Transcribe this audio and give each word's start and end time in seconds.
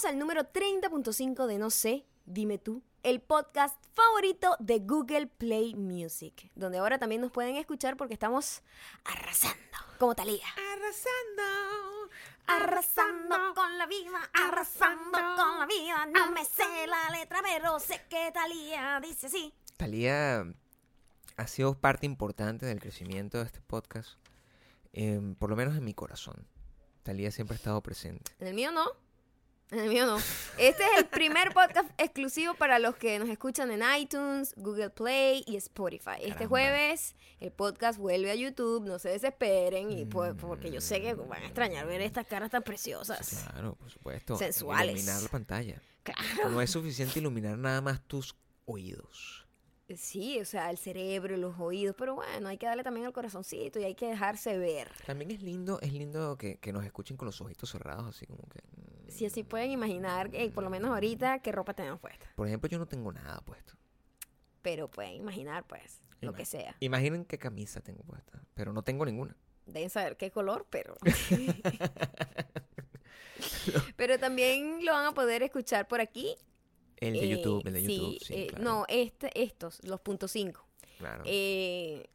Bienvenidos 0.00 0.04
al 0.04 0.18
número 0.18 0.50
30.5 0.50 1.46
de 1.46 1.58
No 1.58 1.68
sé, 1.68 2.06
dime 2.24 2.56
tú, 2.56 2.82
el 3.02 3.20
podcast 3.20 3.76
favorito 3.92 4.56
de 4.58 4.78
Google 4.78 5.26
Play 5.26 5.74
Music, 5.74 6.50
donde 6.54 6.78
ahora 6.78 6.98
también 6.98 7.20
nos 7.20 7.30
pueden 7.30 7.56
escuchar 7.56 7.98
porque 7.98 8.14
estamos 8.14 8.62
arrasando, 9.04 9.76
como 9.98 10.14
Talía. 10.14 10.46
Arrasando, 10.72 12.10
Arrasando 12.46 13.54
con 13.54 13.76
la 13.76 13.86
vida, 13.86 14.30
arrasando 14.32 15.18
con 15.36 15.58
la 15.58 15.66
vida. 15.66 16.06
No 16.06 16.30
me 16.32 16.46
sé 16.46 16.86
la 16.86 17.10
letra, 17.18 17.40
pero 17.42 17.78
sé 17.78 18.00
que 18.08 18.30
Talía 18.32 19.00
dice 19.02 19.26
así. 19.26 19.52
Talía 19.76 20.46
ha 21.36 21.46
sido 21.46 21.74
parte 21.74 22.06
importante 22.06 22.64
del 22.64 22.80
crecimiento 22.80 23.38
de 23.38 23.44
este 23.44 23.60
podcast, 23.60 24.18
em, 24.94 25.34
por 25.34 25.50
lo 25.50 25.56
menos 25.56 25.76
en 25.76 25.84
mi 25.84 25.92
corazón. 25.92 26.46
Talía 27.02 27.30
siempre 27.30 27.56
ha 27.56 27.58
estado 27.58 27.82
presente. 27.82 28.32
En 28.38 28.46
el 28.46 28.54
mío 28.54 28.72
no. 28.72 29.09
En 29.70 29.78
el 29.80 29.88
mío 29.88 30.06
no. 30.06 30.16
Este 30.58 30.82
es 30.82 30.98
el 30.98 31.06
primer 31.06 31.52
podcast 31.52 31.88
exclusivo 31.98 32.54
para 32.54 32.78
los 32.78 32.96
que 32.96 33.18
nos 33.18 33.28
escuchan 33.28 33.70
en 33.70 33.82
iTunes, 33.98 34.54
Google 34.56 34.90
Play 34.90 35.44
y 35.46 35.56
Spotify. 35.56 36.16
Este 36.18 36.30
Caramba. 36.30 36.48
jueves 36.48 37.14
el 37.40 37.52
podcast 37.52 37.98
vuelve 37.98 38.30
a 38.30 38.34
YouTube, 38.34 38.84
no 38.84 38.98
se 38.98 39.08
desesperen 39.08 39.90
y 39.90 40.04
pues, 40.04 40.34
porque 40.38 40.70
yo 40.70 40.80
sé 40.82 41.00
que 41.00 41.14
van 41.14 41.42
a 41.42 41.46
extrañar 41.46 41.86
ver 41.86 42.02
estas 42.02 42.26
caras 42.26 42.50
tan 42.50 42.62
preciosas. 42.62 43.46
Claro, 43.50 43.76
por 43.76 43.90
supuesto. 43.90 44.36
Sensuales. 44.36 44.96
Iluminar 44.96 45.22
la 45.22 45.28
pantalla. 45.30 45.82
Claro. 46.02 46.50
No 46.50 46.60
es 46.60 46.70
suficiente 46.70 47.18
iluminar 47.18 47.56
nada 47.56 47.80
más 47.80 48.02
tus 48.02 48.36
oídos. 48.66 49.39
Sí, 49.96 50.38
o 50.40 50.44
sea, 50.44 50.70
el 50.70 50.78
cerebro, 50.78 51.36
los 51.36 51.58
oídos, 51.58 51.96
pero 51.98 52.14
bueno, 52.14 52.48
hay 52.48 52.58
que 52.58 52.66
darle 52.66 52.84
también 52.84 53.06
al 53.06 53.12
corazoncito 53.12 53.80
y 53.80 53.84
hay 53.84 53.94
que 53.94 54.06
dejarse 54.06 54.56
ver. 54.56 54.88
También 55.06 55.30
es 55.30 55.42
lindo, 55.42 55.80
es 55.80 55.92
lindo 55.92 56.36
que, 56.36 56.58
que 56.58 56.72
nos 56.72 56.84
escuchen 56.84 57.16
con 57.16 57.26
los 57.26 57.40
ojitos 57.40 57.70
cerrados, 57.70 58.06
así 58.06 58.26
como 58.26 58.42
que... 58.48 58.60
mm. 58.60 59.10
Si 59.10 59.26
así 59.26 59.42
pueden 59.42 59.72
imaginar, 59.72 60.30
por 60.54 60.62
lo 60.62 60.70
menos 60.70 60.90
ahorita, 60.90 61.40
qué 61.40 61.50
ropa 61.50 61.74
tenemos 61.74 61.98
puesta. 61.98 62.30
Por 62.36 62.46
ejemplo, 62.46 62.68
yo 62.68 62.78
no 62.78 62.86
tengo 62.86 63.12
nada 63.12 63.40
puesto. 63.40 63.74
Pero 64.62 64.88
pueden 64.88 65.14
imaginar, 65.14 65.66
pues, 65.66 66.00
lo 66.20 66.32
que 66.32 66.44
sea. 66.44 66.76
Imaginen 66.80 67.24
qué 67.24 67.38
camisa 67.38 67.80
tengo 67.80 68.02
puesta, 68.04 68.40
pero 68.54 68.72
no 68.72 68.82
tengo 68.82 69.04
ninguna. 69.04 69.36
Deben 69.66 69.90
saber 69.90 70.16
qué 70.16 70.30
color, 70.30 70.66
pero. 70.70 70.96
pero 73.96 74.18
también 74.18 74.84
lo 74.84 74.92
van 74.92 75.06
a 75.06 75.12
poder 75.12 75.42
escuchar 75.42 75.88
por 75.88 76.00
aquí. 76.00 76.36
El 77.00 77.14
de 77.14 77.24
eh, 77.24 77.28
YouTube, 77.28 77.66
el 77.66 77.72
de 77.72 77.82
YouTube, 77.82 78.18
sí, 78.22 78.34
eh, 78.34 78.46
claro, 78.48 78.64
No, 78.64 78.84
este, 78.88 79.30
estos, 79.42 79.82
los 79.84 80.00
puntos 80.00 80.30
5. 80.32 80.64
claro. 80.98 81.22
Eh, 81.26 82.06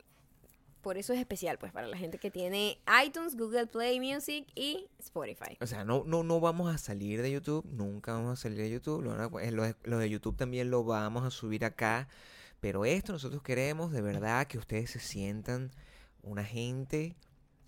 por 0.81 0.99
eso 0.99 1.13
es 1.13 1.19
especial, 1.19 1.57
pues, 1.57 1.71
para 1.71 1.87
la 1.87 1.97
gente 1.97 2.19
que 2.19 2.29
tiene 2.29 2.77
iTunes, 3.03 3.35
Google 3.35 3.65
Play 3.65 3.99
Music 3.99 4.45
y 4.53 4.85
Spotify. 4.99 5.57
O 5.59 5.65
sea, 5.65 5.83
no, 5.83 6.03
no, 6.05 6.21
no 6.23 6.39
vamos 6.39 6.71
a 6.71 6.77
salir 6.77 7.23
de 7.23 7.31
YouTube, 7.31 7.65
nunca 7.71 8.13
vamos 8.13 8.33
a 8.33 8.41
salir 8.43 8.59
de 8.59 8.69
YouTube. 8.69 9.01
Lo, 9.01 9.39
eh, 9.39 9.75
lo 9.83 9.97
de 9.97 10.09
YouTube 10.11 10.37
también 10.37 10.69
lo 10.69 10.83
vamos 10.83 11.23
a 11.23 11.31
subir 11.31 11.65
acá. 11.65 12.07
Pero 12.59 12.85
esto 12.85 13.13
nosotros 13.13 13.41
queremos 13.41 13.91
de 13.91 14.01
verdad 14.01 14.45
que 14.45 14.59
ustedes 14.59 14.91
se 14.91 14.99
sientan 14.99 15.71
una 16.21 16.43
gente 16.43 17.15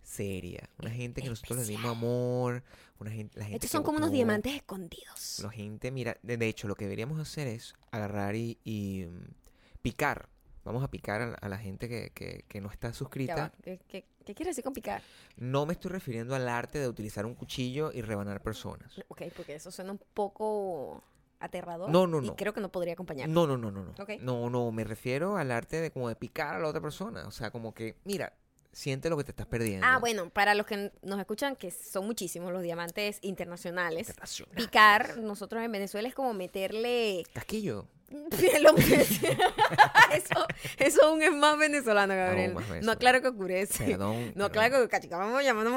seria, 0.08 0.70
una 0.80 0.90
gente 0.90 1.22
que 1.22 1.30
nosotros 1.30 1.58
les 1.60 1.68
dimos 1.68 1.92
amor, 1.92 2.64
una 3.00 3.12
gente, 3.12 3.38
la 3.38 3.44
gente 3.46 3.58
Estos 3.58 3.72
son 3.72 3.84
como 3.84 3.98
unos 3.98 4.12
diamantes 4.12 4.56
escondidos. 4.56 5.40
La 5.44 5.50
gente, 5.52 5.92
mira, 5.92 6.18
de, 6.24 6.38
de 6.38 6.48
hecho 6.48 6.68
lo 6.68 6.76
que 6.76 6.86
deberíamos 6.86 7.20
hacer 7.20 7.48
es 7.48 7.76
agarrar 7.92 8.36
y, 8.36 8.58
y, 8.64 9.06
mm, 9.06 9.34
picar. 9.82 10.30
Vamos 10.64 10.84
a 10.84 10.90
picar 10.90 11.22
a, 11.22 11.28
la- 11.28 11.36
a 11.36 11.50
la 11.50 11.58
gente 11.58 11.88
que, 11.90 12.12
que, 12.14 12.46
que 12.48 12.62
no 12.62 12.70
está 12.72 12.94
suscrita. 12.94 13.52
¿Qué, 13.64 13.80
qué, 13.88 14.06
qué 14.26 14.34
quieres 14.36 14.56
decir 14.56 14.64
con 14.64 14.74
picar? 14.74 15.02
No 15.36 15.66
me 15.66 15.74
estoy 15.74 15.92
refiriendo 15.92 16.36
al 16.36 16.48
arte 16.48 16.80
de 16.80 16.88
utilizar 16.88 17.26
un 17.26 17.36
cuchillo 17.36 17.92
y 17.94 18.02
rebanar 18.02 18.42
personas. 18.42 18.94
Ok, 19.10 19.24
porque 19.36 19.56
eso 19.56 19.72
suena 19.72 19.92
un 19.92 20.00
poco 20.14 21.04
aterrador. 21.40 21.90
No, 21.90 22.08
no, 22.08 22.22
Y 22.22 22.28
no. 22.28 22.36
creo 22.36 22.54
que 22.54 22.62
no 22.62 22.70
podría 22.72 22.94
acompañar. 22.94 23.30
No, 23.30 23.46
no, 23.46 23.58
no, 23.58 23.72
no, 23.72 23.84
no. 23.84 23.94
No, 24.22 24.50
no, 24.50 24.72
me 24.72 24.84
refiero 24.86 25.38
al 25.38 25.52
arte 25.52 25.80
de 25.82 25.92
como 25.92 26.10
de 26.10 26.16
picar 26.16 26.56
a 26.56 26.60
la 26.60 26.68
otra 26.70 26.82
persona. 26.82 27.28
O 27.28 27.32
sea, 27.32 27.52
como 27.52 27.74
que, 27.74 27.98
mira, 28.04 28.34
siente 28.78 29.10
lo 29.10 29.18
que 29.18 29.24
te 29.24 29.32
estás 29.32 29.48
perdiendo. 29.48 29.86
Ah, 29.86 29.98
bueno, 29.98 30.30
para 30.30 30.54
los 30.56 30.66
que 30.66 30.92
nos 31.02 31.20
escuchan, 31.20 31.56
que 31.56 31.72
son 31.72 32.06
muchísimos 32.06 32.52
los 32.54 32.62
diamantes 32.62 33.18
internacionales, 33.22 34.08
Internacional. 34.10 34.56
picar, 34.56 35.18
nosotros 35.18 35.64
en 35.64 35.72
Venezuela 35.72 36.08
es 36.08 36.14
como 36.14 36.34
meterle... 36.34 37.24
Casquillo. 37.34 37.88
Lo- 38.62 38.74
eso, 40.14 40.48
eso 40.80 41.06
aún 41.06 41.22
es 41.22 41.34
más 41.34 41.58
venezolano, 41.58 42.16
Gabriel. 42.16 42.54
Más 42.54 42.64
no 42.82 42.92
aclaro 42.94 43.22
que 43.22 43.28
ocurrece. 43.28 43.84
Perdón. 43.86 44.28
No, 44.28 44.48
perdón. 44.48 44.52
claro 44.52 44.82
que 44.84 44.88
cachicamos 44.90 45.44
llamando 45.44 45.72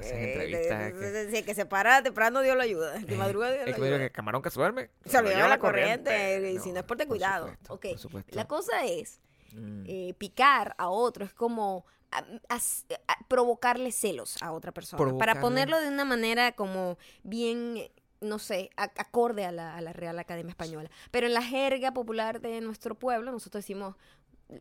esas 0.00 0.12
entrevistas 0.12 0.92
que- 0.94 1.30
Si 1.30 1.36
el 1.36 1.44
que 1.44 1.54
se 1.54 1.66
para 1.66 2.02
temprano 2.02 2.40
Dios 2.40 2.56
lo 2.56 2.62
ayuda. 2.62 2.92
De 2.98 3.14
Eh, 3.14 3.16
madruga 3.18 3.50
Dios 3.50 3.62
es 3.66 3.66
lo 3.78 3.84
ayuda. 3.84 3.98
que 3.98 4.10
camarón 4.12 4.40
que 4.40 4.50
se 4.50 4.58
duerme. 4.58 4.90
Se 5.04 5.20
lo 5.20 5.28
lleva 5.28 5.48
la 5.48 5.58
corriente. 5.58 6.50
Y 6.52 6.58
si 6.60 6.72
no 6.72 6.78
es 6.80 6.84
por 6.86 6.96
por 6.96 7.06
cuidado. 7.18 7.48
supuesto, 7.66 7.74
ok. 7.74 7.98
por. 7.98 8.36
La 8.36 8.46
cosa 8.46 8.84
es 8.86 9.20
Mm, 9.54 9.84
eh, 9.86 10.14
picar 10.18 10.74
a 10.78 10.88
otro 10.88 11.24
es 11.24 11.32
como 11.32 11.84
a- 12.10 12.24
as- 12.48 12.84
a- 13.06 13.18
provocarle 13.28 13.92
celos 13.92 14.36
a 14.42 14.52
otra 14.52 14.72
persona. 14.72 14.98
Para 14.98 15.34
Provocarle- 15.34 15.40
ponerlo 15.40 15.80
de 15.80 15.88
una 15.88 16.04
manera 16.04 16.52
como 16.52 16.98
bien, 17.22 17.78
no 18.20 18.38
sé, 18.38 18.70
a- 18.76 18.90
acorde 18.96 19.44
a 19.44 19.52
la, 19.52 19.76
a 19.76 19.80
la 19.80 19.92
Real 19.92 20.18
Academia 20.18 20.50
Española. 20.50 20.90
Pero 21.10 21.26
en 21.26 21.34
la 21.34 21.42
jerga 21.42 21.92
popular 21.92 22.40
de 22.40 22.60
nuestro 22.60 22.94
pueblo, 22.94 23.30
nosotros 23.32 23.62
decimos, 23.64 23.94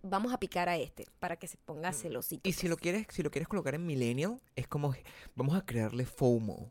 vamos 0.02 0.34
a 0.34 0.38
picar 0.40 0.68
a 0.68 0.76
este 0.78 1.08
para 1.20 1.38
que 1.38 1.48
se 1.48 1.58
ponga 1.58 1.94
celosito. 1.94 2.42
Mm. 2.46 2.50
Y 2.50 2.54
si 2.54 2.68
lo 2.68 2.76
quieres, 2.76 3.08
si 3.10 3.24
lo 3.24 3.32
quieres 3.32 3.48
colocar 3.48 3.74
en 3.76 3.86
millennial, 3.86 4.42
es 4.58 4.68
como 4.68 4.94
vamos 5.36 5.56
a 5.56 5.66
crearle 5.66 6.06
FOMO. 6.06 6.70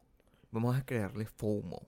Vamos 0.50 0.76
a 0.76 0.84
crearle 0.84 1.24
FOMO. 1.26 1.80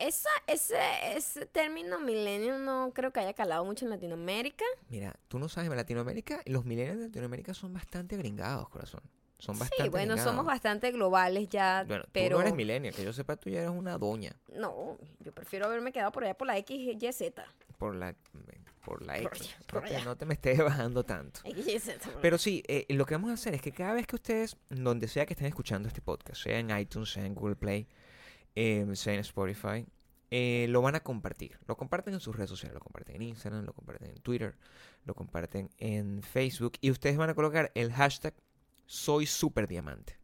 Esa, 0.00 0.30
ese, 0.46 0.76
ese 1.14 1.46
término 1.46 2.00
milenio 2.00 2.58
no 2.58 2.90
creo 2.94 3.12
que 3.12 3.20
haya 3.20 3.34
calado 3.34 3.64
mucho 3.64 3.84
en 3.84 3.90
Latinoamérica. 3.90 4.64
Mira, 4.88 5.14
tú 5.28 5.38
no 5.38 5.48
sabes, 5.48 5.70
en 5.70 5.76
Latinoamérica, 5.76 6.40
los 6.46 6.64
millennials 6.64 6.98
de 7.00 7.06
Latinoamérica 7.06 7.52
son 7.54 7.72
bastante 7.74 8.16
gringados, 8.16 8.68
corazón. 8.70 9.02
Son 9.38 9.58
bastante 9.58 9.84
Sí, 9.84 9.88
bueno, 9.90 10.18
somos 10.18 10.44
bastante 10.44 10.90
globales 10.90 11.48
ya, 11.48 11.84
Bueno, 11.86 12.04
pero... 12.12 12.36
tú 12.36 12.40
no 12.40 12.40
eres 12.42 12.54
millennial, 12.54 12.94
que 12.94 13.04
yo 13.04 13.12
sepa, 13.12 13.36
tú 13.36 13.48
ya 13.50 13.60
eres 13.60 13.70
una 13.70 13.96
doña. 13.96 14.32
No, 14.54 14.98
yo 15.20 15.32
prefiero 15.32 15.66
haberme 15.66 15.92
quedado 15.92 16.12
por 16.12 16.24
allá 16.24 16.34
por 16.34 16.46
la 16.46 16.56
XYZ. 16.58 17.32
Por 17.78 17.94
la, 17.94 18.14
por 18.84 19.02
la 19.02 19.14
Por 19.14 19.36
X. 19.36 19.40
allá, 19.42 19.58
por 19.66 19.82
no, 19.82 19.88
te, 19.88 19.96
allá. 19.96 20.04
no 20.04 20.16
te 20.16 20.26
me 20.26 20.34
estés 20.34 20.58
bajando 20.64 21.04
tanto. 21.04 21.40
Por 21.42 22.20
Pero 22.20 22.36
sí, 22.38 22.62
eh, 22.68 22.84
lo 22.90 23.06
que 23.06 23.14
vamos 23.14 23.30
a 23.30 23.34
hacer 23.34 23.54
es 23.54 23.62
que 23.62 23.72
cada 23.72 23.94
vez 23.94 24.06
que 24.06 24.16
ustedes, 24.16 24.56
donde 24.68 25.08
sea 25.08 25.24
que 25.24 25.32
estén 25.32 25.46
escuchando 25.46 25.88
este 25.88 26.02
podcast, 26.02 26.42
sea 26.42 26.58
en 26.58 26.76
iTunes, 26.76 27.10
sea 27.10 27.24
en 27.24 27.34
Google 27.34 27.56
Play, 27.56 27.86
eh, 28.54 28.86
sea 28.94 29.14
en 29.14 29.20
Spotify, 29.20 29.86
eh, 30.30 30.66
lo 30.68 30.82
van 30.82 30.94
a 30.94 31.00
compartir. 31.00 31.58
Lo 31.66 31.76
comparten 31.76 32.14
en 32.14 32.20
sus 32.20 32.36
redes 32.36 32.50
sociales, 32.50 32.74
lo 32.74 32.80
comparten 32.80 33.16
en 33.16 33.22
Instagram, 33.22 33.64
lo 33.64 33.72
comparten 33.72 34.10
en 34.10 34.20
Twitter, 34.20 34.56
lo 35.04 35.14
comparten 35.14 35.70
en 35.78 36.22
Facebook 36.22 36.74
y 36.80 36.90
ustedes 36.90 37.16
van 37.16 37.30
a 37.30 37.34
colocar 37.34 37.72
el 37.74 37.92
hashtag 37.92 38.34
soy 38.86 39.26
super 39.26 39.68
diamante. 39.68 40.20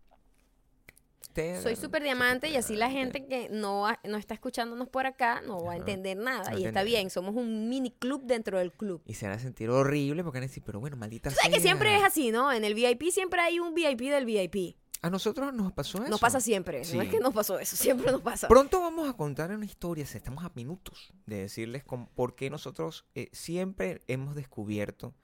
Soy 1.63 1.77
súper 1.77 2.03
diamante 2.03 2.49
y 2.49 2.57
así 2.57 2.77
la 2.77 2.91
gente 2.91 3.27
que 3.27 3.49
no, 3.51 3.87
no 4.05 4.17
está 4.17 4.33
escuchándonos 4.33 4.89
por 4.89 5.07
acá 5.07 5.43
no 5.43 5.63
va 5.63 5.75
a 5.75 5.77
entender 5.77 6.17
nada. 6.17 6.51
No 6.51 6.59
y 6.59 6.65
está 6.65 6.83
bien, 6.83 7.11
somos 7.11 7.35
un 7.35 7.69
mini 7.69 7.91
club 7.91 8.23
dentro 8.25 8.59
del 8.59 8.73
club. 8.73 9.03
Y 9.05 9.15
se 9.15 9.27
van 9.27 9.37
a 9.37 9.39
sentir 9.39 9.69
horrible 9.69 10.25
porque 10.25 10.39
van 10.39 10.45
a 10.45 10.49
decir, 10.49 10.63
pero 10.65 10.81
bueno, 10.81 10.97
maldita 10.97 11.31
sabes 11.31 11.49
que 11.49 11.61
sea". 11.61 11.61
siempre 11.61 11.95
es 11.95 12.05
así, 12.05 12.31
¿no? 12.31 12.53
En 12.53 12.65
el 12.65 12.75
VIP 12.75 13.11
siempre 13.11 13.41
hay 13.41 13.59
un 13.61 13.75
VIP 13.75 14.01
del 14.01 14.25
VIP. 14.25 14.77
A 15.03 15.11
nosotros 15.11 15.53
nos 15.53 15.73
pasó 15.73 15.99
eso. 15.99 16.09
Nos 16.11 16.21
pasa 16.21 16.41
siempre. 16.41 16.83
No 16.95 17.03
es 17.03 17.09
que 17.11 17.21
nos 17.21 17.35
pasó 17.35 17.59
eso, 17.59 17.77
siempre 17.77 18.11
nos 18.11 18.23
pasa. 18.23 18.49
Pronto 18.49 18.81
vamos 18.81 19.09
a 19.09 19.13
contar 19.15 19.51
una 19.51 19.65
historia, 19.65 20.05
estamos 20.05 20.45
a 20.45 20.51
minutos 20.55 21.13
de 21.27 21.37
decirles 21.43 21.85
con- 21.85 22.07
por 22.09 22.35
qué 22.35 22.49
nosotros 22.51 23.05
eh, 23.15 23.29
siempre 23.33 24.01
hemos 24.09 24.35
descubierto 24.35 25.15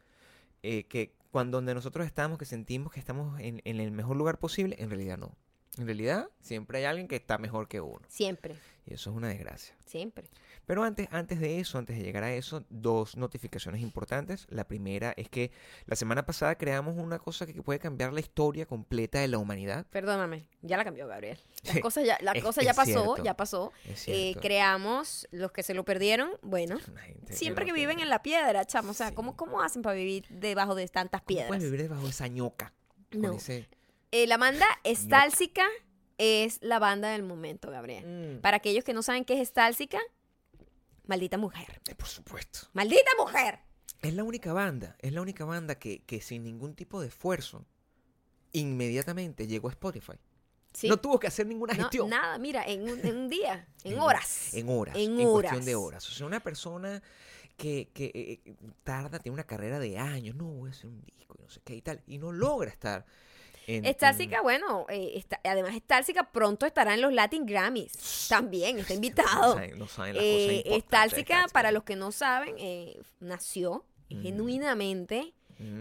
eh, 0.62 0.84
que 0.87 1.15
cuando 1.31 1.56
donde 1.59 1.75
nosotros 1.75 2.06
estamos, 2.06 2.38
que 2.38 2.44
sentimos 2.44 2.93
que 2.93 3.00
estamos 3.00 3.41
en, 3.41 3.62
en 3.65 3.81
el 3.81 3.91
mejor 3.91 4.16
lugar 4.16 4.38
posible, 4.38 4.77
en 4.78 4.91
realidad 4.91 5.17
no. 5.19 5.35
En 5.79 5.87
realidad 5.87 6.29
siempre 6.43 6.79
hay 6.79 6.85
alguien 6.85 7.08
que 7.08 7.17
está 7.17 7.38
mejor 7.38 7.67
que 7.67 7.81
uno. 7.81 8.02
Siempre, 8.08 8.56
Y 8.87 8.93
eso 8.94 9.08
es 9.11 9.17
una 9.17 9.29
desgracia. 9.29 9.75
siempre. 9.87 10.29
Pero 10.64 10.85
antes, 10.85 11.09
antes 11.11 11.41
de 11.41 11.59
eso, 11.59 11.76
antes 11.79 11.97
de 11.99 12.05
llegar 12.05 12.23
a 12.23 12.32
eso, 12.35 12.64
dos 12.70 13.17
notificaciones 13.17 13.81
importantes. 13.81 14.47
La 14.49 14.64
primera 14.69 15.12
es 15.17 15.29
que 15.29 15.50
la 15.87 15.97
semana 15.97 16.25
pasada 16.25 16.55
creamos 16.56 16.97
una 16.97 17.19
cosa 17.19 17.47
que 17.47 17.62
puede 17.62 17.79
cambiar 17.81 18.12
la 18.12 18.20
historia 18.20 18.64
completa 18.64 19.19
de 19.19 19.26
la 19.29 19.38
humanidad. 19.38 19.87
Perdóname, 19.91 20.47
ya 20.62 20.76
la 20.76 20.85
cambió 20.85 21.09
Gabriel. 21.09 21.38
La 21.64 21.73
Sí, 21.73 21.81
cosa 21.81 22.03
ya, 22.03 22.17
la 22.20 22.32
es- 22.32 22.43
cosa 22.44 22.62
ya 22.62 22.75
pasó, 22.75 22.85
cierto. 22.93 23.25
ya 23.25 23.35
pasó. 23.37 23.73
Eh, 24.06 24.37
creamos, 24.41 25.26
los 25.32 25.50
que 25.50 25.62
se 25.64 25.75
lo 25.75 25.85
perdieron, 25.85 26.31
bueno, 26.43 26.79
siempre 27.31 27.64
que 27.64 27.73
viven 27.73 27.99
en 28.00 28.09
la 28.09 28.23
piedra, 28.23 28.64
chamo. 28.64 28.93
O 28.93 28.94
sea, 28.94 29.09
Sí. 29.09 29.14
¿cómo, 29.14 29.37
¿cómo 29.37 29.62
hacen 29.62 29.82
para 29.82 29.97
vivir 29.97 30.25
debajo 30.31 30.75
de 30.75 30.87
tantas 30.88 31.20
¿Cómo 31.23 31.26
piedras? 31.26 31.49
puedes 31.49 31.64
vivir 31.64 31.82
debajo 31.82 32.05
de 32.05 32.11
esa 32.11 32.29
ñoca? 32.29 32.73
No. 33.11 33.32
ese- 33.35 33.69
Eh, 34.12 34.26
la 34.26 34.37
banda 34.37 34.67
estálsica 34.85 35.64
es 36.19 36.59
la 36.62 36.79
banda 36.79 37.09
del 37.11 37.23
momento, 37.25 37.70
Gabriel. 37.70 38.37
Mm, 38.37 38.41
Para 38.43 38.59
aquellos 38.59 38.85
que 38.85 38.93
no 38.94 39.03
saben 39.03 39.25
qué 39.25 39.35
es 39.35 39.41
estálsica, 39.41 39.99
maldita 41.06 41.38
mujer. 41.38 41.81
eh, 41.88 41.94
por 41.94 42.08
supuesto. 42.08 42.69
¡Maldita 42.72 43.10
mujer! 43.19 43.58
Es 44.00 44.14
la 44.14 44.25
única 44.25 44.52
banda, 44.52 44.96
es 45.00 45.12
la 45.12 45.22
única 45.22 45.44
banda 45.44 45.76
que, 45.76 46.02
que 46.04 46.20
sin 46.20 46.43
ningún 46.44 46.75
tipo 46.75 47.00
de 47.00 47.08
esfuerzo 47.08 47.64
inmediatamente 48.52 49.46
llegó 49.46 49.69
a 49.69 49.72
Spotify. 49.72 50.14
Sí. 50.72 50.88
No 50.88 50.96
tuvo 50.99 51.19
que 51.20 51.26
hacer 51.26 51.46
ninguna 51.46 51.75
No, 51.75 51.81
gestión. 51.84 52.08
nada, 52.08 52.38
mira, 52.38 52.64
en 52.66 52.82
un, 52.90 52.99
en 53.06 53.16
un 53.16 53.28
día, 53.28 53.69
en 53.84 53.93
En- 53.94 54.00
horas. 54.00 54.54
En 54.54 54.69
horas. 54.69 54.96
En 54.96 55.20
En, 55.20 55.28
cuestión 55.31 55.64
de 55.64 55.75
horas. 55.75 56.04
horas. 56.04 56.10
O 56.10 56.12
sea, 56.14 56.26
una 56.26 56.40
persona 56.40 57.02
que, 57.56 57.90
que 57.93 58.06
eh, 58.06 58.40
eh, 58.44 58.54
tarda, 58.82 59.19
tiene 59.19 59.34
una 59.34 59.44
carrera 59.44 59.78
de 59.78 59.99
años. 59.99 60.34
No, 60.34 60.46
voy 60.46 60.70
a 60.70 60.72
hacer 60.72 60.87
un 60.87 61.02
disco 61.02 61.37
y 61.38 61.43
no 61.43 61.50
sé 61.50 61.60
qué 61.62 61.75
y 61.76 61.82
tal. 61.82 62.02
Y 62.06 62.19
no 62.19 62.32
logra 62.32 62.70
estar 62.70 63.04
en. 63.67 63.85
Estalsica, 63.85 64.37
en- 64.38 64.43
bueno, 64.43 64.87
eh, 64.88 65.12
está- 65.17 65.41
además 65.44 65.75
Estalsica 65.75 66.31
pronto 66.32 66.67
estará 66.67 66.94
en 66.94 67.00
los 67.03 67.12
Latin 67.12 67.47
Grammys. 67.47 68.26
También, 68.29 68.79
está 68.79 68.93
No 68.93 68.97
invitado. 68.97 69.55
saben, 69.55 69.79
no 69.79 69.87
saben 69.88 70.17
las 70.17 70.25
Eh, 70.25 70.62
para 71.53 71.73
los 71.73 71.85
que 71.85 71.97
no 71.97 72.12
saben, 72.12 72.55
eh, 72.59 72.99
nació 73.20 73.85
Mm. 74.11 74.23
genuinamente 74.23 75.32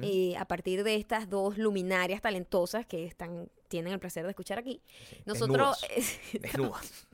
eh, 0.03 0.35
a 0.37 0.45
partir 0.45 0.83
de 0.83 0.93
estas 0.95 1.27
dos 1.27 1.57
luminarias 1.57 2.21
talentosas 2.21 2.85
que 2.85 3.03
están 3.05 3.49
tienen 3.67 3.93
el 3.93 3.99
placer 3.99 4.23
de 4.25 4.29
escuchar 4.29 4.59
aquí. 4.59 4.79
Nosotros 5.25 5.81
desnudas, 5.81 6.19
desnudas. 6.41 7.07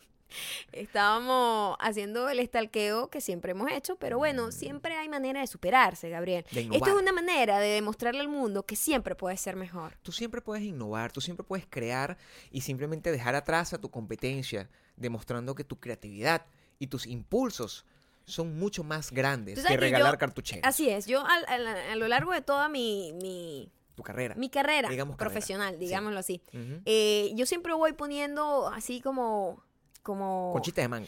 Estábamos 0.72 1.78
haciendo 1.80 2.30
el 2.30 2.40
estalqueo 2.40 3.10
que 3.10 3.22
siempre 3.22 3.52
hemos 3.52 3.72
hecho, 3.72 3.96
pero 3.98 4.18
bueno, 4.18 4.52
siempre 4.52 4.96
hay 4.96 5.10
manera 5.10 5.42
de 5.42 5.48
superarse, 5.48 6.10
Gabriel. 6.10 6.46
De 6.52 6.62
Esto 6.72 6.88
es 6.88 6.94
una 7.02 7.12
manera 7.12 7.60
de 7.60 7.68
demostrarle 7.70 8.22
al 8.22 8.28
mundo 8.28 8.64
que 8.66 8.76
siempre 8.76 9.16
puede 9.16 9.38
ser 9.38 9.56
mejor. 9.56 9.98
Tú 10.04 10.12
siempre 10.12 10.42
puedes 10.42 10.64
innovar, 10.64 11.12
tú 11.12 11.22
siempre 11.22 11.46
puedes 11.46 11.66
crear 11.70 12.18
y 12.52 12.62
simplemente 12.62 13.12
dejar 13.12 13.36
atrás 13.36 13.74
a 13.74 13.78
tu 13.80 13.90
competencia, 13.90 14.70
demostrando 14.96 15.56
que 15.56 15.64
tu 15.64 15.80
creatividad 15.80 16.46
y 16.80 16.88
tus 16.88 17.06
impulsos 17.08 17.86
son 18.26 18.58
mucho 18.60 18.84
más 18.84 19.12
grandes 19.12 19.64
que 19.64 19.78
regalar 19.78 20.14
yo- 20.14 20.20
cartucheras. 20.20 20.64
Así 20.68 20.90
es, 20.90 21.06
yo 21.06 21.26
al- 21.26 21.46
al- 21.48 21.68
a, 21.68 21.96
lo 21.96 22.08
largo 22.08 22.34
de 22.34 22.42
toda 22.42 22.68
mi, 22.68 23.14
mi, 23.22 23.72
Tu 23.96 24.04
carrera. 24.04 24.36
mi 24.36 24.50
carrera 24.50 24.90
Digamos 24.90 25.16
carrera, 25.16 25.32
profesional, 25.34 25.74
sí. 25.76 25.80
digámoslo 25.86 26.20
así, 26.20 26.42
eh, 26.86 27.32
yo 27.36 27.46
siempre 27.46 27.74
voy 27.74 27.94
poniendo 27.94 28.68
así 28.68 29.00
como... 29.02 29.64
como 30.08 30.52
Conchita 30.54 30.82
de 30.82 30.88
mango. 30.88 31.08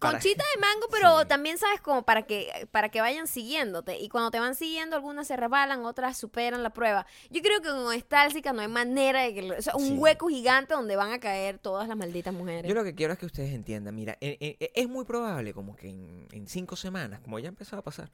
Conchita 0.00 0.44
de 0.54 0.60
mango, 0.60 0.86
pero 0.90 1.20
Sí. 1.20 1.28
también 1.28 1.56
sabes 1.58 1.80
como 1.80 2.04
para 2.04 2.22
que 2.22 2.68
para 2.72 2.88
que 2.88 3.00
vayan 3.00 3.26
siguiéndote 3.26 3.98
y 3.98 4.08
cuando 4.08 4.30
te 4.30 4.38
van 4.40 4.54
siguiendo 4.56 4.96
algunas 4.96 5.26
se 5.28 5.36
resbalan, 5.36 5.84
otras 5.84 6.16
superan 6.16 6.62
la 6.62 6.70
prueba. 6.70 7.06
Yo 7.30 7.40
creo 7.42 7.60
que 7.60 7.68
con 7.68 7.92
Estálsica 7.94 8.52
no 8.52 8.62
hay 8.62 8.68
manera 8.68 9.22
de 9.22 9.34
que 9.34 9.42
lo- 9.42 9.56
o 9.58 9.62
sea, 9.62 9.76
un 9.76 9.86
Sí. 9.88 9.96
hueco 9.96 10.28
gigante 10.28 10.74
donde 10.74 10.96
van 10.96 11.12
a 11.12 11.20
caer 11.20 11.58
todas 11.58 11.86
las 11.88 11.96
malditas 11.96 12.34
mujeres. 12.34 12.68
Yo 12.68 12.74
lo 12.74 12.82
que 12.84 12.94
quiero 12.94 13.12
es 13.12 13.18
que 13.18 13.26
ustedes 13.26 13.52
entiendan, 13.52 13.94
mira, 13.94 14.16
e- 14.20 14.38
e- 14.40 14.56
e- 14.58 14.72
es 14.74 14.88
muy 14.88 15.04
probable 15.04 15.52
como 15.54 15.76
que 15.76 15.88
en, 15.88 16.26
en 16.32 16.46
cinco 16.48 16.74
semanas, 16.76 17.20
como 17.20 17.38
ya 17.38 17.46
ha 17.48 17.50
empezado 17.50 17.80
a 17.80 17.84
pasar, 17.84 18.10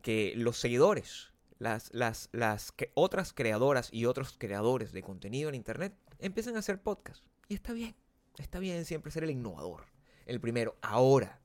que 0.00 0.32
los 0.36 0.58
seguidores, 0.58 1.32
las, 1.58 1.92
las, 1.92 2.30
las 2.32 2.72
que- 2.72 2.90
otras 2.94 3.32
creadoras 3.34 3.90
y 3.92 4.06
otros 4.06 4.34
creadores 4.38 4.92
de 4.92 5.02
contenido 5.02 5.50
en 5.50 5.54
Internet 5.54 5.94
empiecen 6.18 6.56
a 6.56 6.60
hacer 6.60 6.80
podcast. 6.80 7.22
Y 7.48 7.54
está 7.54 7.74
bien, 7.74 7.94
está 8.38 8.58
bien 8.58 8.84
siempre 8.84 9.10
ser 9.12 9.24
el 9.24 9.30
innovador, 9.30 9.84
el 10.26 10.40
primero. 10.40 10.76
Ahora, 10.82 11.38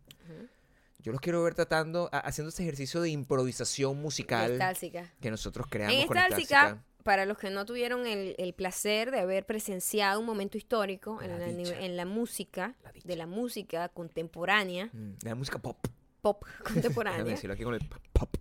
yo 1.01 1.11
los 1.11 1.21
quiero 1.21 1.41
ver 1.43 1.55
tratando, 1.55 2.09
a- 2.11 2.19
haciendo 2.19 2.49
ese 2.49 2.63
ejercicio 2.63 3.01
de 3.01 3.09
improvisación 3.09 4.01
musical 4.01 4.51
Estálsica. 4.53 5.13
que 5.21 5.31
nosotros 5.31 5.67
creamos 5.69 5.95
En 5.95 6.07
con 6.07 6.17
Estálsica, 6.17 6.83
para 7.03 7.25
los 7.25 7.37
que 7.37 7.49
no 7.49 7.65
tuvieron 7.65 8.05
el, 8.05 8.35
el 8.37 8.53
placer 8.53 9.09
de 9.11 9.19
haber 9.21 9.45
presenciado 9.45 10.19
un 10.19 10.25
momento 10.25 10.57
histórico 10.57 11.21
en 11.21 11.39
La 11.39 11.47
en 11.47 12.07
música, 12.07 12.75
La 12.83 12.91
de 13.03 13.15
la 13.15 13.25
música 13.27 13.87
contemporánea, 13.89 14.89
Mm, 14.91 15.13
de 15.19 15.29
la 15.29 15.35
música 15.35 15.57
pop. 15.59 15.77
pop 16.21 16.43
contemporánea, 16.65 17.23
decirlo 17.23 17.53
aquí 17.53 17.63
con 17.63 17.73
el 17.75 17.87
pop. 18.13 18.35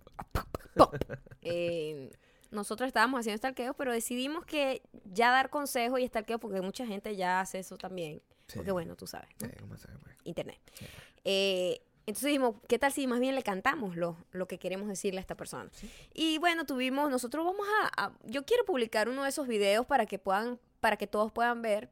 pop. 0.75 0.95
Eh, 1.41 2.11
nosotros 2.51 2.87
estábamos 2.87 3.19
haciendo 3.21 3.35
estalqueos, 3.35 3.75
pero 3.77 3.93
decidimos 3.93 4.45
que 4.45 4.81
ya 5.05 5.31
dar 5.31 5.49
consejos 5.49 5.99
y 5.99 6.03
estalqueos, 6.03 6.39
porque 6.41 6.61
mucha 6.61 6.85
gente 6.85 7.15
ya 7.15 7.39
hace 7.39 7.59
eso 7.59 7.77
también. 7.77 8.21
Sí. 8.49 8.57
Porque 8.59 8.71
bueno, 8.71 8.95
tú 8.95 9.07
sabes, 9.07 9.29
¿no? 9.39 9.47
Sí, 9.47 9.53
internet. 10.25 10.59
Sí. 10.73 10.85
Eh, 11.23 11.81
entonces 12.05 12.25
dijimos, 12.27 12.55
¿qué 12.67 12.79
tal 12.79 12.91
si 12.91 13.05
más 13.05 13.19
bien 13.19 13.35
le 13.35 13.43
cantamos 13.43 13.95
lo, 13.95 14.17
lo 14.31 14.47
que 14.47 14.57
queremos 14.57 14.87
decirle 14.87 15.19
a 15.19 15.21
esta 15.21 15.35
persona? 15.37 15.69
Y 16.13 16.39
bueno, 16.39 16.65
tuvimos, 16.65 17.11
nosotros 17.11 17.45
vamos 17.45 17.67
a, 17.83 18.05
a- 18.05 18.13
yo 18.25 18.45
quiero 18.45 18.65
publicar 18.65 19.07
uno 19.09 19.23
de 19.23 19.29
esos 19.29 19.47
videos 19.47 19.85
para 19.85 20.07
que 20.07 20.17
puedan, 20.17 20.59
para 20.79 20.97
que 20.97 21.05
todos 21.05 21.31
puedan 21.31 21.61
ver 21.61 21.91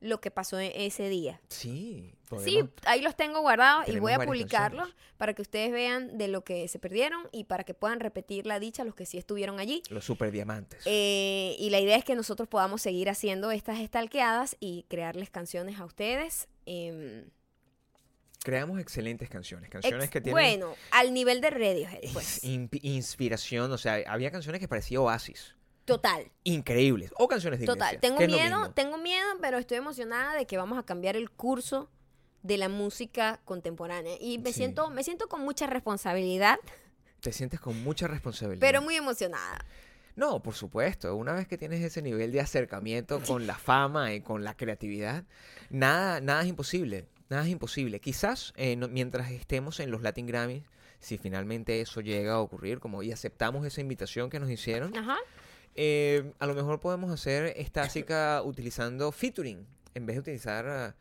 lo 0.00 0.20
que 0.20 0.30
pasó 0.30 0.58
en 0.60 0.70
ese 0.74 1.08
día. 1.08 1.40
Sí, 1.48 2.12
Sí, 2.44 2.60
ahí 2.86 3.02
los 3.02 3.14
tengo 3.16 3.40
guardados 3.40 3.88
y 3.88 4.00
voy 4.00 4.10
a 4.12 4.18
publicarlos 4.18 4.88
canciones. 4.88 5.14
para 5.16 5.32
que 5.34 5.42
ustedes 5.42 5.70
vean 5.70 6.18
de 6.18 6.26
lo 6.26 6.42
que 6.42 6.66
se 6.66 6.80
perdieron 6.80 7.28
y 7.30 7.44
para 7.44 7.62
que 7.62 7.72
puedan 7.72 8.00
repetir 8.00 8.46
la 8.46 8.58
dicha 8.58 8.82
los 8.82 8.96
que 8.96 9.06
sí 9.06 9.16
estuvieron 9.16 9.60
allí. 9.60 9.80
Los 9.90 10.04
super 10.04 10.32
diamantes. 10.32 10.82
Eh, 10.86 11.54
y 11.58 11.70
la 11.70 11.78
idea 11.78 11.96
es 11.96 12.04
que 12.04 12.16
nosotros 12.16 12.48
podamos 12.48 12.82
seguir 12.82 13.08
haciendo 13.10 13.52
estas 13.52 13.78
estalqueadas 13.78 14.56
y 14.58 14.86
crearles 14.88 15.30
canciones 15.30 15.78
a 15.78 15.84
ustedes. 15.84 16.48
em, 16.66 17.30
Creamos 18.42 18.78
excelentes 18.80 19.28
canciones. 19.28 19.68
Canciones 19.70 20.04
ex- 20.04 20.12
que 20.12 20.20
tienen 20.20 20.34
Bueno, 20.60 20.74
al 20.92 21.12
nivel 21.12 21.40
de 21.40 21.50
Radiohead, 21.50 22.12
pues. 22.12 22.44
inspiración. 22.44 23.72
O 23.72 23.78
sea, 23.78 24.02
había 24.06 24.30
canciones 24.30 24.60
que 24.60 24.68
parecía 24.68 25.00
Oasis. 25.00 25.55
Total, 25.86 26.30
Increíbles. 26.44 27.10
O 27.16 27.28
canciones 27.28 27.60
de 27.60 27.66
total. 27.66 27.94
iglesia, 27.94 28.00
Tengo 28.00 28.20
miedo, 28.32 28.70
tengo 28.72 28.98
miedo, 28.98 29.26
pero 29.40 29.56
estoy 29.58 29.78
emocionada 29.78 30.34
de 30.34 30.44
que 30.46 30.56
vamos 30.58 30.78
a 30.78 30.82
cambiar 30.82 31.16
el 31.16 31.30
curso 31.30 31.88
de 32.42 32.58
la 32.58 32.68
música 32.68 33.40
contemporánea. 33.44 34.16
Y 34.20 34.38
me 34.38 34.50
Sí. 34.52 34.58
siento, 34.58 34.90
me 34.90 35.02
siento 35.04 35.28
con 35.28 35.40
mucha 35.42 35.66
responsabilidad, 35.66 36.58
Te 37.20 37.32
sientes 37.32 37.60
con 37.60 37.82
mucha 37.82 38.06
responsabilidad. 38.08 38.60
pero 38.60 38.82
muy 38.82 38.96
emocionada. 38.96 39.64
No, 40.16 40.42
por 40.42 40.54
supuesto. 40.54 41.14
Una 41.14 41.32
vez 41.34 41.46
que 41.46 41.56
tienes 41.58 41.82
ese 41.82 42.02
nivel 42.02 42.32
de 42.32 42.40
acercamiento 42.40 43.20
con 43.20 43.46
la 43.46 43.54
fama 43.56 44.12
y 44.14 44.20
con 44.22 44.44
la 44.44 44.56
creatividad, 44.56 45.24
nada, 45.70 46.20
nada 46.20 46.42
es 46.42 46.48
imposible. 46.48 47.06
Nada 47.28 47.42
es 47.44 47.48
imposible. 47.48 48.00
Quizás 48.00 48.52
eh, 48.56 48.76
no- 48.76 48.88
mientras 48.88 49.30
estemos 49.30 49.78
en 49.80 49.90
los 49.90 50.02
Latin 50.02 50.26
Grammys, 50.26 50.62
si 51.00 51.18
finalmente 51.18 51.80
eso 51.80 52.00
llega 52.00 52.34
a 52.34 52.40
ocurrir, 52.40 52.78
como 52.80 53.02
y 53.02 53.12
aceptamos 53.12 53.66
esa 53.66 53.80
invitación 53.80 54.30
que 54.30 54.40
nos 54.40 54.48
hicieron, 54.50 54.96
Ajá. 54.96 55.16
Eh, 55.76 56.32
a 56.38 56.46
lo 56.46 56.54
mejor 56.54 56.80
podemos 56.80 57.10
hacer 57.10 57.52
Estásica 57.56 58.42
utilizando 58.42 59.12
featuring. 59.12 59.66
En 59.94 60.06
vez 60.06 60.16
de 60.16 60.20
utilizar 60.20 60.66
ah, 60.66 60.96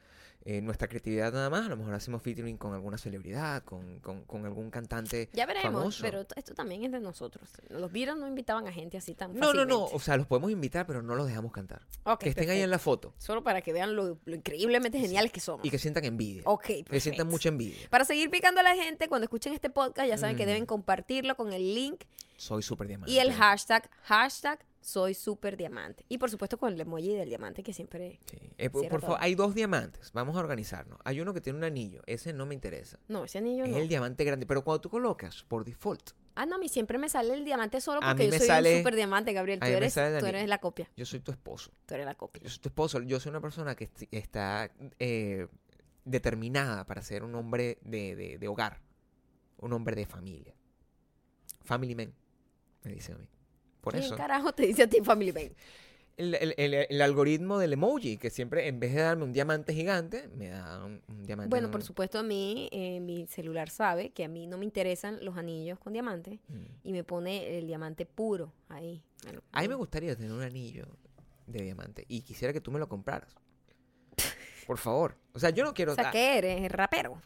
eh, 0.48 0.62
nuestra 0.62 0.88
creatividad 0.88 1.34
nada 1.34 1.50
más, 1.50 1.66
a 1.66 1.70
lo 1.70 1.76
mejor 1.78 1.96
hacemos 1.96 2.22
featuring 2.22 2.56
con 2.58 2.74
alguna 2.76 3.00
celebridad, 3.00 3.64
con, 3.64 4.00
con- 4.00 4.24
con 4.26 4.46
algún 4.46 4.70
cantante 4.70 5.28
Ya 5.34 5.48
veremos, 5.48 5.74
famoso. 5.74 6.04
pero 6.04 6.26
esto 6.36 6.54
también 6.54 6.84
es 6.84 6.92
de 6.92 7.00
nosotros. 7.00 7.50
Los 7.70 7.92
Beatles 7.92 8.16
no 8.18 8.28
invitaban 8.28 8.68
a 8.68 8.72
gente 8.72 8.96
así 8.98 9.16
tan 9.16 9.34
No, 9.34 9.40
no, 9.40 9.46
fácilmente. 9.48 9.74
no. 9.74 9.84
O 9.86 10.00
sea, 10.00 10.18
los 10.18 10.28
podemos 10.28 10.52
invitar, 10.52 10.86
pero 10.86 11.02
no 11.02 11.16
los 11.16 11.26
dejamos 11.28 11.52
cantar. 11.52 11.82
Que 12.20 12.30
estén 12.30 12.48
ahí 12.52 12.62
en 12.62 12.70
la 12.70 12.78
foto 12.78 13.14
Solo 13.18 13.44
para 13.44 13.62
que 13.62 13.74
vean 13.74 13.96
lo, 13.96 14.20
lo 14.24 14.36
increíblemente 14.36 15.00
geniales 15.00 15.32
que 15.32 15.40
somos. 15.40 15.66
y 15.66 15.72
que 15.72 15.80
sientan 15.80 16.06
envidia. 16.06 16.44
Ok, 16.46 16.68
que 16.90 17.00
sientan 17.00 17.28
mucha 17.28 17.50
envidia. 17.50 17.90
Para 17.90 18.06
seguir 18.06 18.30
picando 18.30 18.60
a 18.60 18.64
la 18.64 18.76
gente, 18.76 19.08
cuando 19.10 19.24
escuchen 19.26 19.52
este 19.54 19.72
podcast, 19.72 20.08
ya 20.08 20.18
saben 20.20 20.36
que 20.38 20.44
Mm. 20.44 20.48
deben 20.48 20.66
compartirlo 20.68 21.36
con 21.36 21.54
el 21.54 21.74
link 21.74 22.04
Soy 22.38 22.62
súper 22.62 22.88
diamante. 22.88 23.12
y 23.12 23.18
el 23.18 23.34
hashtag, 23.34 23.90
hashtag 24.04 24.60
soy 24.86 25.16
super 25.16 25.58
diamante. 25.58 26.06
Y 26.10 26.20
por 26.20 26.30
supuesto 26.30 26.60
con 26.60 26.72
el 26.72 26.80
emoji 26.80 27.16
del 27.16 27.28
diamante 27.28 27.64
que 27.64 27.74
siempre... 27.74 28.20
Sí. 28.30 28.38
Eh, 28.60 28.70
por 28.70 29.02
favor, 29.02 29.18
hay 29.20 29.34
dos 29.34 29.56
diamantes. 29.56 30.12
Vamos 30.14 30.36
a 30.38 30.40
organizarnos. 30.40 31.00
Hay 31.04 31.20
uno 31.22 31.34
que 31.34 31.42
tiene 31.42 31.58
un 31.58 31.64
anillo. 31.64 32.04
Ese 32.06 32.34
no 32.34 32.46
me 32.46 32.54
interesa. 32.54 33.00
No, 33.08 33.26
ese 33.26 33.40
anillo 33.40 33.64
es 33.64 33.72
no. 33.72 33.78
el 33.78 33.88
diamante 33.88 34.24
grande. 34.24 34.46
Pero 34.46 34.64
cuando 34.64 34.82
tú 34.82 34.90
colocas 34.92 35.44
por 35.48 35.66
default, 35.66 36.12
Ah, 36.36 36.46
no, 36.46 36.58
a 36.58 36.60
mí 36.60 36.70
siempre 36.70 36.98
me 37.00 37.10
sale 37.10 37.34
el 37.34 37.46
diamante 37.46 37.80
solo 37.82 38.00
A 38.04 38.10
porque 38.10 38.24
mí 38.24 38.26
yo 38.26 38.32
me 38.34 38.38
soy 38.40 38.48
sale- 38.48 38.72
un 38.74 38.78
super 38.82 38.96
diamante, 38.96 39.34
Gabriel. 39.34 39.60
Tú 39.60 39.66
eres, 39.66 39.94
tú 39.94 40.00
eres 40.02 40.48
la 40.50 40.60
copia. 40.60 40.88
yo 40.96 41.06
soy 41.06 41.22
tu 41.22 41.32
esposo. 41.32 41.72
Tú 41.88 41.94
eres 41.96 42.06
la 42.06 42.14
copia. 42.16 42.44
Yo 42.44 42.50
soy 42.50 42.60
tu 42.60 42.70
esposo. 42.70 43.02
Yo 43.02 43.20
soy 43.20 43.30
una 43.32 43.42
persona 43.42 43.74
que 43.76 43.90
está 44.12 44.70
eh, 45.00 45.48
determinada 46.04 46.86
para 46.86 47.02
ser 47.02 47.24
un 47.24 47.34
hombre 47.36 47.80
de, 47.82 48.16
de- 48.16 48.38
de 48.38 48.48
hogar. 48.48 48.82
Un 49.58 49.74
hombre 49.74 49.96
de 49.96 50.06
familia. 50.06 50.54
Family 51.64 51.96
man, 51.96 52.14
me 52.84 52.92
dice 52.94 53.14
a 53.14 53.18
mí. 53.18 53.28
Por 53.86 53.94
¿Quién 53.94 54.04
eso. 54.04 54.18
carajo 54.18 54.52
te 54.52 54.66
dice 54.66 54.84
a 54.84 54.88
ti 54.90 54.98
Family 55.02 55.32
Man? 55.32 55.54
El, 56.18 56.34
el- 56.36 56.54
el- 56.58 56.74
el 56.90 57.02
algoritmo 57.02 57.58
del 57.60 57.74
emoji, 57.74 58.18
que 58.18 58.30
siempre 58.30 58.68
en 58.68 58.80
vez 58.80 58.94
de 58.96 59.02
darme 59.02 59.24
un 59.26 59.34
diamante 59.34 59.74
gigante, 59.74 60.30
me 60.30 60.48
da 60.48 60.84
un, 60.86 61.02
un 61.10 61.24
diamante. 61.26 61.50
Bueno, 61.50 61.70
por 61.70 61.84
supuesto 61.84 62.20
a 62.20 62.24
mí, 62.24 62.70
eh, 62.72 63.00
mi 63.02 63.28
celular 63.28 63.70
sabe 63.70 64.12
que 64.12 64.24
a 64.24 64.28
mí 64.30 64.48
no 64.48 64.58
me 64.58 64.64
interesan 64.66 65.20
los 65.24 65.38
anillos 65.38 65.78
con 65.80 65.92
diamante 65.94 66.40
Mm. 66.48 66.64
y 66.84 66.92
me 66.94 67.04
pone 67.04 67.58
el 67.58 67.68
diamante 67.68 68.06
puro 68.06 68.54
ahí. 68.70 69.04
Bueno, 69.24 69.42
A 69.52 69.62
mí 69.62 69.68
me 69.68 69.76
gustaría 69.76 70.16
tener 70.16 70.32
un 70.32 70.42
anillo 70.42 70.86
de 71.48 71.62
diamante 71.64 72.06
y 72.08 72.22
quisiera 72.22 72.54
que 72.54 72.62
tú 72.62 72.72
me 72.72 72.80
lo 72.80 72.88
compraras. 72.90 73.36
Por 74.66 74.78
favor. 74.78 75.16
O 75.34 75.40
sea, 75.40 75.52
yo 75.52 75.64
no 75.64 75.74
quiero. 75.74 75.92
O 75.92 75.96
sea, 75.96 76.10
¿qué 76.12 76.38
eres? 76.40 76.72
¿Rapero? 76.72 77.22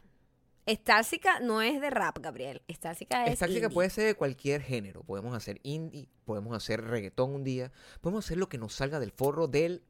Estásica 0.71 1.39
no 1.39 1.61
es 1.61 1.81
de 1.81 1.89
rap, 1.89 2.19
Gabriel. 2.19 2.61
Estásica 2.67 3.25
es 3.25 3.39
indie. 3.65 3.73
puede 3.73 3.89
ser 3.89 4.05
de 4.05 4.15
cualquier 4.15 4.61
género. 4.61 5.03
Podemos 5.03 5.33
hacer 5.35 5.59
indie, 5.63 6.07
podemos 6.25 6.55
hacer 6.55 6.81
reggaetón 6.83 7.31
un 7.33 7.43
día, 7.43 7.71
podemos 8.01 8.25
hacer 8.25 8.37
lo 8.37 8.49
que 8.49 8.57
nos 8.57 8.73
salga 8.73 8.99
del 8.99 9.11
forro 9.11 9.47
del, 9.47 9.83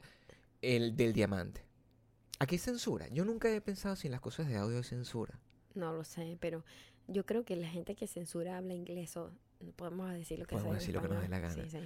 el- 0.61 0.95
del 0.95 1.13
diamante. 1.13 1.65
Aquí 2.39 2.55
hay 2.55 2.59
censura. 2.59 3.07
Yo 3.09 3.25
nunca 3.25 3.49
he 3.53 3.59
pensado 3.61 3.95
si 3.97 4.07
en 4.07 4.11
las 4.11 4.21
cosas 4.21 4.47
de 4.47 4.55
audio 4.55 4.77
hay 4.77 4.83
censura. 4.83 5.39
No 5.75 5.91
lo 5.91 6.03
sé, 6.05 6.37
pero 6.39 6.63
yo 7.07 7.25
creo 7.25 7.43
que 7.43 7.55
la 7.57 7.67
gente 7.67 7.95
que 7.95 8.07
censura 8.07 8.57
habla 8.57 8.73
inglés 8.73 9.17
o 9.17 9.31
podemos 9.75 10.11
decir 10.13 10.39
lo 10.39 10.45
que 10.45 10.55
Podemos 10.55 10.71
sea 10.73 10.79
decir 10.79 10.95
lo 10.95 11.01
que 11.01 11.09
nos 11.09 11.21
dé 11.21 11.27
la 11.29 11.39
gana. 11.39 11.53
Sí, 11.53 11.61
sí. 11.69 11.79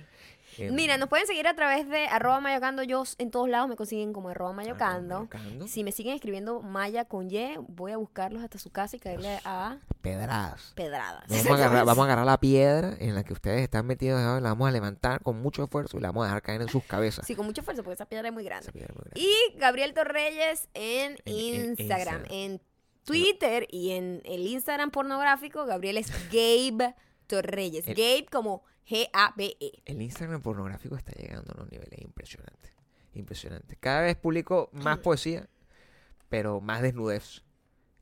Eh, 0.59 0.69
Mira, 0.71 0.97
nos 0.97 1.09
pueden 1.09 1.25
seguir 1.25 1.47
a 1.47 1.55
través 1.55 1.89
de 1.89 2.05
arroba 2.07 2.39
mayocando. 2.39 2.83
Yo 2.83 3.03
en 3.17 3.31
todos 3.31 3.49
lados 3.49 3.67
me 3.67 3.75
consiguen 3.75 4.13
como 4.13 4.29
arroba 4.29 4.53
mayocando. 4.53 5.27
Si 5.67 5.83
me 5.83 5.91
siguen 5.91 6.13
escribiendo 6.13 6.61
Maya 6.61 7.05
con 7.05 7.31
Y, 7.31 7.55
voy 7.67 7.91
a 7.91 7.97
buscarlos 7.97 8.43
hasta 8.43 8.59
su 8.59 8.69
casa 8.69 8.95
y 8.95 8.99
caerle 8.99 9.39
a 9.45 9.77
Pedradas. 10.01 10.73
pedradas. 10.75 11.23
Vamos 11.29 11.47
a, 11.47 11.53
agarrar, 11.55 11.85
vamos 11.85 12.01
a 12.01 12.05
agarrar 12.05 12.25
la 12.25 12.39
piedra 12.39 12.95
en 12.99 13.15
la 13.15 13.23
que 13.23 13.33
ustedes 13.33 13.61
están 13.61 13.87
metidos, 13.87 14.19
la 14.41 14.49
vamos 14.49 14.67
a 14.67 14.71
levantar 14.71 15.21
con 15.23 15.41
mucho 15.41 15.63
esfuerzo 15.63 15.97
y 15.97 16.01
la 16.01 16.09
vamos 16.09 16.25
a 16.25 16.27
dejar 16.27 16.41
caer 16.43 16.61
en 16.61 16.69
sus 16.69 16.83
cabezas. 16.83 17.25
Sí, 17.25 17.35
con 17.35 17.45
mucho 17.45 17.61
esfuerzo, 17.61 17.83
porque 17.83 17.95
esa 17.95 18.05
piedra 18.05 18.27
es 18.27 18.33
muy 18.33 18.43
grande. 18.43 18.69
Muy. 18.73 18.83
Y 19.15 19.33
Gabriel 19.57 19.93
Torreyes 19.93 20.69
en, 20.75 21.13
En- 21.13 21.17
en 21.25 21.65
Instagram. 21.71 21.77
Instagram. 21.77 22.25
En 22.29 22.61
Twitter 23.05 23.67
y 23.69 23.91
en 23.91 24.21
el 24.25 24.45
Instagram 24.47 24.91
pornográfico, 24.91 25.65
Gabriel 25.65 25.97
es 25.97 26.07
Gabe 26.31 26.93
Torreyes. 27.27 27.87
El- 27.87 27.95
Gabe 27.95 28.25
como 28.31 28.63
G-A-B-E. 28.87 29.81
El 29.85 30.01
Instagram 30.01 30.41
pornográfico 30.41 30.95
está 30.95 31.11
llegando 31.13 31.51
a 31.51 31.55
unos 31.55 31.71
niveles 31.71 31.99
impresionantes. 32.01 32.73
Impresionantes. 33.13 33.77
Cada 33.79 34.01
vez 34.01 34.15
publico 34.17 34.69
más 34.73 34.97
poesía, 34.99 35.47
pero 36.29 36.61
más 36.61 36.81
desnudez. 36.81 37.43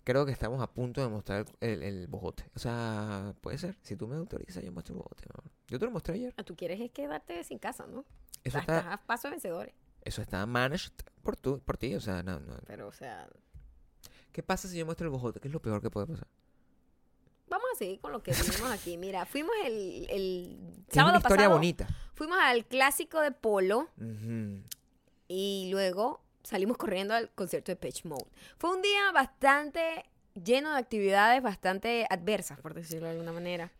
Creo 0.04 0.26
que 0.26 0.32
estamos 0.32 0.62
a 0.62 0.72
punto 0.74 1.02
de 1.02 1.10
mostrar 1.10 1.46
el, 1.60 1.84
el 1.84 2.08
bojote. 2.08 2.44
O 2.56 2.60
sea, 2.60 3.36
puede 3.42 3.58
ser. 3.60 3.78
Si 3.84 3.96
tú 3.96 4.08
me 4.08 4.16
autorizas, 4.16 4.64
yo 4.64 4.72
muestro 4.72 4.96
el 4.96 5.00
bojote. 5.00 5.24
amor. 5.32 5.52
Yo 5.68 5.78
te 5.78 5.86
lo 5.86 5.92
mostré 5.92 6.16
ayer. 6.16 6.34
Ah, 6.38 6.44
Tú 6.44 6.56
quieres 6.56 6.80
es 6.82 6.92
quedarte 6.92 7.44
sin 7.44 7.60
casa, 7.60 7.86
¿no? 7.86 8.04
Eso 8.44 8.58
Estás 8.58 8.80
está, 8.80 8.94
a 8.94 8.98
paso 9.06 9.28
de 9.28 9.32
vencedores. 9.34 9.76
eso 10.04 10.22
está 10.24 10.44
managed 10.48 10.92
por, 11.22 11.36
tú, 11.38 11.60
por 11.60 11.78
ti. 11.78 11.94
O 11.94 12.02
sea, 12.02 12.24
no, 12.24 12.40
no. 12.40 12.58
Pero, 12.66 12.88
o 12.88 12.92
sea, 12.92 13.30
¿Qué 14.32 14.42
pasa 14.42 14.68
si 14.70 14.78
yo 14.78 14.86
muestro 14.86 15.06
el 15.06 15.12
bojote? 15.12 15.40
¿Qué 15.40 15.50
es 15.50 15.54
lo 15.54 15.62
peor 15.62 15.82
que 15.82 15.90
puede 15.92 16.08
pasar? 16.08 16.28
Vamos 17.52 17.68
a 17.76 17.78
seguir 17.78 18.00
con 18.00 18.12
lo 18.12 18.24
que 18.24 18.32
vimos 18.32 18.72
aquí. 18.72 18.98
Mira, 18.98 19.26
fuimos 19.28 19.52
el, 19.66 20.08
el 20.10 20.58
sábado 20.92 21.12
una 21.12 21.18
historia 21.20 21.38
pasado. 21.46 21.54
bonita. 21.56 21.88
Fuimos 22.16 22.38
al 22.42 22.66
clásico 22.66 23.20
de 23.22 23.32
polo 23.32 23.88
y 25.28 25.70
luego 25.72 26.22
salimos 26.44 26.78
corriendo 26.78 27.14
al 27.14 27.30
concierto 27.32 27.72
de 27.72 27.76
Pitch 27.76 28.06
Mode. 28.06 28.26
Fue 28.58 28.72
un 28.76 28.82
día 28.82 29.12
bastante 29.14 30.06
lleno 30.34 30.72
de 30.72 30.80
actividades 30.80 31.42
bastante 31.44 32.06
adversas, 32.10 32.60
por 32.60 32.74
decirlo 32.74 33.06
de 33.08 33.12
alguna 33.12 33.32
manera. 33.34 33.72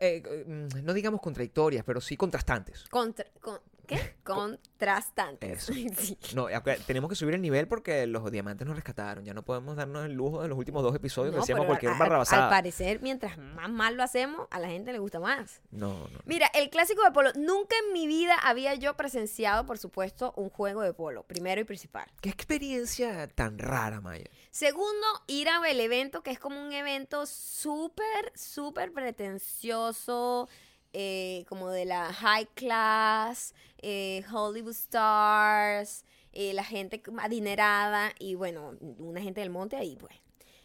Eh, 0.00 0.22
eh, 0.24 0.44
mm, 0.46 0.84
no 0.84 0.92
digamos 0.94 1.20
contradictorias, 1.20 1.84
pero 1.84 2.00
sí 2.00 2.16
contrastantes. 2.16 2.84
Contra- 2.90 3.26
con- 3.40 3.60
¿Qué? 3.86 4.16
Contrastantes. 4.22 5.68
Eso. 5.68 5.72
Sí. 5.96 6.18
No, 6.34 6.46
tenemos 6.86 7.08
que 7.08 7.16
subir 7.16 7.34
el 7.34 7.40
nivel 7.42 7.68
porque 7.68 8.06
los 8.06 8.30
diamantes 8.30 8.66
nos 8.66 8.76
rescataron. 8.76 9.24
Ya 9.24 9.34
no 9.34 9.42
podemos 9.42 9.76
darnos 9.76 10.04
el 10.04 10.12
lujo 10.12 10.42
de 10.42 10.48
los 10.48 10.58
últimos 10.58 10.82
dos 10.82 10.94
episodios 10.94 11.34
No, 11.34 11.64
cualquier 11.66 11.92
a- 11.92 11.94
a- 11.94 11.98
barrabasada. 11.98 12.44
Al 12.44 12.50
parecer, 12.50 13.00
mientras 13.00 13.38
más 13.38 13.70
mal 13.70 13.96
lo 13.96 14.02
hacemos, 14.02 14.46
a 14.50 14.58
la 14.60 14.68
gente 14.68 14.92
le 14.92 14.98
gusta 14.98 15.20
más. 15.20 15.60
No, 15.70 16.08
no. 16.08 16.18
Mira, 16.24 16.48
el 16.54 16.70
clásico 16.70 17.02
de 17.04 17.10
polo. 17.12 17.30
Nunca 17.34 17.74
en 17.86 17.92
mi 17.92 18.06
vida 18.06 18.34
había 18.42 18.74
yo 18.74 18.94
presenciado, 18.96 19.66
por 19.66 19.78
supuesto, 19.78 20.32
un 20.36 20.50
juego 20.50 20.82
de 20.82 20.92
polo. 20.92 21.22
Primero 21.24 21.60
y 21.60 21.64
principal. 21.64 22.06
Qué 22.20 22.28
experiencia 22.28 23.26
tan 23.28 23.58
rara, 23.58 24.00
Maya. 24.00 24.28
Segundo, 24.50 25.06
ir 25.26 25.48
a 25.48 25.56
el 25.68 25.80
evento, 25.80 26.22
que 26.22 26.30
es 26.30 26.38
como 26.38 26.60
un 26.62 26.72
evento 26.72 27.26
súper, 27.26 28.32
súper 28.34 28.92
pretencioso, 28.92 30.48
eh, 30.92 31.44
como 31.48 31.70
de 31.70 31.84
la 31.84 32.12
high 32.12 32.46
class, 32.54 33.54
eh, 33.78 34.24
Hollywood 34.32 34.72
stars, 34.72 36.04
eh, 36.32 36.52
la 36.52 36.64
gente 36.64 37.02
adinerada 37.18 38.12
y 38.18 38.34
bueno, 38.34 38.74
una 38.98 39.20
gente 39.20 39.40
del 39.40 39.50
monte 39.50 39.76
ahí, 39.76 39.96
pues. 39.96 40.14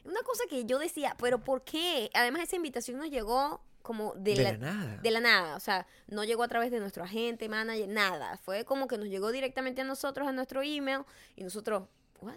Una 0.03 0.21
cosa 0.23 0.43
que 0.49 0.65
yo 0.65 0.79
decía, 0.79 1.15
pero 1.19 1.43
¿por 1.43 1.63
qué? 1.63 2.09
Además, 2.13 2.43
esa 2.43 2.55
invitación 2.55 2.97
nos 2.97 3.09
llegó 3.09 3.61
como 3.81 4.13
de, 4.15 4.35
De, 4.35 4.43
la, 4.43 4.51
la 4.53 4.57
nada. 4.57 4.97
de 4.97 5.11
la 5.11 5.19
nada, 5.19 5.55
o 5.55 5.59
sea, 5.59 5.87
no 6.07 6.23
llegó 6.23 6.43
a 6.43 6.47
través 6.47 6.71
de 6.71 6.79
nuestro 6.79 7.03
agente, 7.03 7.49
manager, 7.49 7.87
nada. 7.87 8.37
Fue 8.37 8.65
como 8.65 8.87
que 8.87 8.97
nos 8.97 9.07
llegó 9.07 9.31
directamente 9.31 9.81
a 9.81 9.83
nosotros, 9.83 10.27
a 10.27 10.31
nuestro 10.31 10.61
email, 10.61 11.01
y 11.35 11.43
nosotros, 11.43 11.83
¿what 12.21 12.35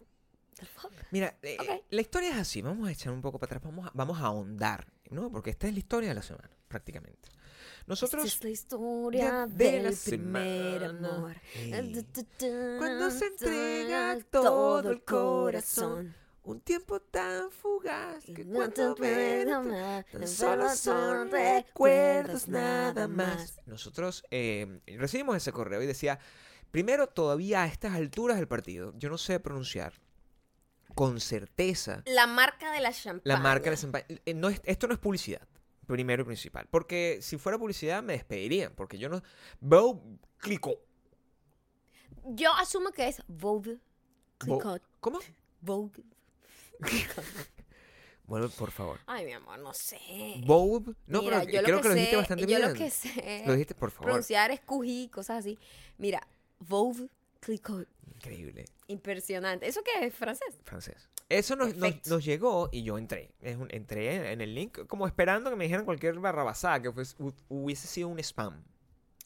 the 0.59 0.67
fuck? 0.67 0.93
Mira, 1.11 1.37
eh, 1.43 1.83
la 1.91 2.01
historia 2.01 2.31
es 2.31 2.37
así. 2.37 2.63
Vamos 2.63 2.89
a 2.89 2.93
echar 2.93 3.13
un 3.13 3.21
poco 3.23 3.39
para 3.39 3.57
atrás. 3.57 3.63
Vamos 3.63 3.87
a, 3.87 3.91
vamos 3.95 4.19
a 4.21 4.27
ahondar, 4.27 4.87
¿no? 5.11 5.31
Porque 5.31 5.51
esta 5.51 5.67
es 5.67 5.73
la 5.73 5.79
historia 5.79 6.09
de 6.11 6.15
la 6.15 6.23
semana, 6.23 6.51
prácticamente. 6.69 7.29
Nosotros... 7.87 8.25
Esta 8.25 8.39
es 8.39 8.45
la 8.45 8.51
historia 8.51 9.47
de 9.47 9.65
del 9.73 9.83
la 9.85 9.91
primer 10.05 10.81
semana. 10.81 10.89
amor. 10.89 11.37
Cuando 12.79 13.11
se 13.11 13.27
entrega 13.27 14.19
todo 14.31 14.91
el 14.91 15.03
corazón. 15.03 16.15
Un 16.45 16.61
tiempo 16.61 17.01
tan 17.01 17.51
fugaz 17.51 18.23
que 18.27 18.45
cuando 18.45 18.95
ves 18.97 19.47
tan 19.47 20.29
solo 20.29 20.69
son 20.77 21.31
recuerdos 21.31 22.49
nada 22.49 23.09
más. 23.09 23.59
Nosotros 23.65 24.25
eh, 24.31 24.81
recibimos 24.99 25.37
ese 25.39 25.53
correo 25.53 25.83
y 25.83 25.87
decía, 25.87 26.19
primero, 26.71 27.07
todavía 27.07 27.63
a 27.63 27.67
estas 27.67 27.95
alturas 27.95 28.37
del 28.37 28.47
partido, 28.47 28.93
yo 28.99 29.09
no 29.09 29.17
sé 29.17 29.41
pronunciar 29.41 29.95
con 30.95 31.19
certeza 31.19 32.03
La 32.05 32.27
marca 32.27 32.71
de 32.73 32.81
la 32.81 32.93
champaña. 32.93 33.35
la 33.37 33.41
marca 33.41 33.71
de 33.71 33.77
champaña. 33.79 34.05
Eh, 34.09 34.35
No 34.35 34.51
es, 34.51 34.61
esto 34.65 34.87
no 34.87 34.93
es 34.93 35.01
publicidad, 35.01 35.49
primero 35.87 36.23
y 36.23 36.27
principal. 36.27 36.67
Porque 36.71 37.19
si 37.23 37.37
fuera 37.39 37.59
publicidad 37.59 38.03
me 38.03 38.15
despedirían, 38.15 38.73
porque 38.75 38.99
yo 38.99 39.09
no... 39.09 39.23
Veo 39.61 40.03
Clicó. 40.39 40.77
Yo 42.27 42.53
asumo 42.55 42.91
que 42.91 43.09
es 43.09 43.23
Vogue. 43.29 43.75
Vo- 43.75 43.81
Clicot. 44.39 44.83
¿Cómo? 45.01 45.19
Vogue. 45.61 46.03
Vuelve, 48.27 48.49
por 48.59 48.71
favor. 48.71 48.99
Ay, 49.07 49.25
mi 49.27 49.33
amor, 49.33 49.59
no 49.59 49.73
sé. 49.75 49.99
Vogue. 50.47 50.95
No, 51.07 51.23
Mira, 51.23 51.41
pero 51.41 51.53
yo 51.53 51.63
creo 51.63 51.77
lo 51.77 51.83
que, 51.83 51.89
lo 51.89 51.95
dijiste 51.95 52.11
sé- 52.13 52.17
bastante 52.17 52.43
yo 52.43 52.47
bien. 52.49 52.61
lo 52.63 52.75
que 52.75 52.91
sé 52.91 53.43
Lo 53.47 53.53
dijiste, 53.53 53.75
por 53.75 53.91
favor. 53.91 54.05
pronunciar 54.07 54.51
es 54.51 54.61
cosas 55.11 55.39
así. 55.41 55.59
Mira, 55.99 56.27
Vogue 56.61 57.09
Clicot. 57.41 57.89
Increíble. 58.25 58.65
Impresionante. 58.89 59.67
¿Eso 59.67 59.83
qué 59.83 60.07
es? 60.07 60.15
¿Francés? 60.15 60.59
francés. 60.65 61.09
Eso 61.29 61.57
nos, 61.57 61.75
nos, 61.77 62.25
llegó 62.25 62.69
y 62.71 62.83
yo 62.83 62.99
entré. 62.99 63.35
Es 63.41 63.57
un- 63.57 63.69
entré 63.71 64.33
en 64.33 64.41
el 64.41 64.55
link 64.55 64.87
como 64.87 65.07
esperando 65.07 65.51
que 65.51 65.57
me 65.57 65.65
dijeran 65.65 65.85
cualquier 65.85 66.19
barrabasada, 66.19 66.83
que 66.83 66.93
hubiese 67.49 67.87
sido 67.87 68.09
un 68.09 68.19
spam. 68.19 68.63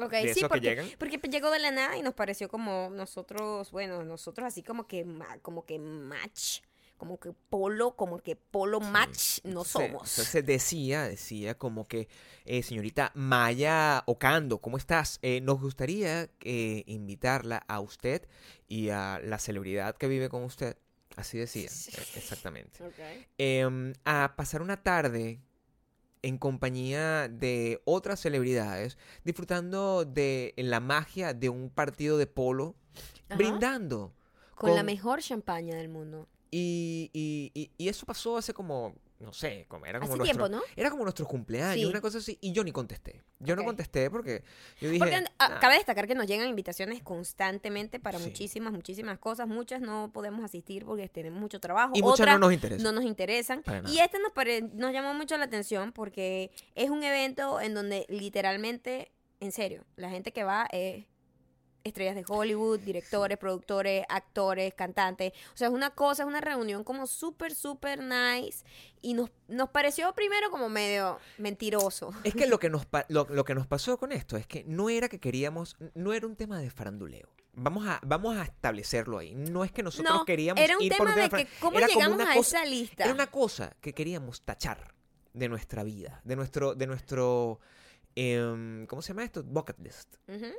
Ok, 0.00 0.12
De 0.12 0.32
sí, 0.32 0.42
porque, 0.48 0.94
porque 0.96 1.18
llegó 1.28 1.50
de 1.50 1.58
la 1.58 1.72
nada 1.72 1.96
y 1.96 2.02
nos 2.02 2.14
pareció 2.14 2.48
como 2.48 2.88
nosotros, 2.90 3.72
bueno, 3.72 4.04
nosotros 4.04 4.46
así 4.46 4.62
como 4.62 4.86
que 4.86 5.04
como 5.42 5.66
que 5.66 5.80
match, 5.80 6.60
como 6.98 7.18
que 7.18 7.32
polo, 7.32 7.96
como 7.96 8.18
que 8.18 8.36
polo 8.36 8.80
match 8.80 9.38
no 9.44 9.64
somos. 9.64 10.10
Entonces 10.18 10.44
decía, 10.44 11.04
decía 11.08 11.56
como 11.56 11.86
que, 11.88 12.08
eh, 12.44 12.62
señorita 12.62 13.12
Maya 13.14 14.02
Ocando, 14.06 14.58
¿cómo 14.58 14.76
estás? 14.76 15.18
Eh, 15.22 15.40
nos 15.40 15.60
gustaría 15.60 16.28
eh, 16.40 16.82
invitarla 16.86 17.64
a 17.68 17.80
usted 17.80 18.28
y 18.66 18.90
a 18.90 19.20
la 19.24 19.38
celebridad 19.38 19.96
que 19.96 20.08
vive 20.08 20.28
con 20.28 20.42
usted. 20.42 20.76
Así 21.16 21.38
decía, 21.38 21.62
eh, 21.70 22.04
exactamente. 22.16 22.78
Em, 23.38 23.92
a 24.04 24.34
pasar 24.36 24.60
una 24.62 24.82
tarde 24.82 25.40
en 26.22 26.36
compañía 26.38 27.28
de 27.28 27.80
otras 27.84 28.20
celebridades, 28.20 28.98
disfrutando 29.24 30.04
de 30.04 30.52
la 30.56 30.80
magia 30.80 31.32
de 31.32 31.48
un 31.48 31.70
partido 31.70 32.18
de 32.18 32.26
polo, 32.26 32.74
Ajá. 33.28 33.36
brindando. 33.36 34.14
Con, 34.56 34.70
la 34.70 34.78
con- 34.78 34.86
mejor 34.86 35.20
champaña 35.22 35.76
del 35.76 35.88
mundo. 35.88 36.28
Y, 36.50 37.10
y- 37.12 37.50
y- 37.54 37.70
y 37.76 37.88
eso 37.88 38.06
pasó 38.06 38.36
hace 38.38 38.54
como, 38.54 38.94
no 39.20 39.32
sé, 39.32 39.66
como 39.68 39.84
era 39.84 39.98
como 40.00 40.12
Hace 40.12 40.18
nuestro, 40.18 40.48
tiempo, 40.48 40.56
¿no? 40.66 40.72
era 40.76 40.90
como 40.90 41.02
nuestros 41.02 41.28
cumpleaños, 41.28 41.74
Sí. 41.74 41.84
una 41.84 42.00
cosa 42.00 42.18
así, 42.18 42.38
y 42.40 42.52
yo 42.52 42.64
ni 42.64 42.72
contesté. 42.72 43.22
Yo 43.40 43.54
no 43.54 43.64
contesté 43.64 44.10
porque 44.10 44.42
yo 44.80 44.88
dije, 44.88 44.98
Porque 44.98 45.16
ah, 45.16 45.24
"Ah, 45.38 45.58
cabe 45.60 45.74
destacar 45.76 46.06
que 46.06 46.14
nos 46.14 46.26
llegan 46.26 46.48
invitaciones 46.48 47.02
constantemente 47.02 48.00
para 48.00 48.18
Sí. 48.18 48.24
muchísimas, 48.24 48.72
muchísimas 48.72 49.18
cosas. 49.18 49.46
Muchas 49.46 49.80
no 49.82 50.10
podemos 50.12 50.44
asistir 50.44 50.84
porque 50.84 51.08
tenemos 51.08 51.38
mucho 51.40 51.60
trabajo. 51.60 51.92
y 51.94 52.02
muchas 52.02 52.20
Otras 52.20 52.34
no 52.40 52.46
nos 52.46 52.52
interesa. 52.54 52.82
no 52.82 52.92
nos 52.92 53.04
interesan. 53.04 53.62
Y 53.88 53.98
este 53.98 54.18
nos, 54.20 54.32
pare- 54.32 54.62
nos 54.62 54.92
llamó 54.92 55.14
mucho 55.14 55.36
la 55.36 55.44
atención 55.44 55.92
porque 55.92 56.50
es 56.74 56.88
un 56.90 57.02
evento 57.02 57.60
en 57.60 57.74
donde 57.74 58.06
literalmente, 58.08 59.12
en 59.40 59.52
serio, 59.52 59.84
la 59.96 60.10
gente 60.10 60.32
que 60.32 60.44
va 60.44 60.66
es 60.72 61.04
estrellas 61.88 62.14
de 62.14 62.24
Hollywood, 62.28 62.78
directores, 62.80 63.36
productores, 63.38 64.04
actores, 64.08 64.72
cantantes. 64.74 65.32
O 65.52 65.56
sea, 65.56 65.68
es 65.68 65.74
una 65.74 65.90
cosa, 65.90 66.22
es 66.22 66.26
una 66.28 66.40
reunión 66.40 66.84
como 66.84 67.06
súper, 67.06 67.54
súper 67.54 68.00
nice. 68.02 68.64
Y 69.02 69.14
nos, 69.14 69.30
nos 69.48 69.70
pareció 69.70 70.12
primero 70.14 70.50
como 70.50 70.68
medio 70.68 71.18
mentiroso. 71.38 72.10
Es 72.24 72.34
que 72.34 72.46
lo 72.48 72.58
que, 72.58 72.70
nos 72.70 72.86
pa- 72.86 73.06
lo, 73.08 73.26
lo 73.30 73.44
que 73.44 73.54
nos 73.54 73.66
pasó 73.66 73.96
con 73.98 74.12
esto 74.12 74.36
es 74.36 74.46
que 74.46 74.64
no 74.64 74.88
era 74.90 75.08
que 75.08 75.18
queríamos, 75.18 75.76
no 75.94 76.12
era 76.12 76.26
un 76.26 76.36
tema 76.36 76.60
de 76.60 76.70
faranduleo. 76.70 77.28
Vamos 77.60 77.86
a, 77.88 77.98
vamos 78.04 78.36
a 78.36 78.44
establecerlo 78.44 79.18
ahí. 79.18 79.34
No 79.34 79.64
es 79.64 79.72
que 79.72 79.82
nosotros 79.82 80.14
No, 80.18 80.24
queríamos 80.24 80.62
era 80.62 80.76
un 80.76 80.82
ir 80.84 80.92
por 80.96 81.08
tema 81.08 81.24
un 81.24 81.30
de 81.30 81.36
que 81.44 81.48
cómo 81.60 81.78
era 81.78 81.88
llegamos 81.88 82.20
a 82.20 82.34
cosa- 82.34 82.58
esa 82.62 82.66
lista. 82.70 83.02
Era 83.04 83.12
una 83.12 83.26
cosa 83.28 83.74
que 83.80 83.92
queríamos 83.94 84.42
tachar 84.42 84.94
de 85.32 85.48
nuestra 85.48 85.82
vida, 85.82 86.20
de 86.24 86.36
nuestro, 86.36 86.74
de 86.76 86.86
nuestro, 86.86 87.58
em, 88.14 88.86
¿cómo 88.86 89.02
se 89.02 89.08
llama 89.08 89.24
esto? 89.24 89.42
Bucket 89.44 89.78
list. 89.80 90.16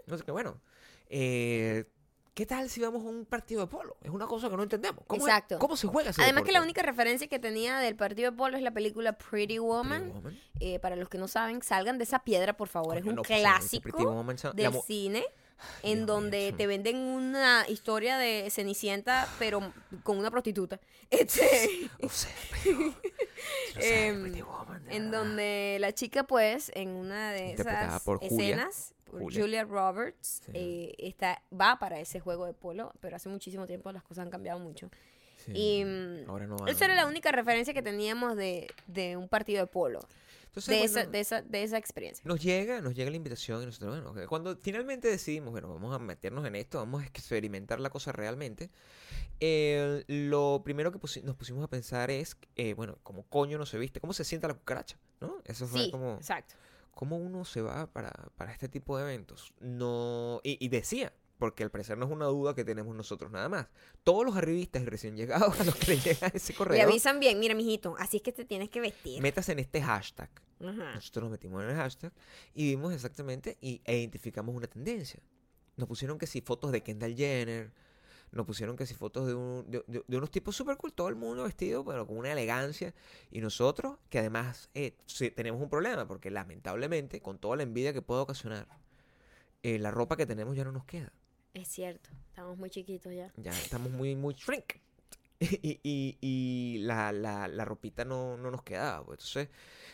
No 0.08 0.18
sé 0.18 0.24
qué, 0.24 0.32
bueno. 0.32 0.62
Eh, 1.10 1.86
¿qué 2.34 2.46
tal 2.46 2.70
si 2.70 2.80
vamos 2.82 3.04
a 3.06 3.10
un 3.10 3.26
partido 3.26 3.62
de 3.62 3.68
polo? 3.68 3.98
Es 4.02 4.10
una 4.12 4.28
cosa 4.28 4.50
que 4.50 4.56
no 4.56 4.64
entendemos. 4.64 5.04
¿Cómo, 5.08 5.22
es- 5.26 5.28
Exacto. 5.28 5.60
¿Cómo 5.60 5.76
se 5.76 5.88
juega 5.88 6.12
ese 6.12 6.22
Además 6.22 6.44
que 6.44 6.52
la 6.52 6.62
única 6.62 6.82
referencia 6.82 7.28
que 7.28 7.40
tenía 7.40 7.80
del 7.80 7.96
partido 7.96 8.32
de 8.32 8.38
polo 8.38 8.56
es 8.58 8.64
la 8.64 8.72
película 8.72 9.14
Pretty 9.18 9.30
Pretty 9.30 9.60
Woman. 9.60 10.14
Eh, 10.60 10.80
para 10.80 10.96
los 10.96 11.10
que 11.10 11.18
no 11.18 11.28
saben, 11.28 11.62
salgan 11.62 11.98
de 11.98 12.04
esa 12.06 12.20
piedra, 12.20 12.56
por 12.56 12.68
favor. 12.70 12.98
es 12.98 13.06
un 13.06 13.16
no, 13.16 13.22
pues, 13.24 13.40
clásico 13.40 14.24
la 14.44 14.54
del 14.54 14.74
cine. 14.86 15.26
En 15.84 15.98
Dios 15.98 16.08
donde 16.08 16.54
te 16.54 16.68
venden 16.68 16.96
una 16.96 17.66
historia 17.68 18.18
de 18.18 18.48
Cenicienta, 18.50 19.28
pero 19.40 19.74
con 20.04 20.18
una 20.18 20.32
prostituta. 20.32 20.80
Este, 21.10 21.90
O 22.02 22.08
sea, 22.08 22.32
pero- 22.64 22.80
no 22.80 22.92
sé, 22.94 22.98
Em, 24.08 24.22
Pretty 24.22 24.42
Woman, 24.42 24.86
en 24.90 25.12
donde 25.12 25.78
la 25.82 25.92
chica, 25.92 26.24
pues, 26.24 26.72
en 26.76 26.90
una 26.92 27.32
de 27.34 27.54
esas 27.54 28.02
escenas, 28.22 28.94
por 29.10 29.22
Julia. 29.22 29.42
Julia, 29.42 29.64
Roberts, 29.66 30.42
Sí. 30.46 30.52
eh, 30.54 30.96
está, 31.00 31.42
va 31.52 31.78
para 31.80 32.00
ese 32.00 32.20
juego 32.20 32.46
de 32.46 32.54
polo, 32.54 32.94
pero 33.00 33.16
hace 33.16 33.30
muchísimo 33.30 33.66
tiempo 33.68 33.92
las 33.92 34.04
cosas 34.04 34.24
han 34.26 34.30
cambiado 34.32 34.60
mucho. 34.60 34.90
Sí, 35.38 35.52
Y 35.56 35.86
mm, 35.86 36.30
ahora 36.30 36.48
no 36.48 36.68
esa 36.68 36.86
era 36.86 36.96
la 36.96 37.06
única 37.08 37.32
referencia 37.32 37.74
que 37.74 37.82
teníamos 37.82 38.36
de, 38.36 38.68
de 38.88 39.16
un 39.16 39.30
partido 39.30 39.62
de 39.62 39.68
polo, 39.68 40.00
Entonces, 40.48 40.68
de, 40.68 40.78
bueno, 40.80 41.00
esa, 41.00 41.10
de, 41.10 41.20
esa, 41.22 41.42
de 41.42 41.64
esa 41.64 41.78
experiencia. 41.78 42.22
Nos 42.26 42.42
llega, 42.42 42.82
nos 42.82 42.94
llega 42.94 43.10
la 43.10 43.16
invitación 43.16 43.64
y 43.64 43.66
nosotros, 43.68 44.04
bueno, 44.04 44.28
cuando 44.28 44.58
finalmente 44.58 45.08
decidimos, 45.08 45.52
bueno, 45.52 45.70
vamos 45.70 45.96
a 45.96 46.00
meternos 46.00 46.46
en 46.46 46.56
esto, 46.56 46.80
vamos 46.80 47.04
a 47.04 47.06
experimentar 47.06 47.80
la 47.80 47.90
cosa 47.90 48.12
realmente, 48.12 48.70
eh, 49.40 50.04
lo 50.08 50.62
primero 50.64 50.92
que 50.92 51.00
pusi- 51.00 51.24
nos 51.24 51.36
pusimos 51.36 51.64
a 51.64 51.68
pensar 51.70 52.12
es, 52.12 52.36
eh, 52.56 52.74
bueno, 52.74 52.98
cómo 53.04 53.24
coño 53.24 53.58
no 53.58 53.66
se 53.66 53.78
viste, 53.78 54.00
cómo 54.02 54.12
se 54.14 54.24
sienta 54.26 54.48
la 54.50 54.54
cucaracha, 54.56 54.98
¿no? 55.22 55.38
Eso 55.46 55.68
fue 55.68 55.86
Sí, 55.86 55.92
como, 55.92 56.16
exacto. 56.16 56.56
Cómo 57.00 57.16
uno 57.16 57.46
se 57.46 57.62
va 57.62 57.88
para, 57.94 58.12
para 58.36 58.52
este 58.52 58.68
tipo 58.68 58.98
de 58.98 59.04
eventos. 59.04 59.54
No, 59.62 60.42
y, 60.44 60.58
y 60.60 60.68
decía, 60.68 61.14
porque 61.38 61.64
al 61.64 61.72
parecer 61.72 61.98
no 61.98 62.06
es 62.06 62.12
una 62.12 62.26
duda 62.26 62.54
que 62.54 62.66
tenemos 62.66 62.94
nosotros 62.94 63.32
nada 63.32 63.48
más. 63.48 63.68
Todos 64.04 64.26
los 64.26 64.36
arribistas 64.36 64.82
y 64.82 64.86
recién 64.86 65.16
llegados 65.16 65.58
a 65.62 65.64
los 65.64 65.76
que 65.76 65.94
les 65.94 66.04
llega 66.04 66.28
ese 66.28 66.52
Le 66.52 66.58
correo, 66.58 66.84
avisan 66.84 67.22
bien, 67.22 67.40
mira, 67.40 67.56
mijito, 67.56 67.96
así 68.00 68.18
es 68.18 68.24
que 68.24 68.34
te 68.34 68.44
tienes 68.44 68.70
que 68.70 68.82
vestir. 68.82 69.22
métase 69.22 69.54
en 69.54 69.60
este 69.60 69.82
hashtag. 69.82 70.30
Ajá. 70.60 70.96
Nosotros 70.96 71.24
nos 71.24 71.32
metimos 71.32 71.64
en 71.64 71.70
el 71.70 71.78
hashtag 71.78 72.12
y 72.54 72.72
vimos 72.72 72.94
exactamente 72.94 73.58
y, 73.62 73.80
e 73.86 74.00
identificamos 74.00 74.54
una 74.54 74.68
tendencia. 74.68 75.22
Nos 75.78 75.88
pusieron 75.88 76.18
que 76.18 76.28
si 76.28 76.42
fotos 76.42 76.74
de 76.74 76.84
Kendall 76.84 77.16
Jenner, 77.16 77.72
nos 78.32 78.46
pusieron 78.46 78.76
que 78.76 78.86
si 78.86 78.94
fotos 78.94 79.26
de, 79.28 79.34
un- 79.34 79.70
de, 79.70 79.84
de- 79.88 80.04
de 80.08 80.18
unos 80.18 80.30
tipos 80.32 80.56
super 80.56 80.78
cool, 80.78 80.94
todo 80.94 81.08
el 81.10 81.16
mundo 81.16 81.44
vestido, 81.44 81.84
pero 81.84 82.06
con 82.06 82.18
una 82.18 82.32
elegancia. 82.32 82.94
Y 83.32 83.42
nosotros, 83.42 83.98
que 84.10 84.20
además 84.20 84.70
eh, 84.74 84.96
tenemos 85.36 85.62
un 85.62 85.70
problema, 85.70 86.08
porque 86.08 86.30
lamentablemente, 86.32 87.22
con 87.22 87.40
toda 87.40 87.56
la 87.58 87.64
envidia 87.64 87.94
que 87.94 88.02
puede 88.02 88.22
ocasionar, 88.22 88.68
eh, 89.64 89.80
la 89.80 89.92
ropa 89.92 90.16
que 90.16 90.26
tenemos 90.26 90.56
ya 90.56 90.64
no 90.64 90.72
nos 90.72 90.86
queda. 90.86 91.12
Es 91.54 91.68
cierto, 91.68 92.10
estamos 92.30 92.58
muy 92.58 92.70
chiquitos 92.70 93.14
ya. 93.14 93.34
Ya 93.38 93.52
estamos 93.52 93.92
muy, 93.92 94.16
muy 94.16 94.34
shrink. 94.36 94.74
Y, 95.42 95.80
y- 95.84 96.18
y 96.20 96.78
la, 96.80 97.14
la, 97.14 97.48
la 97.48 97.64
ropita 97.64 98.04
no, 98.04 98.36
no 98.36 98.52
nos 98.52 98.62
quedaba. 98.62 99.06
pues. 99.06 99.20
Entonces, 99.20 99.48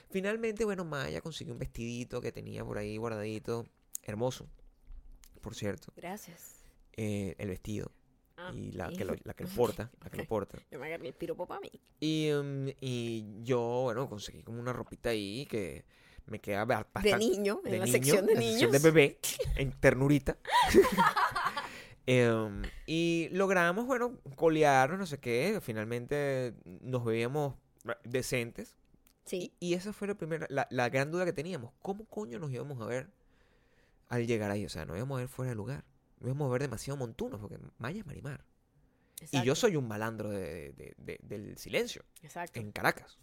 finalmente, 0.10 0.66
bueno, 0.66 0.84
Maya 0.86 1.22
consiguió 1.22 1.54
un 1.54 1.60
vestidito 1.60 2.20
que 2.20 2.32
tenía 2.32 2.66
por 2.66 2.80
ahí 2.80 2.98
guardadito. 2.98 3.68
Hermoso, 4.02 4.48
por 5.42 5.54
cierto. 5.54 5.94
Gracias. 5.96 6.64
eh, 6.98 7.36
el 7.38 7.50
vestido. 7.50 7.92
Ah, 8.38 8.52
y 8.54 8.72
la 8.74 8.90
que, 8.90 9.06
lo, 9.06 9.16
la 9.24 9.34
que 9.34 9.44
lo 9.46 9.50
porta. 9.56 9.90
La 10.04 10.10
que 10.10 10.18
lo 10.18 10.26
porta. 10.26 10.58
Yo 10.72 10.80
me 10.80 10.88
agarré 10.88 11.08
el 11.08 11.14
piropo 11.14 11.46
para 11.48 11.62
mí. 11.62 11.72
Y, 12.00 12.32
um, 12.32 12.68
y 12.82 13.26
yo, 13.44 13.60
bueno, 13.84 14.10
conseguí 14.10 14.44
como 14.44 14.60
una 14.60 14.74
ropita 14.74 15.10
ahí 15.10 15.46
que 15.46 15.86
me 16.28 16.40
queda 16.40 16.66
ba- 16.66 16.78
De 16.80 17.12
bastante... 17.12 17.18
niño, 17.20 17.62
en 17.66 17.72
de 17.72 17.78
la 17.80 17.86
niño, 17.86 17.94
sección 17.94 18.26
de 18.26 18.32
en 18.34 18.38
la 18.38 18.40
niños. 18.42 18.60
sección 18.60 18.72
de 18.72 18.80
bebé, 18.80 19.20
en 19.56 19.72
ternurita. 19.80 20.38
Em, 22.08 22.62
y 22.86 23.30
logramos, 23.32 23.88
bueno, 23.88 24.20
colearnos, 24.36 25.00
no 25.00 25.06
sé 25.08 25.20
qué. 25.20 25.60
Finalmente 25.62 26.54
nos 26.82 27.04
veíamos 27.04 27.56
decentes. 28.04 28.76
Sí. 29.26 29.52
Y, 29.60 29.70
y 29.70 29.74
esa 29.74 29.92
fue 29.92 30.08
la 30.08 30.14
primera, 30.16 30.46
la, 30.52 30.68
la 30.70 30.90
gran 30.90 31.10
duda 31.12 31.26
que 31.26 31.34
teníamos. 31.34 31.72
¿Cómo 31.82 32.06
coño 32.06 32.38
nos 32.38 32.52
íbamos 32.52 32.80
a 32.80 32.86
ver 32.86 33.10
al 34.10 34.28
llegar 34.28 34.52
ahí? 34.52 34.66
O 34.66 34.70
sea, 34.70 34.86
nos 34.86 34.98
íbamos 34.98 35.16
a 35.18 35.20
ver 35.22 35.30
fuera 35.30 35.50
de 35.50 35.56
lugar. 35.56 35.84
Nos 36.26 36.36
íbamos 36.36 36.50
a 36.50 36.52
ver 36.54 36.62
demasiado 36.64 36.98
montunos, 36.98 37.40
porque 37.40 37.60
Maya 37.78 38.00
es 38.00 38.06
Marimar. 38.06 38.44
Y 39.32 39.44
yo 39.44 39.54
soy 39.56 39.76
un 39.76 39.88
malandro 39.88 40.30
de- 40.32 40.74
de- 40.74 40.96
de- 40.98 41.20
del 41.22 41.58
silencio 41.58 42.04
Exacto. 42.24 42.60
en 42.60 42.72
Caracas. 42.72 43.18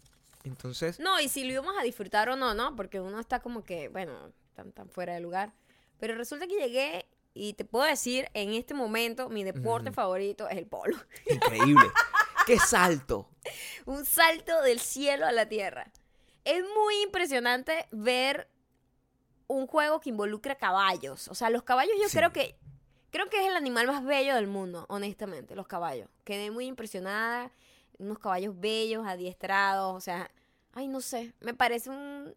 Entonces, 0.45 0.99
No, 0.99 1.19
y 1.19 1.27
si 1.29 1.43
lo 1.43 1.51
íbamos 1.51 1.75
a 1.77 1.83
disfrutar 1.83 2.29
o 2.29 2.35
no, 2.35 2.53
¿no? 2.53 2.75
Porque 2.75 2.99
uno 3.01 3.19
está 3.19 3.41
como 3.41 3.63
que, 3.63 3.89
bueno, 3.89 4.31
tan, 4.53 4.71
tan 4.71 4.89
fuera 4.89 5.13
de 5.13 5.19
lugar. 5.19 5.53
Pero 5.99 6.15
resulta 6.15 6.47
que 6.47 6.55
llegué 6.55 7.05
y 7.33 7.53
te 7.53 7.65
puedo 7.65 7.85
decir, 7.85 8.29
en 8.33 8.53
este 8.53 8.73
momento, 8.73 9.29
mi 9.29 9.43
deporte 9.43 9.91
favorito 9.91 10.47
es 10.49 10.57
el 10.57 10.65
polo. 10.67 10.95
increíble. 11.75 11.85
¡Qué 12.47 12.57
salto! 12.57 13.29
Un 13.85 14.05
salto 14.05 14.61
del 14.61 14.79
cielo 14.79 15.25
a 15.25 15.31
la 15.33 15.47
tierra. 15.47 15.91
Es 16.45 16.61
muy 16.63 17.01
impresionante 17.03 17.87
ver 17.91 18.49
un 19.47 19.67
juego 19.67 19.99
que 19.99 20.09
involucra 20.09 20.55
caballos. 20.55 21.27
O 21.27 21.35
sea, 21.35 21.49
los 21.49 21.63
caballos 21.63 21.93
yo 22.01 22.07
Sí. 22.09 22.17
creo 22.17 22.31
que 22.33 22.57
creo 23.13 23.29
que 23.29 23.39
es 23.39 23.47
el 23.47 23.55
animal 23.55 23.87
más 23.87 24.03
bello 24.03 24.35
del 24.35 24.47
mundo, 24.47 24.85
honestamente, 24.89 25.55
los 25.55 25.67
caballos. 25.67 26.09
Quedé 26.25 26.51
muy 26.51 26.65
impresionada, 26.65 27.51
unos 27.99 28.17
caballos 28.19 28.59
bellos, 28.59 29.05
adiestrados, 29.07 29.95
o 29.95 30.01
sea, 30.01 30.29
ay, 30.73 30.87
no 30.87 30.99
sé, 30.99 31.33
me 31.39 31.53
parece 31.53 31.89
un 31.91 32.33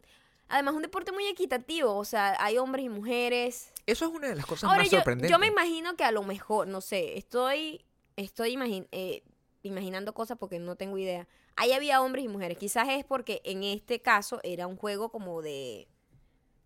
además 0.49 0.75
un 0.75 0.81
deporte 0.83 1.11
muy 1.11 1.25
equitativo, 1.27 1.93
o 1.97 2.05
sea, 2.05 2.37
hay 2.39 2.57
hombres 2.57 2.85
y 2.85 2.89
mujeres. 2.89 3.73
Eso 3.85 4.05
es 4.05 4.11
una 4.11 4.29
de 4.29 4.35
las 4.35 4.45
cosas 4.45 4.69
Ahora 4.69 4.83
más 4.83 4.91
yo, 4.91 4.99
sorprendentes. 4.99 5.29
yo 5.31 5.39
me 5.39 5.47
imagino 5.47 5.95
que 5.97 6.05
a 6.05 6.11
lo 6.11 6.23
mejor, 6.23 6.67
no 6.67 6.79
sé, 6.79 7.17
estoy 7.17 7.83
estoy 8.15 8.55
imagin- 8.55 8.87
eh, 8.91 9.23
imaginando 9.63 10.13
cosas 10.13 10.37
porque 10.37 10.59
no 10.59 10.75
tengo 10.75 10.97
idea. 10.97 11.27
Ahí 11.57 11.73
había 11.73 12.01
hombres 12.01 12.23
y 12.23 12.27
mujeres. 12.27 12.57
Quizás 12.57 12.87
es 12.89 13.03
porque 13.03 13.41
en 13.43 13.63
este 13.63 13.99
caso 13.99 14.39
era 14.43 14.67
un 14.67 14.77
juego 14.77 15.09
como 15.09 15.41
de, 15.41 15.87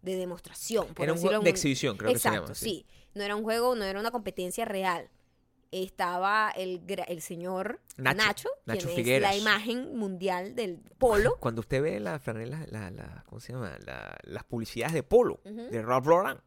de 0.02 0.16
demostración. 0.16 0.94
por 0.94 1.04
Era 1.06 1.14
un 1.14 1.20
juego 1.22 1.44
de 1.44 1.50
exhibición, 1.50 1.98
creo 1.98 2.12
que 2.14 2.20
se 2.20 2.28
Exacto, 2.28 2.44
llama. 2.48 2.56
sí. 2.56 2.86
No 3.14 3.24
era 3.24 3.36
un 3.36 3.44
juego, 3.44 3.76
no 3.76 3.84
era 3.84 4.00
una 4.00 4.12
competencia 4.12 4.66
real. 4.66 5.10
Estaba 5.72 6.52
el, 6.58 6.82
el 7.08 7.22
señor 7.22 7.80
Nacho, 7.96 8.18
Nacho, 8.18 8.50
Nacho 8.66 8.86
quien 8.88 8.96
Figueras. 8.98 9.34
es 9.34 9.38
la 9.38 9.42
imagen 9.52 9.96
mundial 9.98 10.54
del 10.54 10.80
polo. 10.98 11.38
Cuando 11.40 11.62
usted 11.62 11.82
ve 11.82 12.00
las 12.02 12.22
franelas, 12.22 12.70
la, 12.72 12.92
la- 12.92 13.24
¿cómo 13.28 13.40
se 13.40 13.54
llama? 13.54 13.78
La- 13.86 14.18
las 14.24 14.44
publicidades 14.44 14.94
de 14.94 15.04
polo, 15.04 15.40
de 15.46 15.82
Ralph 15.82 16.08
Lauren, 16.08 16.38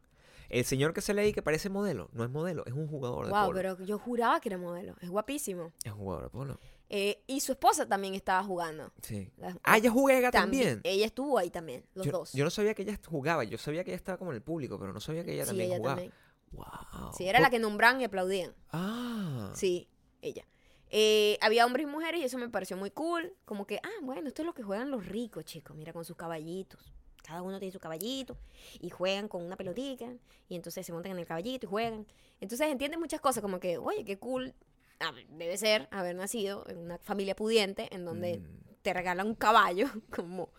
el 0.49 0.63
señor 0.63 0.93
que 0.93 1.01
sale 1.01 1.21
ahí 1.23 1.33
que 1.33 1.41
parece 1.41 1.69
modelo, 1.69 2.07
no 2.13 2.23
es 2.23 2.29
modelo, 2.29 2.63
es 2.67 2.73
un 2.73 2.87
jugador 2.87 3.25
de 3.25 3.31
wow, 3.31 3.45
polo. 3.47 3.55
pero 3.57 3.83
yo 3.83 3.97
juraba 3.97 4.39
que 4.39 4.49
era 4.49 4.59
modelo. 4.59 4.95
Es 5.01 5.09
guapísimo. 5.09 5.71
Es 5.83 5.91
un 5.91 5.97
jugador 5.97 6.23
de 6.25 6.29
polo. 6.29 6.59
Eh, 6.89 7.23
y 7.25 7.39
su 7.39 7.53
esposa 7.53 7.87
también 7.87 8.13
estaba 8.13 8.43
jugando. 8.43 8.91
Sí. 9.01 9.27
La- 9.37 9.57
Ah, 9.63 9.77
ella 9.79 9.89
juega 9.89 10.29
también. 10.29 10.81
Ella 10.83 11.07
estuvo 11.07 11.39
ahí 11.39 11.49
también, 11.49 11.83
los 11.95 12.05
yo, 12.05 12.11
dos. 12.11 12.31
yo 12.33 12.43
no 12.43 12.51
sabía 12.51 12.75
que 12.75 12.83
ella 12.83 12.99
jugaba, 13.07 13.43
yo 13.43 13.57
sabía 13.57 13.83
que 13.83 13.89
ella 13.89 13.97
estaba 13.97 14.19
como 14.19 14.29
en 14.29 14.35
el 14.35 14.43
público, 14.43 14.77
pero 14.77 14.93
no 14.93 14.99
sabía 14.99 15.23
que 15.25 15.33
ella 15.33 15.45
sí, 15.45 15.49
también 15.49 15.69
ella 15.71 15.77
jugaba. 15.79 15.95
también. 15.95 16.13
Wow. 16.51 17.11
Sí, 17.17 17.27
era 17.27 17.39
la 17.39 17.49
que 17.49 17.59
nombraban 17.59 17.99
y 18.01 18.05
aplaudían. 18.05 18.53
Ah. 18.71 19.51
Sí, 19.55 19.87
ella. 20.21 20.45
Eh, 20.89 21.37
había 21.41 21.65
hombres 21.65 21.85
y 21.87 21.89
mujeres 21.89 22.21
y 22.21 22.23
eso 22.23 22.37
me 22.37 22.49
pareció 22.49 22.77
muy 22.77 22.91
cool. 22.91 23.33
Como 23.45 23.65
que, 23.65 23.79
ah, 23.83 23.89
bueno, 24.01 24.27
esto 24.27 24.41
es 24.41 24.45
lo 24.45 24.53
que 24.53 24.63
juegan 24.63 24.91
los 24.91 25.05
ricos, 25.07 25.43
chicos. 25.45 25.75
Mira, 25.75 25.91
con 25.93 26.05
sus 26.05 26.15
caballitos. 26.15 26.93
Cada 27.23 27.41
uno 27.41 27.57
tiene 27.57 27.71
su 27.71 27.79
caballito 27.79 28.37
y 28.79 28.91
juegan 28.91 29.27
con 29.27 29.41
una 29.43 29.55
pelotica 29.57 30.13
y 30.47 30.55
entonces 30.55 30.85
se 30.85 30.93
montan 30.93 31.13
en 31.13 31.19
el 31.19 31.25
caballito 31.25 31.65
y 31.65 31.69
juegan. 31.69 32.05
Entonces 32.39 32.67
entienden 32.67 32.99
muchas 32.99 33.19
cosas 33.19 33.41
como 33.41 33.59
que, 33.59 33.79
oye, 33.79 34.05
qué 34.05 34.19
cool 34.19 34.53
ah, 34.99 35.11
debe 35.29 35.57
ser 35.57 35.87
haber 35.91 36.15
nacido 36.15 36.65
en 36.69 36.77
una 36.77 36.99
familia 36.99 37.35
pudiente 37.35 37.93
en 37.93 38.05
donde 38.05 38.37
Mm. 38.37 38.59
te 38.83 38.93
regalan 38.93 39.25
un 39.27 39.33
caballo 39.35 39.87
como, 40.15 40.49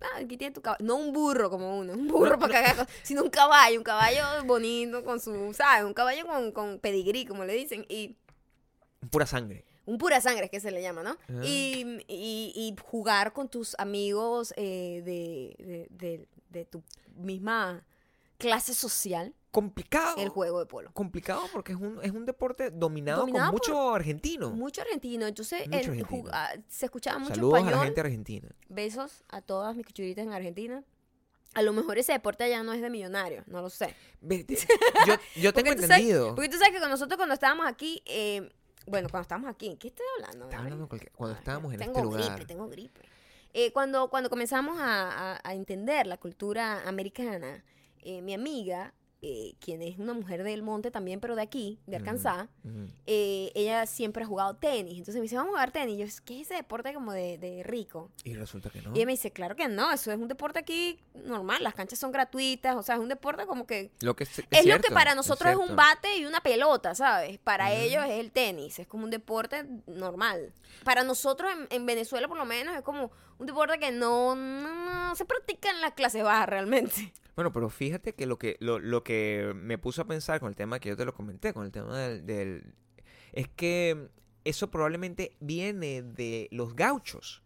ah, 0.00 0.18
aquí 0.18 0.36
tienes 0.36 0.54
tu 0.54 0.62
caballo. 0.62 0.84
No 0.84 0.96
un 0.96 1.12
burro 1.12 1.50
como 1.50 1.78
uno, 1.78 1.92
un 1.92 2.06
burro 2.08 2.38
para 2.38 2.52
cagar 2.52 2.76
cosas, 2.76 2.88
sino 3.02 3.22
un 3.22 3.30
caballo, 3.30 3.78
un 3.78 3.84
caballo 3.84 4.22
bonito 4.44 5.04
con 5.04 5.20
su, 5.20 5.52
¿sabes? 5.54 5.84
Un 5.84 5.94
caballo 5.94 6.26
con, 6.26 6.52
con 6.52 6.78
pedigrí, 6.78 7.24
como 7.26 7.44
le 7.44 7.54
dicen. 7.54 7.84
Y 7.88 8.16
Pura 9.10 9.26
sangre. 9.26 9.64
un 9.86 9.96
pura 9.98 10.20
sangre 10.20 10.44
es 10.44 10.50
que 10.50 10.60
se 10.60 10.70
le 10.70 10.82
llama, 10.82 11.02
¿no? 11.02 11.16
Ah. 11.28 11.40
Y, 11.44 12.02
y- 12.06 12.52
y 12.54 12.74
jugar 12.82 13.32
con 13.32 13.48
tus 13.48 13.74
amigos 13.78 14.52
eh, 14.56 15.02
de, 15.04 15.56
de, 15.64 15.86
de- 15.90 16.28
de 16.50 16.64
tu 16.64 16.82
misma 17.16 17.84
clase 18.40 18.74
social 18.74 19.34
Complicado. 19.50 20.16
el 20.18 20.28
juego 20.28 20.58
de 20.60 20.66
polo. 20.66 20.92
Complicado 20.92 21.42
porque 21.52 21.72
es 21.72 21.78
un, 21.78 21.98
es 22.02 22.10
un 22.12 22.24
deporte 22.26 22.70
dominado, 22.70 23.20
Dominado 23.20 23.46
con 23.46 23.52
mucho 23.52 23.94
argentino. 23.94 24.50
Mucho 24.50 24.80
argentino, 24.82 25.26
entonces 25.26 25.66
Mucho 25.66 25.78
el 25.78 25.90
argentino. 25.90 26.08
jug- 26.24 26.30
ah, 26.32 26.52
se 26.68 26.86
escuchaba 26.86 27.18
mucho 27.18 27.34
Saludos 27.34 27.62
a 27.66 27.70
la 27.70 27.84
gente 27.84 28.00
argentina. 28.00 28.48
Besos 28.68 29.24
a 29.28 29.40
todas 29.42 29.74
mis 29.76 29.84
cuchuritas 29.86 30.24
en 30.24 30.32
Argentina. 30.32 30.84
A 31.54 31.62
lo 31.62 31.72
mejor 31.72 31.98
ese 31.98 32.12
deporte 32.12 32.44
allá 32.44 32.62
no 32.62 32.72
es 32.72 32.80
de 32.80 32.90
millonarios, 32.90 33.44
no 33.48 33.60
lo 33.60 33.70
sé. 33.70 33.94
Yo, 35.06 35.14
yo 35.36 35.52
tengo 35.52 35.66
Porque 35.70 35.74
tú 35.74 35.82
sabes- 35.82 35.90
entendido. 36.00 36.34
Porque 36.36 36.48
tú 36.48 36.58
sabes 36.58 36.72
que 36.72 36.80
con 36.80 36.90
nosotros 36.90 37.16
cuando 37.16 37.34
estábamos 37.34 37.66
aquí, 37.66 38.02
eh, 38.06 38.48
bueno, 38.86 39.08
cuando 39.10 39.22
estábamos 39.22 39.50
aquí, 39.50 39.76
¿qué 39.80 39.88
estoy 39.88 40.06
hablando? 40.20 40.56
Hablando 40.56 40.88
cuando 40.88 41.34
Ay, 41.34 41.38
estábamos 41.40 41.72
en 41.72 41.78
tengo 41.80 41.92
este 41.92 42.02
lugar. 42.04 42.22
Gripe, 42.36 42.46
tengo 42.46 42.68
gripe. 42.68 43.00
Eh, 43.52 43.72
cuando, 43.72 44.08
cuando 44.10 44.30
comenzamos 44.30 44.78
a, 44.78 45.32
a- 45.34 45.40
a 45.42 45.54
entender 45.54 46.06
la 46.06 46.18
cultura 46.18 46.86
americana, 46.88 47.64
eh, 48.02 48.22
mi 48.22 48.34
amiga 48.34 48.94
eh, 49.22 49.54
quien 49.60 49.82
es 49.82 49.98
una 49.98 50.14
mujer 50.14 50.44
del 50.44 50.62
monte 50.62 50.90
también, 50.90 51.20
pero 51.20 51.36
de 51.36 51.42
aquí, 51.42 51.78
de 51.86 51.96
Arkansas, 51.96 52.48
eh, 53.06 53.52
ella 53.54 53.84
siempre 53.84 54.24
ha 54.24 54.26
jugado 54.26 54.54
tenis. 54.54 54.96
Entonces 54.96 55.16
me 55.16 55.22
dice, 55.22 55.36
vamos 55.36 55.50
a 55.50 55.52
jugar 55.52 55.72
tenis. 55.72 55.96
Y 55.96 55.98
yo, 55.98 56.22
¿qué 56.24 56.40
es 56.40 56.46
ese 56.46 56.54
deporte 56.54 56.94
como 56.94 57.12
de, 57.12 57.36
de 57.36 57.62
rico? 57.62 58.10
Y 58.24 58.32
resulta 58.32 58.70
que 58.70 58.80
no. 58.80 58.92
Y 58.94 58.96
ella 58.96 59.04
me 59.04 59.12
dice, 59.12 59.30
claro 59.30 59.56
que 59.56 59.68
no, 59.68 59.92
eso 59.92 60.10
es 60.10 60.18
un 60.18 60.26
deporte 60.26 60.58
aquí 60.58 60.98
normal, 61.12 61.62
las 61.62 61.74
canchas 61.74 61.98
son 61.98 62.12
gratuitas, 62.12 62.76
o 62.76 62.82
sea, 62.82 62.94
es 62.94 63.00
un 63.02 63.10
deporte 63.10 63.44
como 63.44 63.66
que... 63.66 63.90
Lo 64.00 64.16
que 64.16 64.24
es, 64.24 64.38
Es, 64.50 64.64
lo 64.64 64.80
que 64.80 64.90
para 64.90 65.14
nosotros 65.14 65.52
es, 65.52 65.58
un 65.58 65.76
bate 65.76 66.16
y 66.16 66.24
una 66.24 66.40
pelota, 66.40 66.94
¿sabes? 66.94 67.38
Para 67.40 67.74
ellos 67.74 68.02
es 68.06 68.20
el 68.20 68.32
tenis, 68.32 68.78
es 68.78 68.86
como 68.86 69.04
un 69.04 69.10
deporte 69.10 69.66
normal. 69.86 70.54
Para 70.82 71.04
nosotros 71.04 71.52
en, 71.52 71.66
en 71.68 71.84
Venezuela 71.84 72.26
por 72.26 72.38
lo 72.38 72.46
menos 72.46 72.74
es 72.74 72.80
como 72.80 73.10
un 73.36 73.46
deporte 73.46 73.78
que 73.78 73.90
no, 73.90 74.34
no, 74.34 75.08
no 75.08 75.14
se 75.14 75.26
practica 75.26 75.68
en 75.68 75.82
las 75.82 75.92
clases 75.92 76.22
bajas 76.22 76.48
realmente. 76.48 77.12
Bueno, 77.40 77.52
pero 77.54 77.70
fíjate 77.70 78.14
que 78.14 78.26
lo 78.26 78.38
que 78.38 78.58
lo, 78.60 78.78
lo 78.78 79.02
que 79.02 79.52
me 79.56 79.78
puso 79.78 80.02
a 80.02 80.06
pensar 80.06 80.40
con 80.40 80.50
el 80.50 80.56
tema 80.56 80.78
que 80.78 80.90
yo 80.90 80.96
te 80.98 81.06
lo 81.06 81.14
comenté, 81.14 81.54
con 81.54 81.64
el 81.64 81.72
tema 81.72 81.96
del, 81.98 82.26
del- 82.26 82.74
es 83.32 83.48
que 83.48 84.08
eso 84.44 84.70
probablemente 84.70 85.36
viene 85.40 86.02
de 86.02 86.48
los 86.50 86.76
gauchos. 86.76 87.42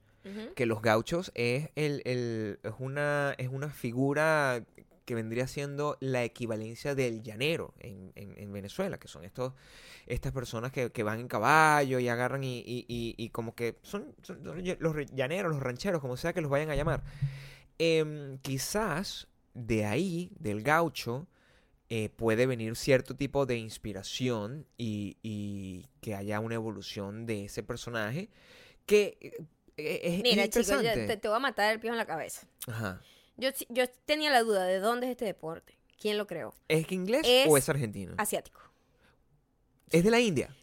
Que 0.56 0.66
los 0.66 0.82
gauchos 0.82 1.30
es 1.36 1.68
el, 1.76 2.02
el- 2.06 2.58
es 2.64 2.72
una 2.80 3.34
es 3.38 3.48
una 3.50 3.68
figura 3.68 4.64
que 5.04 5.14
vendría 5.14 5.46
siendo 5.46 5.96
la 6.00 6.24
equivalencia 6.24 6.96
del 6.96 7.22
llanero 7.22 7.72
en, 7.78 8.10
en- 8.16 8.34
en 8.36 8.52
Venezuela, 8.52 8.98
que 8.98 9.06
son 9.06 9.22
estos 9.24 9.52
estas 10.06 10.32
personas 10.32 10.72
que, 10.72 10.90
que 10.90 11.02
van 11.04 11.20
en 11.20 11.28
caballo 11.28 12.00
y 12.00 12.08
agarran 12.08 12.42
y, 12.42 12.58
y- 12.66 12.84
y- 12.88 13.14
y 13.16 13.28
como 13.30 13.54
que 13.54 13.76
son, 13.82 14.12
son 14.22 14.42
los 14.42 14.60
llaneros, 15.12 15.52
los 15.52 15.62
rancheros, 15.62 16.00
como 16.00 16.16
sea 16.16 16.32
que 16.32 16.40
los 16.40 16.50
vayan 16.50 16.70
a 16.70 16.74
llamar. 16.74 17.04
Em, 17.78 18.38
quizás 18.38 19.28
de 19.54 19.86
ahí, 19.86 20.30
del 20.38 20.62
gaucho, 20.62 21.26
eh, 21.88 22.08
puede 22.10 22.46
venir 22.46 22.76
cierto 22.76 23.14
tipo 23.14 23.46
de 23.46 23.56
inspiración 23.56 24.66
y, 24.76 25.16
y 25.22 25.86
que 26.00 26.14
haya 26.14 26.40
una 26.40 26.54
evolución 26.56 27.26
de 27.26 27.44
ese 27.44 27.62
personaje 27.62 28.30
que 28.86 29.18
eh, 29.20 29.32
eh, 29.76 30.00
es, 30.02 30.22
Mira, 30.22 30.48
chicos, 30.48 30.68
te, 30.82 31.16
te 31.16 31.28
voy 31.28 31.36
a 31.36 31.40
matar 31.40 31.72
el 31.72 31.80
pie 31.80 31.90
en 31.90 31.96
la 31.96 32.06
cabeza. 32.06 32.46
Ajá. 32.66 33.00
Yo, 33.36 33.50
yo 33.68 33.88
tenía 34.04 34.30
la 34.30 34.42
duda 34.42 34.64
de 34.64 34.78
dónde 34.78 35.06
es 35.06 35.12
este 35.12 35.24
deporte, 35.24 35.76
quién 35.98 36.18
lo 36.18 36.26
creó. 36.26 36.54
¿Es 36.68 36.90
inglés 36.92 37.22
Es 37.24 37.48
o 37.48 37.56
es 37.56 37.68
argentino? 37.68 38.14
Asiático. 38.16 38.60
Es 39.90 40.04
de 40.04 40.10
la 40.10 40.20
India. 40.20 40.54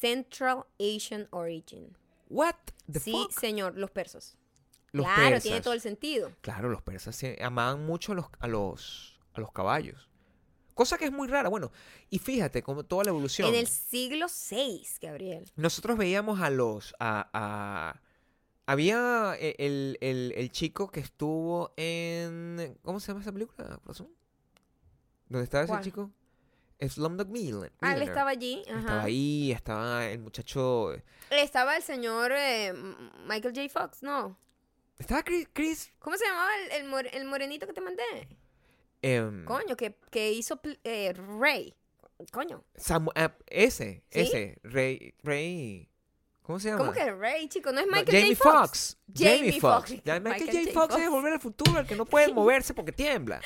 Central 0.00 0.64
Asian 0.80 1.28
Origin. 1.30 1.96
What 2.28 2.56
the 2.90 2.98
sí, 2.98 3.12
fuck? 3.12 3.30
señor, 3.38 3.76
los 3.76 3.90
persos. 3.90 4.36
Los 4.92 5.06
claro, 5.06 5.22
persas. 5.22 5.42
tiene 5.42 5.60
todo 5.62 5.72
el 5.74 5.80
sentido. 5.80 6.30
Claro, 6.42 6.68
los 6.68 6.82
persas 6.82 7.16
se 7.16 7.42
amaban 7.42 7.84
mucho 7.86 8.12
a 8.12 8.14
los, 8.14 8.26
a 8.40 8.46
los, 8.46 9.18
a 9.34 9.40
los 9.40 9.50
caballos. 9.52 10.08
Cosa 10.74 10.96
que 10.98 11.04
es 11.06 11.12
muy 11.12 11.28
rara. 11.28 11.48
Bueno, 11.48 11.70
y 12.10 12.18
fíjate 12.18 12.62
como 12.62 12.84
toda 12.84 13.04
la 13.04 13.10
evolución. 13.10 13.48
En 13.48 13.54
el 13.54 13.66
siglo 13.66 14.26
VI, 14.50 14.86
Gabriel. 15.00 15.50
Nosotros 15.56 15.96
veíamos 15.98 16.40
a 16.40 16.50
los. 16.50 16.94
A, 16.98 17.28
a- 17.32 18.00
había 18.66 19.34
e- 19.38 19.56
el, 19.58 19.98
el- 20.00 20.32
el 20.36 20.50
chico 20.50 20.90
que 20.90 21.00
estuvo 21.00 21.72
en. 21.76 22.78
¿Cómo 22.82 23.00
se 23.00 23.08
llama 23.08 23.20
esa 23.20 23.32
película? 23.32 23.80
¿Dónde 25.28 25.44
estaba 25.44 25.64
ese 25.64 25.80
chico? 25.84 26.10
Slumdog 26.80 27.28
Millionaire. 27.28 27.74
Ah, 27.80 27.94
él 27.94 28.02
estaba 28.02 28.30
allí. 28.30 28.62
Ajá. 28.68 28.78
Estaba 28.80 29.02
ahí, 29.04 29.52
estaba 29.52 30.06
el 30.06 30.18
muchacho. 30.20 30.92
Estaba 31.30 31.76
el 31.76 31.82
señor 31.82 32.32
eh, 32.34 32.72
Michael 33.26 33.54
J. 33.54 33.68
Fox, 33.68 34.02
¿no? 34.02 34.36
Estaba 34.98 35.22
Chris. 35.22 35.48
Chris 35.52 35.92
¿Cómo 35.98 36.16
se 36.16 36.24
llamaba 36.24 36.50
el, 36.64 36.72
el, 36.72 36.84
more- 36.88 37.10
el 37.16 37.24
morenito 37.24 37.66
que 37.66 37.72
te 37.72 37.80
mandé? 37.80 38.02
em, 39.02 39.44
Coño, 39.44 39.76
que, 39.76 39.96
que 40.10 40.32
hizo 40.32 40.60
eh, 40.84 41.12
Rey. 41.40 41.74
Coño. 42.30 42.62
Samu- 42.76 43.10
ah, 43.16 43.32
ese, 43.48 44.04
¿Sí? 44.10 44.20
ese. 44.20 44.58
Rey. 44.62 45.14
Rey. 45.24 45.88
¿Cómo 46.42 46.58
se 46.60 46.68
llama? 46.68 46.78
¿Cómo 46.80 46.92
que 46.92 47.10
Rey, 47.12 47.48
chico? 47.48 47.72
No 47.72 47.80
es 47.80 47.86
No, 47.86 47.92
Michael 47.96 48.20
Jamie 48.22 48.36
J. 48.36 48.50
Fox. 48.50 48.96
Foxx. 48.96 48.98
Jamie. 49.18 49.60
Foxx. 49.60 49.90
Ya, 50.04 50.20
Michael, 50.20 50.22
Michael 50.46 50.50
J. 50.66 50.72
J. 50.72 50.72
Fox 50.72 50.94
es 50.94 51.00
Fox. 51.02 51.10
volver 51.10 51.32
al 51.32 51.40
futuro, 51.40 51.80
el 51.80 51.86
que 51.86 51.96
no 51.96 52.04
puede 52.04 52.28
moverse 52.32 52.74
porque 52.74 52.92
tiembla. 52.92 53.40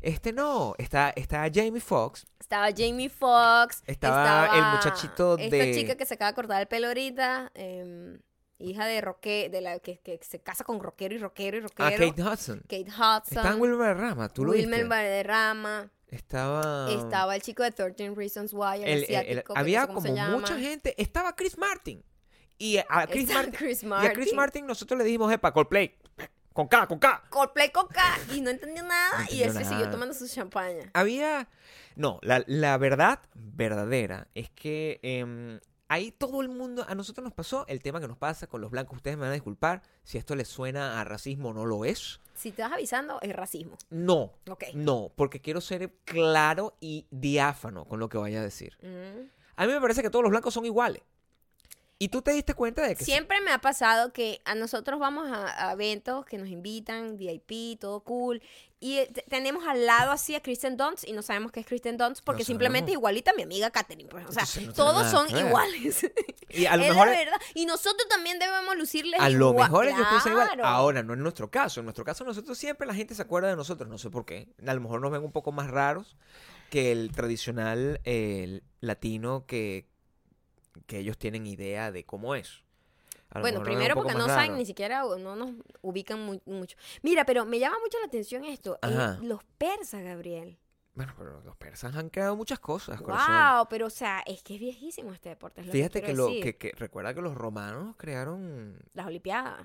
Este 0.00 0.32
no, 0.32 0.74
está, 0.78 1.10
está 1.14 1.46
Jamie 1.52 1.80
Foxx. 1.80 2.26
Estaba 2.38 2.68
Jamie 2.74 3.10
Foxx. 3.10 3.82
Estaba 3.86 4.56
el 4.56 4.64
muchachito 4.76 5.36
Esta 5.36 5.56
de- 5.56 5.74
chica 5.74 5.94
que 5.94 6.06
se 6.06 6.14
acaba 6.14 6.30
de 6.30 6.34
cortar 6.36 6.60
el 6.62 6.68
pelo 6.68 6.86
ahorita. 6.88 7.52
em, 7.54 8.18
hija 8.60 8.86
de 8.86 9.00
roque, 9.00 9.48
de 9.50 9.60
la 9.60 9.78
que, 9.78 9.98
que 9.98 10.20
se 10.22 10.40
casa 10.40 10.64
con 10.64 10.80
rockero 10.80 11.14
y 11.14 11.18
rockero 11.18 11.56
y 11.56 11.60
rockero. 11.60 11.88
Ah, 11.88 11.92
Kate 11.96 12.22
Hudson. 12.22 12.60
Kate 12.60 12.86
Hudson. 12.88 13.38
Está 13.38 13.50
en 13.50 13.60
Wilmer 13.60 13.96
Rama, 13.96 14.28
tú 14.28 14.44
lo 14.44 14.52
Wilmer. 14.52 14.86
Valderrama. 14.86 15.90
Estaba. 16.08 16.90
Estaba 16.90 17.36
el 17.36 17.42
chico 17.42 17.62
de 17.62 17.70
13 17.70 18.14
Reasons 18.14 18.52
Why, 18.52 18.82
el, 18.82 18.88
el- 18.88 19.02
asiático. 19.04 19.54
no 19.54 19.60
había 19.60 19.86
sé 19.86 19.92
como 19.92 20.28
mucha 20.30 20.58
gente. 20.58 20.94
Estaba 21.00 21.34
Chris 21.36 21.56
Martin. 21.56 22.02
Y 22.58 22.76
a 22.76 22.84
Chris, 23.10 23.32
Martin, 23.32 23.52
Chris 23.54 23.82
y 23.82 23.86
a 23.90 24.12
Chris 24.12 24.34
Martin. 24.34 24.66
Nosotros 24.66 24.98
le 24.98 25.04
dijimos, 25.04 25.32
epa, 25.32 25.50
Coldplay. 25.52 25.94
Con 26.52 26.66
K, 26.68 26.86
con 26.88 26.98
K. 26.98 27.22
Coldplay 27.30 27.70
Coca 27.70 28.18
y 28.34 28.40
no 28.40 28.50
entendió 28.50 28.82
nada 28.82 29.20
No 29.20 29.34
y 29.34 29.42
él 29.44 29.52
se 29.52 29.64
siguió 29.64 29.88
tomando 29.88 30.12
su 30.14 30.28
champaña. 30.28 30.90
Había. 30.92 31.48
No, 31.94 32.18
la, 32.22 32.42
la 32.46 32.76
verdad 32.76 33.20
verdadera 33.34 34.26
es 34.34 34.50
que 34.50 34.98
em, 35.02 35.60
ahí 35.90 36.12
todo 36.12 36.40
el 36.40 36.48
mundo. 36.48 36.86
A 36.88 36.94
nosotros 36.94 37.22
nos 37.24 37.34
pasó 37.34 37.66
el 37.68 37.82
tema 37.82 38.00
que 38.00 38.08
nos 38.08 38.16
pasa 38.16 38.46
con 38.46 38.60
los 38.62 38.70
blancos. 38.70 38.96
Ustedes 38.96 39.16
me 39.16 39.22
van 39.22 39.30
a 39.30 39.34
disculpar 39.34 39.82
si 40.04 40.16
esto 40.16 40.34
les 40.34 40.48
suena 40.48 41.00
a 41.00 41.04
racismo 41.04 41.50
o 41.50 41.52
no 41.52 41.66
lo 41.66 41.84
es. 41.84 42.20
Si 42.34 42.52
te 42.52 42.62
vas 42.62 42.72
avisando, 42.72 43.20
es 43.20 43.34
racismo. 43.36 43.76
No, 43.90 44.32
Ok. 44.48 44.64
no, 44.74 45.12
porque 45.16 45.40
quiero 45.40 45.60
ser 45.60 45.92
claro 46.04 46.76
y 46.80 47.06
diáfano 47.10 47.84
con 47.84 48.00
lo 48.00 48.08
que 48.08 48.16
vaya 48.18 48.40
a 48.40 48.42
decir. 48.44 48.78
Mm. 48.82 49.28
A 49.56 49.66
mí 49.66 49.72
me 49.72 49.80
parece 49.80 50.00
que 50.00 50.08
todos 50.08 50.22
los 50.22 50.30
blancos 50.30 50.54
son 50.54 50.64
iguales. 50.64 51.02
Y 52.02 52.08
tú 52.08 52.22
te 52.22 52.30
diste 52.32 52.54
cuenta 52.54 52.80
de 52.82 52.96
que. 52.96 53.04
sí- 53.04 53.10
Siempre 53.12 53.42
me 53.42 53.50
ha 53.52 53.58
pasado 53.58 54.10
que 54.10 54.40
a 54.46 54.54
nosotros 54.54 54.98
vamos 54.98 55.30
a, 55.30 55.68
a 55.68 55.72
eventos 55.74 56.24
que 56.24 56.38
nos 56.38 56.48
invitan, 56.48 57.18
VIP, 57.18 57.78
todo 57.78 58.00
cool, 58.00 58.40
y 58.80 58.96
eh, 58.96 59.10
te- 59.12 59.20
tenemos 59.28 59.66
al 59.66 59.84
lado 59.84 60.10
así 60.10 60.34
a 60.34 60.40
Kristen 60.40 60.78
Dunst 60.78 61.06
y 61.06 61.12
no 61.12 61.20
sabemos 61.20 61.52
qué 61.52 61.60
es 61.60 61.66
Kristen 61.66 61.98
Dunst 61.98 62.24
porque 62.24 62.40
No 62.42 62.46
simplemente 62.46 62.86
sabemos. 62.92 63.00
igualita 63.00 63.30
a 63.32 63.34
mi 63.34 63.42
amiga 63.42 63.68
Katherine. 63.70 64.08
Pues. 64.08 64.24
O 64.26 64.32
sea, 64.32 64.44
Entonces 64.44 64.66
no 64.66 64.72
tiene 64.72 64.76
todos 64.92 65.10
son 65.10 65.30
ver. 65.30 65.46
iguales. 65.46 66.06
Y 66.48 66.64
a 66.66 66.76
lo 66.78 66.82
es 66.84 66.88
mejor. 66.88 67.08
la 67.08 67.12
verdad. 67.18 67.40
Y 67.54 67.66
nosotros 67.66 68.08
también 68.08 68.38
debemos 68.38 68.74
lucirles 68.78 69.20
A 69.20 69.28
lo 69.28 69.50
igual. 69.50 69.68
mejor 69.68 69.86
ellos 69.86 70.06
piensan 70.08 70.32
igual. 70.32 70.48
Claro. 70.48 70.66
Ahora, 70.66 71.02
no 71.02 71.12
es 71.12 71.18
nuestro 71.20 71.50
caso. 71.50 71.80
En 71.80 71.84
nuestro 71.86 72.04
caso, 72.06 72.24
nosotros 72.24 72.56
siempre 72.56 72.86
la 72.88 72.94
gente 72.94 73.14
se 73.14 73.20
acuerda 73.22 73.48
de 73.50 73.56
nosotros. 73.56 73.88
No 73.90 73.98
sé 73.98 74.08
por 74.10 74.24
qué. 74.24 74.48
A 74.66 74.72
lo 74.74 74.80
mejor 74.80 75.00
nos 75.02 75.12
ven 75.12 75.22
un 75.22 75.30
poco 75.32 75.52
más 75.52 75.70
raros 75.70 76.16
que 76.70 76.90
el 76.92 77.12
tradicional 77.12 78.00
eh, 78.04 78.62
latino 78.80 79.44
que, 79.46 79.86
que 80.86 80.98
ellos 80.98 81.18
tienen 81.18 81.46
idea 81.46 81.90
de 81.92 82.04
cómo 82.04 82.34
es. 82.34 82.62
Bueno, 83.40 83.62
primero 83.62 83.94
porque 83.94 84.14
no 84.14 84.26
saben 84.26 84.56
ni 84.56 84.66
siquiera, 84.66 85.02
no 85.02 85.36
nos 85.36 85.52
ubican 85.82 86.20
mu- 86.20 86.40
mucho. 86.46 86.76
Mira, 87.02 87.24
pero 87.24 87.44
me 87.44 87.60
llama 87.60 87.76
mucho 87.80 87.98
la 88.00 88.06
atención 88.06 88.44
esto. 88.44 88.78
eh, 88.82 89.18
los 89.22 89.44
persas, 89.56 90.02
Gabriel. 90.02 90.58
Bueno, 90.94 91.14
pero 91.16 91.40
los 91.42 91.56
persas 91.56 91.94
han 91.94 92.10
creado 92.10 92.34
muchas 92.34 92.58
cosas. 92.58 93.00
corazón. 93.00 93.56
Wow, 93.58 93.68
pero 93.70 93.86
o 93.86 93.90
sea, 93.90 94.20
es 94.26 94.42
que 94.42 94.54
es 94.54 94.60
viejísimo 94.60 95.12
este 95.12 95.28
deporte. 95.28 95.60
es 95.60 95.68
lo 95.68 95.72
Fíjate 95.72 96.02
que, 96.02 96.12
lo, 96.12 96.26
que, 96.26 96.56
que 96.56 96.72
recuerda 96.76 97.14
que 97.14 97.22
los 97.22 97.34
romanos 97.36 97.94
crearon. 97.96 98.76
Las 98.94 99.06
Olimpiadas. 99.06 99.64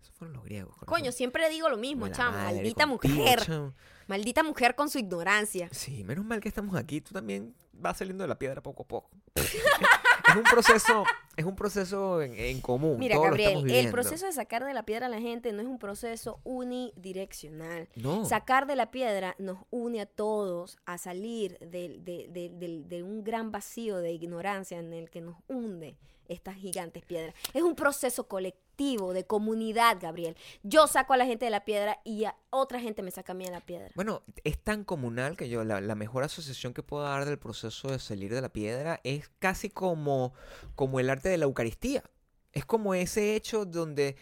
Esos 0.00 0.14
fueron 0.14 0.36
los 0.36 0.44
griegos. 0.44 0.76
corazón. 0.76 0.94
Coño, 1.00 1.10
siempre 1.10 1.50
digo 1.50 1.68
lo 1.68 1.76
mismo, 1.76 2.06
madre 2.06 2.54
Maldita 2.54 2.86
contigo, 2.86 3.14
mujer. 3.16 3.72
Maldita 4.06 4.42
mujer 4.44 4.76
con 4.76 4.88
su 4.88 4.98
ignorancia. 4.98 5.68
Sí, 5.72 6.04
menos 6.04 6.24
mal 6.24 6.40
que 6.40 6.48
estamos 6.48 6.76
aquí. 6.76 7.00
Tú 7.00 7.12
también 7.12 7.52
vas 7.72 7.98
saliendo 7.98 8.22
de 8.22 8.28
la 8.28 8.38
piedra 8.38 8.62
poco 8.62 8.84
a 8.84 8.86
poco. 8.86 9.10
es 10.36 10.44
un 10.44 10.50
proceso, 10.50 11.04
es 11.36 11.44
un 11.44 11.56
proceso 11.56 12.22
en, 12.22 12.34
en 12.34 12.60
común. 12.60 12.98
Mira, 12.98 13.14
todos 13.16 13.26
Gabriel, 13.28 13.70
el 13.70 13.90
proceso 13.90 14.26
de 14.26 14.32
sacar 14.32 14.64
de 14.64 14.72
la 14.74 14.84
piedra 14.84 15.06
a 15.06 15.08
la 15.08 15.20
gente 15.20 15.52
no 15.52 15.60
es 15.62 15.68
un 15.68 15.78
proceso 15.78 16.40
unidireccional. 16.44 17.88
No. 17.96 18.24
Sacar 18.24 18.66
de 18.66 18.76
la 18.76 18.90
piedra 18.90 19.34
nos 19.38 19.58
une 19.70 20.00
a 20.00 20.06
todos 20.06 20.78
a 20.86 20.98
salir 20.98 21.58
de- 21.60 21.98
de- 22.00 22.82
de 22.86 23.02
un 23.02 23.24
gran 23.24 23.50
vacío 23.50 23.98
de 23.98 24.12
ignorancia 24.12 24.78
en 24.78 24.92
el 24.92 25.10
que 25.10 25.20
nos 25.20 25.36
hunde 25.48 25.96
estas 26.28 26.56
gigantes 26.56 27.04
piedras. 27.04 27.34
Es 27.54 27.62
un 27.62 27.74
proceso 27.74 28.28
colectivo, 28.28 28.66
de 28.76 29.24
comunidad, 29.24 29.96
Gabriel. 30.00 30.36
Yo 30.62 30.86
saco 30.86 31.14
a 31.14 31.16
la 31.16 31.24
gente 31.24 31.46
de 31.46 31.50
la 31.50 31.64
piedra 31.64 31.98
y 32.04 32.24
a 32.24 32.36
otra 32.50 32.78
gente 32.78 33.02
me 33.02 33.10
saca 33.10 33.32
a 33.32 33.34
mí 33.34 33.44
de 33.44 33.50
la 33.50 33.60
piedra. 33.60 33.90
Bueno, 33.94 34.22
es 34.44 34.58
tan 34.58 34.84
comunal 34.84 35.36
que 35.36 35.48
yo, 35.48 35.64
la, 35.64 35.80
la 35.80 35.94
mejor 35.94 36.24
asociación 36.24 36.74
que 36.74 36.82
puedo 36.82 37.04
dar 37.04 37.24
del 37.24 37.38
proceso 37.38 37.88
de 37.88 37.98
salir 37.98 38.34
de 38.34 38.42
la 38.42 38.50
piedra 38.50 39.00
es 39.02 39.30
casi 39.38 39.70
como, 39.70 40.34
como 40.74 41.00
el 41.00 41.08
arte 41.08 41.30
de 41.30 41.38
la 41.38 41.46
Eucaristía. 41.46 42.04
Es 42.52 42.64
como 42.64 42.94
ese 42.94 43.36
hecho 43.36 43.64
donde 43.64 44.16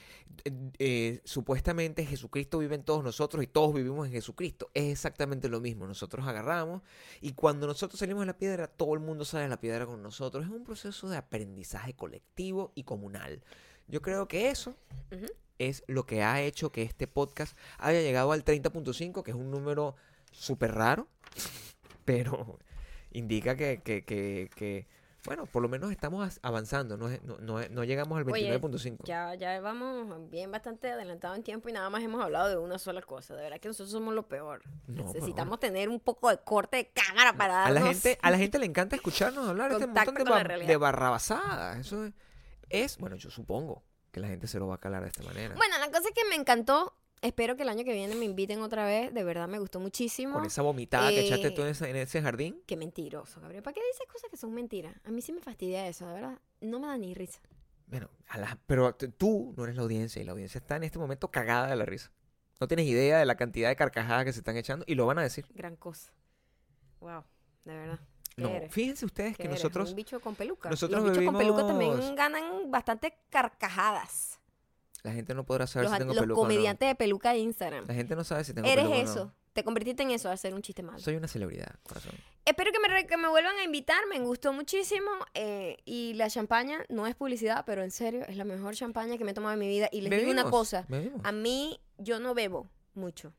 eh, 0.78 1.20
supuestamente 1.24 2.04
Jesucristo 2.04 2.58
vive 2.58 2.74
en 2.74 2.82
todos 2.82 3.04
nosotros 3.04 3.42
y 3.44 3.46
todos 3.46 3.74
vivimos 3.74 4.06
en 4.06 4.12
Jesucristo. 4.12 4.70
Es 4.74 4.92
exactamente 4.92 5.48
lo 5.48 5.60
mismo. 5.60 5.87
Nosotros 5.87 6.26
agarramos 6.26 6.82
y 7.20 7.32
cuando 7.32 7.66
nosotros 7.66 7.98
salimos 7.98 8.22
de 8.22 8.26
la 8.26 8.38
piedra, 8.38 8.66
todo 8.66 8.94
el 8.94 9.00
mundo 9.00 9.24
sale 9.24 9.44
de 9.44 9.50
la 9.50 9.60
piedra 9.60 9.87
con 9.87 10.02
nosotros. 10.02 10.44
Es 10.44 10.50
un 10.50 10.64
proceso 10.64 11.08
de 11.08 11.16
aprendizaje 11.16 11.94
colectivo 11.94 12.72
y 12.74 12.84
comunal. 12.84 13.42
Yo 13.87 14.02
creo 14.02 14.28
que 14.28 14.50
eso 14.50 14.76
es 15.58 15.84
lo 15.87 16.06
que 16.06 16.22
ha 16.22 16.42
hecho 16.42 16.72
que 16.72 16.82
este 16.82 17.06
podcast 17.06 17.56
haya 17.78 18.00
llegado 18.00 18.32
al 18.32 18.44
30.5, 18.44 19.22
que 19.22 19.30
es 19.30 19.37
un 19.37 19.50
número 19.50 19.94
súper 20.32 20.74
raro, 20.74 21.08
pero 22.04 22.58
indica 23.12 23.56
que, 23.56 23.80
que, 23.82 24.04
que, 24.04 24.50
que, 24.54 24.87
bueno, 25.26 25.46
por 25.46 25.62
lo 25.62 25.68
menos 25.68 25.90
estamos 25.90 26.38
avanzando, 26.42 26.96
no, 26.96 27.08
es- 27.08 27.22
no, 27.22 27.38
no, 27.38 27.60
no 27.70 27.84
llegamos 27.84 28.18
al 28.18 28.30
Oye, 28.30 28.50
29.5. 28.60 29.04
Ya, 29.04 29.34
ya 29.34 29.60
vamos 29.60 30.30
bien 30.30 30.50
bastante 30.52 30.90
adelantado 30.90 31.34
en 31.34 31.42
tiempo 31.42 31.68
y 31.68 31.72
nada 31.72 31.88
más 31.90 32.02
hemos 32.02 32.22
hablado 32.22 32.48
de 32.48 32.56
una 32.58 32.78
sola 32.78 33.00
cosa. 33.02 33.34
De 33.34 33.42
verdad 33.42 33.58
que 33.60 33.68
nosotros 33.68 33.90
somos 33.90 34.14
lo 34.14 34.28
peor. 34.28 34.62
Necesitamos 34.87 35.58
tener 35.60 35.88
un 35.88 36.00
poco 36.00 36.28
de 36.30 36.38
corte 36.38 36.76
de 36.76 36.90
cámara 36.90 37.32
para 37.37 37.64
A 37.64 37.70
la, 37.70 37.80
darnos... 37.80 38.02
gente, 38.02 38.18
a 38.22 38.30
la 38.30 38.38
gente 38.38 38.58
le 38.58 38.66
encanta 38.66 38.96
escucharnos 38.96 39.48
hablar 39.48 39.72
este 39.72 39.87
montón 39.87 40.14
de, 40.14 40.24
ba- 40.24 40.44
de 40.44 40.76
barrabasadas. 40.76 41.78
Eso 41.78 42.04
es, 42.06 42.12
es- 42.68 42.98
bueno, 42.98 43.16
yo 43.16 43.30
supongo 43.30 43.82
que 44.10 44.20
la 44.20 44.28
gente 44.28 44.46
se 44.46 44.58
lo 44.58 44.66
va 44.68 44.76
a 44.76 44.78
calar 44.78 45.02
de 45.02 45.08
esta 45.08 45.22
manera. 45.22 45.54
Bueno, 45.56 45.76
la 45.78 45.90
cosa 45.90 46.08
que 46.14 46.24
me 46.28 46.37
encantó. 46.37 46.96
Espero 47.24 47.56
que 47.56 47.62
el 47.62 47.70
año 47.70 47.84
que 47.84 47.92
viene 47.94 48.14
me 48.14 48.26
inviten 48.26 48.60
otra 48.60 48.84
vez. 48.84 49.12
De 49.14 49.24
verdad 49.24 49.48
me 49.48 49.58
gustó 49.58 49.80
muchísimo. 49.80 50.34
Con 50.34 50.44
esa 50.44 50.60
vomitada 50.62 51.08
que 51.08 51.20
echaste 51.26 51.48
Eh, 51.48 51.50
tú 51.52 51.62
en 51.62 51.68
ese, 51.68 51.88
en 51.88 51.96
ese 51.96 52.20
jardín. 52.20 52.62
Qué 52.66 52.76
mentiroso, 52.76 53.40
Gabriel. 53.40 53.62
¿Para 53.62 53.72
qué 53.74 53.80
dices 53.92 54.06
cosas 54.12 54.28
que 54.30 54.37
son 54.37 54.52
mentiras? 54.52 54.94
A 55.04 55.10
mí 55.10 55.22
sí 55.22 55.32
me 55.32 55.40
fastidia 55.40 55.87
eso, 55.88 56.06
de 56.06 56.12
verdad. 56.14 56.38
No 56.60 56.78
me 56.80 56.87
da 56.87 56.98
ni 56.98 57.14
risa. 57.14 57.40
Bueno, 57.87 58.10
a 58.28 58.38
la- 58.38 58.58
pero 58.66 58.94
tú 58.94 59.54
no 59.56 59.64
eres 59.64 59.76
la 59.76 59.82
audiencia 59.82 60.20
y 60.20 60.24
la 60.26 60.32
audiencia 60.32 60.58
está 60.58 60.76
en 60.76 60.84
este 60.84 60.98
momento 60.98 61.30
cagada 61.30 61.66
de 61.68 61.76
la 61.76 61.84
risa. 61.87 62.10
No 62.60 62.68
tienes 62.68 62.87
idea 62.87 63.18
de 63.18 63.24
la 63.26 63.37
cantidad 63.37 63.68
de 63.70 63.76
carcajadas 63.76 64.24
que 64.26 64.32
se 64.32 64.40
están 64.40 64.56
echando 64.56 64.84
y 64.87 64.94
lo 64.94 65.06
van 65.06 65.18
a 65.18 65.22
decir. 65.22 65.46
Gran 65.54 65.76
cosa. 65.76 66.12
Wow, 67.00 67.24
de 67.64 67.74
verdad. 67.74 68.00
¿Qué 68.37 68.42
No, 68.42 68.48
eres? 68.50 68.72
fíjense 68.72 69.04
ustedes 69.06 69.37
¿Qué 69.37 69.44
que 69.44 69.48
eres? 69.48 69.60
nosotros 69.60 69.90
Un 69.90 69.96
bicho 69.96 70.20
con 70.20 70.34
peluca. 70.34 70.68
nosotros 70.70 71.00
Los 71.02 71.10
bichos 71.12 71.24
con 71.24 71.38
peluca 71.38 71.66
también 71.66 72.14
ganan 72.16 72.70
bastante 72.70 73.14
carcajadas. 73.30 74.34
La 75.04 75.12
gente 75.12 75.34
no 75.34 75.44
podrá 75.44 75.66
saber 75.68 75.84
Los, 75.84 75.92
si 75.92 75.98
tengo 75.98 76.14
los 76.14 76.20
peluca 76.22 76.40
o 76.40 76.42
no. 76.44 76.48
comediantes 76.48 76.88
de 76.88 76.94
peluca 76.96 77.32
de 77.32 77.38
Instagram. 77.38 77.84
La 77.86 77.94
gente 77.94 78.16
no 78.16 78.24
sabe 78.24 78.42
si 78.42 78.52
tengo 78.54 78.66
Eres 78.66 78.84
peluca 78.86 78.96
o 79.00 79.04
no. 79.04 79.10
eso. 79.10 79.32
Te 79.52 79.62
convertiste 79.62 80.02
en 80.02 80.10
eso, 80.10 80.28
a 80.28 80.32
hacer 80.32 80.52
un 80.52 80.62
chiste 80.62 80.82
malo. 80.82 80.98
Soy 80.98 81.14
una 81.14 81.28
celebridad, 81.28 81.76
corazón. 81.86 82.12
Espero 82.44 82.72
que 82.72 82.78
me, 82.80 83.06
que 83.06 83.16
me 83.16 83.28
vuelvan 83.28 83.54
a 83.58 83.62
invitar, 83.62 83.98
me 84.10 84.18
gustó 84.18 84.52
muchísimo. 84.52 85.08
eh, 85.34 85.76
y 85.84 86.14
la 86.14 86.28
champaña 86.28 86.84
no 86.88 87.06
es 87.06 87.14
publicidad, 87.14 87.62
pero 87.64 87.84
en 87.84 87.92
serio, 87.92 88.24
es 88.26 88.36
la 88.36 88.44
mejor 88.44 88.74
champaña 88.74 89.16
que 89.16 89.24
me 89.24 89.30
he 89.30 89.34
tomado 89.34 89.52
en 89.52 89.60
mi 89.60 89.68
vida. 89.68 89.88
Y 89.92 90.00
les 90.00 90.10
digo 90.18 90.32
una 90.32 90.50
cosa, 90.50 90.84
bebimos. 90.88 91.20
a 91.22 91.30
mí 91.30 91.78
yo 91.98 92.18
no 92.18 92.34
bebo 92.34 92.66
mucho. 92.94 93.32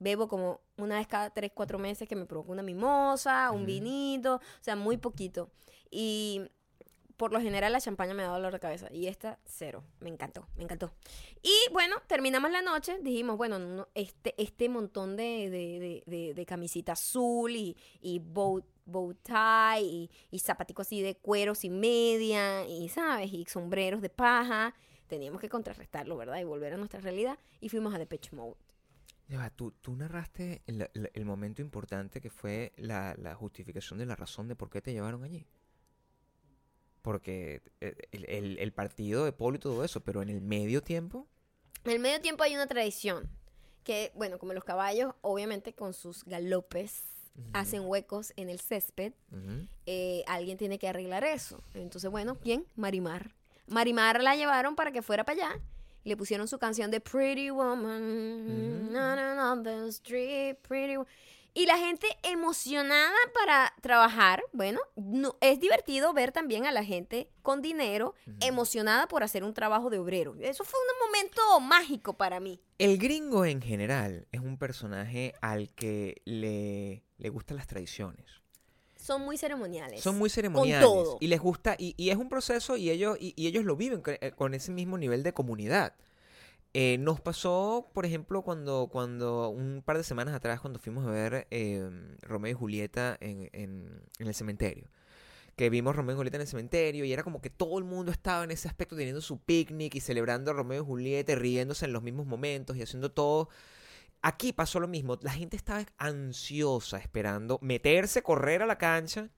Bebo 0.00 0.26
como 0.26 0.60
una 0.76 0.96
vez 0.98 1.06
cada 1.06 1.30
tres, 1.30 1.50
cuatro 1.54 1.78
meses 1.78 2.08
que 2.08 2.16
me 2.16 2.24
provoca 2.24 2.50
una 2.52 2.62
mimosa, 2.62 3.50
un 3.52 3.58
Ujú. 3.58 3.66
vinito, 3.66 4.36
o 4.36 4.40
sea, 4.62 4.74
muy 4.74 4.96
poquito. 4.96 5.50
Y 5.90 6.42
por 7.18 7.32
lo 7.32 7.40
general 7.40 7.72
la 7.72 7.80
champaña 7.80 8.14
me 8.14 8.22
da 8.22 8.28
dolor 8.28 8.52
de 8.52 8.60
cabeza. 8.60 8.88
Y 8.92 9.08
esta, 9.08 9.38
cero. 9.44 9.84
Me 10.00 10.08
encantó, 10.08 10.46
me 10.56 10.62
encantó. 10.62 10.92
Y 11.42 11.52
bueno, 11.72 11.96
terminamos 12.06 12.50
la 12.50 12.62
noche. 12.62 12.98
Dijimos, 13.02 13.36
bueno, 13.36 13.58
no, 13.58 13.88
este, 13.94 14.40
este 14.40 14.68
montón 14.68 15.16
de, 15.16 15.50
de, 16.06 16.32
de, 16.34 16.46
camisita 16.46 16.92
azul 16.92 17.50
y, 17.50 17.76
y 18.00 18.20
bow, 18.20 18.64
bow 18.86 19.12
tie 19.14 19.82
y, 19.82 20.10
y 20.30 20.38
zapaticos 20.38 20.86
así 20.86 21.02
de 21.02 21.16
cuero 21.16 21.56
sin 21.56 21.80
media 21.80 22.64
y, 22.66 22.88
¿sabes? 22.88 23.32
Y 23.32 23.44
sombreros 23.46 24.00
de 24.00 24.10
paja. 24.10 24.74
Teníamos 25.08 25.40
que 25.40 25.48
contrarrestarlo, 25.48 26.16
¿verdad? 26.16 26.38
Y 26.38 26.44
volver 26.44 26.74
a 26.74 26.76
nuestra 26.76 27.00
realidad. 27.00 27.36
Y 27.60 27.68
fuimos 27.68 27.92
a 27.94 27.98
Depeche 27.98 28.36
Mode. 28.36 28.56
Ya 29.26 29.50
tú, 29.50 29.72
tú 29.72 29.94
narraste 29.96 30.62
el 30.66 31.24
momento 31.24 31.62
importante 31.62 32.20
que 32.20 32.30
fue 32.30 32.72
la, 32.76 33.14
la 33.18 33.34
justificación 33.34 33.98
de 33.98 34.06
la 34.06 34.14
razón 34.14 34.46
de 34.46 34.54
por 34.54 34.70
qué 34.70 34.80
te 34.80 34.92
llevaron 34.92 35.24
allí. 35.24 35.44
Porque 37.02 37.62
eh, 37.80 37.94
el, 38.12 38.24
el- 38.28 38.58
el 38.58 38.72
partido 38.72 39.24
de 39.24 39.32
Polo 39.32 39.56
y 39.56 39.60
todo 39.60 39.84
eso, 39.84 40.00
pero 40.00 40.20
en 40.22 40.28
el 40.28 40.40
medio 40.40 40.82
tiempo, 40.82 41.26
En 41.84 41.92
el 41.92 41.98
medio 42.00 42.20
tiempo 42.20 42.42
hay 42.42 42.54
una 42.54 42.66
tradición 42.66 43.28
que, 43.84 44.10
bueno, 44.14 44.38
como 44.38 44.52
los 44.52 44.64
caballos, 44.64 45.14
obviamente 45.22 45.72
con 45.72 45.94
sus 45.94 46.24
galopes 46.24 47.04
hacen 47.52 47.82
huecos 47.86 48.32
en 48.36 48.48
el 48.50 48.58
césped, 48.58 49.12
eh, 49.86 50.24
alguien 50.26 50.58
tiene 50.58 50.78
que 50.78 50.88
arreglar 50.88 51.22
eso. 51.24 51.62
Entonces, 51.74 52.10
bueno, 52.10 52.36
¿quién? 52.40 52.66
Marimar. 52.74 53.32
Marimar 53.68 54.20
la 54.22 54.34
llevaron 54.34 54.74
para 54.74 54.90
que 54.90 55.02
fuera 55.02 55.24
para 55.24 55.46
allá. 55.46 55.60
Le 56.04 56.16
pusieron 56.16 56.48
su 56.48 56.58
canción 56.58 56.90
de 56.90 57.00
Pretty 57.00 57.50
Woman. 57.50 58.92
The 59.62 59.88
street, 59.88 60.56
pretty 60.66 60.96
wo- 60.96 61.06
Y 61.58 61.66
la 61.66 61.76
gente 61.76 62.06
emocionada 62.22 63.16
para 63.34 63.74
trabajar. 63.80 64.44
Bueno, 64.52 64.78
no, 64.94 65.36
es 65.40 65.58
divertido 65.58 66.12
ver 66.12 66.30
también 66.30 66.66
a 66.66 66.70
la 66.70 66.84
gente 66.84 67.32
con 67.42 67.62
dinero 67.62 68.14
emocionada 68.40 69.08
por 69.08 69.24
hacer 69.24 69.42
un 69.42 69.54
trabajo 69.54 69.90
de 69.90 69.98
obrero. 69.98 70.36
Eso 70.40 70.62
fue 70.62 70.78
un 70.78 71.08
momento 71.08 71.58
mágico 71.58 72.16
para 72.16 72.38
mí. 72.38 72.60
El 72.78 72.96
gringo 72.96 73.44
en 73.44 73.60
general 73.60 74.28
es 74.30 74.40
un 74.40 74.56
personaje 74.56 75.34
al 75.40 75.74
que 75.74 76.22
le, 76.26 77.02
le 77.16 77.28
gustan 77.28 77.56
las 77.56 77.66
tradiciones. 77.66 78.24
Son 78.94 79.22
muy 79.22 79.36
ceremoniales. 79.36 80.00
Son 80.00 80.16
muy 80.16 80.30
ceremoniales. 80.30 80.86
todo. 80.86 81.18
Y 81.18 81.26
les 81.26 81.40
gusta, 81.40 81.74
y, 81.76 81.92
y 81.96 82.10
es 82.10 82.16
un 82.18 82.28
proceso 82.28 82.76
y 82.76 82.88
ellos, 82.90 83.16
y, 83.18 83.34
y 83.34 83.48
ellos 83.48 83.64
lo 83.64 83.74
viven 83.74 84.00
con, 84.00 84.14
eh, 84.20 84.30
con 84.30 84.54
ese 84.54 84.70
mismo 84.70 84.96
nivel 84.96 85.24
de 85.24 85.32
comunidad. 85.32 85.96
Eh, 86.74 86.98
nos 86.98 87.20
pasó, 87.20 87.90
por 87.94 88.04
ejemplo, 88.06 88.42
cuando, 88.42 88.88
cuando 88.92 89.48
un 89.48 89.82
par 89.84 89.96
de 89.96 90.04
semanas 90.04 90.34
atrás, 90.34 90.60
cuando 90.60 90.78
fuimos 90.78 91.06
a 91.06 91.10
ver 91.10 91.46
eh, 91.50 91.88
Romeo 92.22 92.50
y 92.52 92.54
Julieta 92.54 93.16
en, 93.20 93.48
en- 93.52 94.02
en 94.18 94.26
el 94.26 94.34
cementerio. 94.34 94.88
Que 95.56 95.70
vimos 95.70 95.96
Romeo 95.96 96.14
y 96.14 96.16
Julieta 96.18 96.36
en 96.36 96.42
el 96.42 96.46
cementerio 96.46 97.04
y 97.04 97.12
era 97.12 97.24
como 97.24 97.40
que 97.40 97.50
todo 97.50 97.78
el 97.78 97.84
mundo 97.84 98.12
estaba 98.12 98.44
en 98.44 98.52
ese 98.52 98.68
aspecto 98.68 98.94
teniendo 98.96 99.20
su 99.20 99.40
picnic 99.40 99.94
y 99.96 100.00
celebrando 100.00 100.50
a 100.50 100.54
Romeo 100.54 100.82
y 100.82 100.86
Julieta 100.86 101.32
y 101.32 101.34
riéndose 101.34 101.86
en 101.86 101.92
los 101.92 102.02
mismos 102.02 102.26
momentos 102.26 102.76
y 102.76 102.82
haciendo 102.82 103.10
todo. 103.10 103.48
Aquí 104.22 104.52
pasó 104.52 104.78
lo 104.78 104.86
mismo. 104.88 105.18
La 105.22 105.32
gente 105.32 105.56
estaba 105.56 105.84
ansiosa 105.96 106.98
esperando 106.98 107.58
meterse, 107.62 108.22
correr 108.22 108.62
a 108.62 108.66
la 108.66 108.78
cancha 108.78 109.30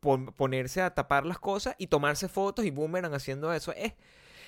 pon- 0.00 0.26
ponerse 0.32 0.82
a 0.82 0.94
tapar 0.94 1.24
las 1.26 1.38
cosas 1.38 1.76
y 1.78 1.86
tomarse 1.88 2.28
fotos 2.28 2.64
y 2.64 2.70
boomerang 2.70 3.14
haciendo 3.14 3.52
eso. 3.52 3.72
Es, 3.74 3.92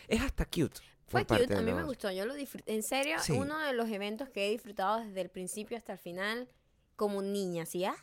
es 0.08 0.20
hasta 0.22 0.44
cute. 0.46 0.80
Fue 1.10 1.26
cute, 1.26 1.44
a 1.54 1.56
de 1.58 1.62
mí 1.62 1.72
me 1.72 1.78
los- 1.80 1.86
gustó, 1.88 2.10
yo 2.10 2.24
lo 2.24 2.34
disfruté. 2.34 2.72
En 2.74 2.82
serio, 2.82 3.16
Sí. 3.20 3.32
uno 3.32 3.58
de 3.58 3.72
los 3.72 3.88
eventos 3.90 4.28
que 4.28 4.46
he 4.46 4.50
disfrutado 4.50 5.00
desde 5.04 5.20
el 5.20 5.28
principio 5.28 5.76
hasta 5.76 5.92
el 5.92 5.98
final 5.98 6.48
como 6.96 7.20
niña, 7.22 7.62
así, 7.64 7.84
ah, 7.84 7.94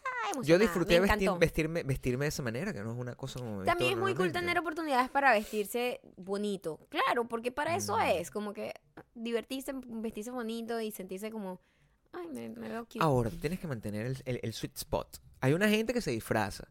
Yo 0.44 0.58
disfruté 0.60 1.00
me 1.00 1.08
vestir- 1.08 1.38
vestirme, 1.40 1.84
vestirme 1.84 2.26
de 2.26 2.30
esa 2.30 2.42
manera, 2.44 2.74
que 2.74 2.82
no 2.84 2.92
es 2.92 2.98
una 2.98 3.16
cosa 3.16 3.40
como... 3.40 3.64
También 3.64 3.92
es 3.94 3.98
muy 3.98 4.14
cool 4.16 4.32
tener 4.32 4.58
oportunidades 4.60 5.10
para 5.10 5.32
vestirse 5.32 6.02
bonito. 6.18 6.80
Claro, 6.90 7.28
porque 7.28 7.52
para 7.52 7.76
eso 7.76 7.96
Mm. 7.96 8.02
es, 8.02 8.32
como 8.32 8.54
que 8.54 8.74
divertirse, 9.16 9.72
vestirse 9.86 10.32
bonito 10.32 10.82
y 10.82 10.92
sentirse 10.92 11.32
como, 11.32 11.62
ay, 12.12 12.28
me, 12.28 12.50
me 12.50 12.70
veo 12.70 12.86
cute. 12.86 13.00
Ahora, 13.00 13.30
tú 13.30 13.38
tienes 13.38 13.60
que 13.60 13.68
mantener 13.68 14.06
el, 14.08 14.18
el- 14.26 14.40
el 14.44 14.54
sweet 14.54 14.76
spot. 14.76 15.18
Hay 15.42 15.54
una 15.54 15.70
gente 15.70 15.94
que 15.94 16.02
se 16.02 16.12
disfraza. 16.12 16.68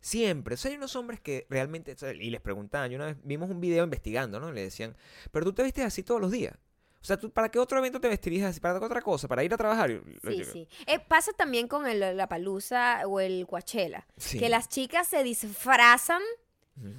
Siempre. 0.00 0.54
O 0.54 0.56
sea, 0.56 0.70
hay 0.70 0.76
unos 0.76 0.96
hombres 0.96 1.20
que 1.20 1.46
realmente... 1.50 1.94
y 2.20 2.30
les 2.30 2.40
preguntaban, 2.40 2.90
yo 2.90 2.96
una 2.96 3.06
vez 3.06 3.16
vimos 3.22 3.50
un 3.50 3.60
video 3.60 3.84
investigando, 3.84 4.40
¿no? 4.40 4.50
Le 4.52 4.62
decían, 4.62 4.96
pero 5.30 5.44
tú 5.44 5.52
te 5.52 5.62
vistes 5.62 5.84
así 5.84 6.02
todos 6.02 6.20
los 6.20 6.30
días. 6.30 6.54
O 7.02 7.04
sea, 7.04 7.16
¿tú, 7.18 7.30
¿para 7.30 7.50
qué 7.50 7.58
otro 7.58 7.78
evento 7.78 7.98
te 8.00 8.08
vestirías 8.08 8.50
así? 8.50 8.60
¿Para 8.60 8.78
qué 8.78 8.84
otra 8.84 9.00
cosa? 9.00 9.26
¿Para 9.26 9.42
ir 9.42 9.54
a 9.54 9.56
trabajar? 9.56 10.02
Sí, 10.22 10.44
sí. 10.44 10.68
Eh, 10.86 10.98
pasa 10.98 11.32
también 11.32 11.66
con 11.66 11.86
el, 11.86 12.16
la 12.16 12.28
palusa 12.28 13.02
o 13.06 13.20
el 13.20 13.46
Coachella, 13.46 14.06
Sí. 14.18 14.38
que 14.38 14.48
las 14.50 14.68
chicas 14.68 15.08
se 15.08 15.22
disfrazan. 15.22 16.22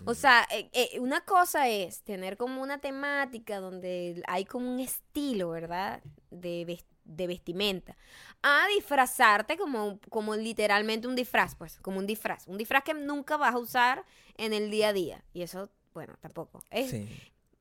O 0.06 0.14
sea, 0.14 0.48
eh, 0.52 0.70
eh, 0.74 1.00
una 1.00 1.22
cosa 1.22 1.68
es 1.68 2.04
tener 2.04 2.38
como 2.38 2.62
una 2.62 2.78
temática 2.80 3.60
donde 3.60 4.22
hay 4.28 4.46
como 4.46 4.72
un 4.72 4.80
estilo, 4.80 5.50
¿verdad? 5.50 6.04
De, 6.30 6.66
ves- 6.66 6.86
de 7.16 7.28
vestimenta. 7.28 7.96
A 8.44 8.66
disfrazarte 8.76 9.58
como, 9.58 10.00
como 10.10 10.36
literalmente 10.36 11.08
un 11.08 11.16
disfraz, 11.16 11.56
pues, 11.56 11.78
como 11.82 12.00
un 12.00 12.08
disfraz. 12.08 12.48
Un 12.48 12.58
disfraz 12.58 12.84
que 12.84 12.94
nunca 12.94 13.38
vas 13.38 13.54
a 13.56 13.60
usar 13.60 14.06
en 14.38 14.54
el 14.54 14.72
día 14.72 14.90
a 14.90 14.94
día. 14.94 15.24
Y 15.34 15.42
eso, 15.44 15.70
bueno, 15.94 16.16
tampoco. 16.22 16.64
Es, 16.72 16.90
Sí. 16.90 16.98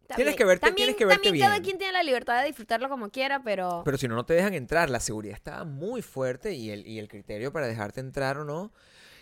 también- 0.06 0.16
Tienes 0.16 0.36
que 0.36 0.44
verte- 0.44 0.60
también, 0.66 0.86
tienes 0.86 0.96
que 0.96 1.04
verte 1.04 1.22
también 1.24 1.44
cada 1.44 1.54
bien. 1.56 1.64
quien 1.64 1.78
tiene 1.78 1.92
la 1.92 2.02
libertad 2.02 2.40
de 2.40 2.46
disfrutarlo 2.48 2.88
como 2.88 3.10
quiera, 3.10 3.42
pero... 3.44 3.82
Pero 3.84 3.96
si 3.98 4.08
no, 4.08 4.14
no 4.16 4.24
te 4.26 4.34
dejan 4.34 4.54
entrar. 4.54 4.90
La 4.90 4.98
seguridad 5.00 5.34
estaba 5.36 5.64
muy 5.64 6.02
fuerte 6.02 6.52
y 6.54 6.70
el, 6.70 6.86
y 6.86 6.98
el 6.98 7.06
criterio 7.08 7.52
para 7.52 7.66
dejarte 7.68 8.00
entrar 8.00 8.38
o 8.38 8.44
no 8.44 8.72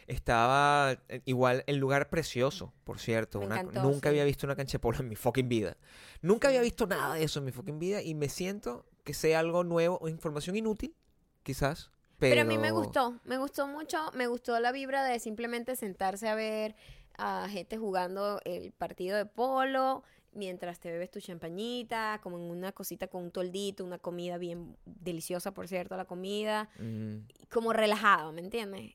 estaba 0.06 0.96
eh, 1.08 1.20
igual 1.26 1.64
el 1.66 1.76
lugar 1.76 2.08
precioso, 2.08 2.72
por 2.84 2.98
cierto. 2.98 3.40
Me 3.40 3.46
Una- 3.46 3.60
encantó, 3.60 3.82
nunca 3.82 4.08
sí. 4.08 4.14
había 4.14 4.24
visto 4.24 4.46
una 4.46 4.56
cancha 4.56 4.72
de 4.76 4.80
polo 4.80 4.98
en 5.00 5.08
mi 5.08 5.16
fucking 5.16 5.48
vida. 5.48 5.76
Nunca 6.22 6.48
había 6.48 6.62
visto 6.62 6.86
nada 6.86 7.14
de 7.14 7.24
eso 7.24 7.38
en 7.40 7.44
mi 7.44 7.52
fucking 7.52 7.78
vida 7.78 8.00
y 8.02 8.14
me 8.14 8.28
siento 8.30 8.86
que 9.08 9.14
sea 9.14 9.38
algo 9.38 9.64
nuevo 9.64 9.96
o 10.02 10.10
información 10.10 10.54
inútil, 10.54 10.94
quizás. 11.42 11.90
Pero, 12.18 12.32
Pero 12.32 12.42
a 12.42 12.44
mí 12.44 12.58
me 12.58 12.72
gustó, 12.72 13.18
me 13.24 13.38
gustó 13.38 13.66
mucho, 13.66 13.96
me 14.12 14.26
gustó 14.26 14.60
la 14.60 14.70
vibra 14.70 15.02
de 15.02 15.18
simplemente 15.18 15.76
sentarse 15.76 16.28
a 16.28 16.34
ver 16.34 16.76
a 17.16 17.48
gente 17.48 17.78
jugando 17.78 18.38
el 18.44 18.70
partido 18.72 19.16
de 19.16 19.24
polo 19.24 20.02
mientras 20.34 20.78
te 20.78 20.90
bebes 20.92 21.10
tu 21.10 21.20
champañita, 21.20 22.20
como 22.22 22.36
en 22.36 22.50
una 22.50 22.72
cosita 22.72 23.06
con 23.06 23.22
un 23.22 23.30
toldito, 23.30 23.82
una 23.82 23.96
comida 23.96 24.36
bien 24.36 24.76
deliciosa, 24.84 25.54
por 25.54 25.68
cierto, 25.68 25.96
la 25.96 26.04
comida, 26.04 26.68
Mm, 26.78 27.20
como 27.50 27.72
relajado, 27.72 28.30
¿me 28.32 28.42
entiendes? 28.42 28.94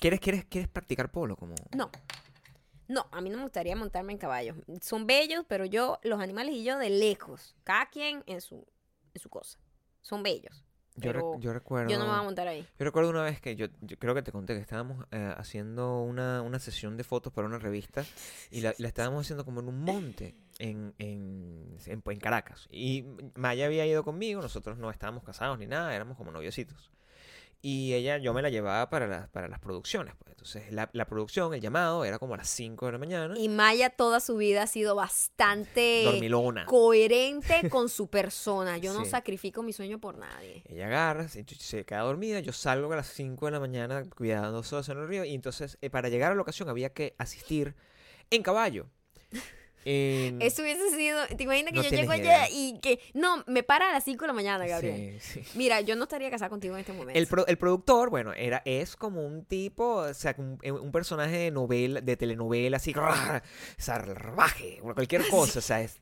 ¿Quieres, 0.00 0.18
quieres, 0.18 0.44
¿Quieres 0.46 0.68
practicar 0.68 1.12
polo? 1.12 1.36
Como... 1.36 1.54
No. 1.76 1.88
No, 2.88 3.06
a 3.12 3.20
mí 3.20 3.30
no 3.30 3.36
me 3.36 3.44
gustaría 3.44 3.76
montarme 3.76 4.12
en 4.12 4.18
caballos. 4.18 4.56
Son 4.80 5.06
bellos, 5.06 5.44
pero 5.46 5.64
yo, 5.64 6.00
los 6.02 6.20
animales 6.20 6.56
y 6.56 6.64
yo 6.64 6.78
de 6.78 6.90
lejos. 6.90 7.54
Cada 7.62 7.86
quien 7.86 8.24
en 8.26 8.40
su, 8.40 8.66
en 9.14 9.20
su 9.20 9.28
cosa. 9.28 9.58
Son 10.00 10.22
bellos. 10.22 10.64
Yo, 10.96 11.10
rec- 11.12 11.40
yo 11.40 11.52
recuerdo. 11.54 11.90
Yo 11.90 11.96
no 11.98 12.04
me 12.04 12.10
voy 12.10 12.20
a 12.20 12.22
montar 12.22 12.46
ahí. 12.48 12.66
Yo 12.78 12.84
recuerdo 12.84 13.08
una 13.08 13.22
vez 13.22 13.40
que 13.40 13.56
yo, 13.56 13.66
yo 13.80 13.98
creo 13.98 14.14
que 14.14 14.20
te 14.22 14.30
conté 14.30 14.54
que 14.54 14.60
estábamos 14.60 15.06
eh, 15.10 15.34
haciendo 15.38 16.02
una, 16.02 16.42
una 16.42 16.58
sesión 16.58 16.98
de 16.98 17.04
fotos 17.04 17.32
para 17.32 17.46
una 17.48 17.58
revista 17.58 18.04
y 18.50 18.60
la, 18.60 18.74
la 18.76 18.88
estábamos 18.88 19.22
haciendo 19.22 19.44
como 19.46 19.60
en 19.60 19.68
un 19.68 19.80
monte 19.82 20.36
en, 20.58 20.94
en, 20.98 21.78
en, 21.86 22.02
en 22.04 22.20
Caracas. 22.20 22.68
Y 22.70 23.06
Maya 23.36 23.64
había 23.66 23.86
ido 23.86 24.04
conmigo, 24.04 24.42
nosotros 24.42 24.76
no 24.76 24.90
estábamos 24.90 25.24
casados 25.24 25.58
ni 25.58 25.66
nada, 25.66 25.94
éramos 25.94 26.18
como 26.18 26.30
noviocitos. 26.30 26.90
Y 27.64 27.94
ella, 27.94 28.18
yo 28.18 28.34
me 28.34 28.42
la 28.42 28.50
llevaba 28.50 28.90
para 28.90 29.06
las, 29.06 29.28
para 29.28 29.46
las 29.46 29.60
producciones. 29.60 30.14
Pues. 30.18 30.32
Entonces, 30.32 30.72
la, 30.72 30.90
la 30.92 31.06
producción, 31.06 31.54
el 31.54 31.60
llamado, 31.60 32.04
era 32.04 32.18
como 32.18 32.34
a 32.34 32.36
las 32.36 32.48
5 32.50 32.86
de 32.86 32.92
la 32.92 32.98
mañana. 32.98 33.38
Y 33.38 33.48
Maya 33.48 33.90
toda 33.90 34.18
su 34.18 34.36
vida 34.36 34.64
ha 34.64 34.66
sido 34.66 34.96
bastante 34.96 36.02
dormilona. 36.04 36.66
coherente 36.66 37.70
con 37.70 37.88
su 37.88 38.08
persona. 38.08 38.78
Yo 38.78 38.92
no 38.92 39.04
Sí. 39.04 39.10
sacrifico 39.12 39.62
mi 39.62 39.72
sueño 39.72 40.00
por 40.00 40.18
nadie. 40.18 40.64
Ella 40.66 40.86
agarra, 40.86 41.28
se, 41.28 41.44
se 41.44 41.84
queda 41.84 42.00
dormida, 42.00 42.40
yo 42.40 42.52
salgo 42.52 42.92
a 42.92 42.96
las 42.96 43.06
5 43.08 43.46
de 43.46 43.52
la 43.52 43.60
mañana 43.60 44.02
cuidando 44.16 44.62
solos 44.64 44.88
en 44.88 44.98
el 44.98 45.06
río 45.06 45.24
y 45.24 45.32
entonces 45.34 45.78
eh, 45.80 45.88
para 45.90 46.08
llegar 46.08 46.32
a 46.32 46.34
la 46.34 46.42
ocasión 46.42 46.68
había 46.68 46.92
que 46.92 47.14
asistir 47.18 47.76
en 48.30 48.42
caballo. 48.42 48.88
En- 49.84 50.40
Eso 50.42 50.62
hubiese 50.62 50.90
sido. 50.96 51.18
¿Te 51.36 51.42
imaginas 51.44 51.72
que 51.72 51.78
No 51.78 51.82
yo 51.84 51.90
llego 51.90 52.12
allá 52.12 52.48
y 52.50 52.78
que. 52.80 53.00
No, 53.14 53.44
me 53.46 53.62
para 53.62 53.90
a 53.90 53.92
las 53.92 54.04
5 54.04 54.22
de 54.22 54.26
la 54.28 54.32
mañana, 54.32 54.66
Gabriel. 54.66 55.20
Sí, 55.20 55.42
sí. 55.42 55.58
Mira, 55.58 55.80
yo 55.80 55.96
no 55.96 56.04
estaría 56.04 56.30
casada 56.30 56.48
contigo 56.50 56.74
en 56.74 56.80
este 56.80 56.92
momento. 56.92 57.18
El, 57.18 57.26
pro- 57.26 57.46
el 57.46 57.58
productor, 57.58 58.10
bueno, 58.10 58.32
era, 58.32 58.62
es 58.64 58.96
como 58.96 59.24
un 59.26 59.44
tipo, 59.44 59.96
o 59.96 60.14
sea, 60.14 60.34
un, 60.38 60.58
eh, 60.62 60.72
un 60.72 60.92
personaje 60.92 61.36
de 61.36 61.50
novela, 61.50 62.00
de 62.00 62.16
telenovela, 62.16 62.76
así, 62.76 62.94
salvaje, 63.76 64.78
cualquier 64.94 65.26
cosa, 65.28 65.58
o 65.58 65.62
sea, 65.62 65.80
es, 65.80 65.98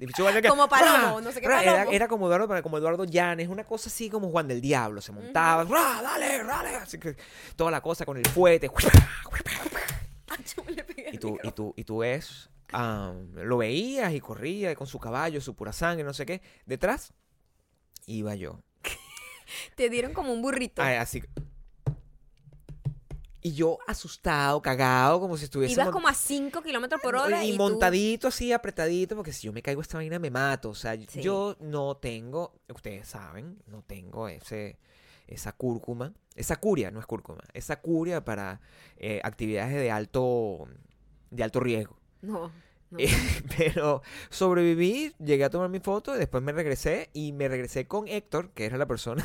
Como 0.48 0.68
Palomo, 0.68 1.20
no 1.20 1.32
sé 1.32 1.40
qué 1.40 1.46
Era, 1.46 1.62
Palomo. 1.62 1.92
era 1.92 2.08
como 2.08 2.26
Eduardo, 2.26 2.62
como 2.62 2.78
Eduardo 2.78 3.04
Llanes, 3.04 3.48
una 3.48 3.64
cosa 3.64 3.88
así 3.88 4.10
como 4.10 4.30
Juan 4.30 4.48
del 4.48 4.60
Diablo, 4.60 5.00
se 5.00 5.12
montaba, 5.12 5.64
¡ra! 5.64 6.00
dale, 6.02 6.42
dale, 6.44 6.74
así 6.76 6.98
que 6.98 7.16
toda 7.56 7.70
la 7.70 7.80
cosa 7.80 8.04
con 8.04 8.16
el 8.16 8.26
fuete, 8.26 8.70
y 11.12 11.18
tú, 11.18 11.38
y 11.42 11.50
tú, 11.52 11.74
y 11.76 11.84
tú 11.84 11.98
ves, 11.98 12.48
am, 12.72 13.32
lo 13.34 13.58
veías 13.58 14.12
y 14.14 14.20
corría 14.20 14.74
con 14.74 14.86
su 14.86 14.98
caballo, 14.98 15.40
su 15.40 15.54
pura 15.54 15.72
sangre, 15.72 16.04
no 16.04 16.12
sé 16.14 16.26
qué, 16.26 16.40
detrás 16.66 17.12
iba 18.06 18.34
yo, 18.34 18.60
Te 19.76 19.88
dieron 19.90 20.12
como 20.12 20.32
un 20.32 20.42
burrito. 20.42 20.82
Ay, 20.82 20.96
así. 20.96 21.22
Y 23.42 23.52
yo 23.54 23.78
asustado, 23.86 24.60
cagado, 24.60 25.18
como 25.18 25.36
si 25.38 25.44
estuviese. 25.44 25.72
Ibas 25.72 25.88
como 25.88 26.08
a 26.08 26.12
5 26.14 26.60
kilómetros 26.62 27.00
por 27.00 27.16
hora. 27.16 27.42
y, 27.42 27.48
Y, 27.48 27.52
tú- 27.52 27.58
montadito 27.58 28.28
así, 28.28 28.52
apretadito, 28.52 29.16
porque 29.16 29.32
si 29.32 29.46
yo 29.46 29.52
me 29.52 29.62
caigo 29.62 29.80
esta 29.80 29.96
vaina 29.96 30.18
me 30.18 30.30
mato. 30.30 30.68
O 30.70 30.74
sea, 30.74 30.94
Sí. 31.08 31.22
yo 31.22 31.56
no 31.58 31.96
tengo, 31.96 32.52
ustedes 32.68 33.08
saben, 33.08 33.62
no 33.66 33.82
tengo 33.82 34.28
ese 34.28 34.78
esa 35.26 35.52
cúrcuma, 35.52 36.12
esa 36.34 36.56
curia, 36.56 36.90
no 36.90 36.98
es 36.98 37.06
cúrcuma, 37.06 37.44
esa 37.54 37.80
curia 37.80 38.24
para 38.24 38.60
eh, 38.96 39.20
actividades 39.22 39.74
de 39.74 39.88
alto 39.90 40.66
de 41.30 41.42
alto 41.44 41.60
riesgo. 41.60 41.96
No. 42.22 42.50
no. 42.90 42.98
Eh, 42.98 43.08
Pero 43.56 44.02
sobreviví, 44.30 45.12
llegué 45.18 45.44
a 45.44 45.50
tomar 45.50 45.68
mi 45.68 45.78
foto 45.80 46.14
y 46.14 46.18
después 46.18 46.42
me 46.42 46.52
regresé 46.52 47.08
y 47.12 47.32
me 47.32 47.48
regresé 47.48 47.86
con 47.86 48.08
Héctor, 48.08 48.50
que 48.50 48.64
era 48.64 48.76
la 48.78 48.86
persona 48.86 49.24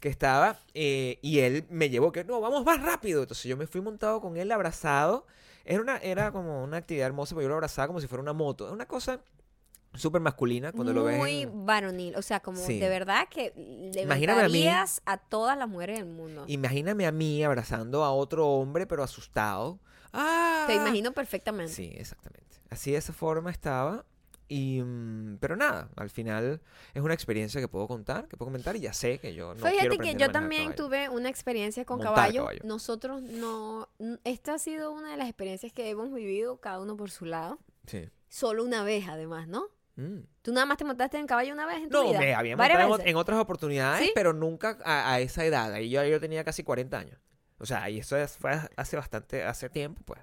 que, 0.00 0.08
estaba 0.08 0.56
eh, 0.74 1.18
y 1.22 1.40
él 1.40 1.64
me 1.68 1.90
llevó 1.90 2.12
que 2.12 2.22
no, 2.24 2.40
vamos 2.40 2.64
más 2.64 2.80
rápido. 2.80 3.22
Entonces 3.22 3.44
yo 3.44 3.56
me 3.56 3.66
fui 3.66 3.80
montado 3.80 4.20
con 4.20 4.36
él 4.36 4.52
abrazado. 4.52 5.26
Era 5.64 5.80
una 5.80 5.96
era 5.98 6.32
como 6.32 6.62
una 6.64 6.76
actividad 6.76 7.06
hermosa, 7.06 7.34
pero 7.34 7.42
yo 7.42 7.48
lo 7.48 7.54
abrazaba 7.54 7.86
como 7.88 8.00
si 8.00 8.06
fuera 8.06 8.22
una 8.22 8.32
moto. 8.32 8.66
Es 8.66 8.72
una 8.72 8.86
cosa 8.86 9.20
súper 9.94 10.20
masculina 10.22 10.72
cuando 10.72 10.92
lo 10.92 11.04
ves. 11.04 11.18
Muy 11.18 11.42
en- 11.42 11.66
varonil. 11.66 12.16
O 12.16 12.22
sea, 12.22 12.40
como 12.40 12.58
Sí. 12.58 12.78
de 12.78 12.88
verdad 12.88 13.28
que 13.28 13.52
Imagíname 14.00 14.42
a 14.42 14.48
mí- 14.48 14.66
a, 14.66 15.16
todas 15.18 15.56
las 15.58 15.68
mujeres 15.68 15.98
del 15.98 16.08
mundo. 16.08 16.44
Imagíname 16.46 17.06
a 17.06 17.12
mí 17.12 17.44
abrazando 17.44 18.02
a 18.04 18.12
otro 18.12 18.48
hombre, 18.48 18.86
pero 18.86 19.02
asustado. 19.02 19.78
¡Ah! 20.12 20.64
Te 20.66 20.74
imagino 20.74 21.12
perfectamente. 21.12 21.72
Sí, 21.72 21.92
exactamente. 21.94 22.56
Así 22.70 22.92
de 22.92 22.98
esa 22.98 23.12
forma 23.12 23.50
estaba. 23.50 24.04
Y, 24.48 24.82
mm, 24.82 25.38
pero 25.40 25.56
nada, 25.56 25.88
al 25.96 26.10
final 26.10 26.60
es 26.92 27.02
una 27.02 27.14
experiencia 27.14 27.58
que 27.60 27.68
puedo 27.68 27.88
contar, 27.88 28.28
que 28.28 28.36
puedo 28.36 28.48
comentar 28.50 28.76
y 28.76 28.80
ya 28.80 28.92
sé 28.92 29.18
que 29.18 29.32
yo 29.32 29.54
no 29.54 29.60
quiero 29.60 29.68
Fíjate 29.70 29.88
que 29.88 29.94
aprender 30.10 30.18
yo 30.18 30.30
también 30.30 30.74
tuve 30.74 31.08
una 31.08 31.30
experiencia 31.30 31.86
con 31.86 32.00
caballo. 32.00 32.42
caballo. 32.42 32.60
Nosotros 32.64 33.22
no. 33.22 33.88
Esta 34.24 34.54
ha 34.54 34.58
sido 34.58 34.92
una 34.92 35.12
de 35.12 35.16
las 35.16 35.28
experiencias 35.28 35.72
que 35.72 35.88
hemos 35.88 36.12
vivido, 36.12 36.58
cada 36.60 36.80
uno 36.80 36.96
por 36.98 37.10
su 37.10 37.24
lado. 37.24 37.58
Sí. 37.86 38.10
Solo 38.28 38.62
una 38.64 38.84
vez, 38.84 39.08
además, 39.08 39.48
¿no? 39.48 39.68
Mm. 39.96 40.18
¿Tú 40.42 40.52
nada 40.52 40.66
más 40.66 40.76
te 40.76 40.84
montaste 40.84 41.16
en 41.18 41.26
caballo 41.26 41.52
una 41.54 41.64
vez 41.66 41.76
en 41.78 41.88
tu 41.88 41.96
No, 41.96 42.08
vida? 42.08 42.18
me 42.18 42.34
había 42.34 42.56
¿Varias 42.56 42.86
montado 42.88 43.08
en, 43.08 43.16
otras 43.16 43.38
oportunidades, 43.38 44.04
¿Sí? 44.06 44.12
pero 44.14 44.34
nunca 44.34 44.78
a, 44.84 45.14
a 45.14 45.20
esa 45.20 45.46
edad. 45.46 45.72
Ahí 45.72 45.88
yo, 45.88 46.04
yo 46.04 46.20
tenía 46.20 46.44
casi 46.44 46.62
40 46.62 46.98
años. 46.98 47.18
O 47.62 47.66
sea, 47.66 47.88
y 47.88 47.98
eso 48.00 48.16
es- 48.16 48.36
fue 48.36 48.60
hace 48.76 48.96
bastante, 48.96 49.44
hace 49.44 49.70
tiempo, 49.70 50.02
pues. 50.04 50.20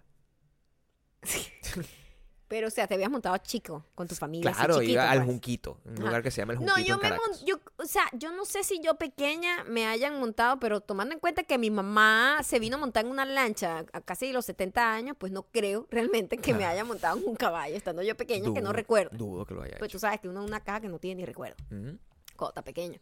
Pero, 2.47 2.67
o 2.67 2.71
sea, 2.71 2.87
te 2.87 2.95
habías 2.95 3.11
montado 3.11 3.37
chico, 3.37 3.85
con 3.93 4.07
tu 4.07 4.15
familia. 4.15 4.49
así 4.49 4.57
Claro, 4.57 4.73
chiquito, 4.75 4.91
iba 4.93 5.11
al 5.11 5.19
pues. 5.19 5.27
Junquito, 5.29 5.79
un 5.85 5.93
Ajá. 5.93 6.01
lugar 6.03 6.23
que 6.23 6.31
se 6.31 6.41
llama 6.41 6.53
el 6.53 6.59
No, 6.59 6.73
Junquito 6.73 6.87
yo 6.87 6.93
en 6.95 6.99
me 7.01 7.09
Caracas. 7.09 7.45
yo, 7.45 7.59
o 7.77 7.85
sea, 7.85 8.05
yo 8.13 8.31
no 8.31 8.43
sé 8.43 8.63
si 8.63 8.81
yo 8.81 8.95
pequeña 8.95 9.63
me 9.65 9.85
hayan 9.85 10.19
montado, 10.19 10.59
pero 10.59 10.81
tomando 10.81 11.13
en 11.13 11.19
cuenta 11.19 11.43
que 11.43 11.59
mi 11.59 11.69
mamá 11.69 12.41
se 12.43 12.57
vino 12.57 12.77
a 12.77 12.79
montar 12.79 13.05
en 13.05 13.11
una 13.11 13.23
lancha 13.23 13.85
a 13.93 14.01
casi 14.01 14.33
los 14.33 14.45
70 14.45 14.91
años, 14.91 15.15
pues 15.19 15.31
no 15.31 15.43
creo 15.43 15.85
realmente 15.91 16.37
que 16.39 16.55
me 16.55 16.65
haya 16.65 16.83
montado 16.83 17.19
en 17.19 17.27
un 17.29 17.35
caballo, 17.35 17.75
estando 17.75 18.01
yo 18.01 18.17
pequeña, 18.17 18.51
que 18.51 18.61
no 18.61 18.73
recuerdo. 18.73 19.15
Dudo 19.15 19.45
que 19.45 19.53
lo 19.53 19.61
haya 19.61 19.77
Pues 19.77 19.89
hecho. 19.89 19.97
tú 19.97 19.99
sabes 19.99 20.19
que 20.19 20.27
uno 20.27 20.41
es 20.41 20.47
una 20.47 20.61
caja 20.63 20.81
que 20.81 20.89
no 20.89 20.97
tiene 20.97 21.21
ni 21.21 21.25
recuerdo, 21.27 21.55
Ujú. 21.67 21.99
cuando 22.35 22.49
está 22.49 22.63
pequeño. 22.63 22.99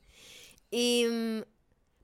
Y, 0.69 1.06
mm, 1.10 1.41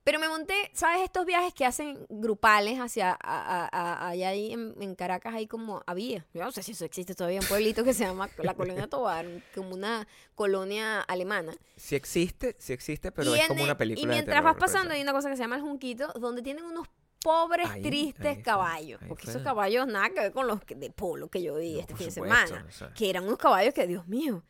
pero 0.03 0.19
me 0.19 0.27
monté, 0.27 0.53
¿sabes? 0.73 1.01
Estos 1.03 1.25
viajes 1.25 1.53
que 1.53 1.65
hacen 1.65 2.05
grupales 2.09 2.79
hacia, 2.79 3.17
allá 3.21 4.29
ahí 4.29 4.51
en, 4.53 4.75
en 4.81 4.95
Caracas, 4.95 5.33
hay 5.33 5.47
como, 5.47 5.81
había, 5.85 6.25
yo 6.33 6.43
no 6.43 6.51
sé 6.51 6.63
si 6.63 6.73
eso 6.73 6.85
existe 6.85 7.15
todavía, 7.15 7.39
un 7.39 7.47
pueblito 7.47 7.83
que 7.83 7.93
se 7.93 8.05
llama 8.05 8.29
la 8.37 8.53
Colonia 8.53 8.87
Tobar, 8.87 9.25
como 9.55 9.73
una 9.73 10.07
colonia 10.35 11.01
alemana. 11.01 11.53
Sí 11.75 11.95
existe, 11.95 12.55
sí 12.59 12.73
existe, 12.73 13.11
pero 13.11 13.35
y 13.35 13.39
es 13.39 13.47
como 13.47 13.63
una 13.63 13.77
película 13.77 14.03
Y 14.03 14.07
de 14.07 14.13
mientras 14.13 14.37
terror, 14.37 14.53
vas 14.53 14.59
pasando 14.59 14.93
hay 14.93 15.01
una 15.01 15.13
cosa 15.13 15.29
que 15.29 15.35
se 15.37 15.43
llama 15.43 15.55
el 15.55 15.61
Junquito, 15.61 16.07
donde 16.19 16.41
tienen 16.41 16.65
unos 16.65 16.87
pobres, 17.21 17.69
Ahí, 17.69 17.81
tristes 17.81 18.37
ahí 18.37 18.43
caballos. 18.43 19.01
ahí 19.01 19.07
porque 19.07 19.29
esos 19.29 19.41
caballos 19.43 19.87
nada 19.87 20.09
que 20.09 20.19
ver 20.19 20.31
con 20.33 20.45
los 20.45 20.59
de 20.65 20.89
polo 20.91 21.29
que 21.29 21.41
yo 21.41 21.55
vi 21.55 21.75
No, 21.75 21.79
este 21.79 21.95
fin 21.95 22.07
de 22.07 22.11
semana. 22.11 22.65
o 22.67 22.71
sea. 22.71 22.93
Que 22.93 23.09
eran 23.09 23.23
unos 23.23 23.37
caballos 23.37 23.73
que, 23.73 23.87
Dios 23.87 24.05
mío, 24.07 24.43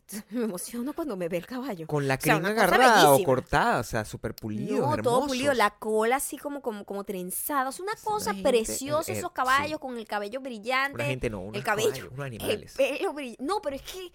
me 0.30 0.44
emociono 0.44 0.92
cuando 0.92 1.16
me 1.16 1.28
ve 1.28 1.36
el 1.38 1.46
caballo. 1.46 1.86
Con 1.86 2.08
la 2.08 2.14
O 2.14 2.20
sea, 2.20 2.36
una 2.36 2.50
cosa 2.54 2.64
agarrada 2.64 3.12
o 3.12 3.22
cortada, 3.24 3.80
o 3.80 3.82
sea, 3.84 4.04
súper 4.04 4.34
pulidos, 4.34 4.96
no, 4.96 5.02
todo 5.02 5.26
pulido, 5.26 5.52
la 5.54 5.70
cola 5.70 6.16
así 6.16 6.38
como, 6.38 6.60
como, 6.62 6.84
como 6.84 7.04
trenzada. 7.04 7.70
Es 7.70 7.80
una 7.80 7.92
una 7.92 8.00
cosa 8.02 8.32
gente- 8.34 8.48
preciosa 8.48 9.12
eh, 9.12 9.18
esos 9.18 9.30
sí. 9.30 9.34
caballos 9.34 9.78
con 9.78 9.96
el 9.98 10.06
cabello 10.06 10.40
brillante. 10.40 10.94
Una 10.94 11.04
gente 11.04 11.30
no, 11.30 11.40
unos 11.40 11.56
el 11.56 11.64
cabello, 11.64 11.88
caballos, 11.90 12.08
unos 12.12 12.26
el 12.26 12.34
animales. 12.34 12.74
pelo 12.76 13.12
No, 13.40 13.60
pero 13.62 13.76
es 13.76 13.82
que 13.82 14.12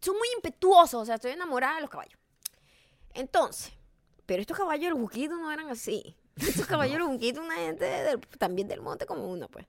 son 0.00 0.16
muy 0.16 0.28
impetuosos. 0.36 1.02
O 1.02 1.04
sea, 1.04 1.14
estoy 1.16 1.32
enamorada 1.32 1.76
de 1.76 1.80
los 1.82 1.90
caballos. 1.90 2.18
Entonces, 3.14 3.72
pero 4.26 4.40
estos 4.40 4.56
caballos 4.56 4.84
de 4.84 4.90
los 4.90 4.98
juquitos 5.00 5.38
no 5.38 5.50
eran 5.52 5.68
así. 5.68 6.16
Estos 6.36 6.66
caballos 6.66 6.94
de 6.94 6.98
los 7.00 7.08
juquitos, 7.08 7.44
una 7.44 7.56
gente 7.56 7.84
del- 7.84 8.20
también 8.38 8.66
del 8.68 8.80
monte 8.80 9.04
como 9.06 9.24
uno, 9.30 9.48
pues. 9.48 9.66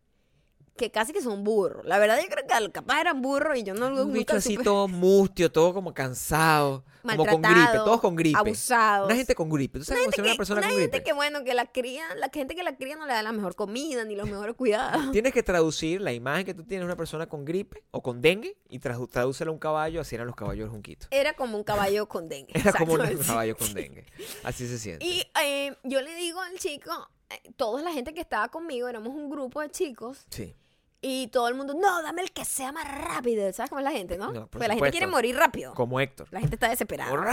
Que 0.81 0.89
casi 0.89 1.13
que 1.13 1.21
son 1.21 1.43
burros. 1.43 1.85
La 1.85 1.99
verdad, 1.99 2.19
yo 2.19 2.27
creo 2.27 2.43
que 2.43 2.71
capaz 2.71 3.01
eran 3.01 3.21
burros 3.21 3.55
y 3.55 3.61
yo 3.61 3.75
no 3.75 3.91
los 3.91 4.07
Un 4.07 4.13
bicho 4.13 4.35
así 4.35 4.57
todo 4.57 4.87
mustio, 4.87 5.51
todo 5.51 5.75
como 5.75 5.93
cansado, 5.93 6.83
como 7.03 7.23
con 7.23 7.39
gripe, 7.43 7.73
todos 7.85 8.01
con 8.01 8.15
gripe. 8.15 8.39
Abusados. 8.39 9.05
Una 9.05 9.15
gente 9.15 9.35
con 9.35 9.47
gripe. 9.47 9.77
¿Tú 9.77 9.85
sabes 9.85 10.05
cómo 10.05 10.15
se 10.15 10.21
ve 10.23 10.29
una 10.29 10.37
persona 10.37 10.61
una 10.61 10.69
con 10.69 10.79
gente 10.79 10.97
gripe? 10.97 11.03
que, 11.03 11.13
bueno, 11.13 11.43
que 11.43 11.53
la 11.53 11.67
cría, 11.67 12.03
la 12.15 12.29
gente 12.33 12.55
que 12.55 12.63
la 12.63 12.77
cría 12.77 12.95
no 12.95 13.05
le 13.05 13.13
da 13.13 13.21
la 13.21 13.31
mejor 13.31 13.53
comida 13.53 14.05
ni 14.05 14.15
los 14.15 14.27
mejores 14.27 14.55
cuidados. 14.55 15.11
Tienes 15.11 15.33
que 15.33 15.43
traducir 15.43 16.01
la 16.01 16.13
imagen 16.13 16.47
que 16.47 16.55
tú 16.55 16.63
tienes 16.63 16.81
de 16.81 16.85
una 16.85 16.95
persona 16.95 17.29
con 17.29 17.45
gripe 17.45 17.83
o 17.91 18.01
con 18.01 18.19
dengue 18.19 18.57
y 18.67 18.79
tradúcela 18.79 19.49
a 19.49 19.53
un 19.53 19.59
caballo, 19.59 20.01
así 20.01 20.15
eran 20.15 20.25
los 20.25 20.35
caballos 20.35 20.63
del 20.63 20.71
junquito. 20.71 21.05
Era 21.11 21.33
como 21.33 21.59
un 21.59 21.63
caballo 21.63 22.07
con 22.07 22.27
dengue. 22.27 22.53
Era 22.59 22.73
como 22.73 22.93
un 22.93 23.17
caballo 23.19 23.55
con 23.55 23.71
dengue. 23.75 24.07
Así 24.43 24.67
se 24.67 24.79
siente. 24.79 25.05
Y 25.05 25.21
eh, 25.43 25.75
yo 25.83 26.01
le 26.01 26.15
digo 26.15 26.41
al 26.41 26.57
chico, 26.57 26.89
eh, 27.29 27.51
toda 27.55 27.83
la 27.83 27.91
gente 27.91 28.15
que 28.15 28.21
estaba 28.21 28.49
conmigo, 28.49 28.87
éramos 28.87 29.13
un 29.13 29.29
grupo 29.29 29.61
de 29.61 29.69
chicos, 29.69 30.25
Sí. 30.31 30.55
Y 31.01 31.27
todo 31.27 31.47
el 31.47 31.55
mundo, 31.55 31.73
no, 31.73 32.03
dame 32.03 32.21
el 32.21 32.31
que 32.31 32.45
sea 32.45 32.71
más 32.71 32.87
rápido. 32.87 33.51
¿Sabes 33.53 33.69
cómo 33.69 33.79
es 33.79 33.85
la 33.85 33.91
gente, 33.91 34.17
no? 34.17 34.47
Pues 34.47 34.67
la 34.67 34.75
gente 34.75 34.91
quiere 34.91 35.07
morir 35.07 35.35
rápido. 35.35 35.73
Como 35.73 35.99
Héctor. 35.99 36.27
La 36.31 36.39
gente 36.39 36.55
está 36.55 36.69
desesperada. 36.69 37.11
¡Hurra! 37.11 37.31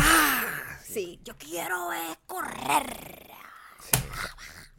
Sí, 0.82 1.20
yo 1.22 1.36
quiero 1.36 1.92
es 1.92 2.16
correr. 2.26 3.30
Sí, 3.80 3.98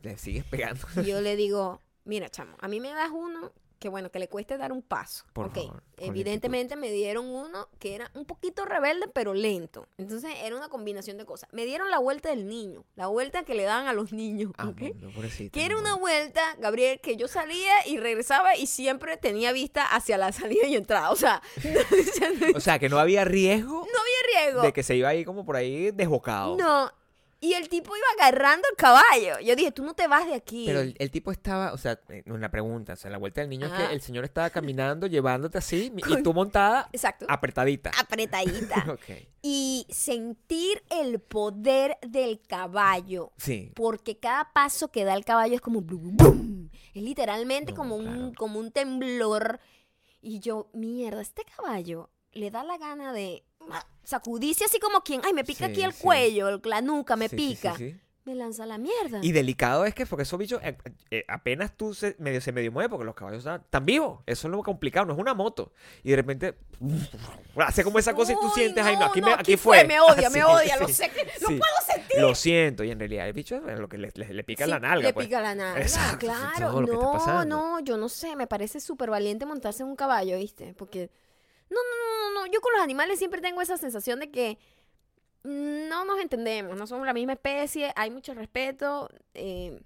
Le 0.01 0.17
sigues 0.17 0.43
pegando. 0.45 0.87
Y 0.97 1.03
yo 1.03 1.21
le 1.21 1.35
digo, 1.35 1.81
mira, 2.03 2.29
chamo, 2.29 2.57
a 2.59 2.67
mí 2.67 2.79
me 2.79 2.91
das 2.91 3.11
uno 3.13 3.51
que 3.79 3.89
bueno, 3.89 4.11
que 4.11 4.19
le 4.19 4.27
cueste 4.27 4.57
dar 4.57 4.71
un 4.71 4.81
paso. 4.81 5.25
Por 5.33 5.47
ok, 5.47 5.55
favor, 5.55 5.83
evidentemente 5.97 6.75
me 6.75 6.91
dieron 6.91 7.25
uno 7.27 7.67
que 7.79 7.95
era 7.95 8.11
un 8.13 8.25
poquito 8.25 8.65
rebelde, 8.65 9.07
pero 9.07 9.33
lento. 9.33 9.87
Entonces 9.97 10.31
era 10.43 10.55
una 10.55 10.69
combinación 10.69 11.17
de 11.17 11.25
cosas. 11.25 11.49
Me 11.53 11.65
dieron 11.65 11.89
la 11.89 11.99
vuelta 11.99 12.29
del 12.29 12.47
niño, 12.47 12.83
la 12.95 13.07
vuelta 13.07 13.43
que 13.43 13.55
le 13.55 13.63
daban 13.63 13.87
a 13.87 13.93
los 13.93 14.11
niños. 14.11 14.51
Ah, 14.57 14.71
Que 14.75 15.65
era 15.65 15.77
una 15.77 15.95
vuelta, 15.95 16.41
Gabriel, 16.59 16.99
que 17.01 17.15
yo 17.17 17.27
salía 17.27 17.87
y 17.87 17.97
regresaba 17.97 18.55
y 18.55 18.67
siempre 18.67 19.17
tenía 19.17 19.51
vista 19.51 19.85
hacia 19.85 20.17
la 20.17 20.31
salida 20.33 20.67
y 20.67 20.75
entrada. 20.75 21.11
O 21.11 21.15
sea, 21.15 21.41
no 21.63 22.57
O 22.57 22.59
sea, 22.59 22.79
que 22.79 22.89
no 22.89 22.99
había 22.99 23.23
riesgo 23.25 23.79
había 23.99 24.43
riesgo. 24.45 24.61
de 24.61 24.73
que 24.73 24.83
se 24.83 24.95
iba 24.95 25.09
ahí 25.09 25.25
como 25.25 25.45
por 25.45 25.55
ahí 25.55 25.91
desbocado. 25.91 26.55
No. 26.57 26.91
Y 27.41 27.53
el 27.53 27.69
tipo 27.69 27.95
iba 27.95 28.05
agarrando 28.19 28.67
el 28.69 28.75
caballo. 28.75 29.39
Yo 29.41 29.55
dije, 29.55 29.71
tú 29.71 29.83
no 29.83 29.93
te 29.93 30.07
vas 30.07 30.27
de 30.27 30.33
aquí. 30.33 30.65
Pero 30.65 30.81
el, 30.81 30.93
el 30.99 31.09
tipo 31.09 31.31
estaba, 31.31 31.71
o 31.71 31.77
sea, 31.77 31.97
eh, 32.09 32.23
una 32.25 32.51
pregunta, 32.51 32.93
o 32.93 32.95
sea, 32.97 33.09
la 33.09 33.17
vuelta 33.17 33.39
del 33.39 33.49
niño 33.49 33.67
es 33.67 33.73
que 33.73 33.93
el 33.93 34.01
señor 34.01 34.25
estaba 34.25 34.49
caminando, 34.49 35.07
llevándote 35.07 35.57
así, 35.57 35.93
y 35.95 36.21
tú 36.21 36.33
montada 36.33 36.89
Exacto. 36.91 37.25
apretadita. 37.29 37.91
Apretadita. 37.97 38.85
ok. 38.91 39.27
y 39.41 39.87
sentir 39.89 40.83
el 40.89 41.19
poder 41.19 41.97
del 42.01 42.41
caballo. 42.41 43.31
Sí. 43.37 43.71
Porque 43.73 44.17
cada 44.17 44.51
paso 44.51 44.91
que 44.91 45.05
da 45.05 45.13
el 45.13 45.23
caballo 45.23 45.55
es 45.55 45.61
como 45.61 45.81
blum. 45.81 46.69
Es 46.93 47.01
literalmente 47.03 47.71
No, 47.71 47.77
como, 47.77 47.95
un, 47.95 48.33
como 48.33 48.59
un 48.59 48.71
temblor. 48.71 49.59
Y 50.21 50.39
yo, 50.39 50.69
mierda, 50.73 51.21
este 51.21 51.45
caballo 51.55 52.09
le 52.33 52.51
da 52.51 52.63
la 52.63 52.77
gana 52.77 53.11
de 53.13 53.43
sacudirse 54.03 54.65
así 54.65 54.79
como 54.79 55.01
quien, 55.01 55.21
ay, 55.25 55.33
me 55.33 55.43
pica 55.43 55.65
Sí, 55.65 55.71
aquí 55.71 55.83
el 55.83 55.93
sí. 55.93 56.01
cuello, 56.03 56.49
el- 56.49 56.61
la 56.63 56.81
nuca 56.81 57.15
me 57.15 57.29
Sí, 57.29 57.35
pica. 57.35 57.75
Me 58.25 58.35
lanza 58.35 58.65
la 58.67 58.77
mierda. 58.77 59.19
Y 59.23 59.31
delicado 59.31 59.85
es 59.85 59.95
que, 59.95 60.05
porque 60.05 60.21
esos 60.23 60.37
bichos, 60.37 60.61
eh, 60.63 60.77
eh, 61.09 61.25
apenas 61.27 61.75
tú 61.75 61.95
se 61.95 62.15
medio, 62.19 62.41
se 62.41 62.51
medio 62.51 62.71
mueve, 62.71 62.89
porque 62.89 63.05
los 63.05 63.15
caballos 63.15 63.39
están, 63.39 63.61
están 63.61 63.85
vivos. 63.85 64.19
Eso 64.27 64.47
es 64.47 64.51
lo 64.51 64.61
complicado, 64.61 65.07
no 65.07 65.13
es 65.13 65.19
una 65.19 65.33
moto. 65.33 65.73
Y 66.03 66.11
de 66.11 66.15
repente, 66.17 66.55
hace 67.55 67.83
como 67.83 67.97
esa 67.97 68.13
cosa 68.13 68.33
y 68.33 68.35
tú 68.35 68.49
sientes, 68.53 68.85
ay, 68.85 68.97
no, 68.97 69.05
aquí, 69.05 69.21
no, 69.21 69.27
me, 69.27 69.33
aquí 69.33 69.53
aquí 69.53 69.57
fue, 69.57 69.79
fue. 69.79 69.87
me 69.87 69.99
odia, 69.99 70.27
Ah, 70.27 70.29
me 70.33 70.43
odia, 70.43 70.77
lo 70.77 70.87
sé 70.89 71.07
lo 71.41 71.47
puedo 71.47 71.61
sentir. 71.87 72.21
Lo 72.21 72.35
siento. 72.35 72.83
Y 72.83 72.91
en 72.91 72.99
realidad 72.99 73.25
el 73.27 73.33
bicho 73.33 73.55
es 73.67 73.79
lo 73.79 73.89
que 73.89 73.97
le, 73.97 74.11
le- 74.13 74.33
le 74.33 74.43
pica 74.43 74.67
la 74.67 74.79
nalga. 74.79 75.07
Le 75.07 75.13
pues. 75.13 75.25
pica 75.27 75.41
la 75.41 75.55
nalga, 75.55 75.81
Exacto, 75.81 76.19
claro. 76.27 76.81
no, 76.81 77.45
no, 77.45 77.79
yo 77.79 77.97
no 77.97 78.09
sé, 78.09 78.35
me 78.35 78.45
parece 78.47 78.79
súper 78.79 79.09
valiente 79.09 79.45
montarse 79.47 79.81
en 79.81 79.89
un 79.89 79.95
caballo, 79.95 80.37
¿viste? 80.37 80.75
Porque, 80.75 81.09
no, 81.69 81.77
no, 81.77 82.33
no, 82.33 82.41
no, 82.41 82.51
yo 82.51 82.61
con 82.61 82.73
los 82.73 82.81
animales 82.81 83.19
siempre 83.19 83.41
tengo 83.41 83.61
esa 83.61 83.77
sensación 83.77 84.19
de 84.19 84.31
que 84.31 84.57
no 85.43 86.05
nos 86.05 86.19
entendemos, 86.19 86.77
no 86.77 86.87
somos 86.87 87.05
la 87.05 87.13
misma 87.13 87.33
especie, 87.33 87.93
hay 87.95 88.11
mucho 88.11 88.33
respeto, 88.33 89.09
eh, 89.33 89.79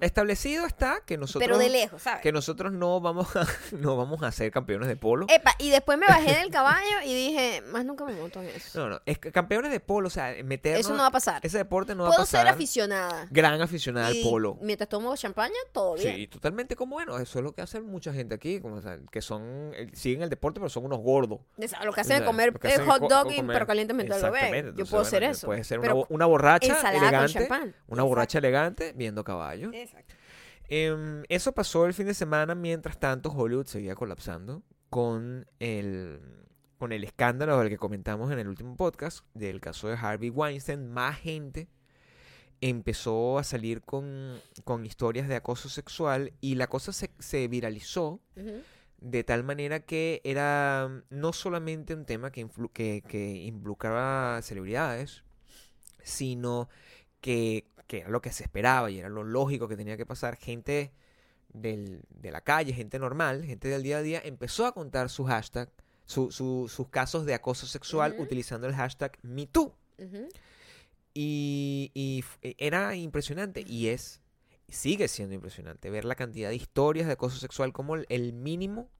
Establecido 0.00 0.66
está 0.66 1.00
que 1.06 1.16
nosotros, 1.16 1.42
pero 1.46 1.58
de 1.58 1.68
lejos, 1.68 2.02
¿sabes? 2.02 2.20
que 2.22 2.32
nosotros 2.32 2.72
no 2.72 3.00
vamos 3.00 3.34
a, 3.36 3.46
no 3.72 3.96
vamos 3.96 4.22
a 4.22 4.32
ser 4.32 4.50
campeones 4.50 4.88
de 4.88 4.96
polo. 4.96 5.26
Epa, 5.28 5.54
y 5.58 5.70
después 5.70 5.98
me 5.98 6.06
bajé 6.06 6.34
del 6.36 6.50
caballo 6.50 7.00
y 7.04 7.14
dije, 7.14 7.62
más 7.72 7.84
nunca 7.84 8.04
me 8.04 8.12
monto 8.14 8.40
en 8.42 8.48
eso. 8.48 8.78
No, 8.80 8.88
no, 8.90 9.00
es 9.06 9.18
que 9.18 9.32
campeones 9.32 9.70
de 9.70 9.80
polo, 9.80 10.08
o 10.08 10.10
sea, 10.10 10.34
meternos... 10.44 10.80
Eso 10.80 10.92
no 10.94 11.00
va 11.02 11.06
a 11.08 11.12
pasar. 11.12 11.40
Ese 11.44 11.58
deporte 11.58 11.94
no 11.94 12.02
va 12.04 12.08
a 12.08 12.12
Puedo 12.12 12.22
pasar. 12.22 12.42
ser 12.46 12.48
aficionada. 12.54 13.26
Gran 13.30 13.60
aficionada 13.60 14.08
al 14.08 14.16
polo. 14.22 14.58
Mientras 14.60 14.88
tomo 14.88 15.16
champaña, 15.16 15.54
todo 15.72 15.94
bien. 15.94 16.16
Sí, 16.16 16.26
totalmente 16.26 16.76
como 16.76 16.94
bueno. 16.96 17.18
Eso 17.18 17.38
es 17.38 17.44
lo 17.44 17.52
que 17.52 17.62
hace 17.62 17.80
mucha 17.80 18.12
gente 18.12 18.34
aquí, 18.34 18.60
como, 18.60 18.76
o 18.76 18.82
sea, 18.82 18.98
que 19.10 19.22
son, 19.22 19.72
eh, 19.74 19.90
siguen 19.94 20.22
el 20.22 20.30
deporte, 20.30 20.60
pero 20.60 20.68
son 20.68 20.84
unos 20.84 21.00
gordos. 21.00 21.40
Esa- 21.58 21.84
Lo 21.84 21.92
que 21.92 22.00
O 22.00 22.02
hacen 22.02 22.04
sea, 22.04 22.16
es 22.18 22.22
comer 22.24 22.54
eh, 22.62 22.68
hacen 22.68 22.86
hot 22.86 23.00
dog 23.02 23.24
co- 23.28 23.34
comer- 23.34 23.54
perro 23.54 23.66
caliente 23.66 23.94
mientras 23.94 24.22
lo 24.22 24.30
ven. 24.32 24.66
Yo 24.68 24.84
puedo 24.84 24.86
bueno, 24.90 25.00
hacer 25.06 25.22
eso. 25.24 25.46
Puede 25.46 25.64
ser 25.64 25.78
una, 25.78 25.86
Pero 25.88 25.96
bo- 25.96 26.06
una 26.10 26.26
borracha 26.26 26.76
con 26.80 26.86
elegante. 26.86 27.48
Una 27.88 28.02
borracha 28.02 28.38
elegante 28.38 28.92
viendo 28.96 29.24
caballos. 29.24 29.72
Exacto. 29.84 30.14
Em, 30.68 31.22
eso 31.28 31.52
pasó 31.52 31.86
el 31.86 31.94
fin 31.94 32.06
de 32.06 32.14
semana, 32.14 32.54
mientras 32.54 32.98
tanto 32.98 33.30
Hollywood 33.30 33.66
seguía 33.66 33.94
colapsando 33.94 34.62
con 34.90 35.46
el, 35.58 36.20
con 36.78 36.92
el 36.92 37.04
escándalo 37.04 37.58
del 37.58 37.68
que 37.68 37.76
comentamos 37.78 38.32
en 38.32 38.38
el 38.38 38.48
último 38.48 38.76
podcast, 38.76 39.26
del 39.34 39.60
caso 39.60 39.88
de 39.88 39.94
Harvey 39.94 40.30
Weinstein. 40.30 40.88
Más 40.90 41.18
gente 41.18 41.68
empezó 42.60 43.38
a 43.38 43.44
salir 43.44 43.82
con, 43.82 44.40
con 44.64 44.86
historias 44.86 45.28
de 45.28 45.36
acoso 45.36 45.68
sexual 45.68 46.32
y 46.40 46.54
la 46.54 46.66
cosa 46.68 46.92
se, 46.92 47.10
se 47.18 47.46
viralizó 47.48 48.20
de 48.98 49.22
tal 49.22 49.44
manera 49.44 49.80
que 49.80 50.22
era 50.24 51.02
no 51.10 51.32
solamente 51.34 51.92
un 51.94 52.06
tema 52.06 52.30
que, 52.32 52.46
influ- 52.46 52.70
que, 52.72 53.02
que 53.06 53.32
involucraba 53.44 54.40
celebridades, 54.40 55.24
sino 56.02 56.68
que, 57.24 57.64
que 57.86 58.00
era 58.00 58.10
lo 58.10 58.20
que 58.20 58.30
se 58.32 58.42
esperaba 58.42 58.90
y 58.90 58.98
era 58.98 59.08
lo 59.08 59.24
lógico 59.24 59.66
que 59.66 59.76
tenía 59.78 59.96
que 59.96 60.04
pasar. 60.04 60.36
Gente 60.36 60.92
del- 61.54 62.02
de 62.10 62.30
la 62.30 62.42
calle, 62.42 62.74
gente 62.74 62.98
normal, 62.98 63.44
gente 63.44 63.68
del 63.68 63.82
día 63.82 63.96
a 63.96 64.02
día, 64.02 64.20
empezó 64.22 64.66
a 64.66 64.72
contar 64.72 65.08
su 65.08 65.24
hashtag, 65.24 65.70
su- 66.04 66.30
su- 66.30 66.68
sus 66.68 66.88
casos 66.88 67.24
de 67.24 67.32
acoso 67.32 67.66
sexual 67.66 68.12
utilizando 68.24 68.66
el 68.66 68.74
hashtag 68.74 69.18
MeToo. 69.22 69.74
Y, 71.14 71.90
y 71.94 72.18
f- 72.18 72.54
era 72.58 72.94
impresionante 72.94 73.64
y 73.66 73.86
es, 73.88 74.20
sigue 74.68 75.08
siendo 75.08 75.34
impresionante 75.34 75.88
ver 75.88 76.04
la 76.04 76.16
cantidad 76.16 76.50
de 76.50 76.56
historias 76.56 77.06
de 77.06 77.14
acoso 77.14 77.38
sexual 77.38 77.72
como 77.72 77.94
el, 77.94 78.04
el 78.10 78.34
mínimo, 78.34 78.90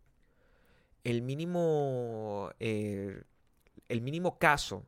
el 1.02 1.20
mínimo, 1.20 2.50
eh, 2.58 3.22
el 3.90 4.00
mínimo 4.00 4.38
caso 4.38 4.86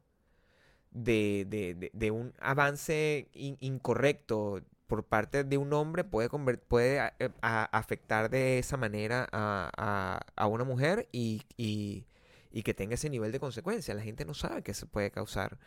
de, 0.97 1.47
de- 1.49 1.75
de- 1.75 1.91
de 1.93 2.11
un 2.11 2.33
avance 2.41 3.29
in- 3.35 3.59
incorrecto 3.61 4.61
por 4.87 5.05
parte 5.05 5.45
de 5.45 5.59
un 5.59 5.73
hombre 5.73 6.05
puede, 6.05 6.29
puede 6.59 7.13
eh, 7.19 7.31
afectar 7.43 8.31
de 8.31 8.59
esa 8.59 8.77
manera 8.77 9.29
a, 9.33 10.21
a- 10.37 10.47
una 10.47 10.65
mujer 10.65 11.09
y, 11.13 11.43
y- 11.57 12.05
y 12.53 12.63
que 12.63 12.73
tenga 12.73 12.95
ese 12.95 13.11
nivel 13.11 13.33
de 13.33 13.41
consecuencia. 13.41 13.95
La 13.95 14.03
gente 14.03 14.25
no 14.25 14.33
sabe 14.35 14.63
que 14.63 14.75
se 14.75 14.87
puede 14.87 15.11
causar 15.11 15.59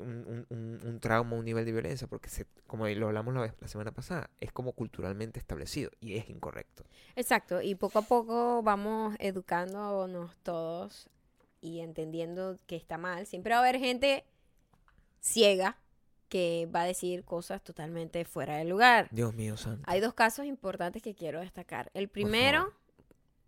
un, 0.00 0.06
un- 0.26 0.46
un- 0.50 0.80
un 0.84 1.00
trauma, 1.00 1.36
un 1.36 1.44
nivel 1.44 1.64
de 1.64 1.70
violencia, 1.72 2.08
porque 2.08 2.28
se, 2.28 2.46
como 2.66 2.88
lo 2.88 3.06
hablamos 3.06 3.32
la, 3.32 3.42
vez- 3.42 3.54
la 3.60 3.68
semana 3.68 3.92
pasada, 3.92 4.28
es 4.40 4.50
como 4.52 4.72
culturalmente 4.72 5.38
establecido 5.38 5.90
y 6.00 6.16
es 6.16 6.28
incorrecto. 6.28 6.82
Exacto, 7.14 7.62
y 7.62 7.76
poco 7.76 8.00
a 8.00 8.02
poco 8.02 8.62
vamos 8.62 9.14
educándonos 9.20 10.36
todos 10.42 11.08
y 11.60 11.78
entendiendo 11.80 12.58
que 12.66 12.74
está 12.76 12.98
mal. 12.98 13.24
Siempre 13.26 13.52
va 13.52 13.58
a 13.58 13.60
haber 13.60 13.78
gente 13.78 14.24
ciega 15.20 15.78
que 16.28 16.68
va 16.74 16.82
a 16.82 16.84
decir 16.84 17.24
cosas 17.24 17.62
totalmente 17.64 18.24
fuera 18.24 18.56
de 18.56 18.64
lugar. 18.64 19.08
Dios 19.10 19.34
mío 19.34 19.56
santo. 19.56 19.82
Hay 19.86 20.00
dos 20.00 20.12
casos 20.14 20.44
importantes 20.46 21.02
que 21.02 21.14
quiero 21.14 21.40
destacar. 21.40 21.90
El 21.94 22.08
primero, 22.08 22.72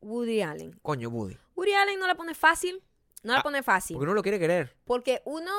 Woody 0.01 0.41
Allen. 0.43 0.79
Coño, 0.83 1.09
Woody. 1.11 1.37
Woody 1.57 1.73
Allen 1.75 1.99
no 1.99 2.07
la 2.07 2.15
pone 2.15 2.35
fácil, 2.35 2.83
no 3.23 3.35
la 3.35 3.41
Ah, 3.41 3.43
pone 3.43 3.63
fácil. 3.63 3.95
Porque 3.97 4.05
uno 4.05 4.15
lo 4.15 4.23
quiere 4.23 4.39
querer. 4.39 4.75
Porque 4.87 5.21
uno 5.27 5.53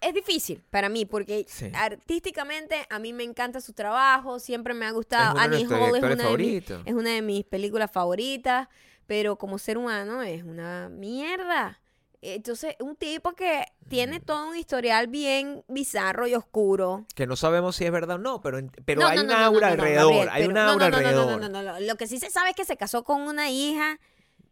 es 0.00 0.14
difícil 0.14 0.62
para 0.70 0.88
mí, 0.88 1.04
porque 1.04 1.44
Sí. 1.48 1.70
artísticamente 1.74 2.86
a 2.88 2.98
mí 2.98 3.12
me 3.12 3.24
encanta 3.24 3.60
su 3.60 3.72
trabajo, 3.74 4.38
siempre 4.38 4.74
me 4.74 4.86
ha 4.86 4.90
gustado. 4.92 5.38
Annie 5.38 5.66
Hall 5.66 5.96
es 5.96 6.02
una, 6.02 6.14
de 6.16 6.36
mis, 6.38 6.70
es 6.70 6.94
una 6.94 7.10
de 7.10 7.22
mis 7.22 7.44
películas 7.44 7.90
favoritas, 7.90 8.68
pero 9.06 9.36
como 9.36 9.58
ser 9.58 9.76
humano 9.78 10.22
es 10.22 10.42
una 10.42 10.88
mierda. 10.88 11.80
Entonces, 12.24 12.76
un 12.80 12.94
tipo 12.96 13.32
que 13.32 13.64
tiene 13.88 14.20
Mm. 14.20 14.22
todo 14.22 14.48
un 14.50 14.56
historial 14.56 15.08
bien 15.08 15.64
bizarro 15.68 16.26
y 16.28 16.34
oscuro. 16.34 17.04
Que 17.14 17.26
no 17.26 17.34
sabemos 17.36 17.76
si 17.76 17.84
es 17.84 17.90
verdad 17.92 18.16
o 18.16 18.18
no, 18.18 18.40
pero, 18.40 18.58
pero 18.84 19.04
hay 19.06 19.16
no, 19.16 19.22
un 19.22 19.26
no, 19.28 19.34
no, 19.34 19.40
no, 19.40 19.44
aura 19.46 19.68
alrededor. 19.68 20.28
Hay 20.30 20.42
pero- 20.42 20.48
un 20.48 20.54
no, 20.54 20.60
aura 20.60 20.72
no, 20.72 20.78
no, 20.78 20.78
no, 20.90 20.96
alrededor. 21.08 21.40
No, 21.40 21.48
no, 21.48 21.62
no, 21.62 21.72
no. 21.72 21.80
Lo 21.80 21.96
que 21.96 22.06
sí 22.06 22.18
se 22.20 22.30
sabe 22.30 22.50
es 22.50 22.56
que 22.56 22.64
se 22.64 22.76
casó 22.76 23.02
con 23.04 23.22
una 23.22 23.50
hija. 23.50 23.98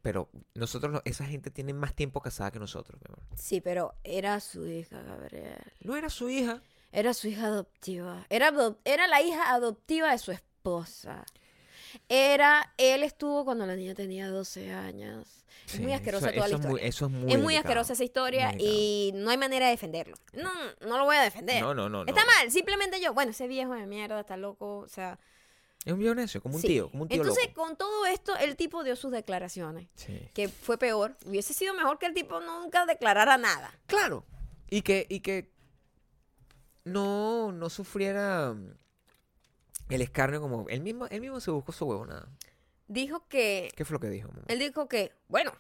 Pero 0.03 0.31
nosotros, 0.55 0.93
no- 0.93 1.03
esa 1.05 1.25
gente 1.27 1.51
tiene 1.51 1.73
más 1.73 1.95
tiempo 1.95 2.21
casada 2.21 2.51
que 2.51 2.59
nosotros, 2.59 2.99
mi 3.01 3.05
amor. 3.14 3.23
Sí, 3.37 3.61
pero 3.61 3.95
era 4.03 4.41
su 4.41 4.66
hija, 4.66 5.01
Gabriel. 5.03 5.59
No 5.81 5.95
era 5.97 6.09
su 6.11 6.29
hija. 6.29 6.62
Era 6.91 7.14
su 7.14 7.29
hija 7.29 7.47
adoptiva. 7.47 8.27
Era, 8.31 8.53
era 8.85 9.07
la 9.07 9.23
hija 9.23 9.53
adoptiva 9.55 10.11
de 10.11 10.18
su 10.18 10.33
esposa. 10.33 11.25
Era, 12.09 12.72
él 12.78 13.03
estuvo 13.03 13.45
cuando 13.45 13.66
la 13.66 13.76
niña 13.76 13.95
tenía 13.95 14.28
12 14.28 14.72
años. 14.72 15.45
es 15.66 15.80
muy 15.80 15.93
asquerosa 15.93 16.30
eso, 16.30 16.36
toda 16.36 16.49
la 16.49 16.57
eso 16.57 16.57
es 16.57 16.62
muy, 16.62 16.70
historia. 16.80 16.88
eso 16.88 17.07
es 17.07 17.11
muy 17.11 17.20
es 17.20 17.26
muy 17.26 17.34
delicado. 17.55 17.59
asquerosa 17.59 17.93
esa 17.95 18.05
historia 18.05 18.55
y 18.59 19.12
no 19.14 19.30
hay 19.30 19.36
manera 19.36 19.66
de 19.66 19.72
defenderlo. 19.72 20.16
No, 20.32 20.51
no 20.86 20.99
lo 20.99 21.05
voy 21.05 21.16
a 21.16 21.22
defender. 21.22 21.62
No, 21.62 21.74
no, 21.74 21.88
no. 21.88 22.05
no. 22.05 22.09
Está 22.11 22.24
mal, 22.24 22.51
simplemente 22.51 23.01
yo, 23.01 23.12
bueno, 23.14 23.30
ese 23.32 23.47
viejo 23.49 23.74
de 23.74 23.86
mierda 23.86 24.20
está 24.20 24.36
loco, 24.36 24.78
o 24.78 24.88
sea... 24.88 25.18
Es 25.84 25.95
un 25.95 25.99
viejo 25.99 26.14
como 26.43 26.57
un 26.57 26.61
sí. 26.61 26.68
tío, 26.68 26.91
como 26.91 27.05
un 27.05 27.09
tío 27.09 27.22
Entonces, 27.22 27.47
loco. 27.49 27.62
con 27.62 27.76
todo 27.76 28.05
esto, 28.05 28.36
el 28.36 28.55
tipo 28.57 28.84
dio 28.84 28.97
sus 28.97 29.12
declaraciones, 29.12 29.88
Sí. 29.95 30.28
que 30.34 30.49
fue 30.49 30.76
peor. 30.76 31.16
Hubiese 31.24 31.55
sido 31.55 31.72
mejor 31.72 31.99
que 31.99 32.05
el 32.05 32.12
tipo 32.12 32.38
nunca 32.41 32.84
declarara 32.84 33.38
nada. 33.38 33.72
Claro. 33.86 34.26
Y 34.68 34.82
que, 34.82 35.07
y 35.09 35.20
que 35.20 35.51
no, 36.84 37.53
no 37.53 37.70
sufriera 37.70 38.55
el 39.91 40.03
escarnio 40.03 40.41
como... 40.41 40.68
Él 40.68 40.80
mismo, 40.80 41.07
él 41.07 41.20
mismo 41.20 41.41
se 41.41 41.51
buscó 41.51 41.72
su 41.72 41.84
huevo, 41.86 42.07
nada. 42.07 42.28
Dijo 42.88 43.26
que 43.28 43.70
¿Qué 43.76 43.84
fue 43.84 43.95
lo 43.95 44.01
que 44.01 44.09
dijo? 44.11 44.28
mamá? 44.28 44.43
Él 44.49 44.59
dijo 44.59 44.88
que, 44.88 45.12
bueno, 45.28 45.53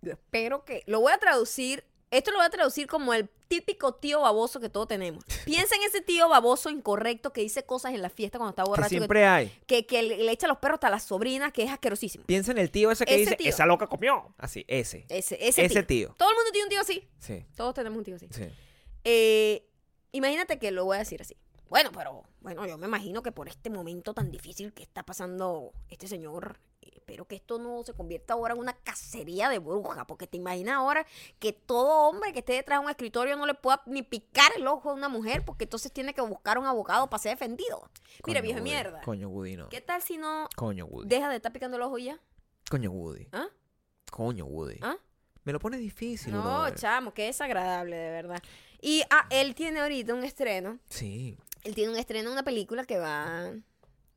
yo 0.00 0.12
espero 0.12 0.64
que, 0.64 0.82
lo 0.86 1.00
voy 1.00 1.12
a 1.12 1.18
traducir 1.18 1.84
Esto 2.10 2.30
lo 2.30 2.38
voy 2.38 2.46
a 2.46 2.50
traducir 2.50 2.86
como 2.86 3.12
el 3.14 3.28
típico 3.48 3.94
tío 3.94 4.20
baboso 4.22 4.58
que 4.60 4.68
todos 4.68 4.88
tenemos. 4.88 5.24
Piensa 5.44 5.74
en 5.76 5.82
ese 5.82 6.00
tío 6.00 6.28
baboso 6.28 6.70
incorrecto 6.70 7.32
que 7.32 7.40
dice 7.42 7.64
cosas 7.64 7.92
en 7.94 8.00
la 8.00 8.08
fiesta 8.08 8.38
cuando 8.38 8.50
está 8.50 8.64
borracho. 8.64 8.88
Que, 8.88 8.96
siempre 8.96 9.26
hay. 9.26 9.52
que, 9.66 9.84
que 9.86 10.02
le, 10.02 10.16
le 10.18 10.32
echa 10.32 10.46
los 10.48 10.58
perros 10.58 10.76
hasta 10.76 10.88
las 10.90 11.02
sobrinas, 11.04 11.52
que 11.52 11.64
es 11.64 11.70
asquerosísimo. 11.70 12.24
Piensa 12.26 12.52
en 12.52 12.58
el 12.58 12.70
tío 12.70 12.90
ese 12.90 13.04
que 13.04 13.14
Ese 13.14 13.20
dice, 13.22 13.36
tío. 13.36 13.48
esa 13.50 13.66
loca 13.66 13.86
comió. 13.86 14.34
Así, 14.38 14.64
ese. 14.68 15.04
Ese, 15.08 15.36
ese, 15.46 15.64
Ese 15.64 15.82
tío. 15.82 16.08
tío. 16.08 16.14
Todo 16.16 16.30
el 16.30 16.36
mundo 16.36 16.50
tiene 16.52 16.64
un 16.64 16.70
tío 16.70 16.80
así. 16.80 17.08
Sí, 17.18 17.44
Todos 17.56 17.74
tenemos 17.74 17.98
un 17.98 18.04
tío 18.04 18.16
así. 18.16 18.28
sí. 18.30 18.44
Eh, 19.04 19.66
imagínate 20.12 20.58
que 20.58 20.70
lo 20.70 20.84
voy 20.84 20.96
a 20.96 21.00
decir 21.00 21.20
así. 21.20 21.36
Bueno, 21.70 21.90
pero 21.92 22.24
bueno, 22.40 22.66
yo 22.66 22.76
me 22.76 22.88
imagino 22.88 23.22
que 23.22 23.30
por 23.30 23.48
este 23.48 23.70
momento 23.70 24.12
tan 24.12 24.32
difícil 24.32 24.72
que 24.72 24.82
está 24.82 25.04
pasando 25.04 25.72
este 25.88 26.08
señor, 26.08 26.58
espero 26.82 27.26
que 27.26 27.36
esto 27.36 27.60
no 27.60 27.84
se 27.84 27.94
convierta 27.94 28.34
ahora 28.34 28.54
en 28.54 28.60
una 28.60 28.72
cacería 28.72 29.48
de 29.48 29.60
bruja, 29.60 30.04
porque 30.04 30.26
te 30.26 30.36
imaginas 30.36 30.74
ahora 30.74 31.06
que 31.38 31.52
todo 31.52 32.08
hombre 32.08 32.32
que 32.32 32.40
esté 32.40 32.54
detrás 32.54 32.80
de 32.80 32.86
un 32.86 32.90
escritorio 32.90 33.36
no 33.36 33.46
le 33.46 33.54
pueda 33.54 33.80
ni 33.86 34.02
picar 34.02 34.50
el 34.56 34.66
ojo 34.66 34.90
a 34.90 34.94
una 34.94 35.08
mujer, 35.08 35.44
porque 35.44 35.62
entonces 35.62 35.92
tiene 35.92 36.12
que 36.12 36.20
buscar 36.22 36.58
un 36.58 36.66
abogado 36.66 37.08
para 37.08 37.22
ser 37.22 37.38
defendido. 37.38 37.88
Mira, 38.26 38.40
vieja 38.40 38.60
mierda. 38.60 39.00
Coño, 39.02 39.28
Woody, 39.28 39.56
no. 39.56 39.68
¿Qué 39.68 39.80
tal 39.80 40.02
si 40.02 40.16
no 40.16 40.48
Coño, 40.56 40.86
Woody. 40.86 41.08
deja 41.08 41.28
de 41.28 41.36
estar 41.36 41.52
picando 41.52 41.76
el 41.76 41.84
ojo 41.84 41.98
ya? 41.98 42.18
Coño, 42.68 42.90
Woody. 42.90 43.28
¿Ah? 43.30 43.46
Coño, 44.10 44.44
Woody. 44.44 44.80
¿Ah? 44.82 44.96
Me 45.44 45.52
lo 45.52 45.60
pone 45.60 45.78
difícil, 45.78 46.32
No, 46.32 46.68
chamo, 46.74 47.14
qué 47.14 47.26
desagradable, 47.26 47.94
de 47.94 48.10
verdad. 48.10 48.42
Y 48.80 49.02
ah, 49.10 49.26
él 49.30 49.54
tiene 49.54 49.80
ahorita 49.80 50.14
un 50.14 50.24
estreno 50.24 50.80
Sí. 50.88 51.38
Él 51.64 51.74
tiene 51.74 51.92
un 51.92 51.98
estreno 51.98 52.32
una 52.32 52.42
película 52.42 52.84
que 52.84 52.98
va 52.98 53.52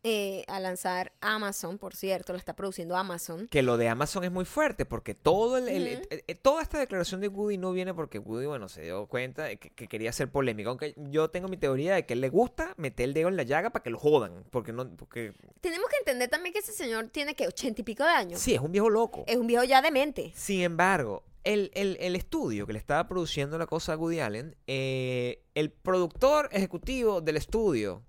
eh, 0.06 0.44
a 0.48 0.60
lanzar 0.60 1.14
Amazon, 1.22 1.78
por 1.78 1.96
cierto, 1.96 2.34
la 2.34 2.40
está 2.40 2.56
produciendo 2.58 2.98
Amazon. 2.98 3.48
Que 3.48 3.62
lo 3.62 3.78
de 3.78 3.88
Amazon 3.88 4.26
es 4.26 4.32
muy 4.32 4.44
fuerte 4.44 4.86
porque 4.86 5.16
todo 5.16 5.58
el, 5.58 5.68
eh, 6.10 6.36
toda 6.42 6.62
esta 6.62 6.78
declaración 6.78 7.22
de 7.22 7.30
Woody 7.30 7.58
no 7.58 7.72
viene 7.72 7.94
porque 7.94 8.20
Woody, 8.20 8.46
bueno, 8.46 8.68
se 8.68 8.82
dio 8.82 9.06
cuenta 9.08 9.46
de 9.46 9.58
que, 9.58 9.70
que 9.70 9.88
quería 9.88 10.12
ser 10.12 10.30
polémico. 10.30 10.72
Aunque 10.72 10.94
yo 10.98 11.30
tengo 11.30 11.48
mi 11.48 11.56
teoría 11.56 11.96
de 11.96 12.06
que 12.06 12.16
él 12.16 12.22
le 12.22 12.28
gusta 12.28 12.74
meter 12.76 13.06
el 13.06 13.14
dedo 13.14 13.30
en 13.30 13.38
la 13.38 13.44
llaga 13.44 13.70
para 13.70 13.82
que 13.82 13.92
lo 13.92 13.98
jodan. 13.98 14.44
Porque 14.52 14.74
no, 14.74 14.90
porque 14.98 15.34
Tenemos 15.62 15.90
que 15.90 15.96
entender 16.00 16.30
también 16.30 16.52
que 16.52 16.60
ese 16.60 16.74
señor 16.74 17.08
tiene 17.08 17.34
que 17.34 17.48
ochenta 17.48 17.80
y 17.80 17.84
pico 17.86 18.04
de 18.04 18.10
años. 18.10 18.42
sí, 18.42 18.54
es 18.54 18.60
un 18.60 18.74
viejo 18.74 18.90
loco. 18.90 19.24
Es 19.26 19.38
un 19.38 19.48
viejo 19.48 19.64
ya 19.64 19.82
demente. 19.82 20.34
Sin 20.36 20.62
embargo, 20.64 21.24
el, 21.44 21.72
el- 21.74 21.98
el 22.00 22.16
estudio 22.16 22.66
que 22.68 22.74
le 22.74 22.80
estaba 22.80 23.08
produciendo 23.08 23.58
la 23.58 23.66
cosa 23.68 23.94
a 23.94 23.98
Woody 23.98 24.20
Allen, 24.20 24.56
eh, 24.68 25.44
el 25.56 25.72
productor 25.72 26.50
ejecutivo 26.52 27.22
del 27.22 27.38
estudio 27.38 28.04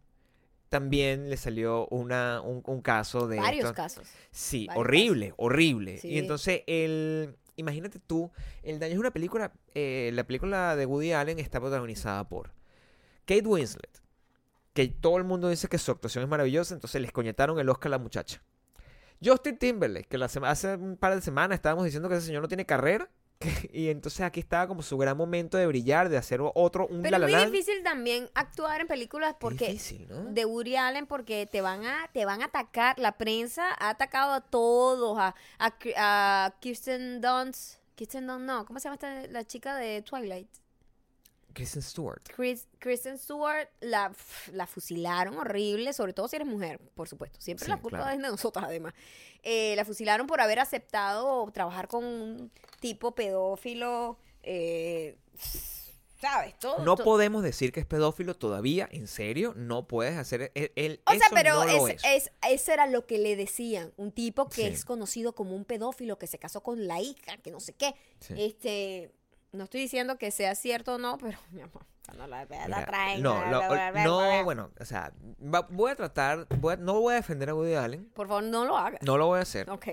también 0.69 1.31
le 1.31 1.37
salió 1.37 1.87
una, 1.89 2.41
un, 2.41 2.63
un 2.67 2.81
caso 2.83 3.29
de... 3.29 3.37
Varios 3.37 3.65
esto. 3.67 3.75
casos. 3.75 4.09
Sí, 4.31 4.67
Varios 4.67 4.81
horrible, 4.81 5.35
horrible. 5.37 5.99
Sí. 5.99 6.09
Y 6.09 6.19
entonces, 6.19 6.63
el, 6.67 7.37
imagínate 7.57 8.01
tú, 8.01 8.31
El 8.63 8.81
Daño 8.81 8.95
es 8.95 8.99
una 8.99 9.13
película, 9.13 9.53
eh, 9.75 10.11
la 10.15 10.25
película 10.25 10.75
de 10.75 10.87
Woody 10.87 11.13
Allen 11.13 11.39
está 11.39 11.61
protagonizada 11.61 12.29
por 12.29 12.51
Kate 13.25 13.47
Winslet, 13.47 14.03
que 14.73 14.89
todo 14.89 15.17
el 15.19 15.25
mundo 15.25 15.49
dice 15.49 15.69
que 15.69 15.79
su 15.79 15.93
actuación 15.93 16.25
es 16.25 16.31
maravillosa, 16.31 16.75
entonces 16.75 17.01
les 17.01 17.13
coñetaron 17.13 17.61
el 17.61 17.69
Oscar 17.69 17.91
a 17.91 17.91
la 17.91 17.99
muchacha. 17.99 18.43
Justin 19.25 19.57
Timberlake, 19.57 20.09
que 20.09 20.19
la 20.19 20.27
hace 20.27 20.75
un 20.75 20.97
par 20.97 21.15
de 21.15 21.21
semanas 21.23 21.55
estábamos 21.57 21.85
diciendo 21.85 22.09
que 22.09 22.17
ese 22.17 22.27
señor 22.27 22.43
no 22.43 22.49
tiene 22.49 22.67
carrera, 22.67 23.09
y 23.73 23.89
entonces 23.89 24.21
aquí 24.21 24.41
estaba 24.41 24.67
como 24.67 24.83
su 24.83 24.97
gran 24.99 25.17
momento 25.17 25.57
de 25.57 25.67
brillar, 25.67 26.09
de 26.09 26.17
hacer 26.17 26.41
otro, 26.43 26.87
un 26.87 27.03
Pero 27.03 27.27
es 27.27 27.33
muy 27.33 27.45
difícil 27.47 27.83
también 27.83 28.29
actuar 28.35 28.81
en 28.81 28.87
películas 28.87 29.35
porque 29.39 29.69
difícil, 29.69 30.07
¿no? 30.09 30.25
de 30.25 30.45
Woody 30.45 30.77
Allen 30.77 31.07
porque 31.07 31.47
te 31.47 31.61
van 31.61 31.85
a 31.85 32.09
te 32.13 32.25
van 32.25 32.43
a 32.43 32.47
atacar. 32.47 32.99
La 32.99 33.13
prensa 33.13 33.69
ha 33.79 33.91
atacado 33.91 34.33
a 34.33 34.41
todos 34.41 35.19
a 35.19 35.35
a, 35.59 35.75
a 35.97 36.55
Kirsten 36.61 37.21
Dunst 37.21 37.79
Kirsten 37.95 38.27
Dunst 38.27 38.47
no 38.47 38.65
cómo 38.65 38.79
se 38.79 38.85
llama 38.85 38.95
esta, 38.95 39.27
la 39.29 39.45
chica 39.45 39.77
de 39.77 40.03
Twilight 40.03 40.49
Kristen 41.55 41.83
Stewart. 41.83 42.23
Chris- 42.37 42.67
Kristen 42.79 43.19
Stewart 43.19 43.69
la, 43.81 44.13
la 44.53 44.67
fusilaron 44.67 45.37
horrible, 45.39 45.93
sobre 45.93 46.13
todo 46.13 46.29
si 46.29 46.37
eres 46.37 46.49
mujer, 46.49 46.79
por 46.95 47.09
supuesto. 47.09 47.41
Siempre 47.41 47.65
Sí, 47.65 47.71
la 47.71 47.81
culpa 47.81 47.99
claro. 47.99 48.11
es 48.17 48.23
de 48.23 48.29
nosotras, 48.29 48.65
además. 48.67 48.93
Eh, 49.43 49.75
la 49.77 49.85
fusilaron 49.85 50.27
por 50.27 50.41
haber 50.41 50.59
aceptado 50.59 51.51
trabajar 51.53 51.89
con 51.89 52.05
un 52.05 52.51
tipo 52.81 53.15
pedófilo, 53.15 54.19
eh, 54.43 55.17
¿sabes? 56.21 56.59
Todo, 56.59 56.79
No 56.85 56.97
podemos 56.97 57.43
decir 57.43 57.71
que 57.73 57.81
es 57.81 57.87
pedófilo 57.87 58.35
todavía, 58.35 58.89
en 58.91 59.07
serio, 59.07 59.53
no 59.57 59.87
puedes 59.87 60.17
hacer 60.17 60.51
el, 60.55 60.73
el- 60.75 61.01
O 61.07 61.11
sea, 61.11 61.19
eso 61.27 61.35
pero 61.35 61.55
no 61.55 61.65
lo 61.67 61.89
es, 61.89 62.03
es. 62.05 62.27
es- 62.27 62.33
eso 62.51 62.73
era 62.73 62.87
lo 62.87 63.07
que 63.07 63.19
le 63.19 63.37
decían. 63.37 63.93
Un 63.97 64.11
tipo 64.13 64.49
que 64.49 64.63
Sí. 64.63 64.67
es 64.69 64.85
conocido 64.85 65.35
como 65.35 65.55
un 65.55 65.65
pedófilo 65.65 66.19
que 66.19 66.27
se 66.27 66.39
casó 66.39 66.63
con 66.63 66.87
la 66.87 67.01
hija, 67.01 67.37
que 67.43 67.51
no 67.51 67.61
sé 67.61 67.75
qué. 67.75 67.95
Sí. 68.21 68.35
Este, 68.39 69.13
no 69.55 69.65
estoy 69.65 69.81
diciendo 69.81 70.19
que 70.19 70.31
sea 70.31 70.55
cierto 70.55 70.95
o 70.95 70.99
no, 70.99 71.17
pero 71.23 71.39
mi 71.53 71.63
amor, 71.63 71.85
cuando 72.05 72.27
la, 72.27 72.45
la 72.45 72.67
Mira, 72.67 72.87
traen. 72.87 73.23
no, 73.23 73.35
bla, 73.49 73.69
bla, 73.69 73.91
bla, 73.93 74.05
no, 74.05 74.45
bueno, 74.45 74.71
o 74.79 74.85
sea, 74.85 75.13
va- 75.43 75.67
voy 75.71 75.91
a 75.91 75.97
tratar, 75.97 76.47
voy 76.59 76.75
a- 76.75 76.77
no 76.77 77.01
voy 77.01 77.13
a 77.15 77.17
defender 77.17 77.49
a 77.51 77.55
Woody 77.55 77.75
Allen, 77.75 78.11
Por 78.15 78.29
favor, 78.29 78.43
no 78.45 78.65
lo 78.65 78.77
hagas. 78.77 79.01
no 79.03 79.17
lo 79.19 79.27
voy 79.27 79.39
a 79.39 79.43
hacer. 79.43 79.71
Ok. 79.71 79.87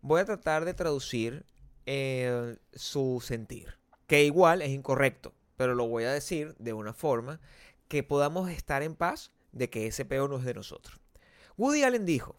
Voy 0.00 0.20
a 0.20 0.24
tratar 0.24 0.64
de 0.64 0.74
traducir 0.74 1.44
eh, 1.86 2.56
su 2.72 3.20
sentir, 3.24 3.78
que 4.06 4.24
igual 4.24 4.62
es 4.62 4.70
incorrecto, 4.70 5.34
pero 5.56 5.74
lo 5.74 5.86
voy 5.88 6.04
a 6.04 6.12
decir 6.12 6.54
de 6.58 6.72
una 6.72 6.92
forma 6.92 7.40
que 7.88 8.02
podamos 8.02 8.50
estar 8.50 8.82
en 8.82 8.94
paz 8.94 9.32
de 9.52 9.70
que 9.70 9.86
ese 9.86 10.04
peo 10.04 10.28
no 10.28 10.36
es 10.38 10.44
de 10.44 10.54
nosotros. 10.54 11.00
Woody 11.56 11.82
Allen 11.84 12.04
dijo 12.04 12.36